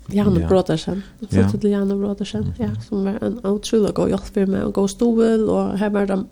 Janne 0.07 0.41
ja. 0.41 0.49
Brodersen. 0.49 1.03
Så 1.51 1.59
till 1.59 1.71
Janne 1.71 1.95
Brodersen, 1.95 2.55
ja, 2.59 2.69
som 2.89 3.05
var 3.05 3.19
en 3.25 3.47
otrolig 3.47 3.95
god 3.95 4.09
hjälp 4.09 4.25
för 4.35 4.47
mig 4.47 4.63
och 4.63 4.75
god 4.75 4.91
stol 4.91 5.49
och 5.49 5.79
här 5.79 5.91
var 5.91 6.07
de 6.07 6.29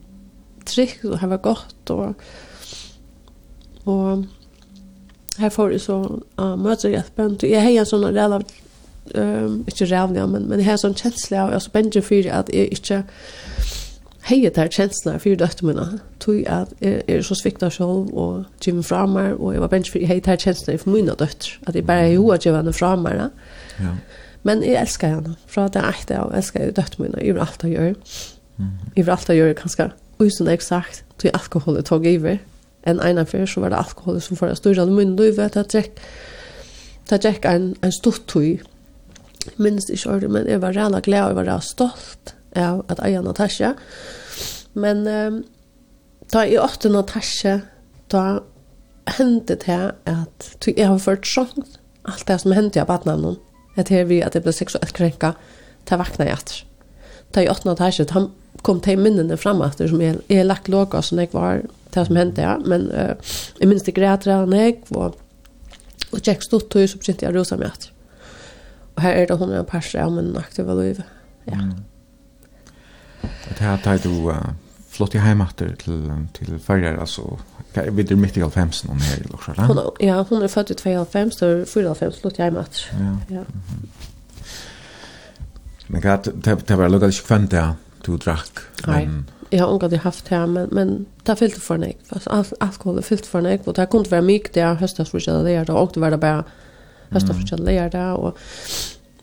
trygg 0.65 0.99
och 1.05 1.19
här 1.19 1.29
var 1.29 1.39
gott 1.39 1.91
och 1.91 2.15
och 3.85 4.25
här 5.39 5.51
får 5.51 5.71
du 5.71 5.79
så 5.79 6.21
uh, 6.41 6.57
möter 6.57 6.89
jag. 6.89 7.03
Jag 7.51 7.61
har 7.61 7.71
en 7.71 7.87
sån 7.87 8.01
där 8.01 8.45
um, 9.15 9.65
ikke 9.69 9.85
rævlig, 9.85 10.29
men, 10.29 10.49
men 10.49 10.59
jeg 10.59 10.67
har 10.67 10.77
sån 10.77 10.97
känsla 10.97 11.45
av, 11.45 11.53
altså 11.53 11.71
benge 11.71 12.03
för 12.03 12.31
att 12.31 12.49
jeg 12.53 12.69
inte 12.69 13.05
heier 14.25 14.51
der 14.51 14.71
kjenslene 14.73 15.21
for 15.21 15.37
døtte 15.37 15.67
mine, 15.67 16.01
tog 16.21 16.47
at 16.49 16.71
jeg 16.81 17.03
er 17.09 17.23
så 17.23 17.37
svikta 17.37 17.69
selv, 17.71 18.13
og 18.17 18.45
gjør 18.65 18.79
meg 18.79 18.87
fra 18.89 19.03
meg, 19.07 19.35
og 19.37 19.53
jeg 19.53 19.61
var 19.61 19.73
benge 19.73 19.93
for 19.93 20.01
jeg 20.01 20.09
heier 20.09 20.25
der 20.25 20.41
kjenslene 20.41 20.81
for 20.81 20.95
mine 20.95 21.17
døtter, 21.19 21.59
at 21.67 21.77
jeg 21.77 21.87
bare 21.87 22.15
gjorde 22.15 22.39
at 22.39 22.47
jeg 22.47 22.55
var 22.57 22.73
fra 22.73 22.95
meg. 22.97 23.21
Ja. 23.81 23.93
Men 24.43 24.65
jeg 24.65 24.81
elsker 24.81 25.09
henne, 25.09 25.37
fra 25.47 25.69
det 25.69 25.83
er 25.83 25.91
ekte, 25.91 26.23
og 26.25 26.37
elsker 26.37 26.65
jeg 26.65 26.77
døtte 26.77 27.03
mine, 27.03 27.21
jeg 27.21 27.35
vil 27.35 27.45
alt 27.45 27.65
jeg 27.65 27.77
gjør. 27.77 27.95
Jeg 28.97 29.05
vil 29.05 29.13
alt 29.13 29.29
jeg 29.29 29.37
gjør, 29.37 29.95
usen 30.19 30.49
eksakt, 30.49 31.05
tog 31.19 31.31
alkohol 31.35 31.77
jeg 31.77 31.85
tog 31.85 32.07
iver, 32.07 32.39
en 32.87 33.01
ena 33.01 33.25
før, 33.25 33.47
så 33.49 33.61
var 33.61 33.73
det 33.73 33.79
alkohol 33.81 34.21
som 34.21 34.37
får 34.37 34.53
jeg 34.53 34.57
styrre 34.57 34.85
av 34.85 34.93
munnen, 34.93 35.17
du 35.17 35.25
vet, 35.25 35.57
jeg 35.57 35.69
trekk, 35.73 36.01
jeg 37.11 37.45
en, 37.49 37.75
en 37.83 37.93
stort 37.93 38.25
tog, 38.29 38.65
minst 39.61 39.91
ikke 39.93 40.17
ordet, 40.17 40.31
men 40.31 40.49
jeg 40.49 40.63
var 40.63 40.77
rena 40.77 41.01
glad, 41.05 41.27
og 41.27 41.35
jeg 41.35 41.39
var 41.41 41.49
rena 41.51 41.65
stolt 41.65 42.35
av 42.59 42.85
at 42.93 43.01
jeg 43.03 43.19
er 43.19 43.25
Natasha. 43.25 43.73
Men 44.75 45.07
um, 45.07 45.41
da 46.33 46.45
jeg 46.47 46.63
åtte 46.63 46.91
Natasha, 46.93 47.59
da 48.13 48.43
hendte 49.19 49.57
det 49.61 49.81
at 50.11 50.69
jeg 50.69 50.89
har 50.89 51.03
ført 51.03 51.29
sånn, 51.29 51.67
alt 52.09 52.27
det 52.29 52.41
som 52.43 52.55
hendte 52.57 52.81
jeg 52.81 52.89
på 52.89 52.97
at 52.97 53.09
navnet, 53.09 53.41
at 53.81 53.91
her 53.91 54.07
vi 54.09 54.21
at 54.23 54.37
jeg 54.37 54.45
ble 54.45 54.55
seksuelt 54.55 54.95
krenka, 54.97 55.35
det 55.89 55.99
vakna 56.01 56.29
jeg 56.29 56.39
etter. 56.39 56.61
Da 57.35 57.43
jeg 57.43 57.53
åtte 57.53 57.69
Natasha, 57.69 58.07
da 58.09 58.27
kom 58.65 58.81
de 58.85 58.97
minnene 58.97 59.37
fram 59.41 59.63
etter, 59.67 59.91
som 59.91 60.03
jeg, 60.03 60.21
jeg 60.31 60.47
lagt 60.47 60.71
låga 60.73 61.03
som 61.03 61.21
jeg 61.21 61.33
var, 61.35 61.65
det 61.95 62.07
som 62.09 62.19
hendte 62.19 62.43
ja. 62.43 62.57
men 62.67 62.89
uh, 62.91 63.35
jeg 63.61 63.71
minns 63.71 63.87
det 63.87 63.97
græt 63.99 64.27
rena 64.27 64.63
jeg, 64.65 64.81
og, 64.95 65.19
og 66.11 66.23
tjekk 66.23 66.47
stått 66.47 66.71
tog, 66.73 66.89
så 66.89 67.01
begynte 67.01 67.27
jeg 67.27 67.35
å 67.35 67.39
rosa 67.39 67.61
meg 67.61 67.75
etter. 67.75 67.94
Og 68.95 69.03
her 69.03 69.13
er 69.13 69.27
det 69.27 69.39
hun 69.39 69.51
er 69.51 69.61
en 69.61 69.67
parser 69.67 70.03
av 70.03 70.13
min 70.13 70.37
aktiva 70.37 70.75
liv. 70.75 71.03
Ja. 71.47 71.55
Mm. 71.55 71.75
Det 73.49 73.65
här 73.65 73.79
tar 73.79 73.99
du 73.99 74.09
uh, 74.09 74.37
flott 74.89 75.15
i 75.15 75.19
heimater 75.19 75.75
til, 75.75 76.13
til 76.33 76.59
färger, 76.59 76.97
alltså 76.97 77.39
vi 77.75 78.03
är 78.03 78.17
mitt 78.17 78.37
i 78.37 78.41
halvfemsen 78.41 78.91
hon 78.91 79.01
här 79.01 79.17
i 79.17 79.23
Lorsjö, 79.31 79.53
eller? 79.53 79.65
Hon, 79.65 79.91
ja, 80.01 80.27
hon 80.29 80.43
er 80.43 80.49
født 80.49 80.71
i 80.71 80.75
2,5, 80.75 81.31
så 81.31 81.47
er 81.47 81.65
4,5 81.65 82.21
flott 82.21 82.39
i 82.39 82.43
heimatter. 82.43 82.85
Ja. 83.01 83.17
ja. 83.37 83.45
Men 85.87 86.01
det, 86.01 86.33
det, 86.45 86.69
det 86.69 86.77
var 86.79 86.89
lukket 86.89 87.15
ikke 87.15 87.27
kvendt 87.27 87.51
det 87.51 87.65
du 88.07 88.17
drakk. 88.17 88.63
Nei, 88.87 89.09
jeg 89.51 89.61
har 89.61 89.73
unga 89.73 89.89
det 89.89 90.05
haft 90.05 90.29
her, 90.29 90.47
men, 90.47 90.69
men 90.73 91.07
det 91.27 91.39
fylte 91.39 91.61
for 91.61 91.75
en 91.75 91.93
Alkohol 92.61 92.99
er 92.99 93.07
fyllt 93.07 93.27
for 93.27 93.45
nek, 93.45 93.67
og 93.67 93.77
det 93.77 93.89
kunne 93.91 94.11
være 94.11 94.27
myk 94.27 94.53
det 94.55 94.77
høstas 94.81 95.11
for 95.11 95.19
det 95.19 95.55
er 95.55 95.65
det, 95.65 95.75
og 95.75 95.95
det 95.95 96.03
var 96.03 96.15
det 96.15 96.21
bare 96.21 96.45
fast 97.15 97.31
och 97.31 97.37
första 97.37 97.57
lära 97.57 97.89
där 97.89 98.15
och 98.15 98.39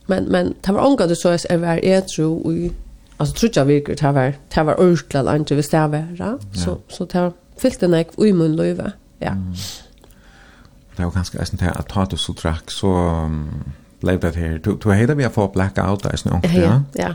men 0.08 0.24
men 0.24 0.54
det 0.66 0.72
var 0.72 0.82
angående 0.88 1.16
så 1.16 1.30
att 1.30 1.46
jag 1.50 1.60
var 1.60 1.86
är 1.86 2.02
tro 2.02 2.38
och 2.38 2.72
alltså 3.18 3.36
tror 3.36 3.52
jag 3.56 3.66
vilket 3.66 4.00
det 4.02 4.12
var 4.12 4.34
det 4.56 4.64
var 4.64 4.76
örtla 4.80 5.22
landet 5.22 5.58
vi 5.58 5.64
stäva 5.64 6.04
så 6.54 6.78
så 6.90 7.06
det 7.06 7.32
fyllte 7.62 7.88
nek 7.88 8.08
i 8.18 8.34
mun 8.34 8.56
löva 8.56 8.92
ja 9.20 9.36
Det 10.98 11.06
var 11.06 11.12
ganska 11.12 11.40
eisen 11.40 11.58
til 11.58 11.66
at 11.66 11.86
ta 11.90 12.06
du 12.06 12.18
så 12.18 12.34
drakk, 12.34 12.72
så 12.72 12.90
blei 14.02 14.18
det 14.18 14.36
her. 14.36 14.58
Du 14.58 14.76
du 14.84 14.92
heida 14.92 15.14
vi 15.14 15.24
a 15.24 15.30
få 15.30 15.48
blackout, 15.48 16.06
eisen, 16.06 16.32
ja? 16.32 16.40
Ja, 16.62 16.82
ja. 16.96 17.14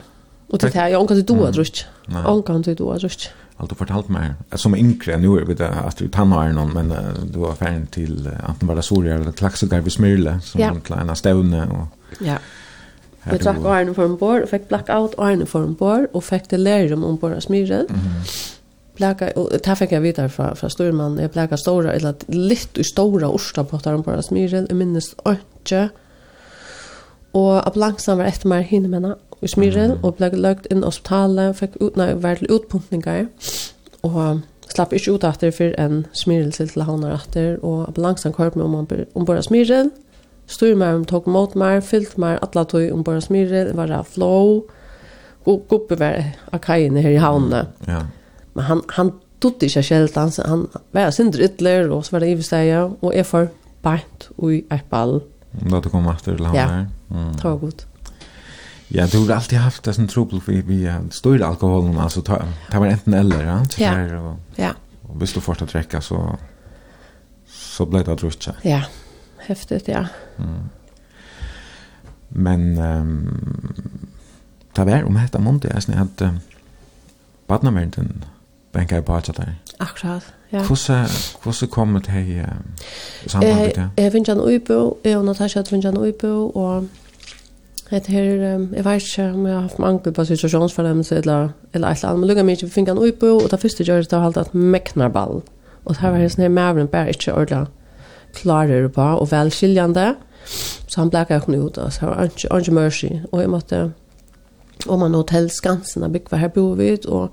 Och 0.48 0.58
det 0.58 0.74
här, 0.74 0.88
jag 0.88 1.00
ångkar 1.00 1.14
inte 1.14 1.32
då 1.34 1.44
att 1.44 1.56
röst. 1.56 1.86
Ångkar 2.26 2.56
inte 2.56 2.74
då 2.74 2.90
att 2.90 3.02
röst. 3.02 3.30
Allt 3.56 3.70
du 3.70 3.76
fortalt 3.76 4.08
mig, 4.08 4.32
som 4.52 4.74
yngre, 4.74 5.16
nu 5.16 5.44
vet 5.44 5.58
jag 5.58 5.72
att 5.86 5.96
du 5.96 6.08
tannar 6.08 6.52
någon, 6.52 6.72
men 6.72 6.92
uh, 6.92 6.98
du 7.32 7.38
var 7.38 7.54
färdig 7.54 7.90
till 7.90 8.26
uh, 8.26 8.50
Anton 8.50 9.04
det 9.04 9.10
eller 9.14 9.32
Klaxogar 9.32 9.80
vid 9.80 9.92
Smyrle, 9.92 10.40
som 10.40 10.60
ja. 10.60 10.96
en 11.00 11.10
av 11.10 11.14
stävne. 11.14 11.66
Och, 11.66 11.86
ja. 12.26 12.36
Jag 13.30 13.40
drack 13.40 13.58
och 13.58 13.74
Arne 13.74 13.94
för 13.94 14.04
en 14.04 14.16
bor, 14.16 14.42
och 14.42 14.48
fick 14.48 14.68
blackout 14.68 15.14
och 15.14 15.26
Arne 15.26 15.46
för 15.46 15.62
en 15.62 15.74
bor, 15.74 16.08
och 16.12 16.24
fick 16.24 16.50
det 16.50 16.56
lärum 16.56 17.04
om 17.04 17.16
bara 17.16 17.40
Smyrle. 17.40 17.86
Mm 17.88 18.22
Blaka, 18.96 19.30
och 19.30 19.50
det 19.64 19.76
fick 19.76 19.92
jag 19.92 20.00
vidare 20.00 20.28
fra, 20.28 20.54
fra 20.54 20.68
Sturman, 20.68 21.18
jeg 21.18 21.30
blaka 21.30 21.56
stora, 21.56 21.92
eller 21.92 22.14
litt 22.32 22.78
i 22.78 22.84
stora 22.84 23.28
orsta 23.28 23.64
på 23.64 23.76
at 23.76 23.88
han 23.90 24.04
bara 24.04 24.22
smyrel, 24.24 24.66
jeg 24.70 24.76
minnes 24.76 25.10
ikke, 25.28 25.88
og 27.36 27.52
at 27.60 27.76
langsamt 27.76 28.22
var 28.22 28.30
etter 28.30 28.48
meg 28.48 28.64
hinne 28.70 28.88
med 28.88 29.02
henne, 29.02 29.16
i 29.44 29.48
Smyren, 29.50 29.98
og 30.02 30.16
ble 30.18 30.30
lagt 30.40 30.68
inn 30.70 30.82
i 30.82 30.86
hospitalet, 30.88 31.56
fikk 31.58 31.76
ut, 31.80 31.96
nei, 31.98 32.12
var 32.20 32.40
til 32.40 32.52
utpunktninger, 32.56 33.26
og 34.06 34.42
slapp 34.72 34.94
ikke 34.96 35.16
ut 35.16 35.26
etter 35.26 35.52
for 35.54 35.74
en 35.80 36.04
smyren 36.16 36.52
til 36.54 36.84
havner 36.86 37.14
etter, 37.16 37.56
og 37.62 37.86
ambulansen 37.88 38.34
kjørte 38.36 38.58
meg 38.58 38.66
om 38.66 38.78
han 38.80 39.04
ombord 39.14 39.40
av 39.40 39.46
Smyren, 39.46 39.92
styr 40.50 40.76
meg 40.78 41.00
om 41.00 41.04
tog 41.08 41.28
mot 41.30 41.54
meg, 41.58 41.82
fyllt 41.86 42.16
meg 42.22 42.40
alle 42.44 42.64
tog 42.70 42.88
ombord 42.94 43.20
av 43.20 43.26
Smyren, 43.26 43.74
var 43.78 43.92
det 43.92 44.02
flow, 44.14 44.64
og 45.46 45.68
guppe 45.70 45.98
var 46.00 46.32
av 46.50 46.62
kajene 46.64 47.04
her 47.04 47.14
i 47.14 47.22
havnet. 47.22 47.70
Ja. 47.86 48.02
Men 48.56 48.68
han, 48.70 48.82
han 48.96 49.12
tog 49.42 49.62
ikke 49.62 49.84
selv, 49.84 50.16
han, 50.16 50.32
han 50.48 50.66
var 50.96 51.12
sindre 51.14 51.46
ytler, 51.46 51.90
og 51.92 52.06
så 52.06 52.16
var 52.16 52.24
det 52.24 52.34
ivesteier, 52.34 52.94
og 53.00 53.14
jeg 53.14 53.28
får 53.28 53.50
bænt 53.86 54.30
i 54.48 54.62
et 54.74 54.88
ball. 54.90 55.20
Da 55.56 55.80
du 55.80 55.92
kom 55.92 56.08
etter 56.10 56.34
til 56.34 56.48
havner? 56.48 56.88
Ja, 57.12 57.28
det 57.36 57.44
var 57.46 57.60
godt. 57.62 57.86
Ja, 58.88 59.06
du 59.06 59.18
har 59.18 59.34
alltid 59.34 59.58
haft 59.58 59.84
det 59.84 59.94
som 59.94 60.08
trobel 60.08 60.40
vi 60.46 60.60
vi 60.60 60.90
stor 61.10 61.42
alkoholen 61.42 61.98
altså 61.98 62.20
ta 62.22 62.42
ta 62.70 62.78
var 62.78 62.86
enten 62.86 63.14
eller, 63.14 63.42
ja. 63.42 63.64
Ja. 63.78 63.94
Her, 63.94 64.16
og, 64.16 64.36
ja. 64.58 64.72
Og 65.08 65.14
hvis 65.14 65.32
du 65.32 65.40
först 65.40 65.62
att 65.62 65.68
dricka 65.68 66.00
så 66.00 66.36
så 67.46 67.84
ble 67.84 68.02
det 68.02 68.18
drutcha. 68.20 68.52
Ja. 68.64 68.82
Häftigt, 69.38 69.88
ja. 69.88 70.06
Mm. 70.38 70.68
Men 72.28 72.78
um, 72.78 73.74
ta 74.74 74.84
vär 74.84 75.04
om 75.04 75.14
detta 75.14 75.38
måndag 75.38 75.74
jeg 75.74 75.82
snitt 75.82 75.98
at 75.98 76.22
um, 76.22 76.38
badnaverden 77.48 78.24
bänkar 78.72 79.00
på 79.00 79.14
att 79.14 79.36
der. 79.36 79.54
Akkurat, 79.78 80.22
ja. 80.50 80.62
Hvordan, 80.62 81.06
hvordan 81.42 81.68
kom 81.70 81.94
det 81.94 82.10
här 82.10 82.20
i 82.20 83.30
samband 83.30 83.56
med 83.56 83.72
det. 83.74 84.04
Eh, 84.04 84.12
Vinjan 84.12 84.40
Uibo, 84.40 84.96
eh, 85.04 85.22
Natasha 85.22 85.62
Vinjan 85.70 85.96
Uibo 85.96 86.46
och 86.54 86.84
Det 87.90 88.06
her, 88.10 88.22
jeg 88.74 88.84
vet 88.84 89.02
ikke 89.02 89.24
om 89.30 89.46
jeg 89.46 89.54
har 89.54 89.60
haft 89.62 89.78
mange 89.78 90.12
på 90.12 90.24
situasjonsfornemmelse 90.24 91.16
eller, 91.16 91.48
eller 91.74 91.88
et 91.88 91.96
eller 91.96 92.08
annet, 92.08 92.20
men 92.20 92.28
lukket 92.28 92.46
mye 92.46 92.70
fikk 92.70 92.88
en 92.90 92.98
oppe, 92.98 93.28
og 93.30 93.50
det 93.50 93.60
første 93.62 93.84
gjør 93.86 94.02
det 94.02 94.08
til 94.10 94.18
å 94.18 94.24
holde 94.24 94.42
et 94.42 94.54
meknarball. 94.54 95.42
Og 95.84 95.94
det 95.94 96.00
her 96.02 96.10
var 96.10 96.24
sånn 96.26 96.42
her 96.42 96.50
mævren 96.56 96.90
bare 96.90 97.14
ikke 97.14 97.34
ordentlig 97.34 97.68
klarer 98.34 98.88
på, 98.88 99.02
og 99.02 99.30
velskiljende. 99.30 100.14
Så 100.86 101.00
han 101.00 101.10
blekket 101.10 101.46
henne 101.46 101.62
ut, 101.62 101.78
og 101.78 101.92
så 101.92 102.10
var 102.10 102.26
det 102.26 102.48
ikke 102.50 102.74
mercy. 102.74 103.12
Og 103.30 103.40
jeg 103.40 103.50
måtte, 103.50 103.92
om 104.88 104.98
man 104.98 105.14
hotell 105.14 105.46
Skansen, 105.50 106.02
jeg 106.02 106.12
bygde 106.12 106.42
her 106.42 106.48
bor 106.48 106.74
vi, 106.74 106.90
og, 107.06 107.30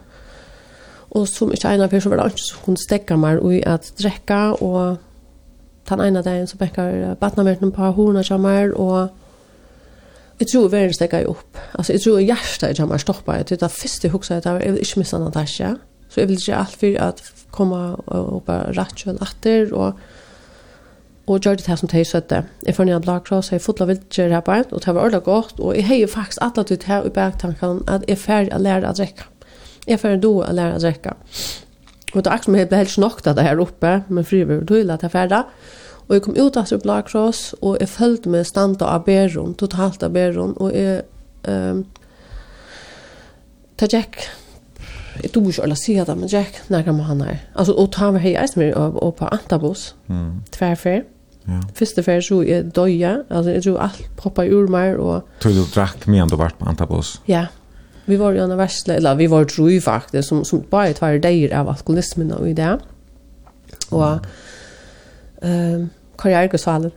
og 1.11 1.27
som 1.27 1.51
ikke 1.53 1.73
ena 1.73 1.89
av 1.89 1.93
person 1.93 2.13
var 2.13 2.21
det 2.21 2.37
ikke 2.37 2.45
som 2.45 2.61
kunne 2.65 2.83
stekke 2.83 3.17
meg 3.17 3.41
i 3.49 3.63
at 3.65 3.89
drekke, 3.97 4.39
og 4.61 4.97
den 5.89 6.05
ene 6.05 6.21
dagen 6.21 6.47
så 6.47 6.61
bekker 6.61 7.15
badnaverten 7.19 7.73
på 7.73 7.91
horene 7.97 8.23
kommer, 8.29 8.73
og 8.77 9.09
Jeg 10.39 10.49
tror 10.49 10.71
verden 10.73 10.93
stekker 10.95 11.21
jeg 11.21 11.29
opp. 11.29 11.59
Altså, 11.77 11.93
jeg 11.93 12.01
tror 12.01 12.19
hjertet 12.23 12.67
jeg 12.67 12.77
kommer 12.79 13.01
stoppa. 13.01 13.37
Jeg 13.39 13.45
tror 13.51 13.61
det 13.63 13.71
første 13.71 14.07
jeg 14.07 14.11
husker, 14.11 14.41
jeg 14.45 14.73
vil 14.73 14.81
ikke 14.81 14.99
miste 15.03 15.19
Natasha. 15.21 15.73
Så 16.09 16.21
jeg 16.21 16.29
vil 16.29 16.37
ikke 16.37 16.57
alt 16.57 16.77
for 16.79 16.99
at 17.01 17.21
komme 17.53 17.79
og 18.13 18.43
bare 18.45 18.73
rett 18.77 18.97
kjønn 18.97 19.21
etter, 19.23 19.71
og, 19.73 19.99
og 21.29 21.39
gjør 21.39 21.57
det 21.57 21.69
her 21.69 21.79
som 21.79 21.89
de 21.89 22.03
søtte. 22.05 22.43
Jeg 22.65 22.75
får 22.77 22.89
ned 22.89 22.97
en 22.99 23.05
blagkross, 23.05 23.51
jeg 23.53 23.61
fotla 23.61 23.87
viltjer 23.89 24.33
her 24.33 24.45
bare, 24.45 24.65
og 24.71 24.81
det 24.85 24.93
var 24.93 25.01
ordentlig 25.01 25.23
godt, 25.25 25.59
og 25.59 25.75
jeg 25.77 25.87
har 25.87 26.01
jo 26.01 26.09
faktisk 26.11 26.41
alle 26.45 26.65
til 26.69 26.87
her 26.89 27.05
i 27.05 27.13
bergtankene 27.13 27.85
at 27.87 28.05
jeg 28.07 28.17
er 28.17 28.21
ferdig 28.25 28.53
å 28.53 28.61
lære 28.61 28.89
å 28.89 28.97
drekke. 28.97 29.29
Jeg 29.87 29.97
er 29.97 30.01
ferdig 30.01 30.29
å 30.29 30.53
lære 30.53 30.77
å 30.77 30.83
drekke. 30.83 31.15
Og 32.13 32.19
det 32.21 32.29
er 32.29 32.35
akkurat 32.35 32.45
som 32.45 32.59
jeg 32.59 32.69
ble 32.69 32.81
helt 32.83 32.93
snakket 32.93 33.31
av 33.31 33.39
det 33.39 33.47
her 33.47 33.61
oppe, 33.61 33.93
men 34.09 34.27
frivillig 34.27 34.67
tydelig 34.69 34.93
at 34.93 35.05
jeg 35.05 35.09
er 35.09 35.17
ferdig. 35.17 35.41
Og 36.07 36.15
jeg 36.17 36.23
kom 36.25 36.35
ut 36.37 36.57
etter 36.59 36.81
Blakross, 36.83 37.53
og 37.61 37.77
jeg 37.79 37.89
følte 37.91 38.31
meg 38.31 38.47
standa 38.47 38.89
av 38.91 39.05
Beron, 39.07 39.55
totalt 39.59 40.03
av 40.03 40.15
Beron, 40.15 40.55
og 40.59 40.73
jeg... 40.75 41.03
Um, 41.47 41.83
ta 43.79 43.87
Jack, 43.89 44.19
jeg 45.21 45.31
tog 45.33 45.47
ikke 45.49 45.65
å 45.67 45.77
si 45.77 45.95
det, 45.97 46.15
men 46.17 46.29
Jack, 46.31 46.59
når 46.71 46.85
kan 46.87 46.97
man 46.97 47.09
han 47.09 47.23
her. 47.25 47.41
Altså, 47.53 47.75
og 47.79 47.89
ta 47.95 48.11
meg 48.13 48.23
hei 48.25 48.35
eismer 48.39 48.71
og, 48.79 48.99
og 49.03 49.15
på 49.19 49.31
Antabus, 49.33 49.91
mm. 50.11 50.29
tverfer. 50.55 51.03
Ja. 51.47 51.59
Første 51.75 52.03
fer 52.05 52.21
så 52.23 52.39
er 52.47 52.69
døya, 52.71 53.17
altså 53.27 53.55
jeg 53.57 53.65
tror 53.65 53.81
alt 53.89 54.05
poppa 54.19 54.45
ur 54.47 54.69
meg 54.71 55.01
og... 55.01 55.27
Tror 55.43 55.57
du 55.57 55.65
drakk 55.73 56.07
med 56.07 56.31
du 56.31 56.37
vart 56.39 56.55
på 56.59 56.69
Antabus? 56.71 57.17
Ja, 57.27 57.47
vi 58.07 58.19
var 58.19 58.35
jo 58.35 58.45
en 58.45 58.55
versle, 58.59 58.97
eller 58.99 59.19
vi 59.19 59.27
var 59.31 59.47
drøy 59.47 59.81
faktisk, 59.83 60.27
som, 60.29 60.45
som 60.47 60.63
bare 60.71 60.95
tar 60.95 61.19
deir 61.23 61.55
av 61.55 61.71
alkoholismen 61.71 62.31
og 62.35 62.49
i 62.51 62.57
det. 62.59 62.73
Og... 63.91 64.19
Mm 64.19 64.42
ehm 65.43 65.89
karriärgesalen. 66.17 66.91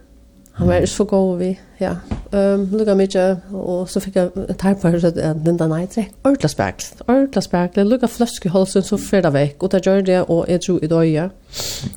Han 0.56 0.68
var 0.68 0.86
så 0.86 1.04
god 1.04 1.38
vi, 1.38 1.58
ja. 1.80 1.90
Ehm 2.32 2.60
um, 2.60 2.78
lukka 2.78 2.94
mykje, 2.94 3.24
og 3.52 3.88
så 3.88 4.00
fikk 4.00 4.14
jeg 4.16 4.30
et 4.48 4.62
her 4.62 4.76
på 4.80 4.88
huset 4.94 5.18
at 5.20 5.36
Linda 5.44 5.66
Neid 5.68 5.96
rekk. 5.98 6.14
Ordla 6.24 6.48
spekl, 6.48 7.02
ordla 7.08 7.42
spekl, 7.44 7.82
lukka 7.84 8.08
fløsk 8.08 8.46
i 8.46 8.52
halsen 8.54 8.84
så 8.86 8.96
fyrda 8.96 9.32
vekk, 9.34 9.62
og 9.62 9.72
det 9.72 9.82
gjør 9.84 10.00
det, 10.06 10.22
og 10.28 10.46
jeg 10.48 10.62
tror 10.64 10.78
i 10.80 10.88
døye. 10.92 11.26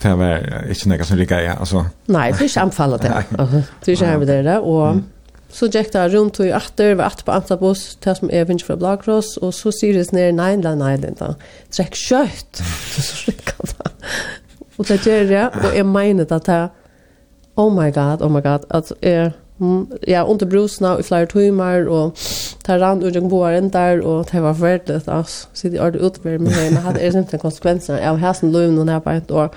Det 0.03 0.17
var 0.19 0.43
ikke 0.69 0.91
noe 0.91 1.07
som 1.07 1.21
lika, 1.21 1.39
ja, 1.45 1.55
altså. 1.59 1.85
Nei, 2.07 2.31
det 2.34 2.41
er 2.41 2.51
ikke 2.51 2.65
anfallet 2.67 3.07
det. 3.07 3.13
Det 3.31 3.88
er 3.88 3.95
ikke 3.95 4.11
her 4.11 4.17
med 4.17 4.27
dere, 4.27 4.59
og 4.59 5.01
Så 5.49 5.65
gikk 5.65 5.93
det 5.93 6.13
rundt 6.13 6.39
og 6.39 6.45
i 6.45 6.51
atter, 6.53 6.91
var 6.93 7.09
atter 7.09 7.26
på 7.26 7.31
Antabos, 7.34 7.95
det 8.05 8.17
som 8.19 8.30
er 8.30 8.43
vindt 8.45 8.61
fra 8.61 8.76
Blagros, 8.77 9.31
og 9.41 9.53
så 9.57 9.71
sier 9.73 9.97
det 9.97 10.11
ned, 10.13 10.35
nei, 10.38 10.51
nei, 10.61 10.76
nei, 10.77 10.93
nei, 11.01 11.31
trekk 11.73 11.97
kjøtt. 11.97 12.61
Så 12.93 13.01
strikker 13.07 13.57
han 13.57 13.73
Og 14.80 14.88
det 14.88 15.01
gjør 15.03 15.31
jeg, 15.34 15.49
og 15.53 15.76
jeg 15.76 15.85
mener 15.85 16.26
at 16.31 16.47
jeg, 16.47 16.68
oh 17.60 17.72
my 17.73 17.91
god, 17.93 18.22
oh 18.23 18.31
my 18.31 18.41
god, 18.41 18.64
at 18.72 18.93
jeg, 19.03 19.31
mm, 19.57 19.88
ja, 20.07 20.23
under 20.23 20.45
brusna 20.47 20.93
i 20.97 21.03
flere 21.03 21.27
timer, 21.27 21.89
og 21.91 22.15
tar 22.64 22.80
rann 22.80 23.03
ut 23.03 23.15
en 23.15 23.30
boeren 23.30 23.68
der, 23.73 23.99
og 24.07 24.30
det 24.31 24.43
var 24.43 24.53
forverdelig, 24.53 25.01
altså, 25.07 25.47
så 25.53 25.69
de 25.69 25.80
ordentlig 25.80 26.06
utbyrd 26.06 26.39
med 26.39 26.51
henne, 26.51 26.84
hadde 26.85 27.03
jeg 27.03 27.14
simpelthen 27.14 27.39
konsekvenser, 27.39 27.97
jeg 27.97 28.11
var 28.11 28.18
hæsen 28.27 28.51
løven 28.51 28.77
og 28.77 28.85
nærbeid, 28.85 29.31
og 29.31 29.49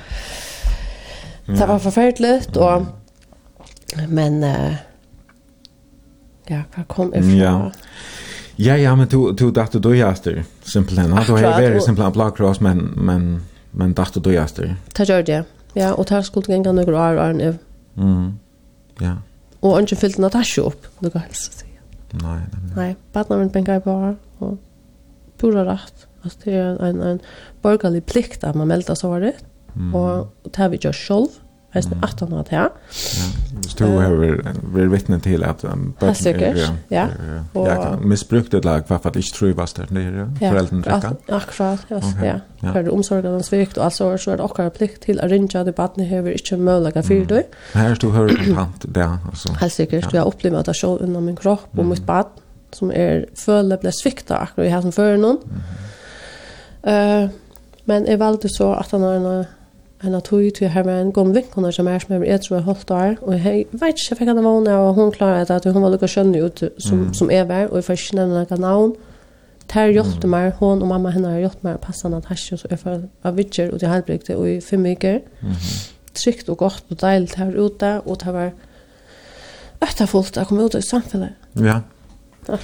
det 1.47 1.69
var 1.69 1.79
forferdelig, 1.79 2.57
og, 2.57 2.87
men, 4.09 4.43
uh, 4.43 4.75
ja, 6.51 6.65
hva 6.75 6.85
kom 6.89 7.15
jeg 7.15 7.25
fra? 7.25 7.39
Ja. 7.39 7.57
Ja, 8.59 8.75
ja, 8.77 8.95
men 8.95 9.09
du, 9.09 9.33
du 9.33 9.51
dachte 9.51 9.79
du 9.81 9.93
jaster, 9.97 10.43
simpelthen. 10.63 11.13
At 11.19 11.27
du 11.27 11.33
har 11.35 11.57
vært 11.57 11.83
simpelthen 11.83 12.13
plakross, 12.13 12.61
men, 12.61 12.93
men 12.97 13.41
men 13.73 13.95
dachte 13.97 14.21
du 14.21 14.31
ja 14.33 14.47
styr. 14.49 14.75
Det 14.97 15.09
gjør 15.09 15.27
det, 15.27 15.43
ja. 15.79 15.93
Og 15.95 16.07
det 16.11 16.25
skulle 16.29 16.53
gjenga 16.53 16.75
noen 16.77 16.95
år 16.95 17.19
og 17.19 17.25
år 17.27 17.61
Mm, 17.93 18.39
ja. 19.01 19.17
Og 19.61 19.77
ønsken 19.79 19.99
fyllte 20.01 20.23
Natasha 20.23 20.63
opp, 20.65 20.87
det 21.01 21.13
går 21.13 21.27
helst 21.27 21.51
å 21.51 21.59
si. 21.61 21.67
Nei, 22.23 22.39
nei, 22.41 22.61
nei. 22.63 22.73
Nei, 22.77 22.89
badna 23.13 23.37
rundt 23.37 23.53
bengar 23.53 23.81
i 23.81 23.85
bar, 23.85 24.15
og 24.41 24.57
pura 25.41 25.65
rett. 25.69 26.07
Altså, 26.23 26.39
det 26.45 26.55
er 26.57 26.81
en, 26.87 27.03
en 27.03 27.21
borgerlig 27.65 28.05
plikt 28.09 28.45
at 28.47 28.57
man 28.59 28.71
melder 28.71 28.97
det 29.21 29.35
mm. 29.75 29.95
og 29.95 30.31
det 30.45 30.57
har 30.57 30.73
vi 30.73 30.81
gjør 30.83 30.97
selv. 30.97 31.39
Hesten 31.73 31.97
mm. 31.97 32.03
18 32.05 32.33
år 32.33 32.43
til. 32.43 32.57
Ja. 32.57 32.69
Du 33.79 33.85
har 33.87 34.13
vært 34.75 34.91
vittne 34.93 35.19
til 35.25 35.45
at 35.49 35.63
um, 35.65 35.87
bøtten 36.01 36.41
er, 36.43 36.59
ja, 36.93 37.07
og, 37.55 37.69
ja, 37.69 37.95
misbrukt 37.97 38.53
et 38.55 38.67
lag, 38.69 38.85
hvertfall 38.89 39.17
ikke 39.17 39.53
var 39.57 39.73
der 39.77 39.89
nere, 39.97 40.27
ja, 40.41 40.51
foreldrene 40.53 40.85
trekka. 40.85 41.13
Akkurat, 41.33 41.87
ja. 41.91 41.97
Okay. 41.97 42.27
ja. 42.27 42.35
ja. 42.63 42.75
For 42.75 42.91
omsorgen 42.93 43.39
og 43.39 43.45
svikt 43.47 43.81
og 43.81 43.87
alt 43.87 43.97
så, 43.97 44.11
så 44.21 44.35
er 44.35 44.41
det 44.41 44.45
akkurat 44.45 44.77
plikt 44.77 45.07
til 45.07 45.23
å 45.23 45.31
rinja 45.33 45.65
det 45.65 45.75
baden 45.79 46.05
har 46.11 46.29
ikke 46.29 46.61
mulighet 46.61 47.09
for 47.09 47.33
det. 47.33 47.47
Mm. 47.49 47.81
Her 47.81 47.97
du 48.05 48.09
hører 48.19 48.37
kontant 48.43 48.87
det, 48.99 49.09
altså. 49.33 49.57
Helt 49.63 49.77
sikkert, 49.79 50.11
ja. 50.11 50.19
jeg 50.19 50.29
opplever 50.29 50.61
at 50.61 50.69
jeg 50.75 50.83
ser 50.83 51.07
under 51.09 51.25
min 51.25 51.41
kropp 51.41 51.73
og 51.73 51.89
mitt 51.89 52.05
bad, 52.07 52.37
som 52.77 52.93
er 52.93 53.25
føler 53.39 53.81
ble 53.81 53.95
svikta 53.97 54.43
akkurat 54.45 54.69
i 54.69 54.75
her 54.77 54.85
som 54.85 54.93
fører 54.93 55.17
noen. 55.25 55.41
Mm. 55.49 55.89
Uh, 56.85 57.27
men 57.89 58.07
jeg 58.07 58.21
valgte 58.21 58.53
så 58.53 58.75
at 58.77 58.93
han 58.93 59.09
har 59.09 59.19
en 59.19 59.45
en 60.03 60.15
av 60.15 60.23
tog 60.27 60.43
til 60.55 60.69
her 60.69 60.85
med 60.85 61.01
en 61.01 61.13
gammel 61.15 61.37
vinkunne 61.37 61.71
som 61.73 61.87
er 61.87 62.03
som 62.03 62.25
jeg 62.25 62.41
tror 62.43 62.57
jeg 62.57 62.65
holdt 62.67 62.89
der, 62.89 63.15
og 63.23 63.33
jeg 63.37 63.67
vet 63.71 63.95
ikke, 63.95 64.09
jeg 64.11 64.19
fikk 64.19 64.29
henne 64.29 64.43
vågne, 64.43 64.75
og 64.75 64.95
hun 64.95 65.13
klarer 65.15 65.51
at 65.51 65.65
hun 65.65 65.83
var 65.83 65.95
lukket 65.95 66.11
skjønne 66.11 66.43
ut 66.43 66.63
som, 66.79 66.99
mm. 66.99 67.15
som 67.15 67.31
jeg 67.31 67.49
var, 67.49 67.69
og 67.71 67.79
jeg 67.79 67.85
får 67.85 68.01
ikke 68.01 68.19
nevne 68.19 68.43
noen 68.43 68.65
navn. 68.65 68.93
Ter 69.71 69.93
hjelpte 69.95 70.29
meg, 70.29 70.53
hun 70.59 70.83
og 70.83 70.91
mamma 70.91 71.13
henne 71.15 71.31
har 71.31 71.45
hjelpte 71.45 71.67
meg 71.67 71.79
å 71.79 71.85
passe 71.85 72.05
henne 72.09 72.21
til 72.27 72.59
så 72.59 72.71
jeg 72.71 72.83
får 72.83 73.07
av 73.25 73.39
vidtjer 73.39 73.71
ut 73.73 73.83
i 73.83 73.89
halvbrygte 73.89 74.37
og 74.37 74.49
i 74.51 74.61
fem 74.61 74.87
uker. 74.87 75.21
Mm 75.41 75.53
-hmm. 75.53 75.89
Trygt 76.15 76.49
og 76.49 76.59
godt 76.59 76.85
og 76.91 77.01
deilig 77.01 77.31
her 77.37 77.57
ute, 77.57 78.01
og 78.07 78.21
det 78.25 78.35
var 78.35 78.51
øktafullt 79.83 80.37
å 80.37 80.45
komme 80.45 80.65
ut 80.65 80.75
i 80.75 80.83
samfunnet. 80.83 81.33
Ja. 81.57 81.81
Ja. 82.49 82.59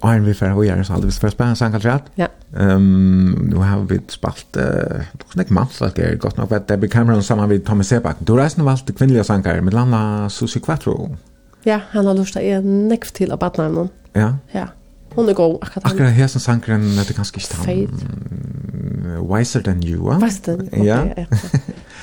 Arn 0.00 0.24
vi 0.24 0.34
får 0.34 0.46
höjer 0.46 0.82
så 0.82 0.92
hade 0.92 1.06
vi 1.06 1.12
först 1.12 1.36
bara 1.36 1.54
sankat 1.54 1.84
rätt. 1.84 2.02
Ja. 2.14 2.26
Ehm 2.56 3.30
nu 3.50 3.56
har 3.56 3.80
vi 3.80 4.00
spalt 4.08 4.56
eh 4.56 5.02
knack 5.32 5.50
mans 5.50 5.82
att 5.82 5.94
det 5.94 6.20
gott 6.20 6.36
nog 6.36 6.50
vet 6.50 6.68
det 6.68 6.76
blir 6.76 6.90
kameran 6.90 7.22
samman 7.22 7.48
vid 7.48 7.66
Thomas 7.66 7.88
Seback. 7.88 8.16
Du 8.18 8.32
resten 8.32 8.64
valt 8.64 8.86
de 8.86 8.92
kvinnliga 8.92 9.24
sankar 9.24 9.60
med 9.60 9.74
landa 9.74 10.30
Susi 10.30 10.60
Quattro. 10.60 11.16
Ja, 11.62 11.80
han 11.90 12.06
har 12.06 12.14
lust 12.14 12.36
att 12.36 12.42
en 12.42 12.88
näck 12.88 13.12
till 13.12 13.32
att 13.32 13.40
barna 13.40 13.68
någon. 13.68 13.88
Ja. 14.12 14.36
Ja. 14.52 14.66
Hon 15.14 15.28
är 15.28 15.34
god. 15.34 15.58
Akkurat 15.62 15.84
Akkurat 15.84 16.12
här 16.12 16.28
som 16.28 16.40
sankaren 16.40 16.96
det 16.96 17.12
kanske 17.12 17.40
inte 17.40 17.56
han. 17.56 19.36
Wiser 19.36 19.60
than 19.60 19.84
you. 19.84 20.04
Va? 20.04 20.20
Wiser 20.22 20.42
than. 20.42 20.66
Okay, 20.66 20.84
ja. 20.86 21.06
ja. 21.16 21.24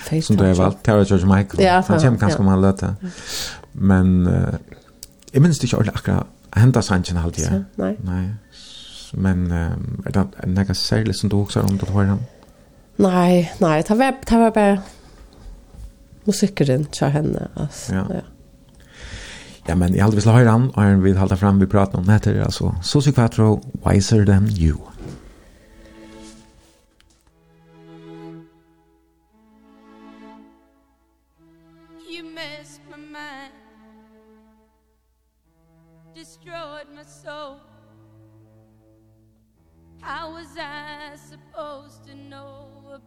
ja. 0.11 0.21
som 0.21 0.35
du 0.35 0.45
har 0.45 0.53
valt 0.53 0.83
Tara 0.83 1.03
George 1.03 1.25
Michael. 1.25 1.63
Ja, 1.63 1.83
han 1.87 1.99
kommer 1.99 2.17
kanske 2.17 2.39
ja. 2.39 2.43
man 2.43 2.61
lätta. 2.61 2.95
Men 3.71 4.27
eh, 4.27 4.53
jag 5.31 5.41
minns 5.41 5.63
inte 5.63 5.75
ordentligt 5.75 5.95
akkurat 5.95 6.27
henda 6.55 6.81
sanchen 6.81 7.17
halt 7.17 7.39
ja. 7.39 7.63
Nei. 7.75 7.95
Nei. 8.03 8.23
Men 9.13 9.51
um, 9.51 10.03
er 10.05 10.11
det 10.11 10.47
noe 10.51 10.75
særlig 10.75 11.15
som 11.15 11.29
du 11.29 11.37
också 11.37 11.61
har 11.61 11.69
om 11.69 11.77
du 11.77 11.85
å 11.87 12.03
han? 12.03 12.23
Nej, 12.97 13.51
nej, 13.59 13.83
det 13.87 13.95
var, 13.95 14.15
det 14.29 14.37
var 14.37 14.51
bara 14.51 14.81
musikkeren 16.25 16.87
så 16.91 17.05
henne. 17.05 17.47
alltså. 17.55 17.93
ja. 17.93 18.05
ja. 18.09 18.25
Ja, 19.67 19.75
men 19.75 19.95
jag 19.95 20.03
hade 20.03 20.15
visst 20.15 20.27
höra 20.27 20.49
han 20.49 20.69
och 20.69 20.81
han 20.81 21.01
vill 21.03 21.17
hålla 21.17 21.37
fram 21.37 21.59
vi 21.59 21.67
pratar 21.67 21.99
om 21.99 22.05
det 22.05 22.11
här. 22.11 22.41
Alltså, 22.41 22.75
Susie 22.83 23.13
Quattro, 23.13 23.61
Wiser 23.85 24.25
Than 24.25 24.47
You. 24.47 24.77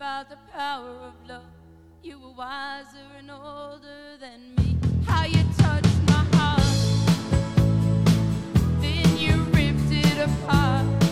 about 0.01 0.31
the 0.31 0.39
power 0.57 0.89
of 0.89 1.13
love. 1.29 1.43
You 2.03 2.19
were 2.19 2.31
wiser 2.31 3.05
and 3.19 3.31
older 3.31 4.17
than 4.19 4.55
me. 4.57 4.79
How 5.07 5.27
you 5.27 5.43
touched 5.59 6.01
my 6.07 6.25
heart. 6.33 6.63
Then 8.81 9.19
you 9.19 9.35
ripped 9.53 9.93
it 9.93 10.19
apart. 10.27 11.10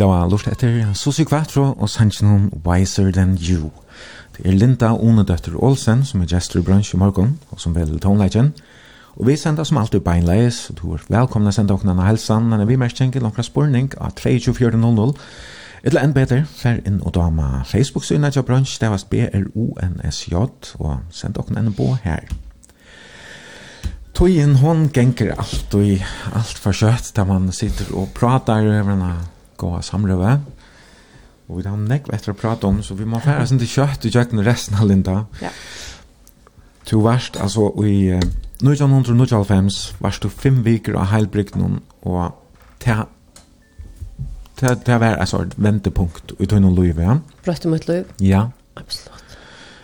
vid 0.00 0.06
av 0.08 0.30
lurt 0.32 0.48
etter 0.48 0.94
Susi 0.96 1.26
Quattro 1.28 1.74
og 1.76 1.88
sannsjonen 1.92 2.46
Wiser 2.64 3.10
Than 3.12 3.34
You. 3.36 3.68
Det 4.32 4.46
er 4.48 4.56
Linda 4.56 4.94
Onedøtter 4.96 5.58
Olsen 5.60 6.06
som 6.08 6.22
er 6.22 6.28
gestor 6.30 6.62
i 6.62 6.64
bransj 6.64 6.94
i 6.94 7.00
morgen 7.00 7.34
og 7.52 7.60
som 7.60 7.74
vel 7.76 7.98
tonelegen. 8.00 8.54
Og 9.18 9.26
vi 9.28 9.34
sender 9.36 9.66
som 9.68 9.76
alltid 9.76 10.00
beinleis, 10.00 10.70
og 10.70 10.78
du 10.78 10.94
er 10.94 11.04
velkomna 11.10 11.52
senda 11.52 11.74
okna 11.76 11.92
na 11.92 12.06
helsan, 12.06 12.46
men 12.48 12.64
vi 12.68 12.78
mersk 12.80 12.96
kjenker 13.02 13.20
lankra 13.20 13.44
spurning 13.44 13.90
av 14.00 14.14
32400. 14.16 15.12
Etla 15.84 16.04
enn 16.06 16.14
bedre, 16.16 16.46
fer 16.48 16.80
inn 16.88 17.02
og 17.02 17.12
dama 17.18 17.64
Facebook-synet 17.68 18.38
av 18.40 18.46
bransj, 18.48 18.78
det 18.80 18.90
var 18.92 19.04
B-R-O-N-S-J, 19.10 20.46
og 20.78 20.94
send 21.12 21.40
okna 21.42 21.60
enn 21.60 21.74
på 21.76 21.90
her. 22.06 22.30
Tøyen 24.16 24.56
hon 24.62 24.86
genker 24.94 25.34
alt 25.36 25.76
og 25.76 25.84
i 25.84 26.00
alt 26.32 26.56
for 26.62 26.72
kjøtt, 26.72 27.12
där 27.14 27.24
man 27.24 27.52
sitter 27.52 27.92
og 27.92 28.08
pratar 28.14 28.64
over 28.64 28.96
den 28.96 29.04
goa 29.60 29.82
samrøve. 29.84 30.38
Og 31.50 31.58
vi 31.58 31.66
har 31.66 31.78
nekk 31.78 32.08
etter 32.14 32.32
å 32.32 32.38
prate 32.38 32.68
om, 32.68 32.78
så 32.82 32.94
vi 32.98 33.06
må 33.08 33.20
fære 33.22 33.46
sin 33.50 33.60
til 33.60 33.70
kjøtt 33.70 34.06
i 34.06 34.12
kjøkken 34.14 34.44
resten 34.46 34.78
av 34.78 34.86
Linda. 34.90 35.16
Ja. 35.42 35.50
Du 36.90 37.00
varst, 37.04 37.36
altså, 37.42 37.68
i 37.86 38.10
uh, 38.14 38.22
1995 38.62 39.96
varst 40.02 40.22
du 40.22 40.30
fem 40.30 40.62
viker 40.66 40.98
av 40.98 41.10
heilbrygden, 41.12 41.80
og 42.06 42.36
til 42.80 43.04
det 44.60 44.86
det 44.86 45.00
var 45.00 45.16
alltså 45.16 45.42
et 45.42 45.54
väntepunkt 45.56 46.32
i 46.38 46.46
tunnan 46.46 46.74
liv 46.74 47.00
ja. 47.00 47.18
Brøtte 47.44 47.68
mitt 47.68 47.88
liv. 47.88 48.04
Ja. 48.20 48.50
Absolutt. 48.76 49.38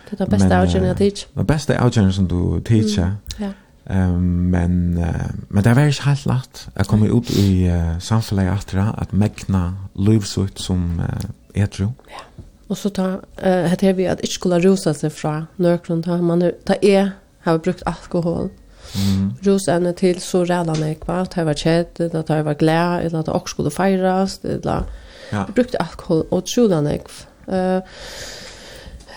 Det 0.09 0.19
er 0.19 0.25
det 0.25 0.33
bästa 0.33 0.59
outgen 0.59 0.83
jeg 0.83 0.97
teach. 0.97 1.27
Det 1.37 1.47
beste 1.47 1.77
avgjørende 1.77 2.13
som 2.13 2.27
du 2.27 2.59
teacher. 2.59 3.05
Mm. 3.05 3.45
Ja. 3.45 3.51
Um, 3.89 4.51
men, 4.51 4.97
uh, 4.99 5.29
men 5.47 5.63
det 5.63 5.75
var 5.75 5.87
ikke 5.87 6.09
helt 6.09 6.25
lagt. 6.27 6.67
Jeg 6.75 6.89
kom 6.89 7.05
ut 7.07 7.29
i 7.39 7.69
uh, 7.71 7.95
samfunnet 8.03 8.51
etter 8.51 8.81
at 8.91 9.13
megna 9.15 9.77
livsut 9.95 10.59
som 10.59 10.99
uh, 10.99 11.29
jeg 11.55 11.71
tror. 11.71 11.93
Ja. 12.11 12.25
Og 12.67 12.75
så 12.77 12.91
ta, 12.91 13.07
uh, 13.23 13.67
heter 13.71 13.95
vi 13.95 14.09
at 14.11 14.19
ikke 14.23 14.39
skulle 14.41 14.59
rosa 14.65 14.91
seg 14.93 15.13
fra 15.15 15.37
nøkron, 15.55 16.03
ta, 16.03 16.19
man, 16.19 16.43
ta 16.67 16.75
jeg 16.83 17.13
har 17.47 17.61
brukt 17.63 17.85
alkohol, 17.87 18.49
Mm. 18.95 19.31
Rosevne 19.47 19.91
til 19.93 20.21
så 20.23 20.43
ræla 20.47 20.73
nekva, 20.79 21.21
at 21.25 21.37
jeg 21.37 21.45
var 21.45 21.59
kjedd, 21.59 21.99
at 22.15 22.29
jeg 22.29 22.45
var 22.45 22.53
glad, 22.53 23.05
eller 23.05 23.19
at 23.19 23.27
jeg 23.27 23.35
også 23.35 23.51
skulle 23.51 23.71
feires, 23.71 24.39
eller 24.43 24.87
ja. 25.31 25.37
jeg 25.43 25.55
brukte 25.55 25.81
alkohol 25.81 26.23
og 26.31 26.45
tjula 26.47 26.81
nekva. 26.81 27.25
Uh, 27.47 27.81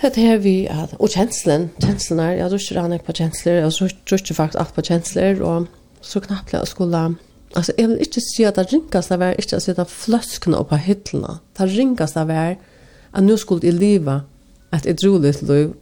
det 0.01 0.17
här 0.17 0.39
vi 0.39 0.69
att 0.69 0.95
och 0.95 1.11
känslan 1.11 1.69
känslan 1.79 2.21
är 2.21 2.33
jag 2.33 2.51
tror 2.51 2.77
han 2.77 2.99
på 2.99 3.13
känslor 3.13 3.65
och 3.65 3.73
så 3.73 3.89
tror 3.89 4.21
jag 4.25 4.37
faktiskt 4.37 4.61
allt 4.61 4.75
på 4.75 4.83
känslor 4.83 5.41
och 5.41 5.67
så 6.01 6.21
knappt 6.21 6.53
jag 6.53 6.69
skulle 6.69 7.15
alltså 7.53 7.73
jag 7.77 7.89
vill 7.89 7.99
inte 7.99 8.21
se 8.21 8.45
att 8.45 8.55
det 8.55 8.63
rinkas 8.63 9.09
där 9.09 9.17
var 9.17 9.41
inte 9.41 9.57
att 9.57 9.63
sätta 9.63 9.85
flöskorna 9.85 10.57
upp 10.57 10.69
på 10.69 10.77
hyllorna 10.77 11.39
det 11.57 11.67
rinkas 11.67 12.13
där 12.13 12.25
var 12.25 12.57
att 13.11 13.23
nu 13.23 13.39
skulle 13.39 13.67
i 13.67 13.73
liva 13.73 14.23
att 14.71 14.87
ett 14.87 15.05
roligt 15.05 15.43
liv 15.43 15.73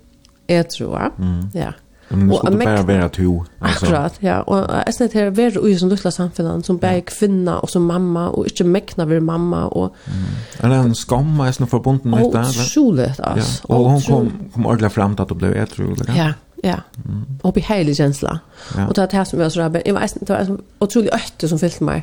är 0.46 0.62
tror 0.62 0.98
jag 0.98 1.12
ja. 1.54 1.72
Men 2.10 2.28
det 2.28 2.36
skulle 2.36 2.64
bare 2.64 2.86
være 2.86 3.08
to. 3.08 3.44
Akkurat, 3.60 4.18
ja. 4.22 4.40
Og 4.40 4.58
Och 4.58 4.82
jag 4.86 4.94
snett 4.94 5.14
er 5.14 5.30
vara 5.30 5.68
i 5.68 5.78
som 5.78 5.88
luttla 5.88 6.10
samfunnet 6.10 6.66
som 6.66 6.78
bare 6.78 7.00
kvinna 7.00 7.52
og 7.52 7.68
som 7.68 7.82
mamma 7.82 8.28
og 8.28 8.46
ikke 8.46 8.64
mekna 8.64 9.04
vid 9.04 9.20
mamma. 9.20 9.56
Og, 9.56 9.92
mm. 10.06 10.70
det 10.70 10.78
en 10.78 10.94
skamma 10.94 11.48
är 11.48 11.52
sånn 11.52 11.66
förbunden 11.66 12.10
med 12.10 12.32
det. 12.32 12.38
Otroligt, 12.38 13.20
alltså. 13.20 13.62
Ja. 13.68 13.74
Og 13.74 13.90
hun 13.90 14.00
kom, 14.00 14.32
kom 14.54 14.66
ordentlig 14.66 14.92
frem 14.92 15.16
til 15.16 15.22
at 15.22 15.30
att 15.30 15.38
ble 15.38 15.48
blev 15.48 15.90
eller? 15.90 16.16
Ja, 16.16 16.32
ja. 16.64 16.76
Mm. 17.04 17.24
Och 17.42 17.58
heilig 17.58 17.96
kjensla. 17.96 18.38
Ja. 18.76 18.86
Og 18.86 18.96
det 18.96 19.02
er 19.02 19.18
det 19.18 19.28
som 19.28 19.40
jag 19.40 19.52
så 19.52 19.60
där, 19.60 19.68
det 19.84 19.94
var, 19.94 20.06
det 20.20 20.28
var 20.28 20.58
otroligt 20.80 21.14
ötte 21.14 21.48
som 21.48 21.58
meg. 21.80 22.02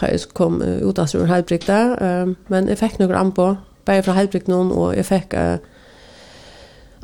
Da 0.00 0.06
jeg 0.06 0.20
kom 0.34 0.62
uh, 0.62 0.88
ut 0.88 0.98
av 0.98 1.06
sin 1.06 1.26
halvbrikta, 1.26 1.96
men 2.48 2.68
jeg 2.68 2.78
fikk 2.78 2.98
noen 2.98 3.14
an 3.14 3.32
på, 3.32 3.56
bara 3.86 4.02
från 4.02 4.14
halvbrikta 4.14 4.52
någon 4.52 4.72
och 4.72 4.96
jag 4.96 5.06
fick... 5.06 5.34
Uh, 5.34 5.56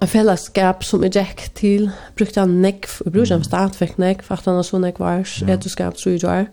en 0.02 0.10
fellesskap 0.10 0.82
som 0.86 1.04
jeg 1.06 1.14
gikk 1.14 1.42
til, 1.58 1.90
brukte 2.18 2.42
han 2.42 2.56
nekv, 2.62 2.90
jeg 3.04 3.14
brukte 3.14 3.36
han 3.36 3.44
stadvekk 3.46 3.98
nekv, 4.02 4.30
at 4.34 4.48
han 4.48 4.58
har 4.58 4.66
så 4.66 4.80
nekv 4.82 5.02
var, 5.02 5.26
etuskap, 5.54 5.98
tror 5.98 6.16
jeg 6.16 6.22
var. 6.24 6.48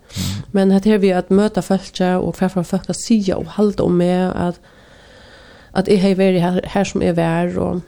Men 0.53 0.73
dette 0.73 0.91
er 0.93 1.01
vi 1.01 1.13
at 1.15 1.31
møte 1.33 1.63
folk, 1.65 1.89
og 2.19 2.35
hva 2.37 2.51
for 2.53 2.67
folk 2.67 2.91
sier 2.97 3.39
og 3.39 3.55
halde 3.57 3.85
om 3.85 3.97
meg, 3.97 4.29
at, 4.37 4.59
at 5.73 5.89
jeg 5.89 6.01
har 6.03 6.19
vært 6.19 6.41
her, 6.43 6.59
her 6.75 6.89
som 6.91 7.01
jeg 7.05 7.17
var, 7.17 7.55
og, 7.57 7.81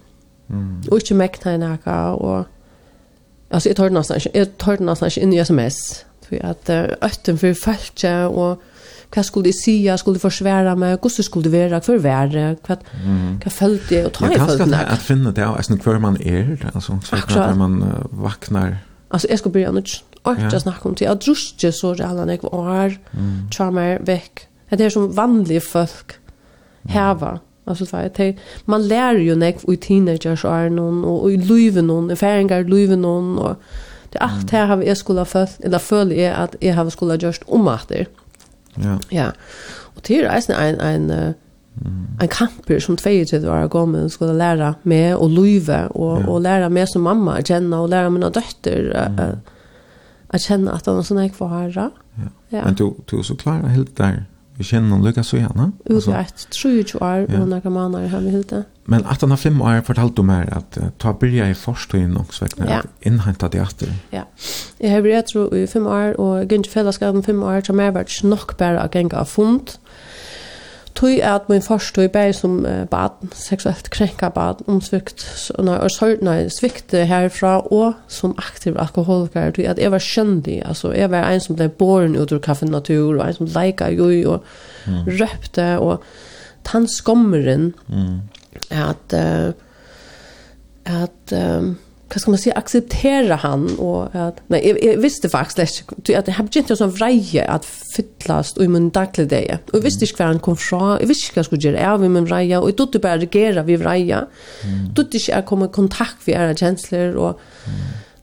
mm. 0.50 0.90
og 0.90 0.98
ikke 0.98 1.20
mekna 1.22 1.56
i 1.56 1.62
nekka, 1.62 2.00
og 2.18 2.46
altså, 3.52 3.70
jeg 3.70 3.78
tar 3.78 3.92
det 3.92 4.00
nesten 4.00 4.22
ikke, 4.22 4.34
jeg 4.40 4.52
tar 4.66 4.82
det 4.82 4.90
nesten 4.90 5.12
ikke 5.14 5.28
inn 5.28 5.38
i 5.38 5.44
sms, 5.46 5.80
for 6.26 6.48
at 6.54 6.74
øtten 7.06 7.38
for 7.38 7.64
folk, 7.68 8.06
og 8.34 8.71
hva 9.12 9.24
skulle 9.28 9.50
de 9.50 9.56
sija, 9.56 9.98
skulle 10.00 10.20
de 10.20 10.24
forsvære 10.24 10.76
meg, 10.80 10.98
hvordan 11.00 11.28
skulle 11.28 11.50
de 11.50 11.52
være, 11.52 11.82
hva 11.84 11.98
være, 12.04 12.46
hva, 12.68 12.78
hva 13.42 13.52
følte 13.52 13.96
jeg, 13.96 14.06
og 14.08 14.14
ta 14.16 14.30
i 14.30 14.40
følte 14.40 14.70
meg. 14.72 14.86
At 14.96 15.04
finne 15.04 15.34
det, 15.36 15.44
altså 15.48 15.76
hver 15.84 16.00
man 16.00 16.16
er, 16.22 16.56
altså, 16.74 16.98
så 17.04 17.20
Akkurat. 17.20 17.52
når 17.52 17.60
man 17.68 17.84
uh, 17.84 18.24
vaknar. 18.24 18.80
Altså, 19.12 19.28
jeg 19.30 19.40
skal 19.40 19.52
begynne 19.52 19.84
ikke 19.84 20.02
orta 20.24 20.48
ja. 20.54 20.60
snakke 20.60 20.90
om 20.90 20.96
det. 20.96 21.06
Jeg 21.06 21.22
druske 21.26 21.72
så 21.72 21.94
det 21.98 22.06
alle 22.06 22.26
nek 22.30 22.44
var, 22.44 22.96
mm. 23.14 23.38
tjarmer 23.52 24.02
vekk. 24.08 24.48
Det 24.72 24.86
er 24.86 24.94
som 24.94 25.10
vanlige 25.18 25.62
folk 25.62 26.20
heva. 26.88 27.32
Mm. 27.32 27.48
det 27.66 27.94
er, 27.94 28.30
att 28.30 28.36
man 28.66 28.82
lærer 28.82 29.20
jo 29.20 29.36
nek 29.36 29.60
i 29.70 29.76
teenagers 29.76 30.44
og 30.44 30.52
er 30.52 30.70
noen, 30.70 31.04
og 31.06 31.32
i 31.32 31.38
luven 31.38 31.86
noen, 31.88 32.12
i 32.12 32.16
färingar 32.16 32.64
luven 32.68 33.02
noen, 33.02 33.38
og 33.38 33.56
det 34.14 34.20
er 34.20 34.26
allt 34.26 34.52
her 34.52 34.66
har 34.66 34.82
jeg 34.82 34.98
skulle 34.98 35.20
ha 35.20 35.26
følt, 35.26 35.60
eller 35.64 35.78
føler 35.78 36.16
jeg 36.16 36.34
at 36.34 36.56
jeg 36.62 36.76
har 36.76 36.90
skulle 36.90 37.12
ha 37.12 37.18
gjort 37.18 37.44
om 37.48 37.68
at 37.68 37.86
det. 37.90 38.08
Mm. 38.08 38.21
Ja. 38.80 38.98
Ja. 39.12 39.30
Og 39.96 40.04
det 40.08 40.22
er 40.22 40.30
eisen 40.32 40.56
en, 40.56 40.80
en, 40.82 41.12
en, 41.12 41.96
en 42.22 42.32
kamper 42.32 42.80
som 42.84 42.98
22 42.98 43.44
år 43.50 43.68
gammel 43.72 44.10
skulle 44.12 44.38
lære 44.38 44.74
meg 44.84 45.16
å 45.16 45.28
lyve, 45.32 45.88
og, 45.92 46.22
ja. 46.22 46.28
og 46.28 46.44
lære 46.46 46.70
meg 46.74 46.90
som 46.92 47.06
mamma 47.08 47.40
å 47.40 47.46
kjenne, 47.46 47.80
og 47.80 47.92
lære 47.92 48.14
mine 48.14 48.32
døtter 48.34 48.92
mm. 49.18 49.54
å 50.32 50.42
kjenne 50.42 50.76
at 50.76 50.88
han 50.90 51.02
er 51.02 51.08
sånn 51.08 51.24
jeg 51.26 51.36
får 51.38 51.56
høre. 51.56 51.88
Ja. 52.22 52.34
ja. 52.52 52.66
Men 52.66 52.78
du, 52.80 52.88
du 53.08 53.18
er 53.20 53.26
så 53.28 53.38
klar 53.40 53.66
helt 53.68 53.96
der. 54.00 54.24
Vi 54.60 54.68
kjenner 54.68 54.92
noen 54.92 55.08
lycka 55.08 55.24
så 55.26 55.40
gjerne. 55.40 55.72
Utgjørt, 55.90 56.48
23 56.54 57.00
år, 57.02 57.26
og 57.32 57.48
noen 57.50 57.74
måneder 57.74 58.12
har 58.12 58.24
vi 58.24 58.36
helt 58.36 58.52
det. 58.54 58.66
Men 58.84 59.06
att 59.06 59.22
han 59.22 59.30
har 59.30 59.38
fem 59.38 59.62
år 59.62 59.82
fortalt 59.82 60.20
om 60.20 60.30
här 60.30 60.54
att 60.58 60.78
uh, 60.78 60.84
ta 60.98 61.14
börja 61.14 61.50
i 61.50 61.54
förstånd 61.54 62.18
och 62.18 62.34
så 62.34 62.46
veckna 62.46 62.66
ja. 62.70 62.82
inhämta 63.00 63.50
det 63.50 63.58
efter. 63.58 63.88
Ja. 64.10 64.24
Jag 64.78 64.92
har 64.92 65.02
varit 65.02 65.28
tror 65.28 65.56
i 65.56 65.68
fem 65.68 65.88
år 65.88 66.20
och 66.20 66.52
gynnt 66.52 66.68
fällskap 66.68 67.16
om 67.16 67.24
fem 67.24 67.44
år 67.44 67.62
som 67.62 67.80
har 67.80 67.92
varit 67.92 68.24
nog 68.24 68.52
bara 68.58 68.80
att 68.80 68.96
gänga 68.96 69.18
av 69.18 69.26
fond. 69.26 69.72
Tui 70.94 71.22
at 71.22 71.50
min 71.50 71.62
forstå 71.62 72.02
i 72.02 72.08
bæg 72.08 72.36
som 72.36 72.66
uh, 72.66 72.84
bad, 72.86 73.12
seksuelt 73.34 73.90
krenka 73.90 74.30
bad, 74.30 74.56
omsvikt, 74.68 75.52
og 75.56 75.92
sorgna 75.92 76.50
svikte 76.50 77.06
herfra, 77.06 77.62
og 77.72 77.94
som 78.08 78.36
aktiv 78.38 78.76
alkoholiker, 78.80 79.52
tui 79.56 79.64
at 79.64 79.80
jeg 79.80 79.92
var 79.92 80.04
kjøndig, 80.04 80.58
altså 80.66 80.92
jeg 80.92 81.12
var 81.12 81.30
en 81.30 81.40
som 81.40 81.56
ble 81.56 81.70
boren 81.70 82.18
ut 82.20 82.32
ur 82.32 82.44
kaffen 82.44 82.72
natur, 82.76 83.22
og 83.22 83.24
en 83.28 83.34
som 83.34 83.50
leika 83.56 83.88
jo, 83.88 84.10
og 84.34 84.44
mm. 84.86 85.08
røpte, 85.22 85.80
og 85.80 86.04
tann 86.68 86.88
skommeren, 86.92 87.72
mm 87.88 88.20
at 88.70 89.14
uh, 89.14 89.52
at 90.86 91.34
um, 91.38 91.76
hva 92.12 92.20
skal 92.20 92.34
man 92.34 92.42
si, 92.42 92.52
acceptera 92.52 93.38
han 93.40 93.68
og 93.80 94.16
at, 94.18 94.42
nei, 94.52 94.60
jeg, 94.66 94.80
jeg 94.84 95.00
visste 95.04 95.30
faktisk 95.32 95.84
ikke, 95.86 95.96
inte 95.98 96.18
att 96.20 96.26
det 96.26 96.34
hade 96.36 96.60
inte 96.60 96.76
sån 96.76 96.92
vreje 96.92 97.46
att 97.46 97.66
fyllast 97.66 98.58
och 98.58 98.64
i 98.64 98.68
min 98.68 98.90
daglig 98.90 99.30
dag. 99.30 99.60
og 99.68 99.74
jeg 99.74 99.84
visste 99.84 100.06
ikke 100.06 100.18
hva 100.18 100.28
han 100.28 100.40
kom 100.40 100.58
fra, 100.58 100.98
jeg 101.00 101.08
visste 101.08 101.30
ikke 101.30 101.38
hva 101.38 101.40
jeg 101.40 101.50
skulle 101.50 101.62
gjøre 101.62 101.86
av 101.94 102.04
i 102.04 102.10
min 102.12 102.28
vreie, 102.28 102.60
og 102.60 102.68
jeg 102.68 102.78
trodde 102.78 103.00
bare 103.00 103.20
reagera 103.20 103.64
vid 103.64 103.80
vreie, 103.80 104.26
Mm. 104.64 104.94
Trodde 104.96 105.18
inte 105.18 105.32
jag 105.32 105.46
kom 105.46 105.64
i 105.64 105.68
kontakt 105.68 106.28
med 106.28 106.36
ære 106.36 106.56
kjensler 106.56 107.16
og 107.18 107.40
mm. 107.66 107.72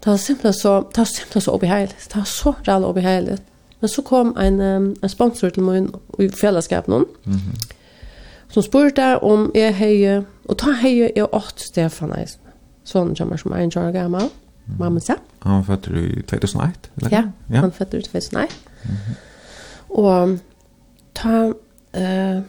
det 0.05 0.07
var 0.07 0.17
simpelthen 0.17 0.53
så 0.53 0.81
det 0.81 0.99
var 0.99 1.05
simpelthen 1.05 1.43
så 1.43 1.51
obehagligt. 1.51 2.09
Det 2.09 2.17
var 2.17 2.25
så 2.25 2.55
reall 2.69 2.85
obehagligt. 2.85 3.43
Men 3.81 3.89
så 3.89 4.03
kom 4.03 4.37
en, 4.39 4.61
um, 4.61 4.97
en 5.03 5.09
sponsor 5.09 5.49
til 5.49 5.63
min, 5.63 5.91
i 6.19 6.29
fällskap 6.29 6.89
någon. 6.89 7.07
Mm 7.25 7.37
-hmm 7.37 7.78
som 8.51 8.65
spurte 8.65 9.07
om 9.25 9.49
jeg 9.55 9.75
hei, 9.79 9.95
og 10.49 10.59
ta 10.61 10.75
hei 10.81 10.95
jeg 11.01 11.29
åt 11.29 11.61
Stefan 11.61 12.15
Eisen. 12.17 12.41
Sånn 12.89 13.15
kommer 13.19 13.41
som 13.41 13.53
er 13.53 13.65
en 13.65 13.73
kjører 13.73 13.93
gammel, 13.93 14.31
mamma 14.79 15.01
sa. 15.05 15.19
Han 15.45 15.65
føtter 15.65 15.97
i 16.01 16.07
2001, 16.29 16.91
eller? 16.97 17.13
Ja, 17.13 17.25
ja. 17.53 17.65
han 17.65 17.73
føtter 17.73 17.99
i 17.99 18.07
2001. 18.09 18.55
Mm 18.85 18.95
-hmm. 18.95 19.19
Og 19.89 20.39
ta... 21.15 21.53
Uh, 21.97 22.43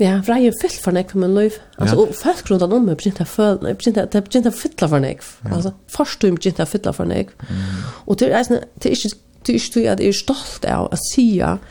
Ja, 0.00 0.18
for 0.20 0.36
jeg 0.36 0.50
er 0.50 0.56
fyllt 0.60 0.82
for 0.84 0.92
nekv 0.92 1.16
med 1.16 1.32
løyv. 1.32 1.54
Altså, 1.78 1.94
ja. 1.96 2.02
og 2.02 2.14
folk 2.14 2.50
rundt 2.50 2.62
om 2.62 2.82
meg 2.84 2.98
begynte 3.00 3.24
å 3.24 3.30
føle, 3.30 3.72
begynte, 3.80 4.04
begynte 4.12 4.52
å 4.52 4.56
fylle 4.56 4.88
for 4.92 5.00
nekv. 5.00 5.28
Ja. 5.46 5.52
Altså, 5.56 5.72
først 5.92 6.20
du 6.20 6.34
begynte 6.34 6.66
å 6.66 6.68
fylle 6.68 6.92
for 6.92 7.08
nekv. 7.08 7.32
Mm. 7.48 7.78
Og 8.04 8.18
det 8.20 8.28
er, 8.28 8.50
det 8.76 8.90
er 8.90 8.96
ikke, 8.98 9.12
det 9.46 9.54
er 9.54 9.62
ikke 9.62 9.86
at 9.94 10.02
jeg 10.04 10.12
er 10.12 10.18
stolt 10.18 10.68
av 10.68 10.90
å 10.92 10.98
si 11.00 11.24
at 11.40 11.64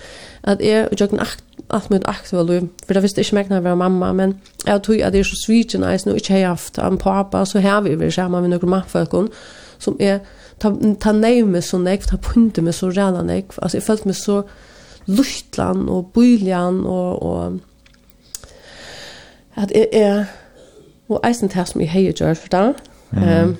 at 0.46 0.62
jeg 0.62 0.88
og 0.92 1.00
jøkken 1.02 1.20
alt 1.70 1.90
mitt 1.90 2.04
aktiva 2.06 2.44
liv, 2.44 2.68
for 2.86 2.94
det 2.94 3.04
visste 3.04 3.22
ikke 3.22 3.36
meg 3.36 3.50
når 3.50 3.56
jeg 3.56 3.64
var 3.66 3.76
mamma, 3.76 4.12
men 4.14 4.36
jeg 4.66 4.82
tror 4.86 4.94
at 4.94 5.14
jeg 5.14 5.20
er 5.20 5.24
så 5.24 5.40
svitig 5.46 5.80
nice, 5.82 6.10
og 6.10 6.16
ikke 6.16 6.34
har 6.34 6.54
haft 6.54 6.78
en 6.78 6.98
pappa, 7.02 7.46
så 7.46 7.60
har 7.60 7.82
vi 7.82 8.00
vært 8.00 8.14
sammen 8.14 8.42
med 8.46 8.54
noen 8.54 8.70
mannfolk 8.70 9.16
som 9.80 9.98
er, 10.00 10.20
ta, 10.62 10.72
ta 11.02 11.12
nei 11.12 11.42
meg 11.44 11.64
så 11.66 11.78
nekv, 11.82 12.06
ta 12.10 12.18
punte 12.22 12.62
meg 12.62 12.78
så 12.78 12.92
ræla 12.94 13.24
nekv, 13.26 13.58
altså 13.62 13.78
jeg 13.78 13.88
følte 13.88 14.12
meg 14.12 14.20
så 14.20 14.42
luftland 15.06 15.90
og 15.90 16.12
byljan 16.14 16.86
og, 16.86 17.24
og 17.24 17.60
at 19.56 19.72
jeg 19.76 19.88
er, 19.94 20.26
og 21.10 21.22
eisen 21.28 21.50
til 21.50 21.66
som 21.66 21.82
jeg 21.82 21.92
har 21.92 22.12
gjort 22.12 22.38
for 22.38 22.48
det, 22.48 22.76
mm 23.12 23.24
-hmm. 23.24 23.44
um, 23.44 23.58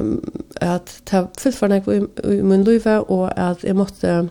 um, 0.00 0.22
at 0.60 1.00
ta 1.06 1.26
fyllt 1.38 1.56
for 1.56 1.66
nekv 1.66 1.88
i, 1.88 2.00
i 2.32 2.42
min 2.42 2.64
liv, 2.64 2.80
og 2.86 3.38
at 3.38 3.64
jeg 3.64 3.76
måtte, 3.76 4.28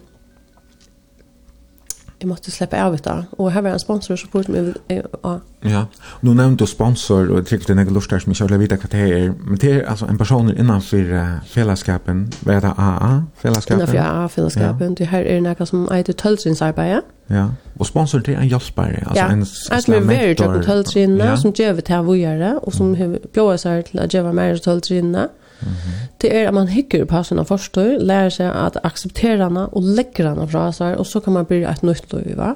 jeg 2.21 2.27
måtte 2.27 2.51
slippe 2.51 2.77
av 2.81 2.95
det 2.97 3.25
og 3.37 3.51
her 3.51 3.61
var 3.61 3.73
en 3.73 3.79
sponsor 3.79 4.15
som 4.15 4.29
påstod 4.29 4.55
mig 4.55 4.73
ja. 4.89 5.39
Ja. 5.63 5.85
Nu 6.21 6.33
nevnte 6.33 6.63
du 6.63 6.65
sponsor 6.65 7.31
og 7.31 7.37
och 7.37 7.45
tyckte 7.45 7.73
den 7.73 7.93
lust 7.93 8.09
där 8.09 8.19
som 8.19 8.31
ikke 8.31 8.47
har 8.47 8.57
veta 8.57 8.75
hva 8.75 8.87
det 8.91 9.17
er. 9.17 9.31
Men 9.45 9.57
det 9.57 9.75
er 9.75 9.89
altså 9.89 10.05
en 10.05 10.17
person 10.17 10.57
innanför 10.57 11.13
uh, 11.13 11.27
fellesskapen, 11.45 12.33
hva 12.41 12.53
er 12.53 12.59
det 12.59 12.73
AA-fellesskapen? 12.77 13.81
Innenfor 13.81 13.97
AA-fellesskapen, 13.97 14.89
Ja. 14.89 14.95
Det 14.97 15.07
her 15.07 15.19
er 15.19 15.39
noe 15.39 15.65
som 15.65 15.87
är 15.91 16.03
det 16.03 16.17
tölsinsarbete. 16.17 17.01
Ja. 17.29 17.45
og 17.79 17.85
sponsor 17.85 18.19
det 18.19 18.33
är 18.33 18.39
en 18.39 18.47
hjälpare, 18.47 19.03
altså 19.07 19.23
ja. 19.23 19.31
en 19.31 19.45
slags 19.45 19.87
mentor. 19.87 20.13
Ja, 20.13 20.19
det 20.19 20.43
är 20.43 20.47
väldigt 20.47 20.67
tölsinna 20.67 21.37
som 21.37 21.51
gjør 21.51 21.73
det 21.73 21.87
här 21.87 22.01
vad 22.01 22.17
gör 22.17 22.37
det 22.39 22.59
och 22.63 22.73
som 22.73 22.95
bjør 23.33 23.57
seg 23.57 23.85
til 23.85 23.99
å 23.99 24.07
gjøre 24.07 24.33
mer 24.33 24.55
tölsinna. 24.55 25.23
Mm 25.23 25.46
Mm. 25.61 25.93
Det 26.21 26.31
er 26.35 26.47
at 26.47 26.53
man 26.53 26.67
hikker 26.71 27.05
på 27.09 27.21
sina 27.25 27.43
forstår, 27.47 27.97
lærer 28.01 28.33
seg 28.33 28.49
at 28.51 28.79
akseptere 28.87 29.43
henne 29.43 29.67
og 29.71 29.83
legger 29.97 30.31
henne 30.31 30.47
fra 30.49 30.67
seg, 30.75 30.97
og 30.99 31.05
så 31.09 31.21
kan 31.23 31.37
man 31.37 31.47
bli 31.49 31.63
et 31.67 31.83
nytt 31.85 32.13
liv, 32.13 32.35
va? 32.37 32.53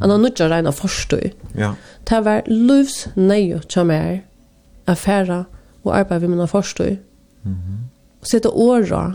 Han 0.00 0.10
har 0.10 0.20
nødt 0.20 0.36
til 0.36 0.46
å 0.46 0.52
regne 0.52 0.72
forstår. 0.76 1.30
Ja. 1.58 1.72
Det 2.08 2.24
var 2.24 2.48
livs 2.50 3.06
nøye 3.16 3.62
til 3.68 3.88
meg, 3.88 4.24
affære 4.90 5.44
og 5.84 5.94
arbeid 5.98 6.26
med 6.26 6.36
mine 6.36 6.48
forstår. 6.50 6.96
Mm. 7.44 7.88
Sette 8.22 8.50
åra, 8.50 9.06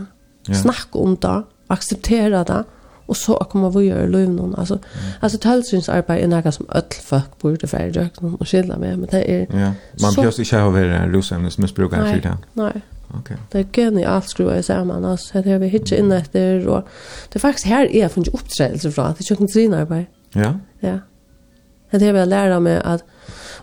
ja. 0.48 0.58
snakke 0.58 1.00
om 1.00 1.16
det, 1.16 1.38
akseptere 1.72 2.44
det, 2.48 2.64
og 3.08 3.16
så 3.16 3.38
kommer 3.50 3.72
vi 3.72 3.86
gjøre 3.86 4.10
liv 4.12 4.28
noen. 4.28 4.52
Altså, 4.58 4.76
mm. 4.76 5.16
altså 5.24 5.38
tølsynsarbeid 5.40 6.22
er 6.22 6.28
noe 6.28 6.52
som 6.52 6.68
ødel 6.68 7.00
folk 7.04 7.38
burde 7.40 7.68
være 7.72 7.88
i 7.88 7.94
røkken 7.96 8.36
og 8.36 8.46
skille 8.46 8.76
med, 8.76 8.96
men 9.00 9.08
det 9.08 9.22
er... 9.24 9.46
Ja, 9.48 9.72
man 10.02 10.12
så... 10.12 10.20
behøver 10.20 10.40
ikke 10.44 10.62
vært 10.64 10.92
være 10.92 11.16
rosemnesmisbruker 11.16 12.04
for 12.04 12.24
det. 12.28 12.36
Nei, 12.60 12.68
nei. 12.68 12.82
Okay. 13.14 13.36
Det 13.52 13.60
er 13.60 13.68
genialt 13.72 14.28
skruva 14.28 14.58
i 14.58 14.62
sammen, 14.62 15.04
altså. 15.04 15.40
Det 15.42 15.52
har 15.52 15.60
vi 15.62 15.70
hittet 15.72 15.96
inn 15.96 16.12
etter, 16.12 16.66
og 16.68 16.88
det 17.32 17.38
er 17.38 17.44
faktisk 17.44 17.68
her 17.70 17.88
jeg 17.88 18.04
har 18.04 18.12
funnet 18.12 18.34
opptredelse 18.36 18.92
fra, 18.92 19.12
det 19.12 19.24
er 19.24 19.30
kjøkkentrinarbeid. 19.30 20.10
Ja? 20.36 20.52
Ja. 20.82 20.96
Det 21.92 22.02
har 22.02 22.12
vi 22.12 22.24
lært 22.28 22.62
meg 22.62 22.82
at, 22.84 23.04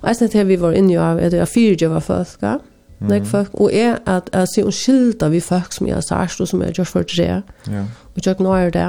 og 0.02 0.08
jeg 0.10 0.32
det 0.32 0.40
har 0.40 0.48
vi 0.50 0.58
vært 0.62 0.80
inne 0.80 0.96
i 0.96 0.98
av, 0.98 1.22
at 1.22 1.34
jeg 1.34 1.48
fyrtjøver 1.48 2.00
folk, 2.00 2.40
ja? 2.42 2.56
Mm. 3.00 3.10
Nei, 3.12 3.20
folk, 3.28 3.50
og 3.54 3.74
jeg, 3.74 4.00
at 4.08 4.30
jeg 4.34 4.48
ser 4.48 4.66
en 4.66 4.74
skilta 4.74 5.28
vi 5.30 5.42
folk 5.44 5.74
som 5.76 5.88
jeg 5.88 5.98
har 5.98 6.06
sørst, 6.06 6.42
og 6.42 6.48
som 6.48 6.62
jeg 6.62 6.72
har 6.72 6.80
gjort 6.80 6.94
for 6.94 7.04
tre, 7.04 7.28
ja. 7.70 7.84
og 8.16 8.24
kjøkken 8.24 8.48
nå 8.48 8.56
er 8.56 8.74
det. 8.74 8.88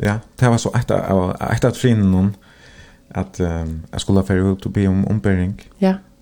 Ja, 0.00 0.18
det 0.40 0.50
var 0.50 0.62
så 0.62 0.72
etter, 0.78 1.34
etter 1.50 1.74
trinnen, 1.74 2.32
at 3.14 3.40
um, 3.40 3.82
jag 3.92 4.00
skulle 4.00 4.22
ha 4.22 4.26
ferdig 4.26 4.56
ut 4.56 4.66
og 4.66 4.72
be 4.72 4.86
om 4.88 5.04
ombering. 5.10 5.58
Ja. 5.80 5.88
Ja 5.98 6.13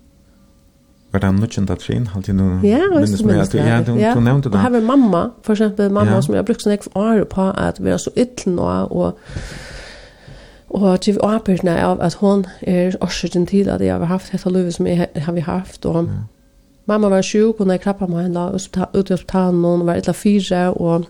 Var 1.13 1.19
det 1.19 1.31
nutchen 1.31 1.65
där 1.65 1.75
trin 1.75 2.07
halt 2.07 2.27
ju 2.27 2.33
nu. 2.33 2.67
Ja, 2.67 2.99
minns 2.99 3.23
mig 3.23 3.39
att 3.39 3.53
ja, 3.53 3.81
du 3.81 3.93
du 3.93 4.19
nämnde 4.19 4.49
det. 4.49 4.57
Jag 4.57 4.63
har 4.63 4.69
var 4.69 4.81
mamma, 4.81 5.31
for 5.43 5.53
eksempel 5.53 5.91
mamma 5.91 6.11
ja. 6.11 6.21
som 6.21 6.33
jeg 6.33 6.37
jag 6.37 6.45
brukt 6.45 6.67
ekv 6.67 6.87
år 6.95 7.23
på 7.23 7.41
att 7.41 7.79
vara 7.79 7.97
så 7.97 8.09
ytlen 8.15 8.59
och 8.59 8.91
og 8.91 9.13
og 10.69 11.01
til 11.01 11.19
arbeten 11.23 11.67
av 11.67 12.01
at 12.01 12.13
hon 12.13 12.45
er 12.61 12.95
årsøkken 13.01 13.45
til 13.45 13.69
at 13.69 13.81
jeg 13.81 13.95
har 13.95 14.05
haft 14.05 14.31
dette 14.31 14.49
livet 14.49 14.73
som 14.73 14.87
jeg 14.87 15.07
har 15.15 15.31
vi 15.31 15.39
haft 15.39 15.85
og 15.85 16.03
ja. 16.03 16.09
mamma 16.85 17.09
var 17.09 17.21
sjuk 17.21 17.59
och 17.59 17.67
när 17.67 17.77
klappa 17.77 18.07
mig 18.07 18.25
en 18.25 18.33
dag 18.33 18.53
och 18.53 18.61
så 18.61 18.69
ut 18.93 19.11
och 19.11 19.27
ta 19.27 19.51
någon 19.51 19.85
var 19.85 19.95
ett 19.95 20.15
fire, 20.15 20.73
og 20.73 21.05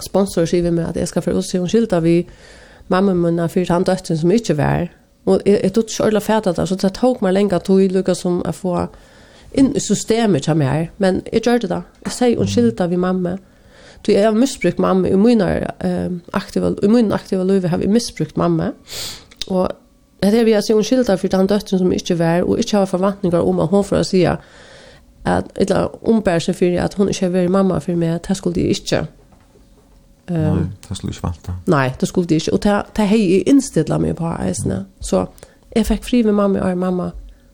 sponsor 0.00 0.44
skriver 0.44 0.70
meg 0.70 0.88
at 0.88 0.96
jeg 0.96 1.08
skal 1.08 1.22
få 1.22 1.30
utse, 1.30 1.58
hun 1.58 1.68
skilta 1.68 2.00
vi 2.00 2.26
mamma 2.88 3.14
mun 3.14 3.48
för 3.48 3.72
han 3.72 3.84
døtten 3.84 4.18
som 4.18 4.30
ikke 4.30 4.56
var 4.56 4.88
og 5.26 5.34
och 5.34 5.42
jag 5.46 5.72
tog 5.72 5.84
själva 5.88 6.40
det, 6.40 6.68
så 6.68 6.74
det 6.74 6.92
tok 6.94 7.22
meg 7.22 7.32
lenge 7.32 7.56
att 7.56 7.64
tog 7.64 7.80
lycka 7.80 8.14
som 8.14 8.42
att 8.44 8.54
få 8.54 8.86
inn 9.54 9.72
i 9.76 9.80
systemet 9.82 10.42
til 10.46 10.56
meg, 10.56 10.90
men 10.98 11.22
jeg 11.32 11.42
gjør 11.42 11.64
det 11.64 11.70
da. 11.70 11.80
Jeg 12.06 12.16
sier 12.16 12.40
unnskyld 12.42 12.80
av 12.80 12.92
min 12.92 13.02
mamma. 13.02 13.36
Du, 14.06 14.12
jeg 14.12 14.24
har 14.24 14.36
misbrukt 14.36 14.78
mamma 14.78 15.08
i 15.08 15.16
min 15.18 15.42
uh, 15.42 16.18
aktiva, 16.32 16.72
i 16.82 16.88
min 16.88 17.12
aktiva 17.12 17.44
liv 17.44 17.66
har 17.68 17.78
jeg 17.78 17.90
misbrukt 17.90 18.36
mamma. 18.36 18.72
Og 19.48 19.68
det 20.22 20.34
er 20.34 20.44
vi 20.44 20.52
har 20.52 20.64
sier 20.64 20.76
unnskyld 20.76 21.10
av 21.10 21.20
for 21.20 21.32
den 21.32 21.48
døtten 21.48 21.78
som 21.78 21.92
ikke 21.92 22.18
var, 22.18 22.42
og 22.42 22.58
ikke 22.58 22.76
har 22.76 22.90
forventninger 22.90 23.40
om 23.40 23.60
at 23.60 23.68
hun 23.68 23.84
får 23.84 24.02
si 24.08 24.24
at 24.24 24.38
eller 25.56 26.08
ombær 26.08 26.38
seg 26.40 26.56
for 26.56 26.76
at 26.80 26.94
hun 26.94 27.08
ikke 27.08 27.26
har 27.26 27.32
vært 27.34 27.52
mamma 27.52 27.78
for 27.78 27.96
meg, 27.96 28.20
det 28.28 28.36
skulle 28.36 28.54
de 28.54 28.68
ikke. 28.72 29.06
Um, 30.30 30.36
nei, 30.36 30.66
det 30.88 30.96
skulle 30.96 31.12
ikke 31.12 31.26
vant. 31.26 31.50
Nei, 31.66 31.88
det 32.00 32.08
skulle 32.08 32.28
de 32.28 32.34
ikke. 32.34 32.52
Og 32.52 32.62
det, 32.62 32.76
det 32.96 33.06
har 33.08 33.16
jeg 33.16 33.42
innstilt 33.50 33.92
meg 34.00 34.16
på 34.16 34.30
eisene. 34.30 34.84
Så 35.00 35.26
jeg 35.76 35.86
fikk 35.86 36.06
fri 36.06 36.22
med 36.22 36.32
mamma 36.38 36.62
og 36.64 36.78
mamma 36.78 37.10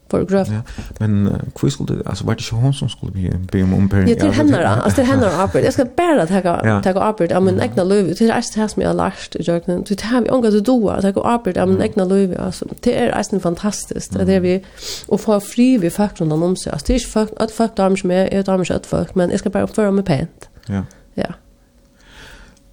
för 0.08 0.24
gröt. 0.24 0.48
Ja, 0.48 0.60
men 0.98 1.26
uh, 1.26 1.32
hur 1.62 1.68
skulle 1.68 2.02
alltså 2.06 2.26
vart 2.26 2.50
det 2.50 2.56
hon 2.56 2.74
som 2.74 2.88
skulle 2.88 3.12
bli 3.12 3.30
be 3.52 3.62
om 3.62 3.74
ompäring. 3.74 4.08
Ja, 4.08 4.14
det 4.20 4.30
händer 4.30 4.62
då. 4.62 4.68
Alltså 4.68 5.00
det 5.00 5.06
händer 5.06 5.28
arbete. 5.28 5.64
Jag 5.64 5.72
ska 5.72 5.84
bara 5.84 6.26
ta 6.26 6.82
ta 6.92 7.00
arbete 7.00 7.36
om 7.36 7.44
min 7.44 7.60
egna 7.60 7.84
löv. 7.84 8.06
Det 8.06 8.20
är 8.20 8.26
det 8.26 8.60
här 8.60 8.68
som 8.68 8.82
jag 8.82 8.88
har 8.88 8.94
lärt 8.94 9.36
i 9.36 9.42
jorden. 9.42 9.84
Det 9.88 10.02
har 10.02 10.20
vi 10.20 10.28
angående 10.28 10.60
då 10.60 10.90
att 10.90 11.14
ta 11.14 11.24
arbete 11.24 11.62
om 11.62 11.70
min 11.70 11.82
egna 11.82 12.04
löv 12.04 12.40
alltså. 12.40 12.66
Det 12.80 13.02
är 13.02 13.16
nästan 13.16 13.40
fantastiskt. 13.40 14.12
Det 14.26 14.34
är 14.34 14.40
vi 14.40 14.64
och 15.06 15.20
få 15.20 15.40
fri 15.40 15.78
vi 15.78 15.90
fakt 15.90 16.20
undan 16.20 16.42
om 16.42 16.56
sig. 16.56 16.72
Alltså 16.72 16.86
det 16.86 16.94
är 16.94 16.98
fakt 16.98 17.32
att 17.38 17.52
fakt 17.52 17.78
arm 17.78 17.96
som 17.96 18.10
är 18.10 18.34
ett 18.34 18.48
arm 18.48 18.64
kött 18.64 18.86
folk, 18.86 19.14
men 19.14 19.30
jag 19.30 19.38
ska 19.38 19.50
bara 19.50 19.66
föra 19.66 19.90
mig 19.90 20.04
pent. 20.04 20.48
Ja. 20.66 20.84
Ja. 21.14 21.34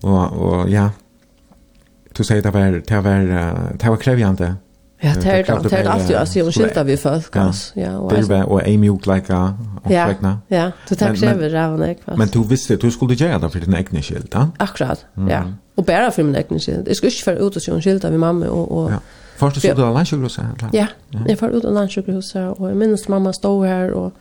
Och 0.01 0.31
och 0.33 0.69
ja. 0.69 0.89
Du 2.13 2.23
säger 2.23 2.41
det 2.41 2.51
var 2.51 2.81
det 2.87 2.99
var 2.99 3.19
det 3.77 3.89
var 3.89 3.97
krävande 3.97 4.55
Ja, 5.03 5.13
det 5.21 5.29
är 5.29 5.43
det 5.43 5.69
det 5.69 5.77
är 5.77 5.85
alltid 5.85 6.15
alltså 6.15 6.39
jag 6.39 6.53
skilta 6.53 6.83
vi 6.83 6.97
folk 6.97 7.35
alltså. 7.35 7.79
Ja, 7.79 7.97
och 7.97 8.13
det 8.13 8.21
var 8.21 8.43
och 8.43 8.67
Amy 8.67 8.89
och 8.89 9.07
like 9.07 9.33
och 9.83 10.09
likna. 10.09 10.39
Ja, 10.47 10.71
du 10.89 10.95
tack 10.95 11.17
så 11.17 11.25
över 11.25 11.49
Ravnek 11.49 11.97
fast. 12.05 12.17
Men 12.17 12.27
du 12.27 12.43
visste 12.43 12.75
du 12.75 12.91
skulle 12.91 13.13
göra 13.13 13.39
det 13.39 13.49
för 13.49 13.59
din 13.59 13.75
egna 13.75 14.01
skilta. 14.01 14.51
Akkurat. 14.57 15.05
Ja. 15.29 15.43
Og 15.75 15.85
bare 15.85 16.11
for 16.11 16.23
min 16.23 16.35
egna 16.35 16.59
skilta. 16.59 16.81
Det 16.81 16.95
skulle 16.95 17.11
för 17.11 17.47
ut 17.47 17.55
och 17.55 17.61
så 17.61 17.81
skilta 17.81 18.09
vi 18.09 18.17
mamma 18.17 18.45
og... 18.45 18.71
og 18.71 18.91
Ja. 18.91 18.97
Först 19.37 19.61
så 19.61 19.67
du 19.67 19.73
då 19.73 19.93
landsjukhuset. 19.93 20.45
Ja. 20.73 20.87
Jag 21.27 21.39
får 21.39 21.49
ut 21.49 21.63
landsjukhuset 21.63 22.53
og 22.57 22.69
jeg 22.69 22.77
minnes 22.77 23.09
mamma 23.09 23.33
stod 23.33 23.65
här 23.65 23.91
och 23.91 24.13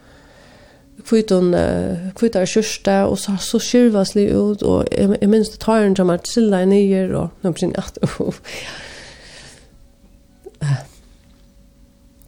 kvitton 1.08 1.54
kvitar 2.16 2.46
kyrsta 2.46 3.06
og 3.06 3.18
så 3.18 3.32
så 3.38 3.58
skirvaslig 3.58 4.28
ut 4.28 4.62
och 4.62 4.84
jag 5.20 5.28
minns 5.28 5.50
det 5.50 5.58
tar 5.58 5.80
en 5.80 5.94
jamar 5.98 6.16
till 6.16 6.54
og 6.54 6.68
nere 6.68 7.06
blir 7.08 7.28
någonsin 7.42 7.74
att 7.78 7.98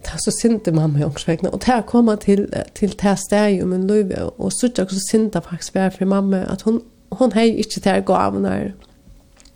det 0.05 0.13
er 0.13 0.17
så 0.17 0.31
sinte 0.41 0.71
mamma 0.71 0.99
i 0.99 1.03
ångsvegna, 1.03 1.49
og 1.49 1.61
det 1.65 1.73
er 1.73 1.81
kommet 1.81 2.19
til, 2.19 2.45
til 2.75 2.93
det 3.01 3.17
steg 3.19 3.59
i 3.59 3.65
min 3.65 3.87
liv, 3.87 4.11
og 4.37 4.51
så 4.53 4.69
er 4.77 4.85
så 4.89 5.01
sinte 5.09 5.41
faktisk 5.41 5.75
vær 5.75 5.89
for 5.89 6.05
mamma, 6.05 6.45
at 6.49 6.61
hun, 6.61 6.81
hun 7.11 7.31
har 7.31 7.41
ikke 7.41 7.79
det 7.83 7.91
her 7.91 8.01
gavene 8.05 8.73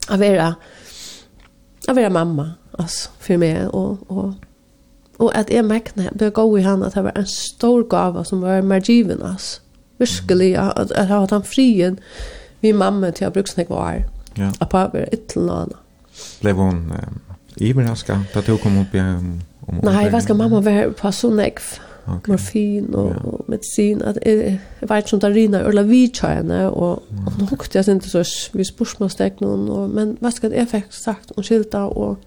av 0.10 0.20
være, 0.20 0.54
å 1.90 1.94
være 1.94 2.10
mamma, 2.10 2.48
altså, 2.80 3.10
for 3.20 3.38
meg, 3.38 3.70
og, 3.74 3.98
og, 4.10 4.34
og 5.20 5.32
at 5.38 5.54
jeg 5.54 5.66
merkene, 5.66 6.10
ble 6.18 6.32
god 6.34 6.58
i 6.60 6.66
henne, 6.66 6.86
at 6.86 6.98
det 6.98 7.04
var 7.04 7.18
en 7.20 7.30
stor 7.30 7.86
gave 7.90 8.26
som 8.26 8.42
var 8.42 8.62
mer 8.62 8.74
margiven, 8.74 9.22
altså, 9.22 9.62
virkelig, 10.00 10.56
at, 10.58 10.74
at 10.80 10.96
jeg 10.96 11.08
har 11.08 11.20
hatt 11.20 11.36
den 11.36 11.44
frien, 11.44 12.00
vi 12.62 12.72
mamma 12.72 13.12
til 13.12 13.28
å 13.28 13.34
bruke 13.36 13.52
sånne 13.52 13.70
var. 13.70 14.04
ja. 14.38 14.50
at 14.62 14.70
pappa 14.70 14.98
være 14.98 15.14
ytterligere. 15.14 15.78
Ble 16.42 16.54
hun... 16.58 16.86
Eh 16.96 17.29
Iberraska, 17.62 18.20
det 18.34 18.46
du 18.48 18.58
kom 18.58 18.80
upp 18.80 18.96
Um, 18.96 19.42
om 19.68 19.80
Nei, 19.84 20.10
hva 20.10 20.22
skal 20.22 20.36
mamma 20.36 20.60
være 20.66 20.92
på 20.98 21.12
så 21.12 21.30
nekv? 21.30 21.80
okay. 22.10 22.32
morfin 22.32 22.96
og 22.96 23.12
ja. 23.12 23.30
och 23.30 23.50
medicin. 23.50 24.02
Att, 24.02 24.18
jeg 24.26 24.60
jag 24.80 24.90
vet 24.90 25.06
ikke 25.06 25.14
om 25.14 25.20
det 25.20 25.36
rinner 25.36 25.64
eller 25.64 25.84
vi 25.84 26.08
tjärna 26.08 26.70
og 26.70 27.04
mm. 27.10 27.18
nå 27.40 27.46
hukte 27.46 27.78
jeg 27.78 27.96
ikke 27.96 28.10
så 28.10 28.24
vi 28.54 28.64
spørsmålstek 28.64 29.42
noen. 29.42 29.70
Og, 29.70 29.90
men 29.90 30.18
hva 30.22 30.32
skal 30.32 30.54
jeg 30.54 30.68
fikk 30.68 30.86
sagt 30.90 31.32
om 31.38 31.44
skilta 31.44 31.86
og 31.88 32.18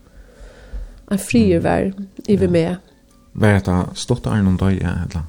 en 1.10 1.18
frier 1.18 1.60
vær 1.60 1.92
i 2.28 2.36
vi 2.36 2.46
med. 2.46 2.76
Var 3.32 3.60
det 3.64 3.86
stått 3.94 4.26
är 4.26 4.42
någon 4.42 4.56
dag 4.56 4.72
eller? 4.72 5.22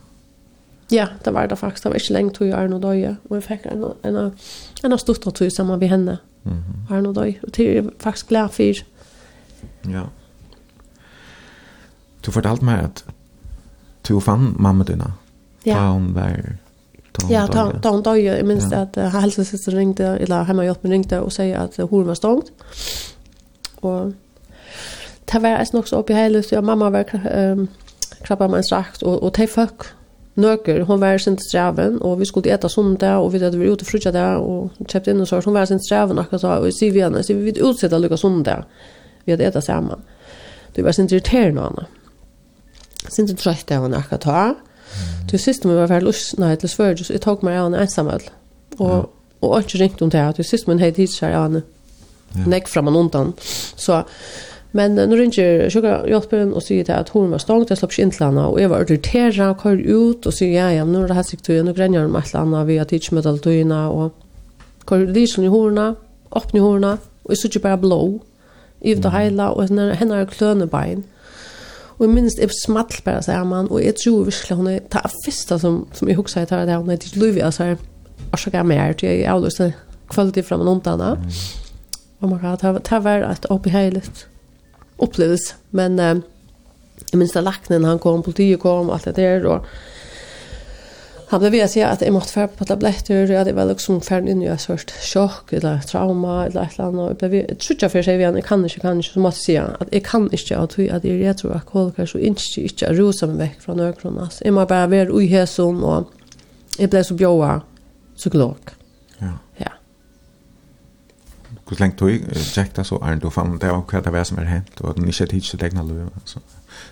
Ja, 0.90 1.08
det 1.26 1.32
var 1.34 1.48
det 1.48 1.56
faktisk. 1.56 1.84
Det 1.84 1.90
var 1.90 1.96
ikke 1.96 2.14
lenge 2.14 2.32
tog 2.32 2.48
jag 2.48 2.60
Arno 2.60 2.80
Døye. 2.80 3.18
Og 3.30 3.36
jeg 3.36 3.44
fikk 3.44 3.66
en, 3.66 3.84
en, 4.04 4.16
en, 4.16 4.92
en 4.92 4.98
stort 4.98 5.22
tog 5.22 5.52
sammen 5.52 5.80
med 5.80 5.90
henne. 5.90 6.18
Mm 6.44 6.58
-hmm. 6.58 6.96
Arno 6.96 7.14
Døye. 7.14 7.36
Og 7.44 7.56
det 7.56 7.78
är 7.78 7.90
faktiskt 8.00 8.28
glad 8.28 8.52
för 8.52 8.84
Ja. 9.90 10.08
Du 12.26 12.32
fortalte 12.32 12.66
meg 12.66 12.84
at 12.84 13.04
du 14.08 14.20
fann 14.20 14.54
mamma 14.60 14.84
dina. 14.88 15.14
Ja. 15.66 15.76
Da 15.76 15.88
hun 15.92 16.12
var... 16.16 16.38
Da 17.14 17.28
ja, 17.30 17.46
da, 17.48 17.68
da 17.78 17.92
hun 17.94 18.02
døg, 18.02 18.24
jeg 18.26 18.46
minns 18.46 18.72
ja. 18.72 18.88
at 18.88 18.98
uh, 18.98 19.12
helsesøster 19.22 19.76
ringte, 19.78 20.16
eller 20.24 20.48
hjemmehjelpen 20.48 20.92
ringte 20.92 21.20
og 21.22 21.32
sier 21.36 21.60
at 21.62 21.78
uh, 21.80 21.86
hun 21.90 22.08
var 22.08 22.18
stångt. 22.18 22.50
Og 23.84 24.14
det 25.32 25.42
var 25.42 25.60
jeg 25.60 25.74
nok 25.74 25.88
så 25.88 26.00
oppe 26.02 26.14
i 26.14 26.18
hele, 26.18 26.42
så 26.44 26.62
mamma 26.62 26.90
var 26.90 27.12
um, 27.14 27.68
krabba 28.24 28.48
med 28.48 28.64
en 28.64 28.66
strakt, 28.66 29.04
og, 29.04 29.24
og 29.24 29.36
det 29.38 29.50
folk 29.50 29.94
nøkker, 30.36 30.84
hun 30.84 31.02
var 31.02 31.18
sin 31.18 31.38
streven, 31.38 32.02
og 32.02 32.20
vi 32.20 32.26
skulle 32.26 32.54
eta 32.54 32.68
der, 33.00 33.16
og 33.16 33.34
vi 33.34 33.40
hadde 33.40 33.60
vært 33.60 33.72
ute 33.72 33.86
og 33.86 33.92
frutja 33.92 34.12
der, 34.12 34.42
og 34.42 34.72
kjøpt 34.88 35.08
inn 35.08 35.22
og 35.22 35.28
så, 35.28 35.42
hun 35.46 35.54
var 35.54 35.66
sin 35.66 35.80
streven 35.80 36.20
akkurat 36.20 36.42
så, 36.42 36.48
og 36.48 36.66
jeg 36.66 36.74
sier 36.74 36.92
vi 36.92 37.04
henne, 37.04 37.18
jeg 37.18 37.26
sier 37.26 37.38
vi 37.38 37.52
vil 37.52 37.64
utsette 37.70 38.00
lukka 38.00 38.18
sundag 38.18 38.64
vi 39.26 39.34
hadde 39.34 39.48
etter 39.48 39.64
sammen. 39.64 40.04
Det 40.76 40.86
var 40.86 40.92
sin 40.92 41.10
irriterende 41.12 41.62
av 41.62 41.74
henne. 41.74 41.88
Sin 43.10 43.28
til 43.28 43.38
trøyt 43.38 43.72
av 43.72 43.86
henne 43.86 44.00
akkurat 44.00 44.26
ta. 44.26 44.44
Til 45.30 45.42
siste 45.42 45.68
min 45.68 45.78
var 45.78 45.92
ferdig 45.92 46.14
nei, 46.42 46.56
til 46.60 46.70
svør, 46.70 46.96
så 47.02 47.16
jeg 47.16 47.24
tok 47.24 47.44
meg 47.46 47.58
av 47.58 47.68
henne 47.68 47.84
ensamhet. 47.84 48.32
Og, 48.80 49.12
og 49.42 49.54
ikke 49.60 49.82
ringte 49.82 50.06
hun 50.06 50.14
til 50.14 50.22
henne. 50.22 50.38
Til 50.40 50.48
siste 50.48 50.70
min 50.70 50.82
hadde 50.82 51.02
hit 51.02 51.14
seg 51.14 51.36
av 51.38 51.48
henne. 51.50 51.64
Nekk 52.50 52.72
fram 52.72 52.90
og 52.90 52.98
undan. 52.98 53.34
Så, 53.78 54.02
men 54.74 54.98
nå 54.98 55.18
ringer 55.20 55.70
sjukkerhjelpen 55.70 56.56
og 56.58 56.66
sier 56.66 56.86
til 56.88 56.96
at 56.98 57.12
hun 57.14 57.30
var 57.34 57.44
stångt, 57.44 57.70
jeg 57.70 57.78
slapp 57.78 57.94
ikke 57.94 58.08
inn 58.08 58.16
til 58.16 58.28
henne. 58.28 58.48
Og 58.50 58.60
jeg 58.62 58.74
var 58.74 58.86
irriteret, 58.86 59.58
kør 59.62 59.78
ut 59.78 60.30
og 60.30 60.34
sier, 60.34 60.56
ja, 60.58 60.68
ja, 60.80 60.88
nå 60.90 61.04
er 61.04 61.14
det 61.14 61.20
hessig 61.20 61.44
tøyene, 61.46 61.70
nå 61.70 61.78
grenner 61.78 62.08
hun 62.08 62.16
med 62.16 62.26
et 62.26 62.34
eller 62.34 62.48
annet, 62.48 62.68
vi 62.72 62.80
har 62.82 62.90
tidsmøtt 62.90 63.30
alle 63.30 63.44
tøyene, 63.46 63.82
og 63.94 64.86
kør 64.90 65.06
lysen 65.14 65.46
i 65.46 65.54
hårene, 65.54 65.92
åpne 66.34 66.60
i 66.60 66.64
hårene, 66.66 66.96
og 67.24 67.36
jeg 67.36 67.44
sier 67.44 67.54
ikke 67.54 67.68
bare 67.68 67.84
blå. 67.86 68.00
Mm 68.18 68.33
i 68.84 68.94
det 68.94 69.12
hele, 69.12 69.50
og 69.50 69.68
henne 69.68 69.96
henne 69.96 70.20
har 70.20 70.30
klønebein. 70.30 71.04
Og 72.00 72.10
minst 72.10 72.40
er 72.42 72.52
smalt 72.66 73.04
bare 73.06 73.22
sammen, 73.24 73.70
og 73.72 73.84
jeg 73.84 73.96
tror 74.04 74.24
virkelig 74.28 74.58
hun 74.58 74.68
er 74.68 74.80
det 74.80 75.02
første 75.26 75.60
som, 75.60 75.88
som 75.94 76.08
jeg 76.08 76.18
husker 76.18 76.42
etter 76.42 76.66
det, 76.66 76.78
hun 76.78 76.90
er 76.90 77.00
til 77.00 77.20
Løyvi, 77.22 77.40
altså 77.40 77.64
og 77.64 77.70
er 77.70 77.76
årsaker 78.34 78.64
mer, 78.64 78.94
til 78.94 79.10
jeg 79.10 79.22
er 79.22 79.32
avløst 79.32 79.62
kvalitet 80.10 80.46
fra 80.46 80.58
min 80.58 80.68
annen. 80.68 81.32
Og 82.22 82.30
man 82.30 82.40
kan 82.40 82.82
ta 82.84 83.00
hver 83.00 83.26
et 83.30 83.46
oppi 83.50 83.70
oppeheilet 83.70 84.28
opplevelse, 85.04 85.56
men 85.72 86.00
eh, 86.00 86.22
jeg 87.12 87.20
minst 87.20 87.36
da 87.36 87.42
laknen 87.42 87.86
han 87.86 88.00
kom, 88.00 88.24
politiet 88.24 88.62
kom, 88.62 88.90
alt 88.90 89.06
det 89.06 89.16
der, 89.16 89.48
og 89.50 89.66
Han 91.34 91.40
blev 91.40 91.52
vet 91.52 91.76
jag 91.76 91.90
att 91.90 92.02
jag 92.02 92.14
måste 92.14 92.34
färra 92.34 92.48
på 92.48 92.66
tabletter 92.66 93.40
och 93.40 93.46
det 93.46 93.54
var 93.54 93.66
liksom 93.66 94.02
färd 94.02 94.30
in 94.30 94.42
i 94.42 94.46
ett 94.46 94.62
sorts 94.62 95.14
chock 95.14 95.54
eller 95.54 95.80
trauma 95.80 96.46
eller 96.46 96.62
ett 96.62 96.74
eller 96.80 96.88
annat. 96.88 97.22
Jag 97.22 97.30
blev 97.30 97.56
trutja 97.56 97.90
för 97.90 98.02
sig 98.04 98.16
igen, 98.16 98.36
jag 98.36 98.46
kan 98.46 98.64
inte, 98.64 98.80
kan 98.80 98.98
inte, 98.98 99.10
så 99.10 99.20
måste 99.20 99.52
jag 99.52 99.66
säga 99.66 99.78
att 99.80 99.88
jag 99.92 100.06
kan 100.06 100.24
inte 100.32 100.58
att 100.58 100.78
jag 100.78 101.14
är 101.14 101.20
retroalkoholiker 101.20 102.06
så 102.06 102.18
inte 102.18 102.42
inte 102.58 102.90
att 102.90 102.98
rosa 102.98 103.28
mig 103.28 103.38
väck 103.38 103.62
från 103.62 103.80
ögonen. 103.80 104.30
Jag 104.42 104.54
må 104.54 104.66
bara 104.66 104.88
vara 104.88 105.22
i 105.22 105.28
häsen 105.28 105.84
och 105.84 106.08
jag 106.78 106.90
blev 106.90 107.04
så 107.04 107.14
bjöa 107.14 107.62
psykolog. 108.16 108.58
Ja. 109.18 109.34
Ja. 109.58 109.72
Hur 111.70 111.80
länge 111.80 111.96
tog 111.96 112.12
jag 112.12 112.36
checkade 112.38 112.86
så 112.86 113.04
är 113.04 113.16
det 113.16 113.32
fann 113.32 113.58
det 113.60 113.72
och 113.72 113.94
hva 113.94 114.02
det 114.02 114.12
var 114.12 114.24
som 114.24 114.38
er 114.38 114.42
är 114.42 114.46
hänt 114.46 114.82
och 114.82 114.90
att 114.90 114.96
tid 114.96 115.14
til 115.14 115.28
tidigare 115.28 115.58
tegna 115.58 115.84
löv 115.84 116.10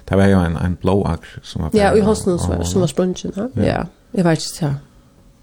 det 0.09 0.17
var 0.17 0.25
jo 0.27 0.39
en, 0.39 0.57
en 0.57 0.77
blåakr 0.81 1.39
som 1.43 1.61
var 1.61 1.69
färre, 1.69 1.81
Ja, 1.81 1.91
og 1.91 1.97
i 1.97 2.01
hosten 2.01 2.39
som, 2.39 2.65
som 2.65 2.81
var 2.81 2.87
sprungen, 2.87 3.15
ja. 3.35 3.47
ja. 3.55 3.63
ja. 3.63 3.83
Jeg 4.13 4.25
vet 4.25 4.47
ikke, 4.47 4.65
ja. 4.65 4.73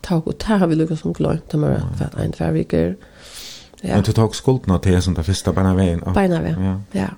Tag 0.03 0.27
og 0.27 0.35
det 0.39 0.59
har 0.59 0.67
vi 0.67 0.75
lukket 0.75 0.99
som 0.99 1.15
glønt, 1.15 1.53
det 1.53 1.61
var 1.61 1.83
ja. 2.01 2.23
en 2.25 2.33
tvärviker. 2.33 2.95
Ja. 3.83 3.95
Men 3.95 4.05
du 4.05 4.13
tog 4.13 4.35
skulden 4.35 4.81
till 4.81 5.03
som 5.03 5.15
det 5.15 5.25
første 5.25 5.53
beina 5.53 5.75
veien? 5.75 6.05
Og... 6.05 6.15
Beina 6.15 6.41
vägen, 6.41 6.65
ja. 6.65 7.01
ja. 7.01 7.09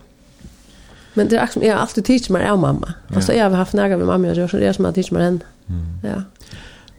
Men 1.14 1.30
det 1.30 1.38
er 1.38 1.42
akkurat, 1.42 1.64
jeg 1.64 1.74
har 1.74 1.80
alltid 1.80 2.04
tidigt 2.04 2.30
meg 2.30 2.42
av 2.46 2.58
mamma. 2.58 2.92
Altså, 3.14 3.32
jeg 3.32 3.50
har 3.50 3.56
haft 3.56 3.74
nära 3.74 3.96
med 3.96 4.06
mamma, 4.06 4.28
jag 4.28 4.50
så 4.50 4.56
det 4.56 4.66
er 4.66 4.72
som 4.72 4.84
jeg 4.84 4.88
har 4.88 4.94
tidigt 4.94 5.12
meg 5.12 5.22
henne. 5.22 5.40
Mm. 5.66 5.76
Ja. 6.02 6.22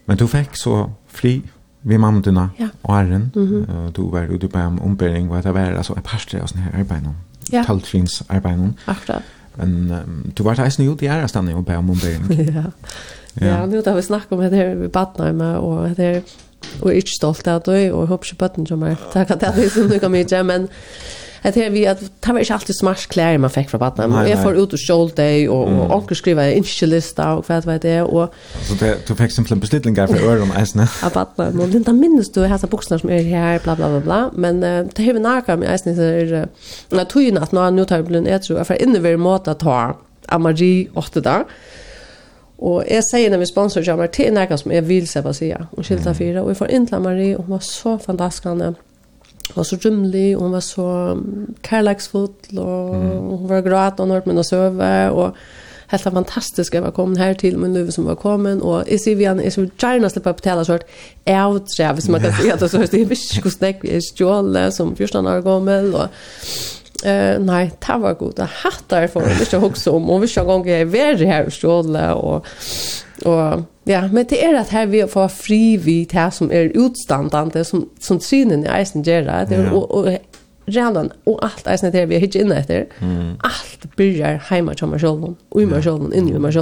Men 0.05 0.17
du 0.17 0.27
fikk 0.27 0.57
så 0.57 0.89
fri 1.07 1.41
vi 1.81 1.97
mamma 1.97 2.19
dina 2.19 2.49
ja. 2.57 2.67
och 2.81 2.95
Arren. 2.95 3.31
Mm 3.35 3.65
-hmm. 3.65 3.91
du 3.91 4.01
var 4.01 4.21
ute 4.21 4.47
på 4.47 4.57
en 4.57 4.79
ombering, 4.79 5.27
vad 5.27 5.43
det 5.43 5.51
var, 5.51 5.71
alltså 5.71 5.93
ett 5.97 6.03
par 6.03 6.41
av 6.41 6.47
sånne 6.47 6.63
her 6.63 6.79
arbeten. 6.79 7.15
Ja. 7.51 7.63
Taltrinsarbeten. 7.63 8.73
Akkurat. 8.85 9.23
Men 9.57 9.91
um, 9.91 10.31
du 10.37 10.43
var 10.43 10.59
eisen 10.63 10.85
jo, 10.85 10.93
det 10.95 11.09
er 11.11 11.27
stand 11.27 11.49
og 11.49 11.65
be 11.65 11.77
om 11.77 11.89
ombering. 11.89 12.31
ja. 12.55 12.69
Ja, 13.39 13.65
nu 13.65 13.81
har 13.85 13.95
vi 13.95 14.01
snakket 14.01 14.31
om 14.31 14.39
det 14.39 14.57
her 14.59 14.75
vi 14.75 14.87
badnar 14.87 15.31
med, 15.31 15.55
og 15.55 15.89
det 15.89 15.97
her, 15.97 16.21
og 16.81 16.95
ikke 16.95 17.13
stolt 17.15 17.47
av 17.47 17.61
det, 17.65 17.91
og 17.93 18.01
jeg 18.01 18.07
håper 18.07 18.25
ikke 18.25 18.39
bøtten 18.43 18.67
som 18.67 18.83
er 18.83 18.95
takk 19.13 19.31
at 19.31 19.41
det 19.41 19.65
er 19.65 19.69
som 19.71 19.87
du 19.89 19.97
kan 19.99 20.11
mye, 20.11 20.43
men 20.43 20.67
det 21.43 21.55
det 21.55 21.69
vi 21.69 21.85
att 21.85 21.99
det 21.99 22.33
var 22.33 22.39
inte 22.39 22.53
alltid 22.53 22.75
smart 22.75 23.07
klär 23.07 23.37
man 23.37 23.49
fick 23.49 23.69
från 23.69 23.79
vattnet. 23.79 24.09
Men 24.09 24.29
jag 24.29 24.43
får 24.43 24.57
ut 24.57 24.73
och 24.73 24.79
skjold 24.87 25.15
dig 25.15 25.49
och 25.49 25.67
och 25.67 25.95
onkel 25.95 26.17
skriver 26.17 26.51
en 26.51 26.89
lista 26.89 27.33
och 27.33 27.49
vad 27.49 27.65
vet 27.65 27.81
det 27.81 28.01
och 28.01 28.33
så 28.61 28.73
det 28.73 29.07
du 29.07 29.15
fick 29.15 29.31
simpelt 29.31 29.61
beställning 29.61 29.95
för 29.95 30.29
öron 30.29 30.51
ens 30.51 30.75
ne. 30.75 30.87
Av 31.03 31.13
vattnet. 31.13 31.53
Men 31.53 31.71
Linda, 31.71 31.91
där 31.91 31.99
minns 31.99 32.31
du 32.31 32.45
här 32.45 32.57
så 32.57 32.97
som 32.99 33.09
är 33.09 33.23
här 33.23 33.59
bla 33.63 33.75
bla 33.75 33.89
bla 33.89 33.99
bla 33.99 34.31
men 34.33 34.63
uh, 34.63 34.87
det 34.95 35.05
har 35.05 35.13
vi 35.13 35.19
närkar 35.19 35.57
med 35.57 35.67
ens 35.67 35.85
när 35.85 36.47
när 36.89 37.05
tog 37.05 37.23
ju 37.23 37.37
att 37.37 37.51
nu 37.51 37.85
tar 37.85 38.01
blir 38.01 38.27
jag 38.27 38.43
tror 38.43 38.63
för 38.63 38.81
inne 38.81 38.99
vill 38.99 39.17
måta 39.17 39.53
ta 39.53 39.97
Amari 40.27 40.89
åtta 40.93 41.19
där. 41.19 41.43
Og 42.61 42.85
jeg 42.85 43.01
sier 43.03 43.31
når 43.33 43.41
vi 43.41 43.45
sponsorer 43.49 43.85
kommer 43.85 44.05
til 44.13 44.37
en 44.37 44.57
som 44.57 44.71
jeg 44.71 44.87
vil 44.87 45.07
se 45.07 45.21
på 45.21 45.33
siden. 45.33 45.65
Hun 45.75 45.83
skilte 45.83 46.13
fire, 46.13 46.41
og 46.41 46.49
jeg 46.49 46.57
får 46.57 46.65
inn 46.65 46.87
til 46.87 47.01
Marie, 47.01 47.37
og 47.37 47.43
hun 47.43 47.53
var 47.53 47.59
så 47.59 47.97
fantastisk 47.97 48.77
var 49.55 49.63
så 49.67 49.77
rymlig, 49.85 50.35
og 50.37 50.43
hun 50.45 50.55
var 50.55 50.63
så 50.65 50.87
kærleksfull, 51.65 52.29
og 52.57 52.95
hun 52.95 53.49
var 53.49 53.65
gråt 53.65 53.99
og 53.99 54.11
nørt 54.11 54.29
med 54.29 54.41
å 54.41 54.47
søve, 54.47 54.91
og 55.11 55.35
helt 55.91 56.07
fantastisk 56.07 56.73
jeg 56.73 56.83
var 56.85 56.93
kommet 56.95 57.19
her 57.19 57.33
til 57.35 57.57
min 57.59 57.73
løve 57.75 57.91
som 57.91 58.07
var 58.07 58.19
kommet, 58.19 58.61
og 58.63 58.87
jeg 58.87 59.03
sier 59.03 59.19
vi 59.19 59.27
han, 59.27 59.41
jeg 59.43 59.51
skulle 59.55 59.73
gjerne 59.75 60.11
slippe 60.11 60.35
på 60.37 60.45
tale 60.45 60.67
sånn, 60.67 60.85
jeg 61.27 61.39
har 61.39 61.63
tre, 61.67 61.89
hvis 61.97 62.11
man 62.13 62.23
kan 62.23 62.37
si 62.37 62.51
at 62.51 62.61
det 62.61 62.69
er 62.69 62.75
så, 62.75 62.85
jeg 62.85 63.09
visste 63.09 63.39
ikke 63.39 63.49
hvordan 63.49 63.73
jeg 63.89 63.97
er 63.97 64.05
stjålet 64.05 64.77
som 64.77 64.93
14 64.95 65.33
år 65.33 65.43
gammel, 65.47 65.91
og 65.95 66.21
Eh 67.01 67.35
uh, 67.35 67.45
nej, 67.45 67.71
det 67.79 68.01
var 68.01 68.13
god. 68.13 68.33
Det 68.35 68.43
hattar 68.43 69.07
för 69.07 69.19
det 69.19 69.53
jag 69.53 69.63
också 69.63 69.91
om. 69.91 70.09
Och 70.09 70.23
vi 70.23 70.27
ska 70.27 70.43
gånga 70.43 70.79
i 70.79 70.83
värre 70.83 71.25
här 71.25 71.45
och 71.45 71.53
stråla 71.53 72.15
och 72.15 72.45
Og 73.25 73.63
ja, 73.85 74.01
men 74.11 74.25
det 74.29 74.39
er 74.45 74.59
at 74.59 74.69
her 74.69 74.85
vi 74.85 75.01
får 75.09 75.27
fri 75.33 75.77
vi 75.77 76.03
det 76.05 76.17
her 76.17 76.29
som 76.29 76.51
er 76.51 76.71
utstandande, 76.77 77.63
som, 77.63 77.87
som 77.99 78.19
synen 78.19 78.65
i 78.65 78.69
eisen 78.71 79.05
gjør 79.05 79.29
det, 79.49 79.57
ja. 79.57 79.71
og, 79.73 79.91
og 79.91 80.09
redan, 80.71 81.09
og 81.25 81.39
alt 81.45 81.67
eisen 81.67 81.91
det 81.93 82.05
vi 82.09 82.15
er 82.15 82.23
hitje 82.23 82.43
inne 82.45 82.59
etter, 82.61 82.85
mm. 83.01 83.33
alt 83.47 83.87
byrjar 83.97 84.41
heima 84.49 84.75
til 84.77 84.91
meg 84.91 85.01
sjølven, 85.03 85.35
og 85.51 85.61
i 85.61 85.65
meg 85.65 85.83
sjølven, 85.83 86.13
inni 86.13 86.37
meg 86.37 86.55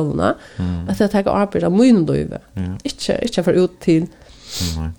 Att 0.90 1.02
at 1.02 1.14
jeg 1.14 1.24
tar 1.26 1.32
arbeid 1.32 1.64
av 1.64 1.72
min 1.72 2.06
døyve, 2.06 2.40
ja. 2.56 2.62
ikke, 2.84 3.20
ikke 3.24 3.44
for 3.44 3.54
ut 3.54 3.80
til 3.82 4.08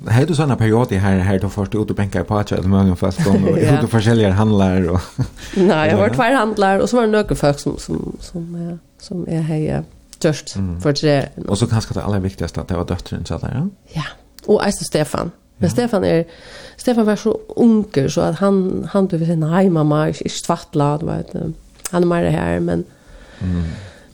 Hej 0.08 0.26
du 0.26 0.34
såna 0.34 0.56
perioder 0.56 0.98
här 0.98 1.18
här 1.18 1.38
då 1.38 1.48
först 1.48 1.74
ut 1.74 1.90
och 1.90 1.96
bänka 1.96 2.24
på 2.24 2.38
att 2.38 2.52
eller 2.52 2.68
många 2.68 2.96
fast 2.96 3.24
gång 3.24 3.44
och 3.44 3.58
ut 3.58 3.82
och 3.82 3.90
försäljare 3.90 4.32
handlar 4.32 4.90
och 4.90 5.00
Nej, 5.56 5.90
jag 5.90 5.96
har 5.96 6.08
varit 6.08 6.36
handlar 6.36 6.78
och 6.78 6.88
så 6.88 6.96
var 6.96 7.06
det 7.06 7.12
några 7.12 7.34
folk 7.34 7.58
som 7.58 7.78
som 7.78 8.16
som 8.20 8.78
som 8.98 9.28
är 9.28 9.40
här 9.40 9.84
Just 10.24 10.56
mm. 10.56 10.80
för 10.80 10.92
det. 11.02 11.28
Och 11.48 11.58
så 11.58 11.66
kanskje 11.66 11.94
det 11.94 12.02
aller 12.02 12.20
viktigaste 12.20 12.60
att 12.60 12.68
det 12.68 12.76
var 12.76 12.84
dottern 12.84 13.24
så 13.24 13.38
där, 13.38 13.50
ja. 13.54 13.68
Ja. 13.92 14.04
Och 14.46 14.64
alltså 14.64 14.84
Stefan. 14.84 15.30
Men. 15.56 15.70
Stefan 15.70 16.04
är 16.04 16.24
Stefan 16.76 17.06
var 17.06 17.16
så 17.16 17.40
onkel 17.48 18.10
så 18.10 18.20
att 18.20 18.36
han 18.36 18.88
han 18.92 19.06
du 19.06 19.16
vet 19.16 19.38
nej 19.38 19.70
mamma 19.70 20.08
är 20.08 20.28
svartla 20.28 20.98
du 20.98 21.06
vet. 21.06 21.32
Han 21.90 22.02
är 22.02 22.06
mer 22.06 22.24
här 22.24 22.60
men 22.60 22.84
mm. 23.40 23.64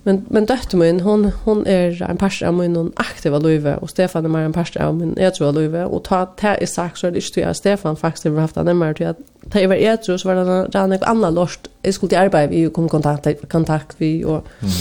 Men 0.06 0.24
men 0.28 0.46
dotter 0.46 0.76
min 0.76 1.00
hon 1.00 1.32
hon 1.44 1.66
är 1.66 2.02
en 2.02 2.16
pastor 2.16 2.46
av 2.46 2.54
min 2.54 2.76
hon 2.76 2.92
aktiva 2.96 3.38
Löve 3.38 3.76
och 3.76 3.90
Stefan 3.90 4.24
är 4.24 4.28
mer 4.28 4.40
en 4.40 4.52
pastor 4.52 4.82
av 4.82 4.94
min 4.94 5.14
jag 5.18 5.34
tror 5.34 5.52
Löve 5.52 5.84
och 5.84 6.04
ta 6.04 6.26
ta 6.26 6.54
i 6.54 6.66
sak 6.66 6.96
så 6.96 7.10
det 7.10 7.36
är 7.36 7.40
jag 7.40 7.56
Stefan 7.56 7.96
faktiskt 7.96 8.24
har 8.24 8.40
haft 8.40 8.56
en 8.56 8.78
mer 8.78 8.94
till 8.94 9.06
att 9.06 9.18
ta 9.50 9.60
över 9.60 9.76
jag 9.76 10.02
tror 10.02 10.16
så 10.16 10.28
var 10.28 10.34
det 10.34 10.68
där 10.68 10.86
något 10.86 11.02
annat 11.02 11.34
lost 11.34 11.60
jag 11.82 11.94
skulle 11.94 12.18
arbeta 12.18 12.46
vi 12.46 12.70
kom 12.70 12.88
kontakt 12.88 13.48
kontakt 13.48 13.94
vi 13.98 14.24
och 14.24 14.46
mm 14.60 14.72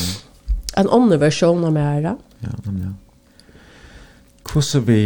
en 0.76 0.90
annan 0.90 1.20
version 1.20 1.64
av 1.66 1.74
mera. 1.74 2.16
Ja, 2.44 2.54
men 2.66 2.82
ja. 2.84 2.94
Hvordan 4.46 4.86
vi 4.88 5.00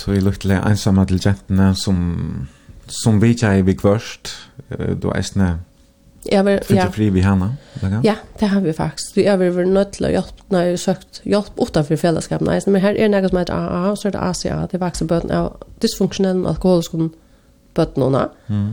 tog 0.00 0.16
i 0.16 0.22
luktelig 0.24 0.60
ensamme 0.64 1.04
til 1.08 1.20
jentene 1.24 1.72
som, 1.76 1.98
som 2.88 3.20
vi 3.22 3.34
ikke 3.34 3.56
er 3.58 3.66
vi 3.66 3.76
kvørst. 3.76 4.32
Du 5.02 5.10
er 5.12 5.24
snø. 5.26 5.50
Ja, 6.28 6.42
men, 6.44 6.58
ja. 6.68 6.86
fri 6.92 7.08
vi 7.12 7.22
henne. 7.24 7.54
Ja, 8.04 8.18
det 8.40 8.50
har 8.52 8.60
vi 8.60 8.72
faktisk. 8.76 9.16
Vi 9.16 9.24
har 9.24 9.40
vært 9.40 9.72
nødt 9.72 9.94
til 9.96 10.08
å 10.08 10.12
hjelpe 10.12 10.44
når 10.52 10.66
jeg 10.66 10.74
har 10.74 10.82
søkt 10.82 11.20
hjelp 11.24 11.56
utenfor 11.56 12.00
fellesskapen. 12.00 12.48
Nei, 12.50 12.58
men 12.66 12.84
her 12.84 12.92
er 12.92 13.08
det 13.08 13.14
noe 13.14 13.30
som 13.32 13.40
heter 13.40 13.56
AA, 13.56 13.94
så 13.96 14.08
er 14.10 14.14
det 14.16 14.22
ACA. 14.26 14.58
Det 14.68 14.76
er 14.76 14.84
faktisk 14.84 15.08
bøten 15.08 15.32
av 15.32 15.48
dysfunksjonelle 15.80 16.52
alkoholiske 16.52 17.08
bøtene. 17.78 18.26
Mm. 18.52 18.70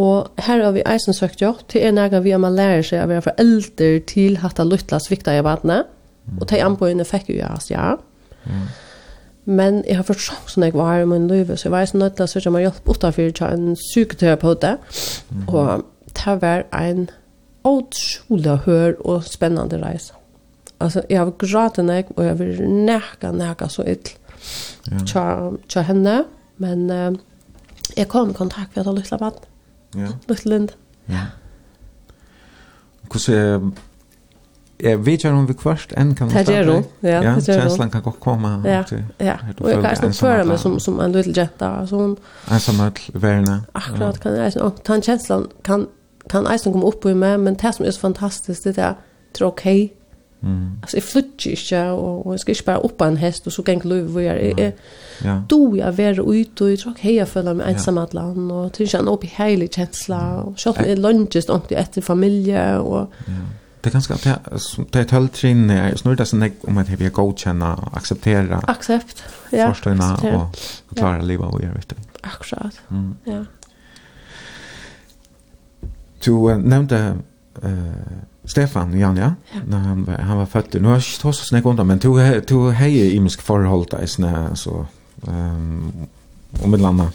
Og 0.00 0.30
her 0.40 0.62
har 0.64 0.72
vi 0.72 0.84
eisen 0.88 1.14
søkt 1.14 1.42
jo, 1.42 1.52
til 1.68 1.84
en 1.84 1.98
egen 2.00 2.24
vi 2.24 2.32
har 2.32 2.40
man 2.40 2.56
lærer 2.56 2.84
seg 2.86 3.02
å 3.02 3.10
være 3.10 3.26
forelder 3.26 3.98
til 4.08 4.38
hatt 4.40 4.60
av 4.62 4.70
luttla 4.70 5.00
svikta 5.02 5.34
i 5.36 5.42
vannet, 5.44 5.90
og 6.38 6.46
til 6.48 6.62
anbøyene 6.64 7.04
fikk 7.04 7.28
jo 7.32 7.40
jeg, 7.40 7.66
ja. 7.74 7.96
Mm. 8.46 8.64
Men 9.44 9.80
jeg 9.88 9.98
har 9.98 10.06
først 10.06 10.28
sånn 10.30 10.48
som 10.54 10.64
jeg 10.64 10.76
var 10.78 11.02
i 11.02 11.08
min 11.10 11.26
liv, 11.28 11.50
så 11.56 11.66
jeg 11.66 11.74
var 11.74 11.84
eisen 11.84 12.00
nødt 12.00 12.16
til 12.16 12.24
å 12.24 12.30
søke 12.30 12.52
meg 12.54 12.64
hjelp 12.64 12.88
utenfor 12.88 13.34
til 13.36 13.46
en 13.48 13.76
psykoterapeut, 13.76 14.64
mm. 14.64 15.44
og 15.50 15.84
det 16.14 16.38
var 16.40 16.64
en 16.78 17.08
utrolig 17.68 18.56
hør 18.64 18.96
og 19.04 19.26
spennende 19.28 19.82
reise. 19.82 20.16
Altså, 20.82 21.02
jeg 21.10 21.20
har 21.20 21.30
grått 21.38 21.78
nek, 21.84 22.10
og 22.16 22.24
jeg 22.26 22.38
vil 22.40 22.62
neka, 22.86 23.30
neka 23.36 23.68
så 23.70 23.84
ytl 23.86 24.16
ja. 24.90 25.02
tja, 25.06 25.24
tja 25.70 25.84
henne, 25.86 26.22
men 26.62 26.88
uh, 26.90 27.12
jeg 27.96 28.08
kom 28.10 28.32
i 28.32 28.38
kontakt 28.38 28.74
med 28.74 28.82
at 28.82 28.90
jeg 28.90 28.98
lytte 28.98 29.20
vannet 29.20 29.48
ja. 29.94 30.12
Lutland. 30.28 30.68
Ja. 31.08 31.26
Hvordan 33.10 33.34
er 33.38 33.70
Jeg 34.82 35.06
vet 35.06 35.12
ikke 35.12 35.30
om 35.30 35.48
vi 35.48 35.54
kvørst 35.54 35.92
enn 35.96 36.14
kan 36.18 36.30
Det 36.30 36.42
gjør 36.48 36.72
hun, 36.72 36.84
ja. 37.02 37.20
Ja, 37.22 37.34
kjenslen 37.38 37.90
kan 37.90 38.02
godt 38.02 38.18
komme. 38.20 38.48
Ja, 38.64 38.82
ja. 39.20 39.36
Og 39.60 39.70
jeg 39.70 39.82
kan 39.82 39.92
ikke 39.92 40.16
føle 40.18 40.44
meg 40.44 40.58
som, 40.58 40.80
som 40.80 41.00
en 41.00 41.12
liten 41.12 41.36
jenta. 41.36 41.68
Altså 41.80 41.96
hun... 41.96 42.16
Ensamhet, 42.50 42.98
verene. 43.14 43.60
Akkurat, 43.74 44.20
kan 44.20 44.34
jeg 44.34 44.46
ikke. 44.46 44.62
Og 44.62 44.82
den 44.86 45.02
kjenslen 45.02 45.46
kan, 45.64 45.86
kan 46.30 46.50
eisen 46.50 46.72
komme 46.72 46.86
opp 46.86 47.06
i 47.06 47.14
meg, 47.14 47.38
men 47.40 47.54
det 47.54 47.74
som 47.76 47.86
er 47.86 47.94
så 47.94 48.00
fantastisk, 48.00 48.64
det 48.64 48.78
er 48.78 48.88
at 48.88 48.96
det 49.32 49.40
er 49.40 49.46
ok 49.46 49.66
Mm. 50.42 50.78
Alltså 50.82 50.96
jag 50.96 51.04
flyttar 51.04 51.50
inte 51.50 51.90
och, 51.90 52.26
och 52.26 52.32
jag 52.32 52.40
ska 52.40 52.52
inte 52.52 52.62
bara 52.64 52.76
upp 52.76 53.00
en 53.00 53.16
häst 53.16 53.46
och 53.46 53.52
så 53.52 53.62
kan 53.62 53.74
jag 53.74 53.84
löv 53.84 54.06
vad 54.06 54.22
jag 54.22 54.36
är. 54.36 54.64
Jag 54.64 54.72
ja. 55.24 55.42
då 55.48 55.76
jag 55.76 55.92
var 55.92 56.34
ute 56.34 56.64
och 56.64 56.70
jag 56.70 56.78
tror 56.78 56.94
hej 57.00 57.14
jag 57.14 57.28
följer 57.28 57.54
mig 57.54 57.72
ensam 57.72 57.98
att 57.98 58.14
land 58.14 58.52
och 58.52 58.72
tycker 58.72 58.98
en 58.98 59.08
upp 59.08 59.24
i 59.24 59.26
helig 59.26 59.74
känsla 59.74 60.42
och 60.42 60.60
så 60.60 60.74
är 60.74 60.96
lunches 60.96 61.48
och 61.48 61.72
efter 61.72 62.00
familj. 62.00 62.58
och 62.58 63.12
ja. 63.26 63.32
Det 63.80 63.88
är 63.88 63.92
ganska 63.92 64.14
det 64.90 64.98
är 64.98 65.10
helt 65.10 65.32
trin 65.32 65.70
jag 65.70 65.98
snurrar 65.98 66.16
det 66.16 66.26
sen 66.26 66.52
om 66.60 66.78
att 66.78 66.88
vi 66.88 67.08
går 67.08 67.34
känna 67.36 67.90
acceptera. 67.92 68.58
Accept. 68.58 69.24
Ja. 69.50 69.74
Förståna 69.74 70.14
och 70.14 70.96
klara 70.96 71.16
ja. 71.16 71.22
livet 71.22 71.46
och 71.46 71.62
göra 71.62 71.74
vet 71.74 71.88
du. 71.88 71.96
Akkurat. 72.20 72.80
Mm. 72.90 73.14
Ja. 73.24 73.44
Du 76.24 76.32
uh, 76.32 76.56
nämnde 76.56 77.16
eh 77.62 77.72
uh, 77.72 77.92
Stefan 78.44 78.98
Jan 78.98 79.16
ja. 79.16 79.34
ja. 79.70 79.76
han 79.76 80.04
var 80.04 80.14
han 80.14 80.38
var 80.38 80.46
född. 80.46 80.64
Nu 80.72 80.88
har 80.88 80.94
jag 80.94 81.02
tagit 81.02 81.36
så 81.36 81.44
snäck 81.44 81.64
undan 81.64 81.86
men 81.86 81.98
tog 81.98 82.46
tog 82.46 82.72
hej 82.72 83.14
i 83.16 83.20
misk 83.20 83.42
förhåll 83.42 83.86
där 83.90 84.06
snä 84.06 84.56
så 84.56 84.86
ehm 85.28 85.92
och 86.62 86.68
med 86.68 86.80
landa. 86.80 87.12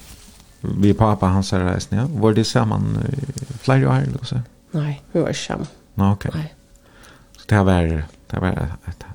Vi 0.62 0.94
pappa 0.94 1.26
han 1.26 1.44
sa 1.44 1.58
det 1.58 1.88
ja. 1.90 2.08
Var 2.10 2.34
det 2.34 2.44
samman 2.44 2.98
flera 3.62 3.90
år 3.90 4.04
då 4.20 4.26
så? 4.26 4.40
Nej, 4.72 5.04
vi 5.12 5.20
var 5.20 5.34
sam. 5.34 5.66
Nå 5.94 6.12
okej. 6.12 6.30
Okay. 6.30 6.42
Nej. 6.42 6.54
Så 7.38 7.44
det 7.48 7.64
var 7.64 8.04
det 8.28 8.40
var 8.40 8.70
ett 8.86 9.06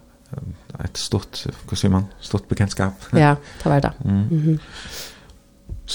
ett 0.85 0.97
stort, 0.97 1.47
hur 1.71 1.77
säger 1.77 1.93
man, 1.93 2.07
stort 2.21 2.49
bekantskap. 2.49 2.95
Ja, 3.11 3.37
det 3.63 3.69
var 3.69 3.81
det. 3.81 3.93
Mm. 4.05 4.29
Mm 4.31 4.59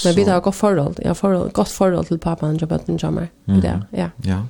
Men 0.06 0.16
vi 0.16 0.30
har 0.30 0.42
gått 0.42 0.56
förhåll. 0.56 0.96
Jag 0.98 1.16
har 1.22 1.50
gott 1.50 1.70
förhåll 1.70 2.06
till 2.06 2.20
pappan 2.20 2.56
och 2.56 2.62
jobbat 2.62 2.88
med 2.88 3.04
jammar. 3.04 3.28
Mm. 3.46 3.62
Ja, 3.64 3.82
ja. 3.90 4.10
Ja 4.22 4.44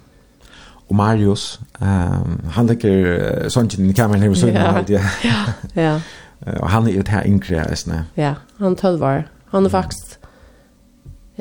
og 0.90 0.96
Marius, 0.96 1.60
um, 1.82 2.38
han 2.56 2.68
ligger 2.68 3.44
uh, 3.44 3.50
sånn 3.52 3.68
i 3.68 3.92
kameran 3.92 4.24
her 4.24 4.32
ved 4.32 4.40
sønnen 4.40 4.56
yeah. 4.56 4.78
alt, 4.80 4.90
ja. 4.90 5.02
ja, 5.24 5.40
ja. 5.76 5.98
Og 6.62 6.70
han 6.70 6.86
er 6.88 6.94
jo 6.94 7.02
det 7.02 7.12
her 7.12 7.26
yngre, 7.26 7.64
jeg 7.66 8.04
Ja, 8.16 8.34
han 8.60 8.76
tølvar. 8.78 9.24
Han 9.52 9.66
er 9.66 9.70
faktisk, 9.70 10.20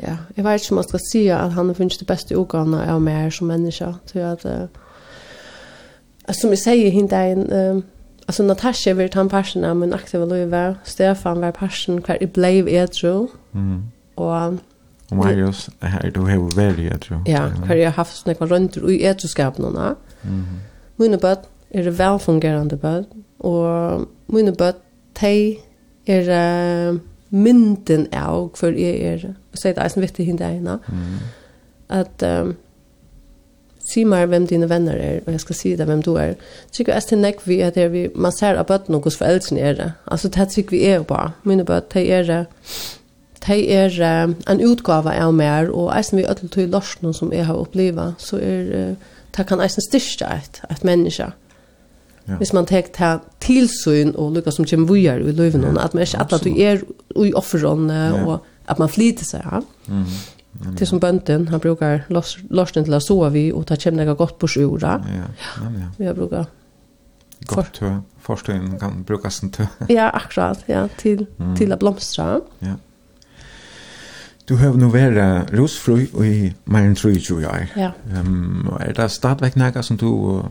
ja, 0.01 0.17
jeg 0.35 0.45
vet 0.45 0.61
ikke 0.61 0.71
om 0.73 0.79
man 0.81 0.87
skal 0.87 1.03
si 1.11 1.27
at 1.27 1.53
han 1.53 1.67
har 1.67 1.77
funnet 1.77 1.99
det 1.99 2.07
beste 2.07 2.37
utgavene 2.37 2.81
av 2.81 3.01
meg 3.01 3.33
som 3.33 3.47
menneske, 3.47 3.91
tror 4.09 4.25
at, 4.31 4.45
uh, 4.45 6.33
som 6.33 6.49
jeg 6.49 6.63
sier 6.63 6.91
hint 6.91 7.13
er 7.13 7.35
en, 7.35 7.53
um, 7.53 7.85
Alltså 8.27 8.43
Natasha 8.43 8.93
var 8.93 9.09
han 9.13 9.29
passion 9.29 9.63
av 9.63 9.75
min 9.75 9.93
aktive 9.93 10.25
liv. 10.25 10.75
Stefan 10.83 11.41
var 11.41 11.51
passion 11.51 12.01
hver 12.03 12.17
i 12.21 12.25
blev 12.25 12.67
etro. 12.67 13.29
Mm. 13.53 13.83
Og 14.15 14.59
Og 15.11 15.17
Marius, 15.17 15.69
her 15.81 16.09
du 16.11 16.25
har 16.27 16.41
vært 16.55 16.79
i 16.83 16.89
tror. 16.99 17.21
Ja, 17.29 17.45
her 17.69 17.79
jeg 17.79 17.87
har 17.87 17.95
haft 18.01 18.17
sånne 18.17 18.35
kvaranter 18.35 18.89
i 18.91 19.03
etroskapene. 19.07 19.69
Mm 19.71 19.95
-hmm. 20.23 20.59
Mine 20.97 21.17
bød 21.17 21.47
er 21.71 21.91
velfungerende 21.91 22.77
bød, 22.77 23.03
og 23.39 24.07
mine 24.27 24.55
bød, 24.55 24.73
de 25.21 25.57
er 26.07 26.91
uh, 26.91 26.99
mynden 27.29 28.07
av 28.13 28.51
hver 28.59 28.77
jeg 28.77 29.01
er, 29.01 29.27
og 29.51 29.57
så 29.57 29.69
er 29.69 29.73
det 29.73 29.83
eisen 29.83 30.01
vittig 30.01 30.25
hende 30.25 30.45
ena. 30.45 30.77
mm. 30.87 31.17
at 31.89 32.23
um, 32.41 32.55
si 33.91 34.03
meg 34.03 34.27
hvem 34.27 34.47
dine 34.47 34.69
venner 34.69 34.93
er, 34.93 35.19
og 35.25 35.31
jeg 35.31 35.39
skal 35.39 35.55
si 35.55 35.75
deg 35.75 35.87
hvem 35.87 36.01
du 36.03 36.15
er. 36.15 36.33
Tykker 36.71 36.93
jeg 36.93 37.03
til 37.03 37.17
nekk 37.17 37.47
vi 37.47 37.59
at 37.61 37.75
det 37.75 37.83
er 37.83 37.89
vi, 37.89 38.09
man 38.15 38.31
ser 38.31 38.59
av 38.59 38.65
bøtten 38.65 38.95
og 38.95 39.03
hos 39.03 39.17
foreldrene 39.17 39.61
er 39.61 39.73
det. 39.73 39.91
Altså, 40.07 40.27
det 40.27 40.49
tykker 40.49 40.71
vi 40.71 40.83
er 40.85 41.03
bare. 41.03 41.31
Mine 41.43 41.65
bød, 41.65 41.81
de 41.93 42.11
er 42.11 42.23
det, 42.23 42.39
uh, 42.39 42.97
de 43.45 43.57
er 43.73 43.97
uh, 44.01 44.33
en 44.49 44.61
utgave 44.63 45.13
av 45.13 45.33
mer, 45.33 45.69
og 45.71 45.91
eisen 45.97 46.17
vi 46.17 46.25
ødel 46.29 46.49
til 46.49 46.69
lorsen 46.73 47.13
som 47.13 47.33
jeg 47.33 47.45
har 47.45 47.59
opplivet, 47.59 48.15
så 48.17 48.39
er 48.41 48.71
uh, 48.73 49.11
det 49.37 49.45
kan 49.47 49.61
eisen 49.61 49.85
styrke 49.85 50.29
et, 50.33 50.61
et 50.71 50.83
menneske. 50.83 51.29
Ja. 52.27 52.35
Hvis 52.41 52.51
man 52.53 52.65
tek 52.67 52.89
ta 52.95 53.17
tilsyn 53.39 54.15
og 54.19 54.33
lukka 54.35 54.51
som 54.51 54.65
kjem 54.67 54.87
vujar 54.89 55.21
i 55.21 55.31
løyven, 55.31 55.63
ja. 55.63 55.75
at 55.83 55.93
man 55.93 56.03
ikke 56.03 56.23
at 56.23 56.33
du 56.43 56.49
er 56.51 56.81
i 57.23 57.33
offerrollen, 57.33 57.91
ja. 57.93 58.25
og 58.25 58.39
at 58.67 58.79
man 58.79 58.89
flyter 58.89 59.25
seg. 59.25 59.45
Ja. 59.45 59.61
Mm 59.87 60.03
-hmm. 60.03 60.25
Mm. 60.65 60.75
Til 60.75 60.87
som 60.87 60.99
bønden, 60.99 61.47
han 61.47 61.59
brukar 61.59 62.05
lorsten 62.49 62.85
til 62.85 62.93
å 62.93 62.99
sove 63.03 63.29
vi, 63.33 63.51
og 63.53 63.67
ta 63.69 63.75
kjem 63.75 63.97
nega 63.99 64.15
godt 64.17 64.39
på 64.41 64.47
sjura. 64.47 64.97
Ja, 65.05 65.27
ja, 65.61 65.69
ja. 65.81 65.89
Vi 65.97 66.05
har 66.05 66.17
brukat... 66.17 66.53
Godt 67.47 67.77
tø, 67.77 67.91
forstøyen 68.19 68.79
kan 68.81 69.03
brukes 69.05 69.33
som 69.33 69.51
tø. 69.53 69.67
ja, 69.89 70.09
akkurat, 70.09 70.63
ja, 70.67 70.87
til, 70.97 71.27
mm. 71.37 71.53
til 71.59 71.73
å 71.73 71.77
blomstra. 71.79 72.39
Ja. 72.65 72.73
Du 74.49 74.55
har 74.55 74.77
nu 74.79 74.87
vært 74.91 75.51
rusfru 75.57 75.97
i 76.23 76.53
mer 76.71 76.85
enn 76.87 76.95
23 76.95 77.41
år. 77.47 77.65
Ja. 77.75 77.91
Um, 78.15 78.69
er 78.79 78.93
det 78.95 79.09
stadigvæk 79.11 79.57
noe 79.59 79.83
som 79.83 79.99
du 79.99 80.07
uh, 80.07 80.45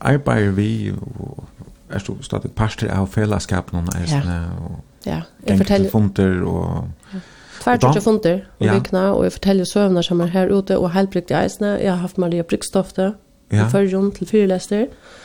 arbeider 0.00 0.52
vi, 0.52 0.92
og 0.92 1.46
er 1.88 2.04
du 2.04 2.18
stadig 2.22 2.52
parter 2.52 2.92
av 2.92 3.08
fellesskapen? 3.14 3.88
Ja. 4.04 4.20
Og 4.60 4.78
ja. 5.06 5.22
Jeg 5.46 5.62
forteller... 5.64 5.90
Funter 5.90 6.42
og... 6.44 6.88
Ja. 7.14 7.24
Tvert 7.58 7.84
og 7.84 8.02
funter 8.02 8.34
og 8.60 8.66
ja. 8.66 8.74
vikna, 8.76 9.00
og 9.12 9.24
jeg 9.24 9.32
forteller 9.32 9.66
søvner 9.66 10.04
som 10.06 10.20
er 10.20 10.28
her 10.30 10.52
ute, 10.52 10.78
og 10.78 10.92
helbrikte 10.94 11.34
eisene. 11.34 11.72
Jeg 11.80 11.90
har 11.90 11.98
haft 12.04 12.18
Maria 12.18 12.42
Brygstofte, 12.42 13.14
ja. 13.52 13.64
i 13.64 13.70
førjon 13.70 14.12
til 14.12 14.28
fyrelester. 14.30 14.84
Ja 14.86 15.16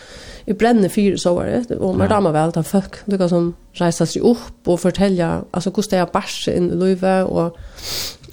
vi 0.46 0.54
bränner 0.54 0.90
fyra 0.90 1.18
så 1.18 1.36
var 1.36 1.46
det 1.46 1.76
och 1.76 1.98
man 1.98 2.10
ramar 2.10 2.32
väl 2.32 2.52
att 2.56 2.68
fuck 2.68 2.96
det 3.06 3.18
går 3.18 3.28
som 3.28 3.54
resa 3.72 4.06
sig 4.06 4.22
upp 4.22 4.68
och 4.68 4.80
fortälja 4.80 5.42
alltså 5.52 5.72
hur 5.76 5.84
ska 5.84 5.98
jag 5.98 6.08
basha 6.08 6.52
in 6.52 6.68
Löve 6.68 7.24
och 7.24 7.58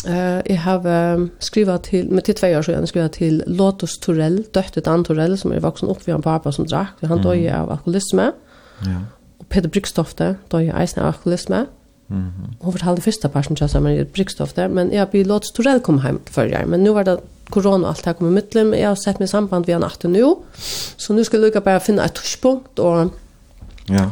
eh 0.06 0.42
jag 0.46 0.56
har 0.56 1.28
skrivit 1.38 1.82
till 1.82 2.10
med 2.10 2.24
till 2.24 2.34
två 2.34 2.46
år 2.46 2.62
sedan 2.62 2.86
skrivit 2.86 3.12
till 3.12 3.44
Lotus 3.46 3.98
Torell 3.98 4.44
dotter 4.52 4.80
Dan 4.80 5.04
Torell 5.04 5.38
som 5.38 5.52
är 5.52 5.60
vuxen 5.60 5.88
upp 5.88 6.08
vid 6.08 6.14
en 6.14 6.22
pappa 6.22 6.52
som 6.52 6.66
drack 6.66 6.94
han 7.00 7.22
dog 7.22 7.36
ju 7.36 7.50
av 7.50 7.70
alkoholism 7.70 8.18
ja. 8.18 8.32
Och 9.38 9.48
Peter 9.48 9.68
Brikstofte 9.68 10.34
dog 10.48 10.62
ju 10.62 10.72
av 10.72 11.06
alkoholism 11.06 11.52
Mm. 12.10 12.32
Hon 12.60 12.72
fortalte 12.72 13.02
första 13.02 13.28
personen 13.28 13.56
till 13.56 13.64
oss 13.64 13.74
att 13.74 13.82
man 13.82 13.92
är 13.92 14.02
ett 14.02 14.72
men 14.72 14.92
jag 14.92 15.10
blir 15.10 15.24
låt 15.24 15.54
Torell 15.54 15.80
kom 15.80 15.98
hem 15.98 16.18
förr 16.24 16.64
men 16.66 16.84
nu 16.84 16.90
var 16.90 17.04
det 17.04 17.20
corona 17.50 17.88
allt 17.88 18.06
här 18.06 18.12
kommer 18.12 18.30
mittlem. 18.30 18.74
Jag 18.74 18.88
har 18.88 18.96
sett 18.96 19.18
mig 19.18 19.28
samband 19.28 19.66
vid 19.66 19.74
en 19.74 19.80
natt 19.80 20.02
nu. 20.02 20.34
Så 20.96 21.12
nu 21.12 21.24
ska 21.24 21.36
jag 21.36 21.44
lycka 21.44 21.60
bara 21.60 21.80
finna 21.80 22.04
ett 22.04 22.14
tuschpunkt 22.14 22.78
och 22.78 23.10
Ja. 23.86 24.10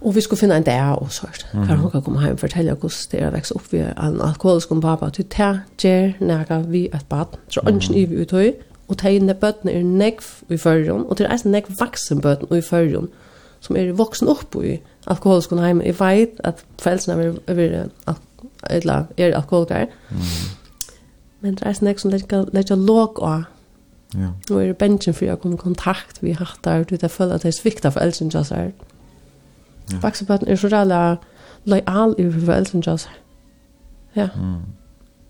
Och 0.00 0.16
vi 0.16 0.22
skulle 0.22 0.38
finna 0.38 0.54
en 0.54 0.62
där 0.62 1.02
och 1.02 1.12
så 1.12 1.26
här. 1.26 1.66
kan 1.66 1.66
För 1.66 1.74
hon 1.74 1.90
kan 1.90 2.02
komma 2.02 2.20
hem 2.20 2.32
och 2.32 2.40
fortälla 2.40 2.76
hur 2.82 2.92
det 3.10 3.18
är 3.18 3.26
att 3.26 3.34
växa 3.34 3.54
upp 3.54 3.72
vid 3.72 3.80
en 3.96 4.20
alkoholisk 4.20 4.70
och 4.70 4.82
pappa. 4.82 5.10
Du 5.16 5.22
tar, 5.22 5.60
ger, 5.78 6.14
nära 6.18 6.58
vi 6.58 6.86
ett 6.86 7.08
bad. 7.08 7.26
Så 7.48 7.60
mm. 7.60 7.80
i 7.94 8.06
vi 8.06 8.16
ut 8.16 8.30
höj. 8.30 8.60
Och 8.86 8.98
ta 8.98 9.08
in 9.08 9.26
det 9.26 9.40
bötterna 9.40 9.72
är 9.72 9.84
nägg 9.84 10.18
i 10.48 10.58
förrjön. 10.58 11.02
Och 11.02 11.16
det 11.16 11.24
är 11.24 11.48
nägg 11.48 11.64
vaksen 11.68 12.18
bötterna 12.18 12.58
i 12.58 12.62
förrjön. 12.62 13.08
Som 13.60 13.76
är 13.76 13.92
vuxen 13.92 14.28
upp 14.28 14.56
i 14.56 14.80
alkoholisk 15.04 15.52
och 15.52 15.58
hem. 15.58 15.82
Jag 15.84 15.94
vet 15.94 16.40
att 16.40 16.64
föräldrarna 16.76 17.22
är, 17.22 17.34
är, 17.46 17.88
eller 18.62 19.06
är 19.16 19.32
alkoholiker. 19.32 19.90
Mm 20.08 20.22
Men 21.40 21.54
det 21.58 21.66
er 21.66 21.76
sånn 21.78 21.90
ikke 21.92 22.02
som 22.02 22.12
legger 22.52 22.80
låg 22.80 23.20
av. 23.22 23.46
Ja. 24.16 24.32
Nå 24.48 24.58
er 24.58 24.70
det 24.70 24.78
bensjen 24.80 25.14
for 25.14 25.28
jeg 25.28 25.40
kom 25.42 25.52
i 25.52 25.60
kontakt 25.60 26.22
vi 26.22 26.32
hatt 26.32 26.62
der, 26.64 26.86
du 26.88 26.94
vet, 26.96 27.04
føler 27.12 27.36
at 27.36 27.44
det 27.44 27.52
er 27.52 27.58
svikta 27.58 27.92
for 27.92 28.00
elsen 28.00 28.32
just 28.32 28.54
her. 28.54 28.72
Ja. 29.92 30.00
Faktisk 30.00 30.30
er 30.30 30.56
så 30.56 30.70
reelle 30.72 31.18
lojal 31.68 32.14
i 32.18 32.26
for 32.32 32.54
elsen 32.56 32.82
just 32.86 33.10
her. 33.10 33.18
Ja. 34.16 34.28
Mm. 34.34 34.74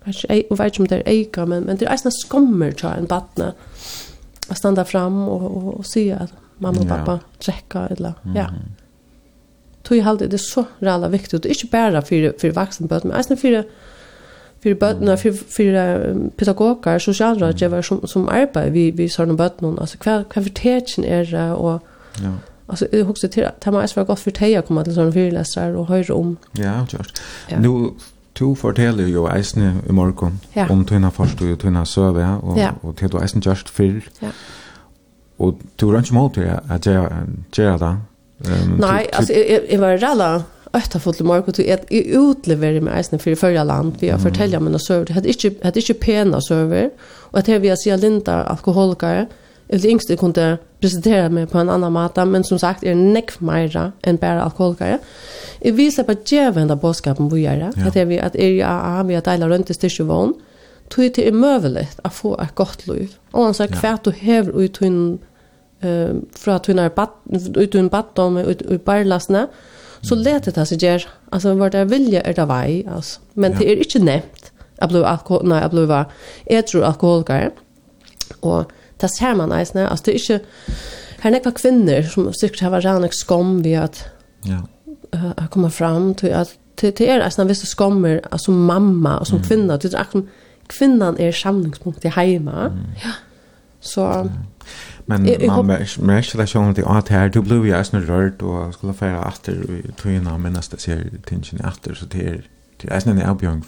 Jeg 0.06 0.44
vet 0.50 0.72
ikke 0.72 0.82
om 0.82 0.88
det 0.88 1.02
er 1.02 1.10
eika, 1.10 1.44
men, 1.44 1.66
men 1.66 1.76
det 1.76 1.88
er 1.90 1.98
sånn 2.00 2.14
skommer 2.14 2.72
til 2.72 2.88
en 2.88 3.08
badne 3.10 3.52
å 4.48 4.56
standa 4.56 4.86
fram 4.88 5.18
og, 5.26 5.42
og, 5.44 5.66
og 5.80 5.86
si 5.86 6.06
at 6.14 6.32
mamma 6.62 6.80
og 6.86 6.88
pappa 6.88 7.18
trekka, 7.42 7.88
eller, 7.92 8.16
ja. 8.34 8.48
Tog 9.84 9.98
jeg 9.98 10.06
halde, 10.06 10.30
det 10.30 10.38
er 10.38 10.46
så 10.46 10.64
reelle 10.80 11.10
viktig, 11.12 11.36
og 11.36 11.44
det 11.44 11.50
er 11.50 11.58
ikke 11.58 11.74
bare 11.74 12.02
for, 12.06 12.30
for 12.40 12.56
vaksenbøten, 12.56 13.10
men 13.10 13.18
det 13.18 13.20
er 13.20 13.28
sånn 13.28 13.42
for 13.42 13.60
för 14.62 14.74
bötterna 14.74 15.16
för 15.16 15.32
för 15.32 16.30
pedagoger 16.36 16.98
socialrådgivare 16.98 17.82
som 17.82 18.06
som 18.06 18.28
arbetar 18.28 18.70
vi 18.70 18.90
vi 18.90 19.08
såna 19.08 19.34
bötterna 19.34 19.80
alltså 19.80 19.98
kvar 19.98 20.24
kvar 20.24 20.42
för 20.42 20.50
tecken 20.50 21.04
är 21.04 21.24
det 21.24 21.52
och 21.52 21.82
ja 22.22 22.32
Alltså 22.70 22.86
jag 22.92 23.04
husar 23.04 23.28
till 23.28 23.44
att 23.44 23.66
man 23.66 23.82
är 23.82 24.04
gott 24.04 24.20
för 24.20 24.30
teja 24.30 24.62
komma 24.62 24.84
till 24.84 24.94
såna 24.94 25.12
föreläsare 25.12 25.76
och 25.76 25.88
höra 25.88 26.14
om. 26.14 26.36
Ja, 26.52 26.86
just. 26.90 27.22
Ja. 27.48 27.60
Nu 27.60 27.90
du 28.38 28.54
forteller 28.54 29.06
jo 29.06 29.26
eisne 29.26 29.80
i 29.88 29.92
morgon 29.92 30.40
ja. 30.54 30.66
om 30.70 30.84
tøyna 30.86 31.10
forstå 31.10 31.48
og 31.52 31.58
tøyna 31.58 31.84
søve 31.84 32.26
og, 32.42 32.58
ja. 32.58 32.70
og 32.82 32.96
til 32.96 33.10
du 33.10 33.18
eisne 33.18 33.42
gjørst 33.42 33.68
fyrr. 33.68 34.06
Ja. 34.22 34.30
Og 35.38 35.58
du 35.80 35.90
rann 35.90 36.04
ikke 36.04 36.14
mål 36.14 36.30
til 36.34 36.46
at 36.70 36.86
gjøre 37.52 37.78
det. 37.78 37.96
Um, 38.38 38.76
Nei, 38.78 39.06
altså, 39.12 39.32
jeg, 39.32 39.60
jeg 39.70 39.80
var 39.80 39.98
rella 39.98 40.42
ötta 40.72 40.98
fotla 40.98 41.26
mark 41.26 41.48
och 41.48 41.58
i 41.58 42.14
utleverar 42.14 42.80
med 42.80 42.96
nästan 42.96 43.18
för 43.18 43.34
förra 43.34 43.64
land 43.64 43.96
vi 44.00 44.08
har 44.08 44.18
fortälja 44.18 44.60
men 44.60 44.78
server 44.78 45.14
hade 45.14 45.28
inte 45.28 45.66
hade 45.66 45.80
inte 45.80 45.94
pena 45.94 46.40
server 46.40 46.90
och 47.00 47.38
att 47.38 47.46
här 47.46 47.58
vi 47.58 47.76
ser 47.76 47.96
linda 47.96 48.44
alkoholiker 48.44 49.26
Jag 49.68 49.80
det 49.80 49.88
yngste 49.88 50.16
kunde 50.16 50.58
presentera 50.80 51.28
mig 51.28 51.46
på 51.46 51.58
en 51.58 51.70
annan 51.70 51.92
mata, 51.92 52.24
men 52.24 52.44
som 52.44 52.58
sagt 52.58 52.84
är 52.84 52.94
neck 52.94 53.40
nekv 53.40 53.42
mera 53.42 53.92
än 54.02 54.16
bara 54.16 54.42
alkoholiker 54.42 54.98
Jag 55.60 55.72
vill 55.72 55.94
släppa 55.94 56.14
djävenda 56.26 56.76
boskapen 56.76 57.28
vi 57.28 57.40
gör. 57.40 57.72
Ja. 57.76 57.86
Att 57.86 57.96
är 57.96 58.22
att 58.22 58.36
är 58.36 58.50
jag 58.50 58.66
har 58.66 59.04
vi 59.04 59.16
att 59.16 59.24
dela 59.24 59.48
runt 59.48 59.70
i 59.70 59.74
styrsjevån. 59.74 60.34
Tog 60.88 61.12
det 61.14 61.28
är 61.28 61.32
möjligt 61.32 62.00
att 62.02 62.14
få 62.14 62.40
ett 62.40 62.54
gott 62.54 62.86
liv. 62.86 63.14
Och 63.30 63.44
han 63.44 63.54
sa 63.54 63.66
kvärt 63.66 64.04
du 64.04 64.10
häver 64.10 64.62
ut 64.62 64.76
hon 64.76 65.18
eh, 65.80 66.08
från 66.32 66.54
att 66.54 66.66
hon 66.66 66.78
är 66.78 66.90
ut 67.56 67.74
hon 67.74 67.88
baddom 67.88 68.36
ut 68.36 68.62
i 68.62 68.78
barlastna 68.78 69.48
så 70.02 70.14
leter 70.14 70.54
det 70.54 70.66
seg 70.68 70.82
gjør. 70.82 71.06
Altså, 71.32 71.54
vart 71.58 71.72
det 71.72 71.80
er 71.80 71.90
vilje 71.90 72.22
er 72.24 72.36
det 72.36 72.48
vei, 72.48 72.84
altså. 72.86 73.20
Men 73.34 73.52
ja. 73.52 73.58
det 73.58 73.70
er 73.70 73.82
ikke 73.84 74.02
nevnt. 74.04 74.52
Jeg 74.78 74.92
ble 74.92 75.02
alkohol, 75.06 75.48
nei, 75.48 75.60
jeg 75.64 75.70
ble 75.74 76.62
tror 76.70 76.84
alkoholiker. 76.86 77.50
Og 78.42 78.72
det 79.00 79.10
ser 79.10 79.34
man 79.34 79.52
eisne, 79.52 79.88
altså 79.88 80.04
det 80.06 80.14
er 80.14 80.18
ikke, 80.22 80.40
her 81.22 81.34
nekva 81.34 81.50
kvinner 81.50 82.06
som 82.06 82.32
sikkert 82.32 82.60
har 82.66 82.74
vært 82.76 82.86
rannig 82.86 83.14
skom 83.14 83.58
ved 83.64 83.78
at 83.82 84.04
ja. 84.46 84.62
uh, 85.14 85.46
komme 85.50 85.70
fram 85.70 86.14
till 86.14 86.34
att 86.34 86.58
till 86.76 86.92
till 86.92 87.08
er 87.08 87.24
eisne 87.24 87.44
hvis 87.44 87.66
skommer, 87.66 88.20
alltså 88.30 88.50
mamma 88.50 89.18
och 89.18 89.26
som 89.26 89.38
mm. 89.38 89.48
kvinna, 89.48 89.76
det 89.76 89.94
er 89.94 90.22
kvinnan 90.68 91.18
är 91.18 91.32
samlingspunkt 91.32 92.04
i 92.04 92.08
hemma 92.08 92.68
Mm. 92.68 92.84
Ja. 93.04 93.12
Så... 93.80 94.28
Men 95.08 95.26
jeg, 95.26 95.40
jeg, 95.40 95.48
man 95.48 95.66
merker 96.04 96.40
det 96.40 96.48
sånn 96.50 96.74
at 96.74 96.78
jeg 96.78 96.86
at 96.92 97.08
her, 97.08 97.30
du 97.32 97.40
ble 97.40 97.56
jo 97.62 97.76
eisne 97.76 98.02
rørt, 98.04 98.42
og 98.44 98.74
skulle 98.76 98.92
feire 98.96 99.22
atter, 99.24 99.56
og 99.64 99.94
tøyene 99.96 100.34
av 100.34 100.40
minnes 100.44 100.68
det 100.68 100.82
ser 100.84 101.06
tingene 101.28 101.64
atter, 101.64 101.96
så 101.96 102.08
det 102.12 102.24
er, 102.28 102.42
det 102.82 102.90
er 102.90 102.98
eisne 102.98 103.14
en 103.16 103.22
avbjørn 103.24 103.62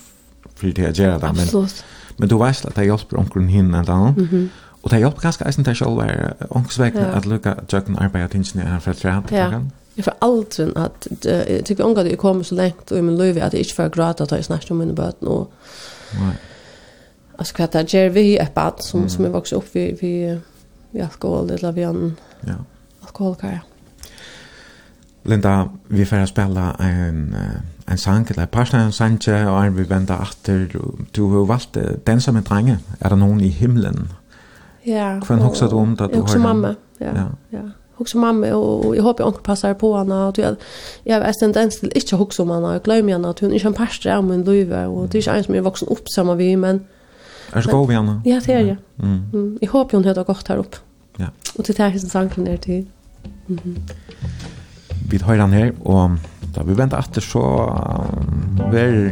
for 0.61 0.69
det 0.77 0.85
jeg 0.85 0.99
gjør 1.01 1.17
det, 1.23 1.31
men, 1.39 1.71
men 2.19 2.29
du 2.29 2.37
vet 2.43 2.65
at 2.69 2.77
det 2.77 2.85
hjelper 2.85 3.23
omkring 3.23 3.49
henne 3.49 3.81
eller 3.81 4.13
mm 4.13 4.29
-hmm. 4.29 4.49
og 4.83 4.91
det 4.91 4.99
hjelper 4.99 5.21
ganske 5.21 5.47
eisne 5.47 5.65
til 5.65 5.77
selv, 5.77 5.99
er 5.99 6.33
omkringsvekene 6.51 7.07
ja. 7.07 7.17
at 7.17 7.27
lukka 7.27 7.55
tjøkken 7.69 7.97
arbeid 7.99 8.25
av 8.25 8.29
tingene 8.29 8.69
her 8.71 8.79
for 8.79 8.93
tre 8.93 9.23
ja. 9.31 9.61
Jag 9.97 10.05
får 10.05 10.15
aldrig 10.21 10.73
att, 10.77 11.09
jeg 11.25 11.65
tykker 11.65 11.85
unga 11.85 12.01
at 12.01 12.11
jag 12.11 12.19
kommer 12.19 12.43
så 12.43 12.55
lengt, 12.55 12.93
og 12.93 12.99
i 12.99 13.01
min 13.01 13.17
liv 13.19 13.39
att 13.43 13.53
jag 13.53 13.61
inte 13.61 13.75
får 13.75 13.89
gråta, 13.89 14.25
att 14.25 14.31
jag 14.31 14.45
snakker 14.45 14.71
om 14.71 14.79
mine 14.79 14.95
bøten, 14.95 15.29
og, 15.29 15.53
Nei. 16.21 16.35
Alltså 17.39 17.55
kvart 17.55 17.73
där 17.73 17.85
ger 17.85 18.09
vi 18.09 18.39
ett 18.39 18.55
bad 18.55 18.75
som 18.79 19.09
som 19.09 19.25
är 19.25 19.29
vuxit 19.29 19.59
upp 19.59 19.69
vi 19.73 19.99
vi 20.01 20.39
vi 20.93 21.01
alkohol 21.01 21.51
eller 21.51 21.73
vi 21.73 21.83
en 21.83 22.17
ja. 22.47 22.61
alkoholkar. 23.03 23.61
Linda, 25.25 25.69
vi 25.89 26.05
får 26.05 26.27
spela 26.27 26.77
en, 26.81 27.35
en 27.91 27.99
sang, 27.99 28.27
eller 28.31 28.47
parst 28.47 28.75
en 28.75 28.93
sang, 28.93 29.19
og 29.29 29.67
en 29.67 29.77
vi 29.77 29.85
venter 29.89 30.15
atter. 30.15 30.67
Du 31.17 31.27
har 31.29 31.45
valgt 31.47 31.79
Danser 32.07 32.33
med 32.33 32.43
drenge. 32.43 32.79
Er 33.01 33.09
det 33.09 33.19
noen 33.19 33.41
i 33.41 33.49
himlen? 33.49 34.09
Ja. 34.87 35.19
Hvordan 35.19 35.45
husker 35.45 35.69
du 35.69 35.77
om 35.77 35.97
det? 35.97 36.09
har 36.15 36.33
den? 36.33 36.43
mamma. 36.43 36.75
Ja, 37.01 37.13
ja. 37.17 37.27
ja. 37.53 37.63
Husker 37.99 38.19
mamma, 38.19 38.53
og 38.53 38.95
jeg 38.97 39.03
håber 39.03 39.25
onkel 39.25 39.43
passar 39.43 39.73
på 39.73 39.93
henne. 39.99 40.15
Og 40.15 40.39
jeg, 40.39 40.57
jeg 41.07 41.15
har 41.17 41.27
en 41.29 41.35
tendens 41.41 41.77
til 41.77 41.93
ikke 41.95 42.17
å 42.17 42.29
om 42.43 42.51
henne, 42.51 42.67
og 42.67 42.73
jeg 42.73 42.83
glemmer 42.83 43.13
henne, 43.13 43.29
at 43.29 43.41
hun 43.41 43.53
ikke 43.53 43.69
en 43.69 43.77
parst 43.77 44.07
av 44.07 44.25
min 44.25 44.45
liv, 44.45 44.73
og 44.73 45.13
det 45.13 45.21
er 45.21 45.23
ikke 45.23 45.37
en 45.37 45.45
som 45.45 45.55
er 45.55 45.69
voksen 45.69 45.93
opp 45.93 46.09
sammen 46.15 46.39
vi 46.39 46.55
men... 46.55 46.83
Er 47.53 47.61
så 47.61 47.71
god 47.71 47.89
vi 47.89 47.95
henne? 47.95 48.21
Ja, 48.25 48.39
det 48.47 48.55
er 48.55 48.61
jeg. 48.61 48.77
Mm. 48.99 49.21
Mm. 49.33 49.59
Jeg 49.61 49.69
håper 49.69 49.99
hun 49.99 50.05
hører 50.05 50.23
godt 50.23 50.49
her 50.49 50.59
upp. 50.63 50.77
Ja. 51.19 51.27
Og 51.59 51.65
til 51.65 51.77
det 51.77 51.93
her 51.93 51.99
som 51.99 52.09
sangen 52.09 52.47
er 52.47 52.57
til. 52.57 52.87
Vi 55.11 55.19
tar 55.19 55.37
den 55.37 55.53
her, 55.53 55.71
og 55.85 56.17
da 56.55 56.63
vi 56.63 56.77
venter 56.79 56.99
etter 56.99 57.21
så 57.21 57.43
um, 57.43 58.61
ver 58.73 59.11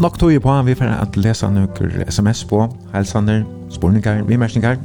nok 0.00 0.18
tog 0.18 0.42
på 0.42 0.52
han 0.52 0.66
vi 0.66 0.74
får 0.74 0.84
at 0.84 1.16
lese 1.16 1.48
noen 1.50 1.68
sms 2.08 2.44
på, 2.44 2.62
helsaner, 2.94 3.44
spurningar, 3.70 4.22
vimerkningar. 4.22 4.76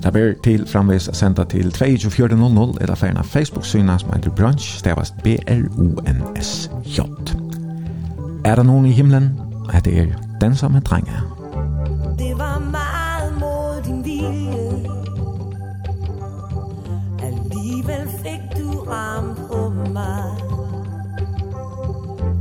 Det 0.00 0.12
blir 0.12 0.34
til 0.44 0.66
framvis 0.66 1.10
senda 1.12 1.44
til 1.44 1.72
32400 1.72 2.80
eller 2.80 2.94
ferien 2.94 3.20
av 3.20 3.24
Facebook-synet 3.28 4.00
som 4.00 4.12
heter 4.14 4.30
Brunch, 4.30 4.78
stavast 4.78 5.14
B-R-O-N-S-J. 5.24 7.00
Er 8.44 8.56
det 8.56 8.66
noen 8.66 8.86
i 8.88 8.96
himmelen? 8.96 9.36
Det 9.84 9.98
er 9.98 10.16
den 10.40 10.56
samme 10.56 10.80
trenger. 10.80 11.39
fram 18.90 19.36
mig 19.92 20.30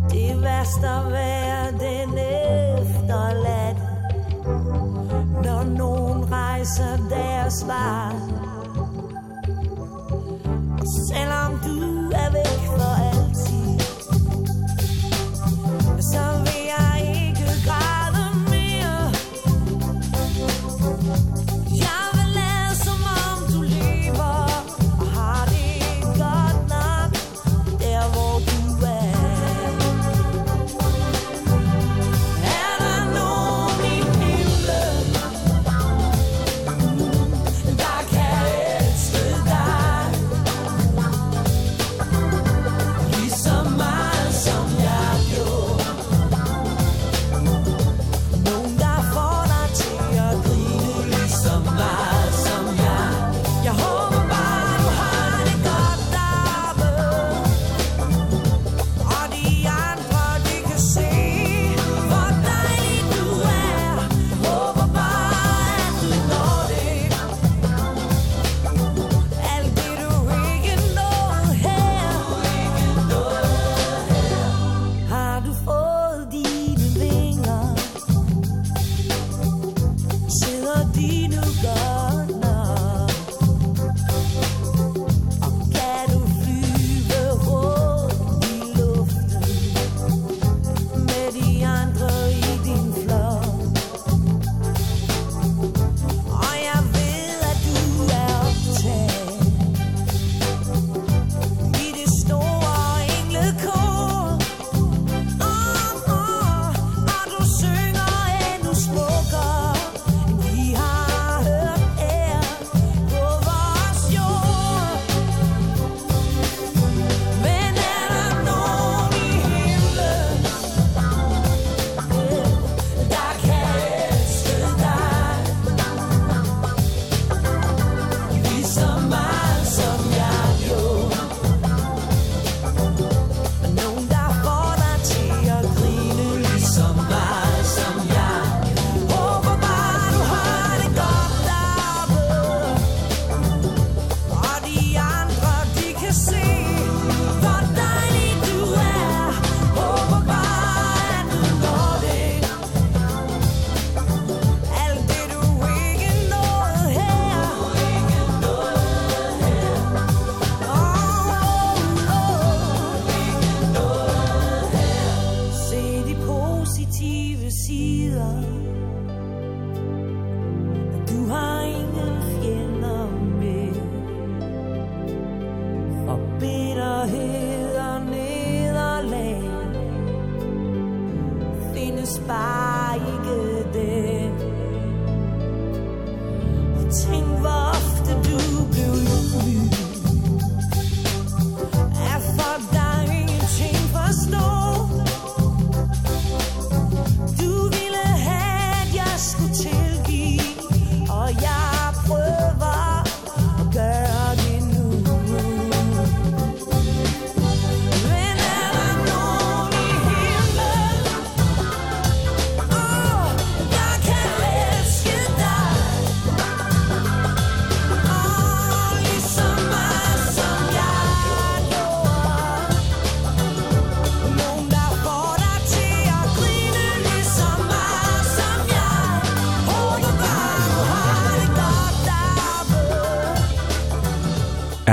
Det 0.09 0.41
værste 0.41 0.87
vær 1.11 1.71
den 1.71 2.17
efterlad 2.79 3.75
Når 5.43 5.63
nogen 5.63 6.31
rejser 6.31 6.97
deres 7.09 7.67
vej 7.67 8.13
Og 10.79 10.87
selvom 11.09 11.51
du 11.65 12.09
er 12.13 12.31
væk 12.31 12.59
for 12.65 12.93
altid 13.11 13.79
Så 16.01 16.39
vil 16.43 16.48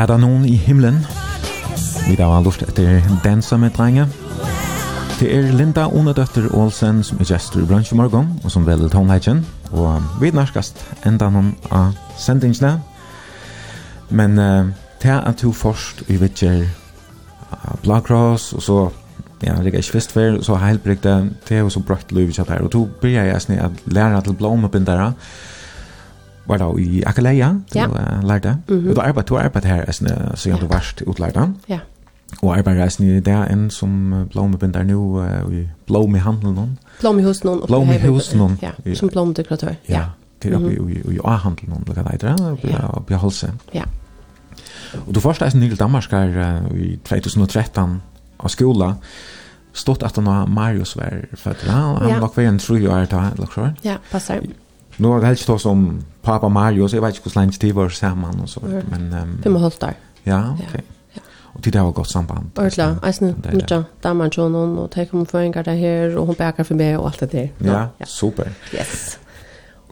Er 0.06 0.12
det 0.12 0.22
noen 0.22 0.44
i 0.46 0.54
himlen? 0.54 1.00
Vi 2.06 2.14
da 2.14 2.28
var 2.30 2.44
lurt 2.46 2.60
etter 2.62 3.00
Dansa 3.24 3.56
med 3.58 3.72
drenge. 3.74 4.04
Det 5.18 5.26
er 5.34 5.48
Linda 5.50 5.88
Onedøtter 5.90 6.46
Olsen 6.54 7.00
som 7.02 7.18
er 7.18 7.26
gestor 7.26 7.64
i 7.64 7.66
bransje 7.66 7.98
morgen, 7.98 8.28
og 8.44 8.52
som 8.54 8.62
velger 8.68 8.92
tonleggen. 8.92 9.40
Og 9.74 10.04
vi 10.20 10.30
norskast 10.30 10.78
enda 11.10 11.26
noen 11.34 11.56
av 11.74 11.98
sendingsene. 12.22 12.76
Men 14.14 14.38
uh, 14.38 14.70
til 15.02 15.16
er 15.16 15.26
at 15.26 15.42
du 15.42 15.50
først 15.50 16.04
i 16.06 16.20
vidtjer 16.22 16.68
uh, 16.70 17.74
Blackross, 17.82 18.52
og 18.54 18.62
så 18.62 18.78
ja, 19.42 19.58
det 19.58 19.74
er 19.74 19.82
ikke 19.82 19.98
visst 19.98 20.14
før, 20.14 20.38
så 20.38 20.62
heilbrygte, 20.62 21.16
det 21.48 21.58
er 21.58 21.66
jo 21.66 21.74
så 21.74 21.82
brøtt 21.82 22.14
liv 22.14 22.30
kjatt 22.30 22.54
her. 22.54 22.62
Og 22.62 22.70
du 22.70 22.84
blir 23.02 23.18
jeg 23.18 23.42
snitt 23.42 23.58
at 23.58 23.82
lære 23.90 24.22
til 24.22 24.38
blomebindere, 24.38 25.10
og 25.10 25.45
var 26.46 26.58
då 26.58 26.78
i 26.78 27.02
Akaleia, 27.06 27.60
du 27.72 27.78
ja. 27.78 27.86
uh, 27.86 28.28
lærte. 28.28 28.56
Mm 28.68 28.80
-hmm. 28.80 28.88
Og 28.88 28.96
du 28.96 29.00
arbeidde, 29.00 29.28
du 29.28 29.38
arbeidde 29.38 29.68
her, 29.68 29.92
sånn, 29.92 30.08
så 30.34 30.48
jeg 30.48 30.60
du 30.60 30.66
varst 30.66 31.02
utlærte. 31.06 31.52
Ja. 31.68 31.78
Og 32.42 32.58
arbeidde 32.58 32.82
reisen 32.82 33.04
i 33.04 33.20
det 33.20 33.50
enn 33.50 33.70
som 33.70 34.26
blommebinder 34.30 34.82
nå, 34.82 35.20
uh, 35.20 35.54
i 35.54 35.68
blommehandel 35.86 36.52
noen. 36.52 36.78
Blommehus 37.00 37.44
noen. 37.44 37.60
Blommehus 37.66 38.34
noen. 38.34 38.58
Ja, 38.62 38.70
som 38.94 39.08
blomdekoratør. 39.08 39.74
Ja. 39.88 39.98
ja. 39.98 40.04
Det 40.42 40.52
er 40.52 40.56
oppe 40.56 40.72
i 40.72 41.14
i 41.14 41.18
A-handel 41.24 41.68
noen, 41.68 41.82
eller 41.88 42.02
hva 42.02 42.10
det 42.10 42.30
heter, 42.30 42.88
oppe 42.96 43.14
i 43.14 43.16
Holse. 43.16 43.52
Ja. 43.74 43.82
Og 45.06 45.14
du 45.14 45.20
først 45.20 45.42
reisen 45.42 45.60
til 45.60 45.78
Danmark 45.78 46.10
her 46.10 46.62
i 46.74 46.98
2013 47.04 48.02
av 48.40 48.48
skola, 48.48 48.94
stått 49.76 50.02
at 50.02 50.16
han 50.16 50.28
var 50.28 50.46
Marius 50.46 50.96
var 50.96 51.24
født, 51.36 51.66
han 51.68 51.94
var 52.00 52.20
nok 52.20 52.36
ved 52.36 52.48
en 52.48 52.58
tru 52.58 52.76
år, 52.76 53.06
eller 53.12 53.46
hva 53.46 53.66
det 53.66 53.84
Ja, 53.84 53.96
passar. 54.10 54.40
Nu 54.96 55.08
har 55.08 55.18
jag 55.18 55.26
helst 55.26 55.50
oss 55.50 55.66
om 55.66 56.04
pappa 56.22 56.48
Mario, 56.48 56.88
så 56.88 56.96
jag 56.96 57.02
vet 57.02 57.16
inte 57.16 57.30
hur 57.30 57.40
länge 57.40 57.52
tid 57.52 57.74
var 57.74 57.88
samman 57.88 58.40
och 58.40 58.48
så. 58.48 58.60
Men, 58.60 59.12
um, 59.12 59.40
Fem 59.42 59.54
och 59.54 59.60
halvt 59.60 59.82
år. 59.82 59.94
Ja, 60.22 60.50
okej. 60.54 60.66
Okay. 60.68 60.80
Ja. 61.12 61.20
Och 61.42 61.60
det 61.60 61.70
där 61.70 61.82
var 61.82 61.92
gott 61.92 62.10
samband. 62.10 62.50
Ordla, 62.56 62.96
alltså 63.02 63.24
nu 63.24 63.34
då 63.68 63.84
damer 64.02 64.30
John 64.32 64.78
och 64.78 64.90
ta 64.90 65.04
kommer 65.04 65.24
för 65.24 65.40
en 65.40 65.52
gång 65.52 65.62
där 65.62 65.76
här 65.76 66.16
och 66.16 66.26
hon 66.26 66.34
bakar 66.38 66.64
för 66.64 66.74
mig 66.74 66.96
och 66.96 67.06
allt 67.06 67.20
det 67.20 67.26
där. 67.26 67.52
Ja, 67.58 67.88
ja. 67.98 68.06
super. 68.06 68.52
Yes. 68.74 69.18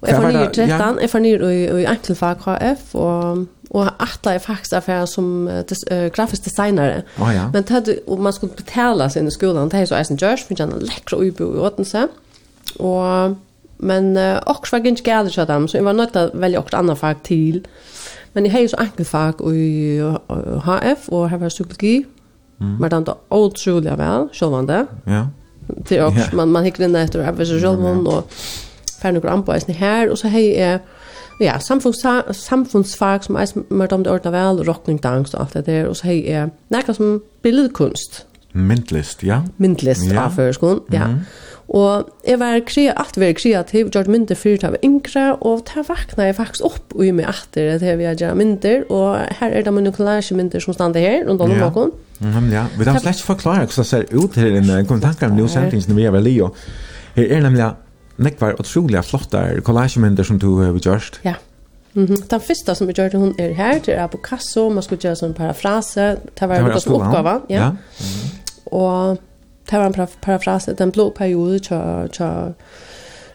Och 0.01 0.09
jag 0.09 0.23
får 0.23 0.33
ner 0.33 0.51
13, 0.51 0.99
jag 1.01 1.11
får 1.11 1.21
ner 1.21 1.51
i, 1.51 1.83
i 1.83 1.87
enkelfag 1.87 2.41
KF 2.41 2.95
och 2.95 3.39
och 3.75 3.87
attla 3.99 4.35
är 4.35 4.39
faktiskt 4.39 4.73
affär 4.73 5.07
som 5.07 5.51
des, 5.69 5.85
uh, 5.93 6.07
grafisk 6.07 6.45
designare. 6.45 7.03
Oh, 7.19 7.35
ja. 7.35 7.51
Men 7.53 7.63
det 7.63 7.99
och 8.07 8.19
man 8.19 8.33
skulle 8.33 8.53
betala 8.57 9.11
sig 9.11 9.27
i 9.27 9.31
skolan, 9.31 9.69
det 9.69 9.77
är 9.77 9.87
så 9.87 9.95
Eisenjörg 9.95 10.37
för 10.37 10.61
en 10.61 10.71
läcker 10.71 11.23
ubo 11.23 11.57
i 11.57 11.59
Åtense. 11.59 12.09
Och 12.79 13.37
Men 13.77 14.17
uh, 14.17 14.41
också 14.47 14.77
var 14.77 14.87
inte 14.87 15.11
gärna 15.11 15.31
så 15.31 15.45
dem, 15.45 15.69
så 15.69 15.77
jag 15.77 15.85
var 15.85 15.93
nöjd 15.93 16.17
att 16.17 16.35
välja 16.35 16.59
också 16.59 16.77
andra 16.77 16.97
fag 16.97 17.23
till. 17.23 17.67
Men 18.33 18.45
jag 18.45 18.53
har 18.53 18.61
ju 18.61 18.69
så 18.69 18.77
enkelt 18.77 19.09
fag 19.09 19.55
i 19.55 20.01
HF 20.65 21.09
och 21.09 21.29
här 21.29 21.39
var 21.39 21.49
psykologi. 21.49 22.05
Mm. 22.61 22.77
Men 22.77 22.91
det 22.91 23.01
var 23.01 23.17
otroligt 23.29 23.93
väl, 23.93 24.29
självande. 24.33 24.87
Ja. 25.05 25.29
Det 25.67 25.97
är 25.97 26.07
också, 26.07 26.19
yeah. 26.19 26.35
man, 26.35 26.53
man 26.53 26.65
hickade 26.65 26.85
in 26.85 26.97
efter 26.97 27.19
det 27.19 27.25
här 27.25 27.35
för 27.35 27.45
sig 27.45 27.61
själv 27.61 28.07
och 28.07 28.33
färdig 29.03 29.15
några 29.15 29.31
anpåsning 29.31 29.77
här. 29.77 30.11
Och 30.11 30.19
så 30.19 30.29
har 30.29 30.39
jag 30.39 30.81
ja, 31.39 31.61
samfunns, 31.61 32.07
samfunnsfag 32.33 33.25
som 33.25 33.37
är 33.37 33.73
mer 33.75 33.93
om 33.93 34.03
det 34.03 34.11
ordnar 34.11 34.33
väl, 34.33 34.65
rockning, 34.65 34.97
dans 34.97 35.35
och 35.35 35.41
allt 35.41 35.53
det 35.53 35.63
där. 35.63 35.87
Och 35.87 35.97
så 35.97 36.07
har 36.07 36.13
jag 36.13 36.51
näka 36.69 36.95
som 36.95 37.23
bildkunst. 37.43 38.27
Myndlist, 38.53 39.23
ja. 39.23 39.43
Myndlist, 39.57 40.13
ja. 40.13 40.25
av 40.25 40.31
förskolan, 40.31 40.81
ja. 40.87 41.03
Mm. 41.05 41.21
Og 41.75 42.11
jeg 42.23 42.39
var 42.39 42.61
kreativ, 42.63 42.93
alt 43.03 43.17
var 43.19 43.33
kreativ, 43.35 43.89
gjort 43.91 44.11
mynder 44.13 44.39
fyrir 44.39 44.61
til 44.63 44.77
yngre, 44.87 45.25
og 45.43 45.65
det 45.67 45.83
vakna 45.89 46.29
jeg 46.29 46.37
faktisk 46.39 46.67
opp 46.69 46.95
i 47.03 47.11
meg 47.11 47.27
etter 47.33 47.73
at 47.75 47.83
jeg 47.83 47.99
vil 47.99 48.13
gjøre 48.13 48.37
mynder, 48.39 48.85
og 48.95 49.25
her 49.41 49.57
er 49.59 49.67
det 49.67 49.73
mine 49.75 49.93
collage 49.95 50.37
myndir 50.39 50.63
som 50.63 50.77
stande 50.77 51.03
her, 51.03 51.25
rundt 51.27 51.43
om 51.43 51.51
noen. 51.51 51.91
Ja, 52.23 52.45
ja. 52.53 52.67
Vi 52.79 52.87
har 52.87 53.01
slett 53.03 53.25
forklare 53.27 53.67
hvordan 53.67 53.83
det 53.83 53.89
ser 53.91 54.07
ut 54.15 54.39
her 54.39 54.61
inne, 54.61 54.79
en 54.79 54.87
kom 54.87 55.03
tanker 55.03 55.33
om 55.33 55.35
newsendingen 55.41 55.99
vi 55.99 56.07
er 56.07 56.15
vel 56.15 56.31
i, 56.31 56.37
og 56.47 56.55
her 57.19 57.35
er 57.39 57.43
nemlig 57.49 57.73
nekvar 58.23 58.55
utrolig 58.63 59.03
flotte 59.03 59.43
collage 59.67 59.99
som 59.99 60.39
du 60.39 60.49
har 60.63 60.79
gjort. 60.79 61.21
Ja. 61.27 61.35
Mm. 61.95 62.17
Den 62.31 62.41
første 62.41 62.75
som 62.75 62.87
vi 62.87 62.95
gjør 62.95 63.19
hun 63.19 63.35
er 63.39 63.53
her, 63.55 63.79
det 63.83 63.99
er 63.99 64.07
Picasso, 64.11 64.69
man 64.71 64.83
skulle 64.83 65.03
gjøre 65.03 65.19
sånn 65.19 65.35
parafrase, 65.35 66.17
det 66.39 66.49
var, 66.49 66.63
det 66.63 66.75
var 66.75 66.83
som 66.83 66.99
oppgave. 66.99 67.39
Ja. 67.51 67.71
ja. 67.71 68.51
Og 68.71 69.19
det 69.71 69.79
var 69.79 69.87
en 69.87 70.09
parafrase, 70.23 70.75
den 70.79 70.93
blå 70.93 71.11
periode 71.11 71.59
til, 71.59 72.09
til 72.13 72.55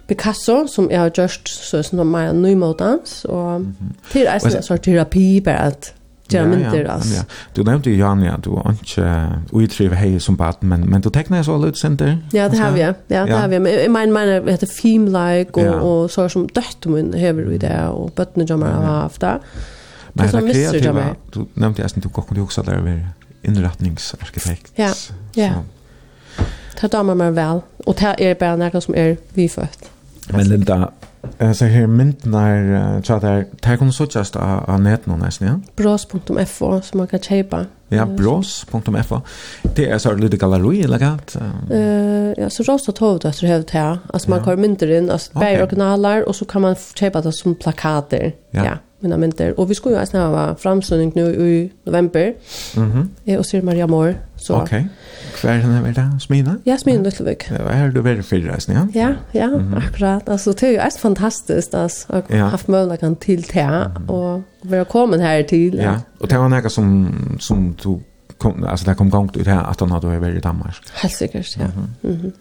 Picasso, 0.08 0.68
som 0.68 0.90
jeg 0.92 1.00
har 1.00 1.14
gjort 1.14 1.50
så 1.50 1.84
sånn 1.86 2.02
om 2.02 2.12
meg 2.14 2.34
ny 2.38 2.56
modans, 2.58 3.24
og 3.30 3.70
til 4.12 4.30
eisen 4.30 4.58
en 4.58 4.66
sorts 4.66 4.86
terapi, 4.88 5.40
bare 5.46 5.72
at 5.74 5.94
Ja, 6.30 6.44
ja, 6.46 6.74
ja. 6.86 7.24
Du 7.56 7.64
nevnte 7.64 7.90
jo, 7.90 7.98
Jan, 7.98 8.20
ja, 8.22 8.36
du 8.38 8.52
har 8.54 8.76
ikke 8.76 9.06
uitrive 9.50 9.98
hei 9.98 10.20
som 10.22 10.36
baden, 10.38 10.70
men, 10.70 10.84
men 10.86 11.02
du 11.02 11.10
tekner 11.10 11.42
så 11.42 11.56
litt 11.58 11.80
sinter? 11.80 12.20
Ja, 12.34 12.46
det 12.54 12.60
har 12.60 12.76
vi, 12.76 12.84
ja, 12.84 12.92
ja. 13.10 13.24
det 13.26 13.34
har 13.34 13.48
vi. 13.50 13.58
Men 13.58 13.74
jeg 13.74 13.90
mener, 13.90 14.14
mener, 14.14 14.44
det 14.46 14.60
heter 14.60 14.70
filmleik, 14.70 15.58
og, 15.58 15.64
ja. 15.64 15.80
og 15.82 16.12
så 16.14 16.28
som 16.30 16.46
døtt 16.46 16.86
min 16.86 17.16
hever 17.18 17.50
i 17.50 17.58
det, 17.58 17.74
og 17.90 18.14
bøttene 18.14 18.46
som 18.48 18.62
jeg 18.62 18.76
har 18.76 19.02
haft 19.08 19.26
det. 19.26 19.34
Men 20.14 20.30
det 20.30 20.36
er 20.36 20.52
kreativa, 20.52 21.08
du 21.34 21.42
nevnte 21.56 21.82
jeg, 21.82 22.04
du 22.04 22.10
kan 22.14 22.38
jo 22.38 22.46
også 22.46 22.68
lære 22.68 22.84
å 22.84 22.86
være 22.86 23.34
innretningsarkitekt. 23.50 24.74
Ja, 24.78 24.94
ja. 25.38 25.52
Så 25.58 25.79
det 26.82 26.92
damer 26.94 27.18
meg 27.20 27.36
vel, 27.38 27.62
og 27.86 28.00
det 28.00 28.16
er 28.24 28.40
bare 28.40 28.58
noe 28.60 28.82
som 28.82 28.96
er 28.98 29.18
vi 29.36 29.48
født. 29.52 29.90
Men 30.30 30.46
Linda, 30.46 30.92
jeg 31.40 31.56
ser 31.58 31.72
her 31.74 31.88
mynden 31.90 32.36
her, 32.38 33.02
tja, 33.04 33.18
det 33.20 33.32
er 33.66 33.80
kun 33.80 33.92
såkjast 33.92 34.38
av 34.40 34.78
neten 34.84 35.18
nesten, 35.20 35.48
ja? 35.48 35.56
Brås.fo, 35.76 36.70
som 36.86 37.02
man 37.02 37.10
kan 37.12 37.24
kjøpe. 37.26 37.66
Ja, 37.90 38.06
brås.fo. 38.06 39.18
Det 39.76 39.88
er 39.90 39.98
så 39.98 40.14
litt 40.14 40.38
galleri, 40.40 40.84
eller 40.86 41.02
hva? 41.02 41.16
Ja, 42.38 42.52
så 42.54 42.64
råst 42.68 42.92
og 42.92 43.00
tog 43.00 43.24
det 43.24 43.32
etter 43.34 43.50
høyt 43.50 43.74
her. 43.74 43.98
Altså, 44.14 44.30
man 44.36 44.44
kan 44.46 44.62
mynder 44.62 44.94
inn, 45.00 45.10
altså, 45.10 45.34
bare 45.40 45.64
originaler, 45.64 46.22
og 46.30 46.38
så 46.38 46.46
kan 46.46 46.68
man 46.68 46.78
kjøpe 46.78 47.24
det 47.26 47.34
som 47.36 47.58
plakater. 47.58 48.36
Ja 48.54 48.78
mina 49.00 49.18
mynter. 49.18 49.60
Och 49.60 49.72
vi 49.72 49.76
ska 49.76 49.90
ju 49.90 49.96
ha 49.96 50.06
snäva 50.06 50.56
framståndning 50.56 51.12
nu 51.16 51.36
i 51.36 51.72
november. 51.84 52.34
Mhm. 52.76 53.10
Mm 53.26 53.40
och 53.40 53.46
Sir 53.46 53.62
Maria 53.62 53.88
Mor 53.88 54.16
så. 54.36 54.56
Okej. 54.56 54.64
Okay. 54.64 54.84
Kvar 55.36 55.52
henne 55.52 55.82
med 55.82 55.94
där 55.94 56.20
Smina? 56.20 56.56
Ja, 56.64 56.78
Smina 56.78 57.04
lite 57.04 57.36
Ja, 57.50 57.64
vad 57.64 57.74
är 57.74 57.88
du 57.88 58.02
väldigt 58.02 58.26
för 58.26 58.38
resten, 58.38 58.76
ja? 58.76 58.88
Ja, 59.02 59.14
ja, 59.32 59.44
mm 59.44 59.74
-hmm. 59.74 59.78
akkurat. 59.78 60.30
Alltså 60.30 60.52
det 60.52 60.68
är 60.68 60.72
ju 60.72 60.78
är 60.78 60.90
fantastiskt 60.90 61.74
att 61.74 62.06
ha 62.10 62.22
ja. 62.28 62.46
haft 62.46 62.68
möjlighet 62.68 63.00
kan 63.00 63.16
till 63.16 63.44
te 63.44 63.86
och 64.08 64.42
vara 64.62 64.86
kommen 64.86 65.20
här 65.20 65.44
till. 65.44 65.80
Ja, 65.80 66.02
och 66.20 66.28
det 66.28 66.38
var 66.38 66.50
några 66.50 66.70
som 66.70 67.16
som 67.40 67.76
du 67.84 68.00
kom 68.38 68.64
alltså 68.64 68.86
där 68.86 68.94
kom 68.94 69.10
gång 69.10 69.30
ut 69.34 69.48
här 69.48 69.64
att 69.64 69.80
han 69.80 69.92
hade 69.92 70.20
varit 70.20 70.38
i 70.38 70.40
Danmark. 70.40 70.76
Helt 70.94 71.14
säkert, 71.14 71.58
ja. 71.58 71.66
Mhm. 71.66 72.14
Mm 72.14 72.22
-hmm. 72.22 72.32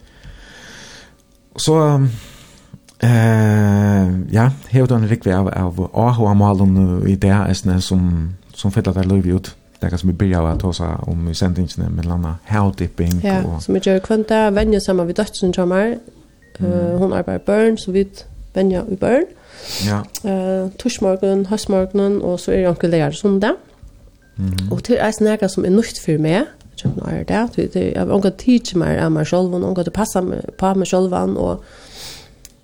Så 1.56 2.06
Eh, 3.02 4.32
ja, 4.32 4.50
hevur 4.68 4.96
ein 4.96 5.08
rikvi 5.08 5.30
av 5.32 5.48
av 5.48 5.76
áhuga 5.94 6.34
málum 6.34 7.06
í 7.06 7.14
dag 7.16 7.50
æsna 7.50 7.80
som 7.80 8.34
som 8.54 8.72
fella 8.72 8.92
der 8.92 9.06
lívi 9.06 9.34
ut. 9.34 9.54
Det 9.80 9.90
kan 9.90 9.98
som 9.98 10.10
vi 10.10 10.16
börjar 10.16 10.42
å 10.42 10.58
ta 10.58 10.72
seg 10.72 11.08
om 11.08 11.28
i 11.28 11.34
sändningarna 11.34 11.90
med 11.90 12.06
landa 12.06 12.38
how 12.44 12.72
dipping 12.78 13.20
ja, 13.22 13.42
och 13.44 13.62
som 13.62 13.74
vi 13.74 13.80
gjør 13.80 13.98
kvanta 13.98 14.50
vänja 14.50 14.80
samman 14.80 15.06
vid 15.06 15.16
dödsen 15.16 15.52
tjommar. 15.52 15.98
Mm. 16.58 16.72
Uh, 16.72 16.98
hon 16.98 17.12
arbetar 17.12 17.38
børn, 17.38 17.78
så 17.78 17.92
vi 17.92 18.08
vänja 18.54 18.82
i 18.90 18.96
børn. 18.96 19.26
Ja. 19.86 20.02
Uh, 20.24 20.70
Torsmorgen, 20.78 21.46
höstmorgonen 21.46 22.22
og 22.22 22.40
så 22.40 22.52
er 22.52 22.56
det 22.56 22.68
onkel 22.68 22.90
där 22.90 23.10
söndag. 23.10 23.54
Mm. 24.38 24.72
Og 24.72 24.84
til 24.84 24.96
er 24.96 25.10
snäga 25.10 25.48
som 25.48 25.64
är 25.64 25.70
nytt 25.70 26.08
meg, 26.08 26.20
mig. 26.20 26.44
Jag 26.84 27.12
er 27.12 27.24
det 27.24 27.58
är 27.64 27.68
det. 27.72 27.92
Jag 27.92 28.06
har 28.06 28.14
onkel 28.14 28.32
teach 28.32 28.74
meg 28.74 28.98
av 28.98 29.12
meg 29.12 29.26
selv, 29.26 29.54
og 29.54 29.64
onkel 29.64 29.86
att 29.86 29.92
passa 29.92 30.20
på 30.58 30.74
meg 30.74 30.86
selv, 30.86 31.14
og 31.14 31.64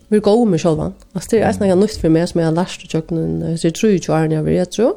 vi 0.08 0.18
går 0.18 0.44
med 0.44 0.60
själva. 0.60 0.92
Altså, 1.14 1.28
det 1.30 1.40
er 1.40 1.46
nästan 1.46 1.68
jag 1.68 1.78
nytt 1.78 2.00
for 2.00 2.08
meg 2.08 2.28
som 2.28 2.40
jeg 2.40 2.46
har 2.48 2.54
lärt 2.54 2.84
och 2.84 2.94
jag 2.94 3.58
så 3.58 3.70
tror 3.70 3.92
ju 3.92 4.12
att 4.12 4.32
jeg 4.32 4.44
vil 4.44 4.66
så. 4.70 4.92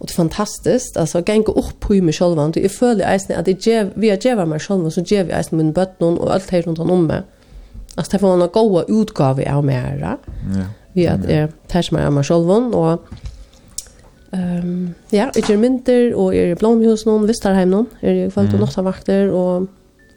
Og 0.00 0.08
det 0.08 0.10
er 0.10 0.22
fantastisk, 0.22 0.96
altså, 0.96 1.22
jag 1.28 1.44
går 1.44 1.58
upp 1.58 1.80
på 1.80 1.92
meg 1.92 2.14
selv, 2.14 2.38
og 2.38 2.56
jeg 2.56 2.70
føler 2.70 3.12
eisne 3.12 3.34
at 3.34 3.48
jeg, 3.48 3.56
ger 3.58 3.88
vi 3.96 4.08
har 4.08 4.16
gjevet 4.16 4.48
meg 4.48 4.60
selv, 4.60 4.90
så 4.90 5.02
gjev 5.02 5.28
jeg 5.28 5.38
eisne 5.38 5.58
min 5.58 5.72
bötten 5.72 6.18
och 6.18 6.34
allt 6.34 6.50
här 6.50 6.62
runt 6.62 6.78
om 6.78 7.06
meg. 7.06 7.22
Altså, 7.96 8.12
det 8.12 8.20
får 8.20 8.34
en 8.34 8.48
goda 8.48 8.84
utgave 8.88 9.50
av 9.50 9.64
meg 9.64 9.74
her, 9.74 10.18
Ja. 10.54 10.64
Vi 10.92 11.06
att 11.06 11.24
är 11.24 11.48
tar 11.68 11.82
som 11.82 11.96
av 11.96 12.12
meg 12.12 12.24
selv, 12.24 12.74
og 12.74 12.98
um, 14.32 14.94
ja, 15.12 15.30
jeg 15.34 15.44
gjør 15.48 15.56
mynter 15.56 16.14
og 16.14 16.34
jeg 16.34 16.48
er 16.48 16.52
i 16.52 16.54
blomhus 16.54 17.06
någon 17.06 17.28
vistar 17.28 17.54
hem 17.54 17.70
någon. 17.70 17.86
Är 18.02 18.14
det 18.14 18.32
kvalt 18.32 18.54
och 18.54 18.60
nattvakter 18.60 19.30
og 19.30 19.68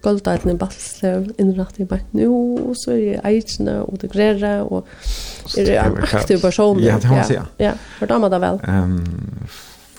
goldaten 0.02 0.52
i 0.52 0.58
Balslev 0.58 1.30
innrett 1.40 1.80
i 1.80 1.86
bare 1.86 2.06
nå, 2.18 2.28
og 2.70 2.76
så 2.80 2.96
er 2.96 3.02
jeg 3.02 3.22
eisene 3.30 3.78
og 3.84 4.02
det 4.02 4.12
grere, 4.12 4.54
og 4.64 4.88
er 5.58 5.72
jeg 5.74 5.86
en 5.86 5.98
aktiv 6.04 6.42
person. 6.42 6.80
Ja, 6.84 6.96
det 6.96 7.08
kan 7.10 7.20
man 7.20 7.30
si, 7.30 7.38
ja. 7.38 7.46
Ja, 7.60 7.74
for 8.00 8.10
da 8.10 8.18
må 8.22 8.30
det 8.34 8.42
vel. 8.42 8.60
Um, 8.68 9.48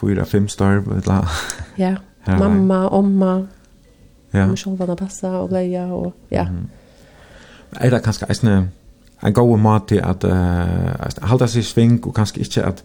fyra, 0.01 0.27
fem 0.29 0.49
starv, 0.49 0.91
et 0.91 1.03
eller 1.05 1.15
annet. 1.21 1.73
Ja, 1.79 1.95
mamma, 2.39 2.85
omma, 2.89 3.33
ja. 4.35 4.47
om 4.47 4.57
sjolvene 4.57 4.97
passa 4.99 5.37
og 5.43 5.51
bleia, 5.55 5.87
og 5.95 6.13
ja. 6.31 6.49
Mm. 6.51 6.69
Er 7.81 7.91
det 7.91 8.03
kanskje 8.05 8.29
eisene 8.29 8.57
en 9.23 9.35
god 9.35 9.59
måte 9.59 10.03
at 10.05 10.25
uh, 10.25 11.29
halda 11.31 11.47
seg 11.49 11.65
sving, 11.65 12.01
og 12.07 12.15
kanskje 12.15 12.43
ikke 12.43 12.65
at 12.67 12.85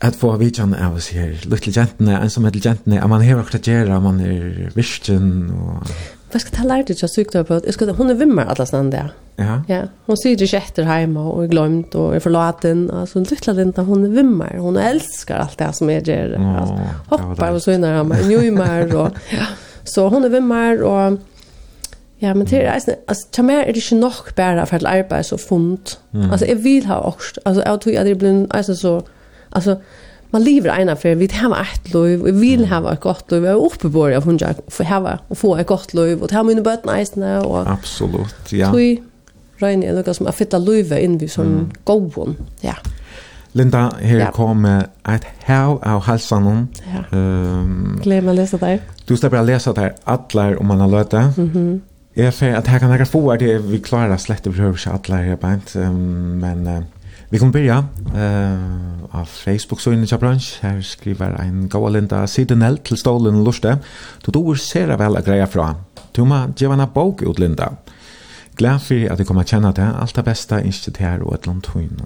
at 0.00 0.18
få 0.18 0.36
vidjan 0.38 0.74
av 0.78 0.98
oss 0.98 1.10
her, 1.14 1.32
lytle 1.50 1.72
jentene, 1.74 2.20
ensomhet 2.22 2.58
jentene, 2.62 3.00
at 3.02 3.10
man 3.10 3.24
hever 3.24 3.42
akkurat 3.42 3.66
gjøre, 3.66 4.00
man 4.04 4.20
er 4.22 4.68
virkjen 4.76 5.48
og... 5.56 5.90
Hva 6.28 6.42
skal 6.42 6.54
ta 6.54 6.66
lære 6.68 6.90
deg 6.90 6.98
til 7.00 7.06
å 7.06 7.10
sykne 7.10 7.42
på? 7.48 7.56
Jeg 7.64 7.74
skal, 7.74 7.90
hun 7.96 8.12
er 8.12 8.18
vimmer 8.20 8.50
alle 8.52 8.66
stedet 8.68 8.92
der. 8.92 9.14
Ja. 9.38 9.54
ja. 9.70 9.78
Hun 10.04 10.18
sier 10.20 10.36
ikke 10.36 10.60
etter 10.60 10.84
hjemme, 10.84 11.22
og 11.24 11.46
er 11.46 11.48
glemt, 11.54 11.96
og 11.96 12.18
er 12.18 12.20
forlaten. 12.20 12.82
Altså, 12.92 13.16
hun 13.16 13.28
lytter 13.30 13.56
litt, 13.56 13.80
hun 13.88 14.04
er 14.04 14.12
vimmer. 14.12 14.58
Hun 14.60 14.76
elsker 14.82 15.40
alt 15.40 15.56
det 15.56 15.70
som 15.78 15.88
jeg 15.88 16.04
gjør. 16.04 16.36
Altså, 16.36 16.92
hopper 17.14 17.56
og 17.56 17.64
søgner 17.64 17.96
hjemme, 17.96 18.20
njøymer, 18.28 18.94
og... 19.00 19.18
Ja. 19.38 19.48
Så 19.88 20.10
hun 20.12 20.28
er 20.28 20.34
vimmer, 20.36 20.84
og... 20.84 21.18
Ja, 22.20 22.34
men 22.34 22.48
det 22.50 22.58
er 22.60 22.74
eisen, 22.74 22.98
altså, 23.08 23.28
til 23.32 23.46
meg 23.46 23.62
er 23.62 23.72
det 23.72 23.80
ikke 23.80 24.00
nok 24.02 24.32
bare 24.36 24.66
for 24.66 24.76
et 24.76 24.88
arbeid 24.90 25.22
så 25.30 25.38
funnet. 25.40 25.96
Mm. 26.12 26.28
Altså, 26.28 26.46
jeg 26.50 26.64
vil 26.64 26.88
ha 26.90 26.98
også, 27.08 27.40
altså, 27.46 27.62
jeg 27.62 27.80
tror 27.80 28.00
at 28.02 28.06
det 28.06 28.18
blir 28.18 28.44
eisen 28.58 28.76
så... 28.76 28.98
Alltså 29.50 29.80
man 30.30 30.44
lever 30.44 30.80
ena 30.80 30.96
för 30.96 31.14
vi 31.14 31.30
har 31.32 31.60
ett 31.62 31.94
liv 31.94 32.22
vi 32.24 32.32
vill 32.32 32.66
ha 32.66 32.92
ett 32.92 33.00
gott 33.00 33.30
liv 33.30 33.44
och 33.44 33.66
uppe 33.66 33.90
på 33.90 34.08
det 34.08 34.16
hon 34.16 34.38
jag 34.38 34.54
för 34.66 34.84
ha 34.84 35.18
och 35.28 35.38
få 35.38 35.56
ett 35.56 35.66
gott 35.66 35.94
liv 35.94 36.22
och 36.22 36.28
ta 36.28 36.42
mina 36.42 36.62
nice 36.62 37.00
isna 37.02 37.44
och 37.44 37.70
Absolut, 37.70 38.52
ja. 38.52 38.72
Tui 38.72 39.02
Ryan 39.58 39.82
är 39.82 39.92
något 39.92 40.16
som 40.16 40.26
att 40.26 40.34
fitta 40.34 40.58
löva 40.58 40.98
in 40.98 41.18
vi 41.18 41.28
som 41.28 41.46
mm. 41.46 41.70
gåvon. 41.84 42.36
Ja. 42.60 42.74
Linda, 43.52 43.92
her 44.00 44.18
ja. 44.18 44.30
kom 44.32 44.64
et 44.64 45.24
hav 45.44 45.80
av 45.82 46.00
halsanen. 46.00 46.68
Ja. 46.84 47.18
Um, 47.18 47.98
Gleder 48.02 48.22
meg 48.22 48.34
å 48.34 48.38
lese 48.38 48.60
der. 48.60 48.82
Du 49.08 49.16
slipper 49.16 49.40
å 49.40 49.46
lese 49.48 49.72
det 49.74 49.88
atler 50.06 50.58
om 50.60 50.68
man 50.70 50.84
har 50.84 50.92
løte. 50.92 51.32
Mm 51.36 51.50
-hmm. 51.54 51.80
Jeg 52.16 52.34
fer 52.34 52.56
at 52.56 52.66
her 52.66 52.78
kan 52.78 52.90
jeg 52.90 53.08
få 53.08 53.30
at 53.30 53.42
vi 53.42 53.78
klarer 53.78 54.16
slett 54.16 54.46
å 54.46 54.52
prøve 54.52 54.74
ikke 54.74 54.90
atler 54.90 55.16
her 55.16 55.36
beint, 55.36 55.76
um, 55.76 56.38
men... 56.40 56.66
Uh, 56.66 56.82
Vi 57.30 57.38
kommer 57.38 57.52
börja 57.52 57.84
uh, 58.14 59.04
av 59.10 59.24
Facebook 59.24 59.80
så 59.80 59.92
inne 59.92 60.06
i 60.12 60.18
bransch. 60.18 60.58
Här 60.60 60.80
skriver 60.80 61.30
en 61.30 61.68
gåa 61.68 61.88
linda 61.88 62.26
sidenell 62.26 62.78
till 62.78 62.96
stålen 62.96 63.34
och 63.34 63.44
luste. 63.44 63.78
Då 64.24 64.32
då 64.32 64.50
är 64.52 64.54
sera 64.54 64.96
väl 64.96 65.16
att 65.16 65.26
greja 65.26 65.46
fra. 65.46 65.74
Tuma, 66.12 66.52
ge 66.56 66.66
en 66.66 66.86
bok 66.94 67.22
ut 67.22 67.38
linda. 67.38 67.72
Glad 68.56 68.82
för 68.82 69.10
att 69.12 69.18
du 69.18 69.24
kommer 69.24 69.44
känna 69.44 69.72
det. 69.72 69.90
Allt 70.00 70.14
det 70.14 70.22
bästa 70.22 70.62
inte 70.62 70.90
det 70.90 71.04
här 71.04 71.22
och 71.22 71.34
ett 71.34 71.46
långt 71.46 71.66
hunn. 71.66 72.02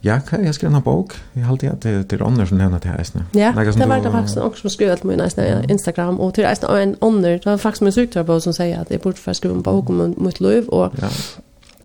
Ja, 0.00 0.20
jag 0.30 0.54
skrev 0.54 0.74
en 0.74 0.82
bok. 0.82 1.12
Jag 1.32 1.42
har 1.42 1.50
alltid 1.50 1.70
att 1.70 1.80
det 1.80 2.12
är 2.12 2.22
ånder 2.22 2.46
som 2.46 2.58
nämnde 2.58 2.78
det 2.82 2.88
här. 2.88 3.04
Ja, 3.32 3.52
det 3.52 3.86
var 3.86 4.02
det 4.02 4.10
faktiskt 4.10 4.38
också 4.38 4.60
som 4.60 4.70
skrev 4.70 4.92
allt 4.92 5.04
mina 5.04 5.28
Instagram. 5.68 6.20
Och 6.20 6.34
till 6.34 6.44
det 6.44 6.66
är 6.66 6.80
en 6.80 6.96
ånder. 6.98 7.30
det 7.30 7.46
var 7.46 7.58
faktiskt 7.58 7.82
min 7.82 7.92
sjukdörbok 7.92 8.42
som 8.42 8.54
säger 8.54 8.80
att 8.80 8.90
jag 8.90 9.00
borde 9.00 9.16
få 9.16 9.34
skriva 9.34 9.54
en 9.54 9.62
bok 9.62 9.90
om 9.90 10.14
mitt 10.18 10.40
liv. 10.40 10.68
Och 10.68 10.92
ja 11.00 11.08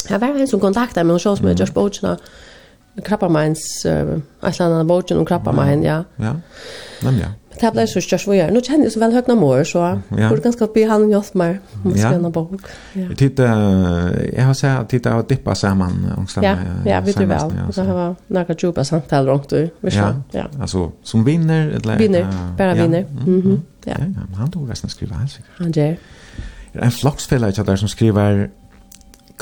Jeg 0.09 0.21
var 0.21 0.27
en 0.39 0.49
som 0.49 0.63
kontaktet 0.63 1.05
meg, 1.05 1.15
og 1.15 1.21
så 1.21 1.35
som 1.39 1.47
jeg 1.47 1.61
gjørs 1.61 1.75
bøtjene, 1.75 2.17
Krappameins, 3.03 3.61
uh, 3.89 4.17
et 4.45 4.49
eller 4.51 4.67
annet 4.67 4.89
bøtjen 4.89 5.17
om 5.17 5.25
Krappamein, 5.25 5.81
ja. 5.85 6.03
Ja, 6.21 6.35
nemlig, 7.01 7.23
ja. 7.25 7.31
Det 7.61 7.69
ble 7.73 7.83
så 7.87 8.01
kjørs 8.01 8.23
vi 8.27 8.37
gjør. 8.39 8.51
Nå 8.53 8.61
kjenner 8.65 8.87
jeg 8.87 8.93
så 8.95 9.01
vel 9.03 9.13
høyna 9.13 9.35
mor, 9.37 9.59
så 9.67 9.83
jeg 9.85 10.29
burde 10.31 10.41
ganske 10.47 10.67
be 10.73 10.85
han 10.89 11.03
hjelp 11.11 11.35
meg 11.37 11.59
om 11.83 11.91
å 11.91 11.93
skrive 11.93 12.17
en 12.17 12.33
bok. 12.33 12.71
Ja. 12.97 13.05
Jeg 13.13 14.47
har 14.47 14.57
sett 14.57 14.79
at 14.79 14.95
det 14.95 15.13
har 15.13 15.27
dippet 15.29 15.59
sammen. 15.59 15.99
Ja, 16.41 16.55
ja, 16.87 17.01
vet 17.05 17.19
du 17.19 17.27
vel. 17.29 17.53
Det 17.69 17.85
har 17.85 17.99
vært 18.33 18.65
noen 18.65 18.89
samtaler 18.89 19.29
rundt 19.29 19.53
du. 19.53 19.69
Ja, 19.93 20.47
altså 20.57 20.87
som 21.05 21.25
vinner? 21.27 21.75
Eller, 21.77 22.01
vinner, 22.01 22.33
bare 22.57 22.73
vinner. 22.79 23.05
Ja, 23.85 24.01
han 24.39 24.51
tog 24.53 24.69
resten 24.69 24.89
å 24.89 24.95
skrive 24.95 25.21
helt 25.21 25.37
sikkert. 25.37 25.55
Han 25.61 25.77
gjør. 25.77 25.95
Det 26.73 26.81
er 26.81 26.89
en 26.89 26.95
floksfelle 26.95 27.53
ikke 27.53 27.67
der 27.67 27.77
som 27.77 27.91
skriver 27.91 28.47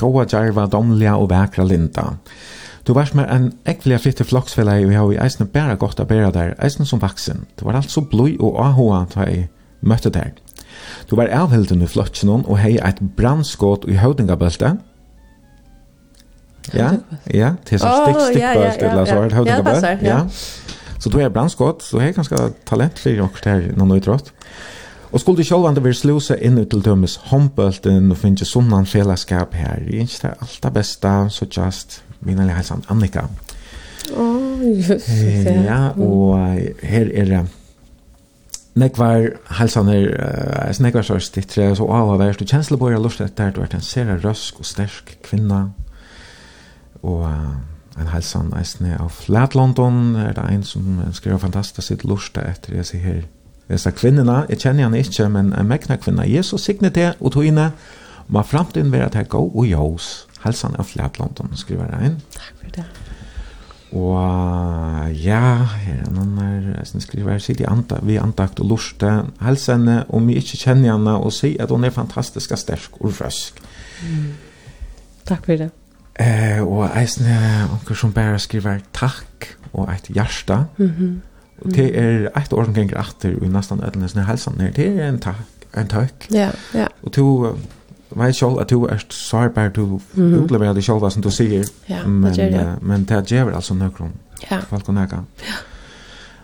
Gåa 0.00 0.24
djarva, 0.26 0.66
domliga 0.66 1.16
og 1.20 1.30
vekra 1.30 1.64
linda. 1.64 2.16
Du 2.86 2.92
varst 2.96 3.14
med 3.14 3.30
en 3.30 3.52
ekvelig 3.68 4.00
fitte 4.02 4.24
floksfellag, 4.26 4.84
og 4.84 4.90
jeg 4.90 4.98
har 4.98 5.12
i 5.12 5.18
eisne 5.22 5.46
bæra 5.46 5.76
godt 5.78 6.00
å 6.02 6.06
bæra 6.08 6.32
der, 6.34 6.54
eisne 6.58 6.86
som 6.88 7.02
vaksen. 7.02 7.44
Du 7.58 7.66
var 7.68 7.78
altså 7.78 8.02
blod 8.02 8.40
og 8.42 8.58
ahoa 8.64 9.04
da 9.14 9.26
jeg 9.28 9.48
møtte 9.80 10.10
der. 10.10 10.32
Du 11.10 11.14
var 11.16 11.30
avhilden 11.30 11.82
i 11.82 11.86
flotsen 11.86 12.32
og 12.32 12.56
hei 12.58 12.74
et 12.82 12.98
brandskåt 13.16 13.86
i 13.88 14.00
høvdingabølte. 14.00 14.76
Ja, 16.74 16.90
ja, 17.34 17.54
til 17.66 17.80
som 17.82 17.90
stikk, 18.06 18.20
stikkbølte, 18.30 18.90
eller 18.90 19.04
så 19.04 19.16
er 19.18 19.22
det 19.28 19.38
høvdingabølte. 19.38 19.94
Ja, 20.02 20.18
ja. 20.18 20.20
Så 21.02 21.10
du 21.10 21.18
er 21.18 21.32
brandskåt, 21.34 21.82
så 21.82 21.98
hei 21.98 22.12
ganske 22.14 22.38
talent 22.66 22.98
for 23.02 23.10
dere 23.10 23.28
der 23.44 23.72
noen 23.78 23.96
utrått. 23.98 24.30
Og 25.12 25.20
skulle 25.20 25.42
du 25.42 25.44
sjølvande 25.44 25.82
vil 25.84 25.94
sluse 25.94 26.38
inn 26.40 26.56
ut 26.58 26.70
til 26.72 26.84
dømes 26.84 27.18
håndbølten 27.28 28.10
og 28.10 28.16
finne 28.16 28.48
sunnan 28.48 28.88
fellesskap 28.88 29.54
her. 29.54 29.82
Jeg 29.84 30.06
er 30.06 30.08
ikke 30.08 30.28
det 30.28 30.34
alt 30.40 30.60
det 30.62 30.72
beste, 30.72 31.16
så 31.30 31.48
just 31.56 32.02
min 32.20 32.38
eller 32.38 32.56
helsan 32.56 32.84
Annika. 32.88 33.26
Åh, 34.16 34.18
oh, 34.18 34.78
just 34.78 35.08
det. 35.08 35.64
Ja, 35.66 35.88
og 35.98 36.38
her 36.82 37.10
er 37.12 37.28
det 37.28 37.42
nekvar 38.74 39.28
halsaner 39.58 40.06
uh, 40.16 40.80
nekvar 40.80 41.04
så 41.04 41.18
stittre 41.20 41.74
så 41.76 41.86
av 41.92 42.14
og 42.14 42.20
verst 42.22 42.40
du 42.40 42.48
kjensle 42.48 42.78
på 42.80 42.88
jeg 42.88 43.02
lust 43.04 43.20
etter 43.20 43.52
du 43.52 43.60
er 43.60 43.74
en 43.76 43.84
sere 43.84 44.16
røsk 44.22 44.62
og 44.62 44.68
sterk 44.68 45.16
kvinna 45.26 45.66
og 47.02 47.26
uh, 47.28 48.00
en 48.00 48.08
halsan 48.08 48.48
eisne 48.56 48.96
av 48.96 49.12
Flat 49.12 49.54
London 49.58 50.16
er 50.16 50.32
det 50.38 50.46
en 50.48 50.64
som 50.64 51.02
skriver 51.12 51.42
fantastisk 51.42 51.90
sitt 51.90 52.06
lust 52.08 52.38
etter 52.40 52.78
jeg 52.78 52.88
sier 52.88 53.04
her 53.04 53.22
dessa 53.72 53.90
kvinnorna, 53.90 54.46
jag 54.48 54.60
känner 54.60 54.82
henne 54.82 55.00
ikke, 55.00 55.28
men 55.28 55.52
en 55.52 55.68
mekna 55.68 55.96
kvinna, 55.96 56.26
Jesus 56.26 56.64
signet 56.64 57.16
och 57.18 57.32
tog 57.32 57.44
inne, 57.44 57.70
ma 58.26 58.42
framtiden 58.42 58.90
vera 58.92 59.06
at 59.06 59.28
gå 59.28 59.40
og 59.54 59.66
jås. 59.66 60.26
Halsan 60.42 60.76
av 60.78 60.88
Flatlanden, 60.90 61.56
skriver 61.56 61.90
jeg 61.92 62.10
inn. 62.10 62.20
Takk 62.34 62.54
for 62.60 62.70
det. 62.76 62.84
Og 63.92 65.12
ja, 65.20 65.66
her 65.84 65.98
er 66.00 66.12
noen 66.14 66.38
her, 66.40 66.68
jeg 66.80 67.04
skriver 67.04 67.34
her, 67.34 67.42
sier 67.44 67.68
anta, 67.68 68.00
vi 68.02 68.16
antakt 68.16 68.62
og 68.64 68.70
lorste, 68.72 69.10
helse 69.44 69.76
henne, 69.76 69.98
om 70.08 70.30
vi 70.30 70.38
ikke 70.40 70.62
kjenner 70.64 70.94
henne, 70.94 71.18
og 71.20 71.34
sier 71.36 71.60
at 71.62 71.74
hun 71.74 71.84
er 71.84 71.92
fantastisk 71.92 72.54
sterk 72.56 72.96
og 73.02 73.12
røsk. 73.20 73.60
Mm. 74.02 74.32
Takk 75.28 75.44
for 75.46 75.60
det. 75.60 75.68
Eh, 76.20 76.60
og 76.64 76.88
jeg 76.88 77.12
snakker 77.18 77.96
som 77.96 78.16
bare 78.16 78.40
skriver 78.42 78.80
takk 78.96 79.52
og 79.72 79.92
et 79.92 80.08
hjerte. 80.12 80.64
Mm. 80.80 81.20
Og 81.64 81.74
det 81.74 81.98
er 81.98 82.28
ett 82.36 82.52
år 82.52 82.64
som 82.64 82.74
ganger 82.74 82.98
atter 82.98 83.36
i 83.44 83.48
nesten 83.48 83.82
ødlene 83.84 84.08
sin 84.08 84.24
helsen 84.26 84.60
her. 84.60 84.70
Det 84.76 84.88
er 84.88 85.08
en 85.08 85.18
takk. 85.18 85.68
En 85.76 85.88
takk. 85.88 86.26
Ja, 86.30 86.50
ja. 86.74 86.86
Og 87.02 87.12
to 87.12 87.56
vet 88.16 88.36
selv 88.36 88.60
at 88.60 88.70
du 88.70 88.84
er 88.84 88.98
sårbar, 89.08 89.68
du 89.68 89.86
mm 89.86 90.00
-hmm. 90.14 90.44
utleverer 90.44 90.74
deg 90.74 90.84
selv 90.84 91.10
som 91.10 91.22
du 91.22 91.30
sier. 91.30 91.64
Ja, 91.88 92.06
men, 92.06 92.32
det 92.34 92.52
gjør 92.52 92.78
Men 92.80 93.04
det 93.04 93.26
gjør 93.26 93.54
altså 93.54 93.74
nøkron. 93.74 94.12
Ja. 94.50 94.60
Folk 94.60 94.88
og 94.88 94.94
nøkron. 94.94 95.26
Ja. 95.38 95.54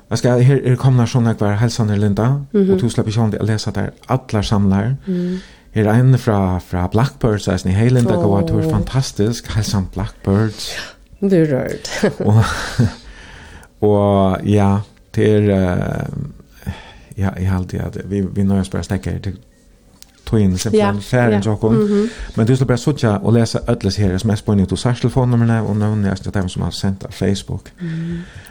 Jag 0.09 0.19
ska 0.19 0.37
här 0.37 0.67
är 0.67 0.77
komna 0.77 1.07
sånne 1.07 1.29
hver 1.29 1.39
kvar 1.39 1.53
hälsan 1.53 2.01
Linda 2.01 2.27
mm 2.27 2.47
-hmm. 2.53 2.75
och 2.75 2.81
tusen 2.81 3.05
personer 3.05 3.43
å 3.43 3.45
lese 3.45 3.71
der 3.71 3.91
atler 4.07 4.43
samlar. 4.43 4.97
Mm. 5.07 5.39
Här 5.73 5.85
är 5.85 5.95
en 5.95 6.19
fra, 6.19 6.61
fra 6.61 6.89
Blackbirds 6.89 7.49
jeg 7.49 7.61
sier, 7.61 7.73
hei 7.73 7.89
Linda 7.89 8.15
går 8.15 8.29
vart 8.29 8.51
hur 8.51 8.71
fantastisk 8.71 9.53
hälsan 9.53 9.87
Blackbirds. 9.93 10.73
Du 11.21 11.37
er 11.37 11.47
rørt. 11.47 12.13
og, 12.21 12.45
og, 13.89 14.39
ja, 14.45 14.81
er 15.19 15.41
uh, 15.41 16.73
ja 17.19 17.31
jeg 17.39 17.51
har 17.51 17.59
alltid 17.59 17.81
at 17.81 17.99
vi 18.05 18.21
vi 18.21 18.43
när 18.43 18.69
bare 18.73 18.83
stekker 18.83 19.11
til 19.11 19.21
till 19.23 19.37
twin 20.27 20.59
simpelthen 20.59 21.01
färgen 21.01 21.43
så 21.43 21.57
kom 21.57 22.09
men 22.37 22.47
det 22.47 22.57
skulle 22.57 22.67
bara 22.67 22.77
söka 22.77 23.19
och 23.19 23.33
läsa 23.33 23.59
alla 23.67 23.91
här 23.99 24.15
sms 24.15 24.43
på 24.43 24.55
nytt 24.55 24.73
och 24.73 24.79
särskilt 24.79 25.01
telefonnumren 25.01 25.67
och 25.67 25.77
någon 25.77 26.03
nästa 26.03 26.31
dem 26.31 26.49
som 26.49 26.63
har 26.63 26.71
sendt 26.71 27.05
av 27.05 27.11
Facebook. 27.11 27.73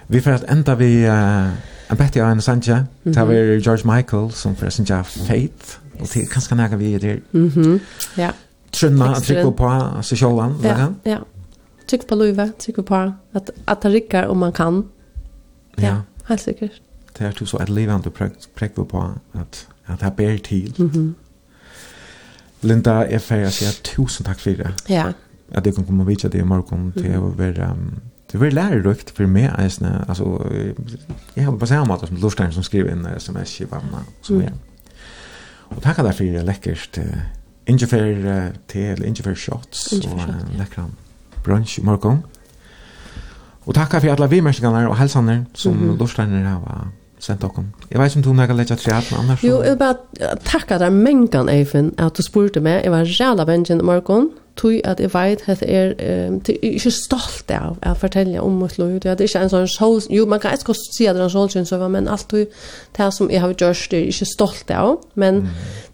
Vi 0.07 0.21
får 0.21 0.31
at 0.31 0.43
enda 0.47 0.75
vi 0.75 1.05
uh, 1.07 1.49
en 1.89 1.97
bättre 1.97 2.21
än 2.21 2.41
Sancha 2.41 2.85
där 3.03 3.25
vi 3.25 3.59
George 3.59 3.95
Michael 3.95 4.31
som 4.31 4.55
förresten 4.55 4.85
jag 4.89 5.05
Faith 5.05 5.77
og 5.99 6.07
det 6.13 6.21
er 6.21 6.27
kanske 6.33 6.55
nära 6.55 6.75
vi 6.75 6.93
er 6.93 6.99
där 6.99 7.19
mhm. 7.31 7.79
Ja. 8.17 8.31
Trunna, 8.71 9.15
trycka 9.15 9.51
på 9.51 10.01
sig 10.03 10.17
själva. 10.17 10.55
Ja, 10.63 10.93
ja. 11.03 11.17
Tryck 11.89 12.07
på 12.07 12.15
Luva, 12.15 12.49
tryck 12.59 12.75
på 12.85 13.13
att, 13.31 13.49
att 13.65 13.81
det 13.81 13.89
rycker 13.89 14.27
om 14.27 14.37
man 14.37 14.51
kan. 14.51 14.89
Ja. 15.75 15.87
ja. 15.87 16.01
Helt 16.27 16.41
sikkert. 16.41 16.81
Det 17.17 17.25
er 17.25 17.45
så 17.45 17.57
et 17.61 17.69
liv 17.69 17.89
han 17.89 18.01
du 18.01 18.09
prekker 18.09 18.83
på 18.83 19.03
at, 19.33 19.67
at 19.87 20.01
jeg 20.01 20.13
ber 20.13 20.37
til. 20.37 20.75
Mm 20.77 20.89
-hmm. 20.89 21.13
Linda, 22.61 22.91
jeg 22.91 23.21
får 23.21 23.49
si 23.49 23.65
tusen 23.83 24.25
takk 24.25 24.39
for 24.39 24.49
det. 24.49 24.73
Ja. 24.89 25.11
At 25.51 25.65
jeg 25.65 25.75
kan 25.75 25.85
komme 25.85 26.03
og 26.03 26.07
vite 26.07 26.29
det 26.29 26.39
i 26.39 26.43
morgen 26.43 26.91
til 26.97 27.17
å 27.17 27.33
være... 27.37 27.71
Um, 27.71 27.99
det 28.31 28.39
var 28.39 28.49
lærerikt 28.49 29.11
for 29.15 29.27
meg, 29.27 29.53
eisne. 29.59 30.05
Altså, 30.09 30.49
jeg 31.35 31.43
har 31.43 31.55
på 31.55 31.65
samme 31.65 31.87
måte 31.87 32.07
som 32.07 32.17
Lorstein 32.17 32.51
som 32.51 32.63
skriver 32.63 32.91
inn 32.91 33.05
sms 33.19 33.59
i 33.59 33.67
vannet, 33.71 33.93
og 33.93 34.25
så 34.25 34.33
videre. 34.33 34.53
Og 35.69 35.81
takk 35.81 35.97
deg 35.97 36.15
for 36.15 36.23
det 36.23 36.43
lekkert. 36.45 36.99
Ingefær 37.67 38.51
te, 38.67 38.79
eller 38.91 39.07
ingefær 39.07 39.33
shots, 39.33 39.93
og 39.93 40.19
lekkert 40.57 40.91
brunch 41.43 41.79
i 41.79 41.83
morgen. 41.83 42.23
Og 43.67 43.75
takk 43.75 43.97
for 43.99 44.13
alle 44.13 44.29
vimerskene 44.31 44.87
og 44.87 44.97
helsene 44.97 45.45
som 45.53 45.73
mm 45.73 45.89
-hmm. 45.89 45.99
Lorsteiner 45.99 46.43
har 46.43 46.87
sendt 47.19 47.41
dere. 47.41 47.63
Jeg 47.91 47.99
vet 47.99 48.15
ikke 48.15 48.17
om 48.17 48.23
du 48.23 48.33
nægge 48.33 48.57
leggja 48.57 48.75
tre 48.75 48.93
hatten 48.93 49.17
annars. 49.17 49.43
Jo, 49.43 49.61
jeg 49.61 49.69
vil 49.69 49.77
bare 49.77 50.35
takke 50.45 50.77
deg 50.79 50.93
mengan, 50.93 51.49
Eifen, 51.49 51.93
at 51.97 52.17
du 52.17 52.21
spurte 52.21 52.59
meg. 52.59 52.83
Jeg 52.83 52.91
var 52.91 53.07
ræla 53.19 53.45
vengen 53.45 53.79
i 53.79 53.83
morgen, 53.83 54.29
tog 54.55 54.73
at 54.83 54.99
jeg 54.99 55.13
vet 55.13 55.43
at 55.49 55.61
jeg 55.61 55.95
er 55.99 56.29
um, 56.29 56.41
er 56.49 56.57
ikke 56.61 56.91
stolt 56.91 57.51
av 57.51 57.77
å 57.85 57.93
fortelle 57.93 58.41
om 58.41 58.51
mitt 58.61 58.77
liv. 58.77 58.99
Det 58.99 59.11
er 59.11 59.21
ikke 59.21 59.41
en 59.41 59.49
sånn 59.49 59.67
sol... 59.67 60.01
Jo, 60.09 60.25
man 60.25 60.39
kan 60.39 60.53
ikke 60.53 60.75
si 60.97 61.05
at 61.05 61.15
det 61.15 61.21
er 61.21 61.29
en 61.29 61.29
solsynssøver, 61.29 61.87
men 61.87 62.07
alt 62.07 62.31
det 62.31 63.13
som 63.13 63.29
jeg 63.29 63.41
har 63.41 63.53
gjort 63.53 63.87
det 63.91 63.99
er 63.99 64.07
ikke 64.07 64.25
stolt 64.25 64.71
av. 64.71 64.97
Men 65.15 65.41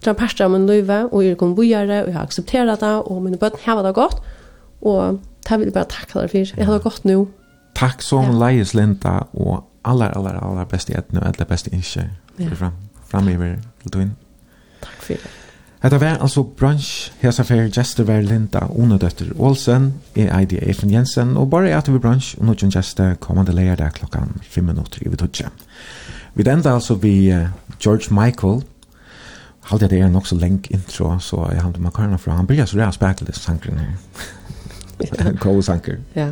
det 0.00 0.06
er 0.06 0.10
en 0.10 0.16
parter 0.16 0.44
av 0.44 0.50
min 0.50 0.66
liv, 0.66 0.90
og 1.10 1.24
jeg 1.24 1.36
kom 1.36 1.54
bojere, 1.54 2.02
og 2.02 2.08
jeg 2.08 2.14
har 2.14 2.24
akseptert 2.24 2.80
det, 2.80 2.94
og 3.04 3.22
mine 3.22 3.36
bøtten 3.40 3.60
har 3.64 3.82
det 3.82 3.94
godt. 3.94 4.20
Og 4.82 5.20
det 5.48 5.58
vil 5.58 5.66
jeg 5.66 5.72
bare 5.72 5.92
takke 5.92 6.20
deg 6.20 6.30
for. 6.30 6.56
Jeg 6.56 6.66
har 6.66 6.74
det 6.74 6.82
godt 6.84 7.04
nå. 7.04 7.26
Takk 7.74 8.02
som 8.02 8.30
ja. 8.30 8.38
leies 8.46 8.74
Linda, 8.74 9.18
og 9.32 9.64
aller, 9.84 10.12
aller, 10.16 10.40
aller 10.42 10.68
beste 10.70 10.92
i 10.92 10.98
etne, 10.98 11.20
og 11.20 11.32
aller 11.32 11.48
beste 11.48 11.72
innskje, 11.74 12.08
ja. 12.38 12.50
fram, 12.54 12.76
framiver 13.10 13.56
til 13.84 14.06
inn. 14.06 14.12
Takk 14.84 15.00
for 15.00 15.14
det. 15.14 15.40
Hetta 15.84 15.98
var 16.00 16.22
altså 16.24 16.46
brunch 16.56 17.10
hesa 17.20 17.44
fer 17.44 17.66
gestur 17.68 18.06
var 18.08 18.22
Linda 18.24 18.62
Ona 18.72 18.96
døttur 18.96 19.34
Olsen, 19.36 19.90
er 20.16 20.30
ID 20.40 20.54
Eifen 20.62 20.88
Jensen 20.88 21.34
og 21.36 21.50
bare 21.52 21.74
at 21.76 21.90
vi 21.92 22.00
brunch 22.00 22.38
og 22.38 22.46
nokon 22.48 22.72
gestur 22.72 23.18
kommande 23.20 23.52
leiar 23.52 23.76
der 23.76 23.92
klokkan 23.92 24.32
fem 24.40 24.64
minutter 24.64 25.04
i 25.04 25.12
vidutje. 25.12 25.50
Vi 26.34 26.48
enda 26.48 26.72
altså 26.72 26.94
vi 26.94 27.34
George 27.82 28.14
Michael 28.14 28.62
halde 29.68 29.88
det 29.88 30.00
er 30.00 30.08
nok 30.08 30.26
så 30.26 30.36
lenk 30.40 30.70
intro, 30.70 31.18
så 31.18 31.48
jeg 31.52 31.62
har 31.62 31.72
makarna 31.78 32.16
fra. 32.16 32.36
Han 32.36 32.46
blir 32.46 32.64
så 32.64 32.78
rea 32.78 32.90
bakless 33.00 33.40
sankren 33.44 33.78
her. 33.78 35.36
Kål 35.40 35.62
sanker. 35.68 35.96
Ja. 36.16 36.30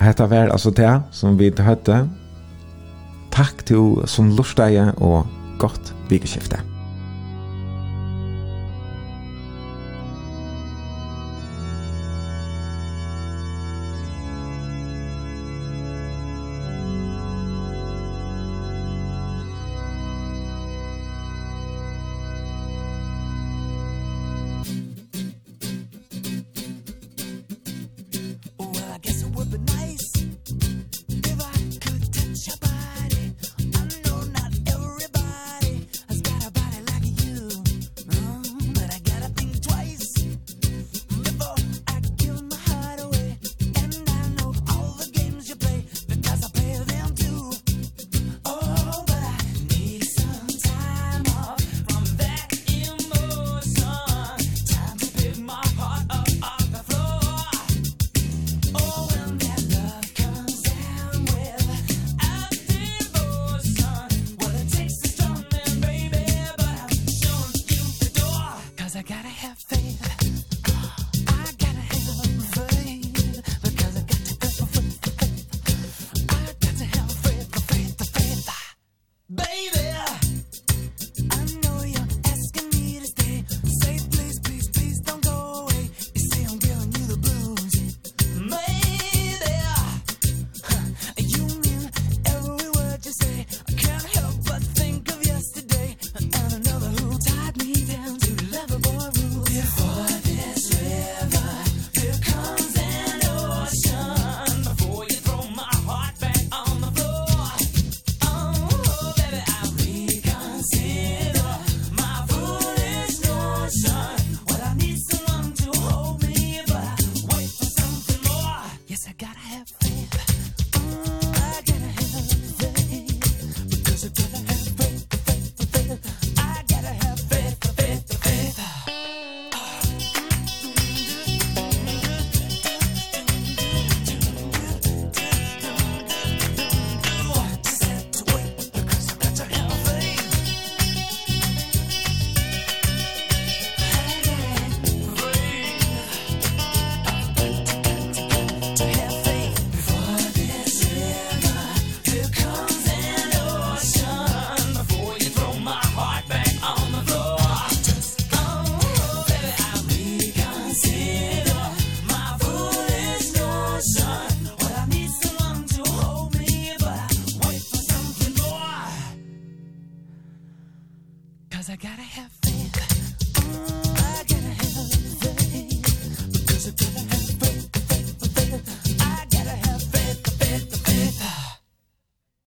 Hetta 0.00 0.26
var 0.30 0.50
altså 0.52 0.70
det 0.74 0.90
som 1.14 1.38
vi 1.38 1.52
høytte. 1.54 2.04
Takk 3.34 3.64
til 3.66 4.02
som 4.10 4.30
lortsteie 4.34 4.92
og 5.02 5.26
godt 5.58 5.94
vikeskiftet. 6.10 6.73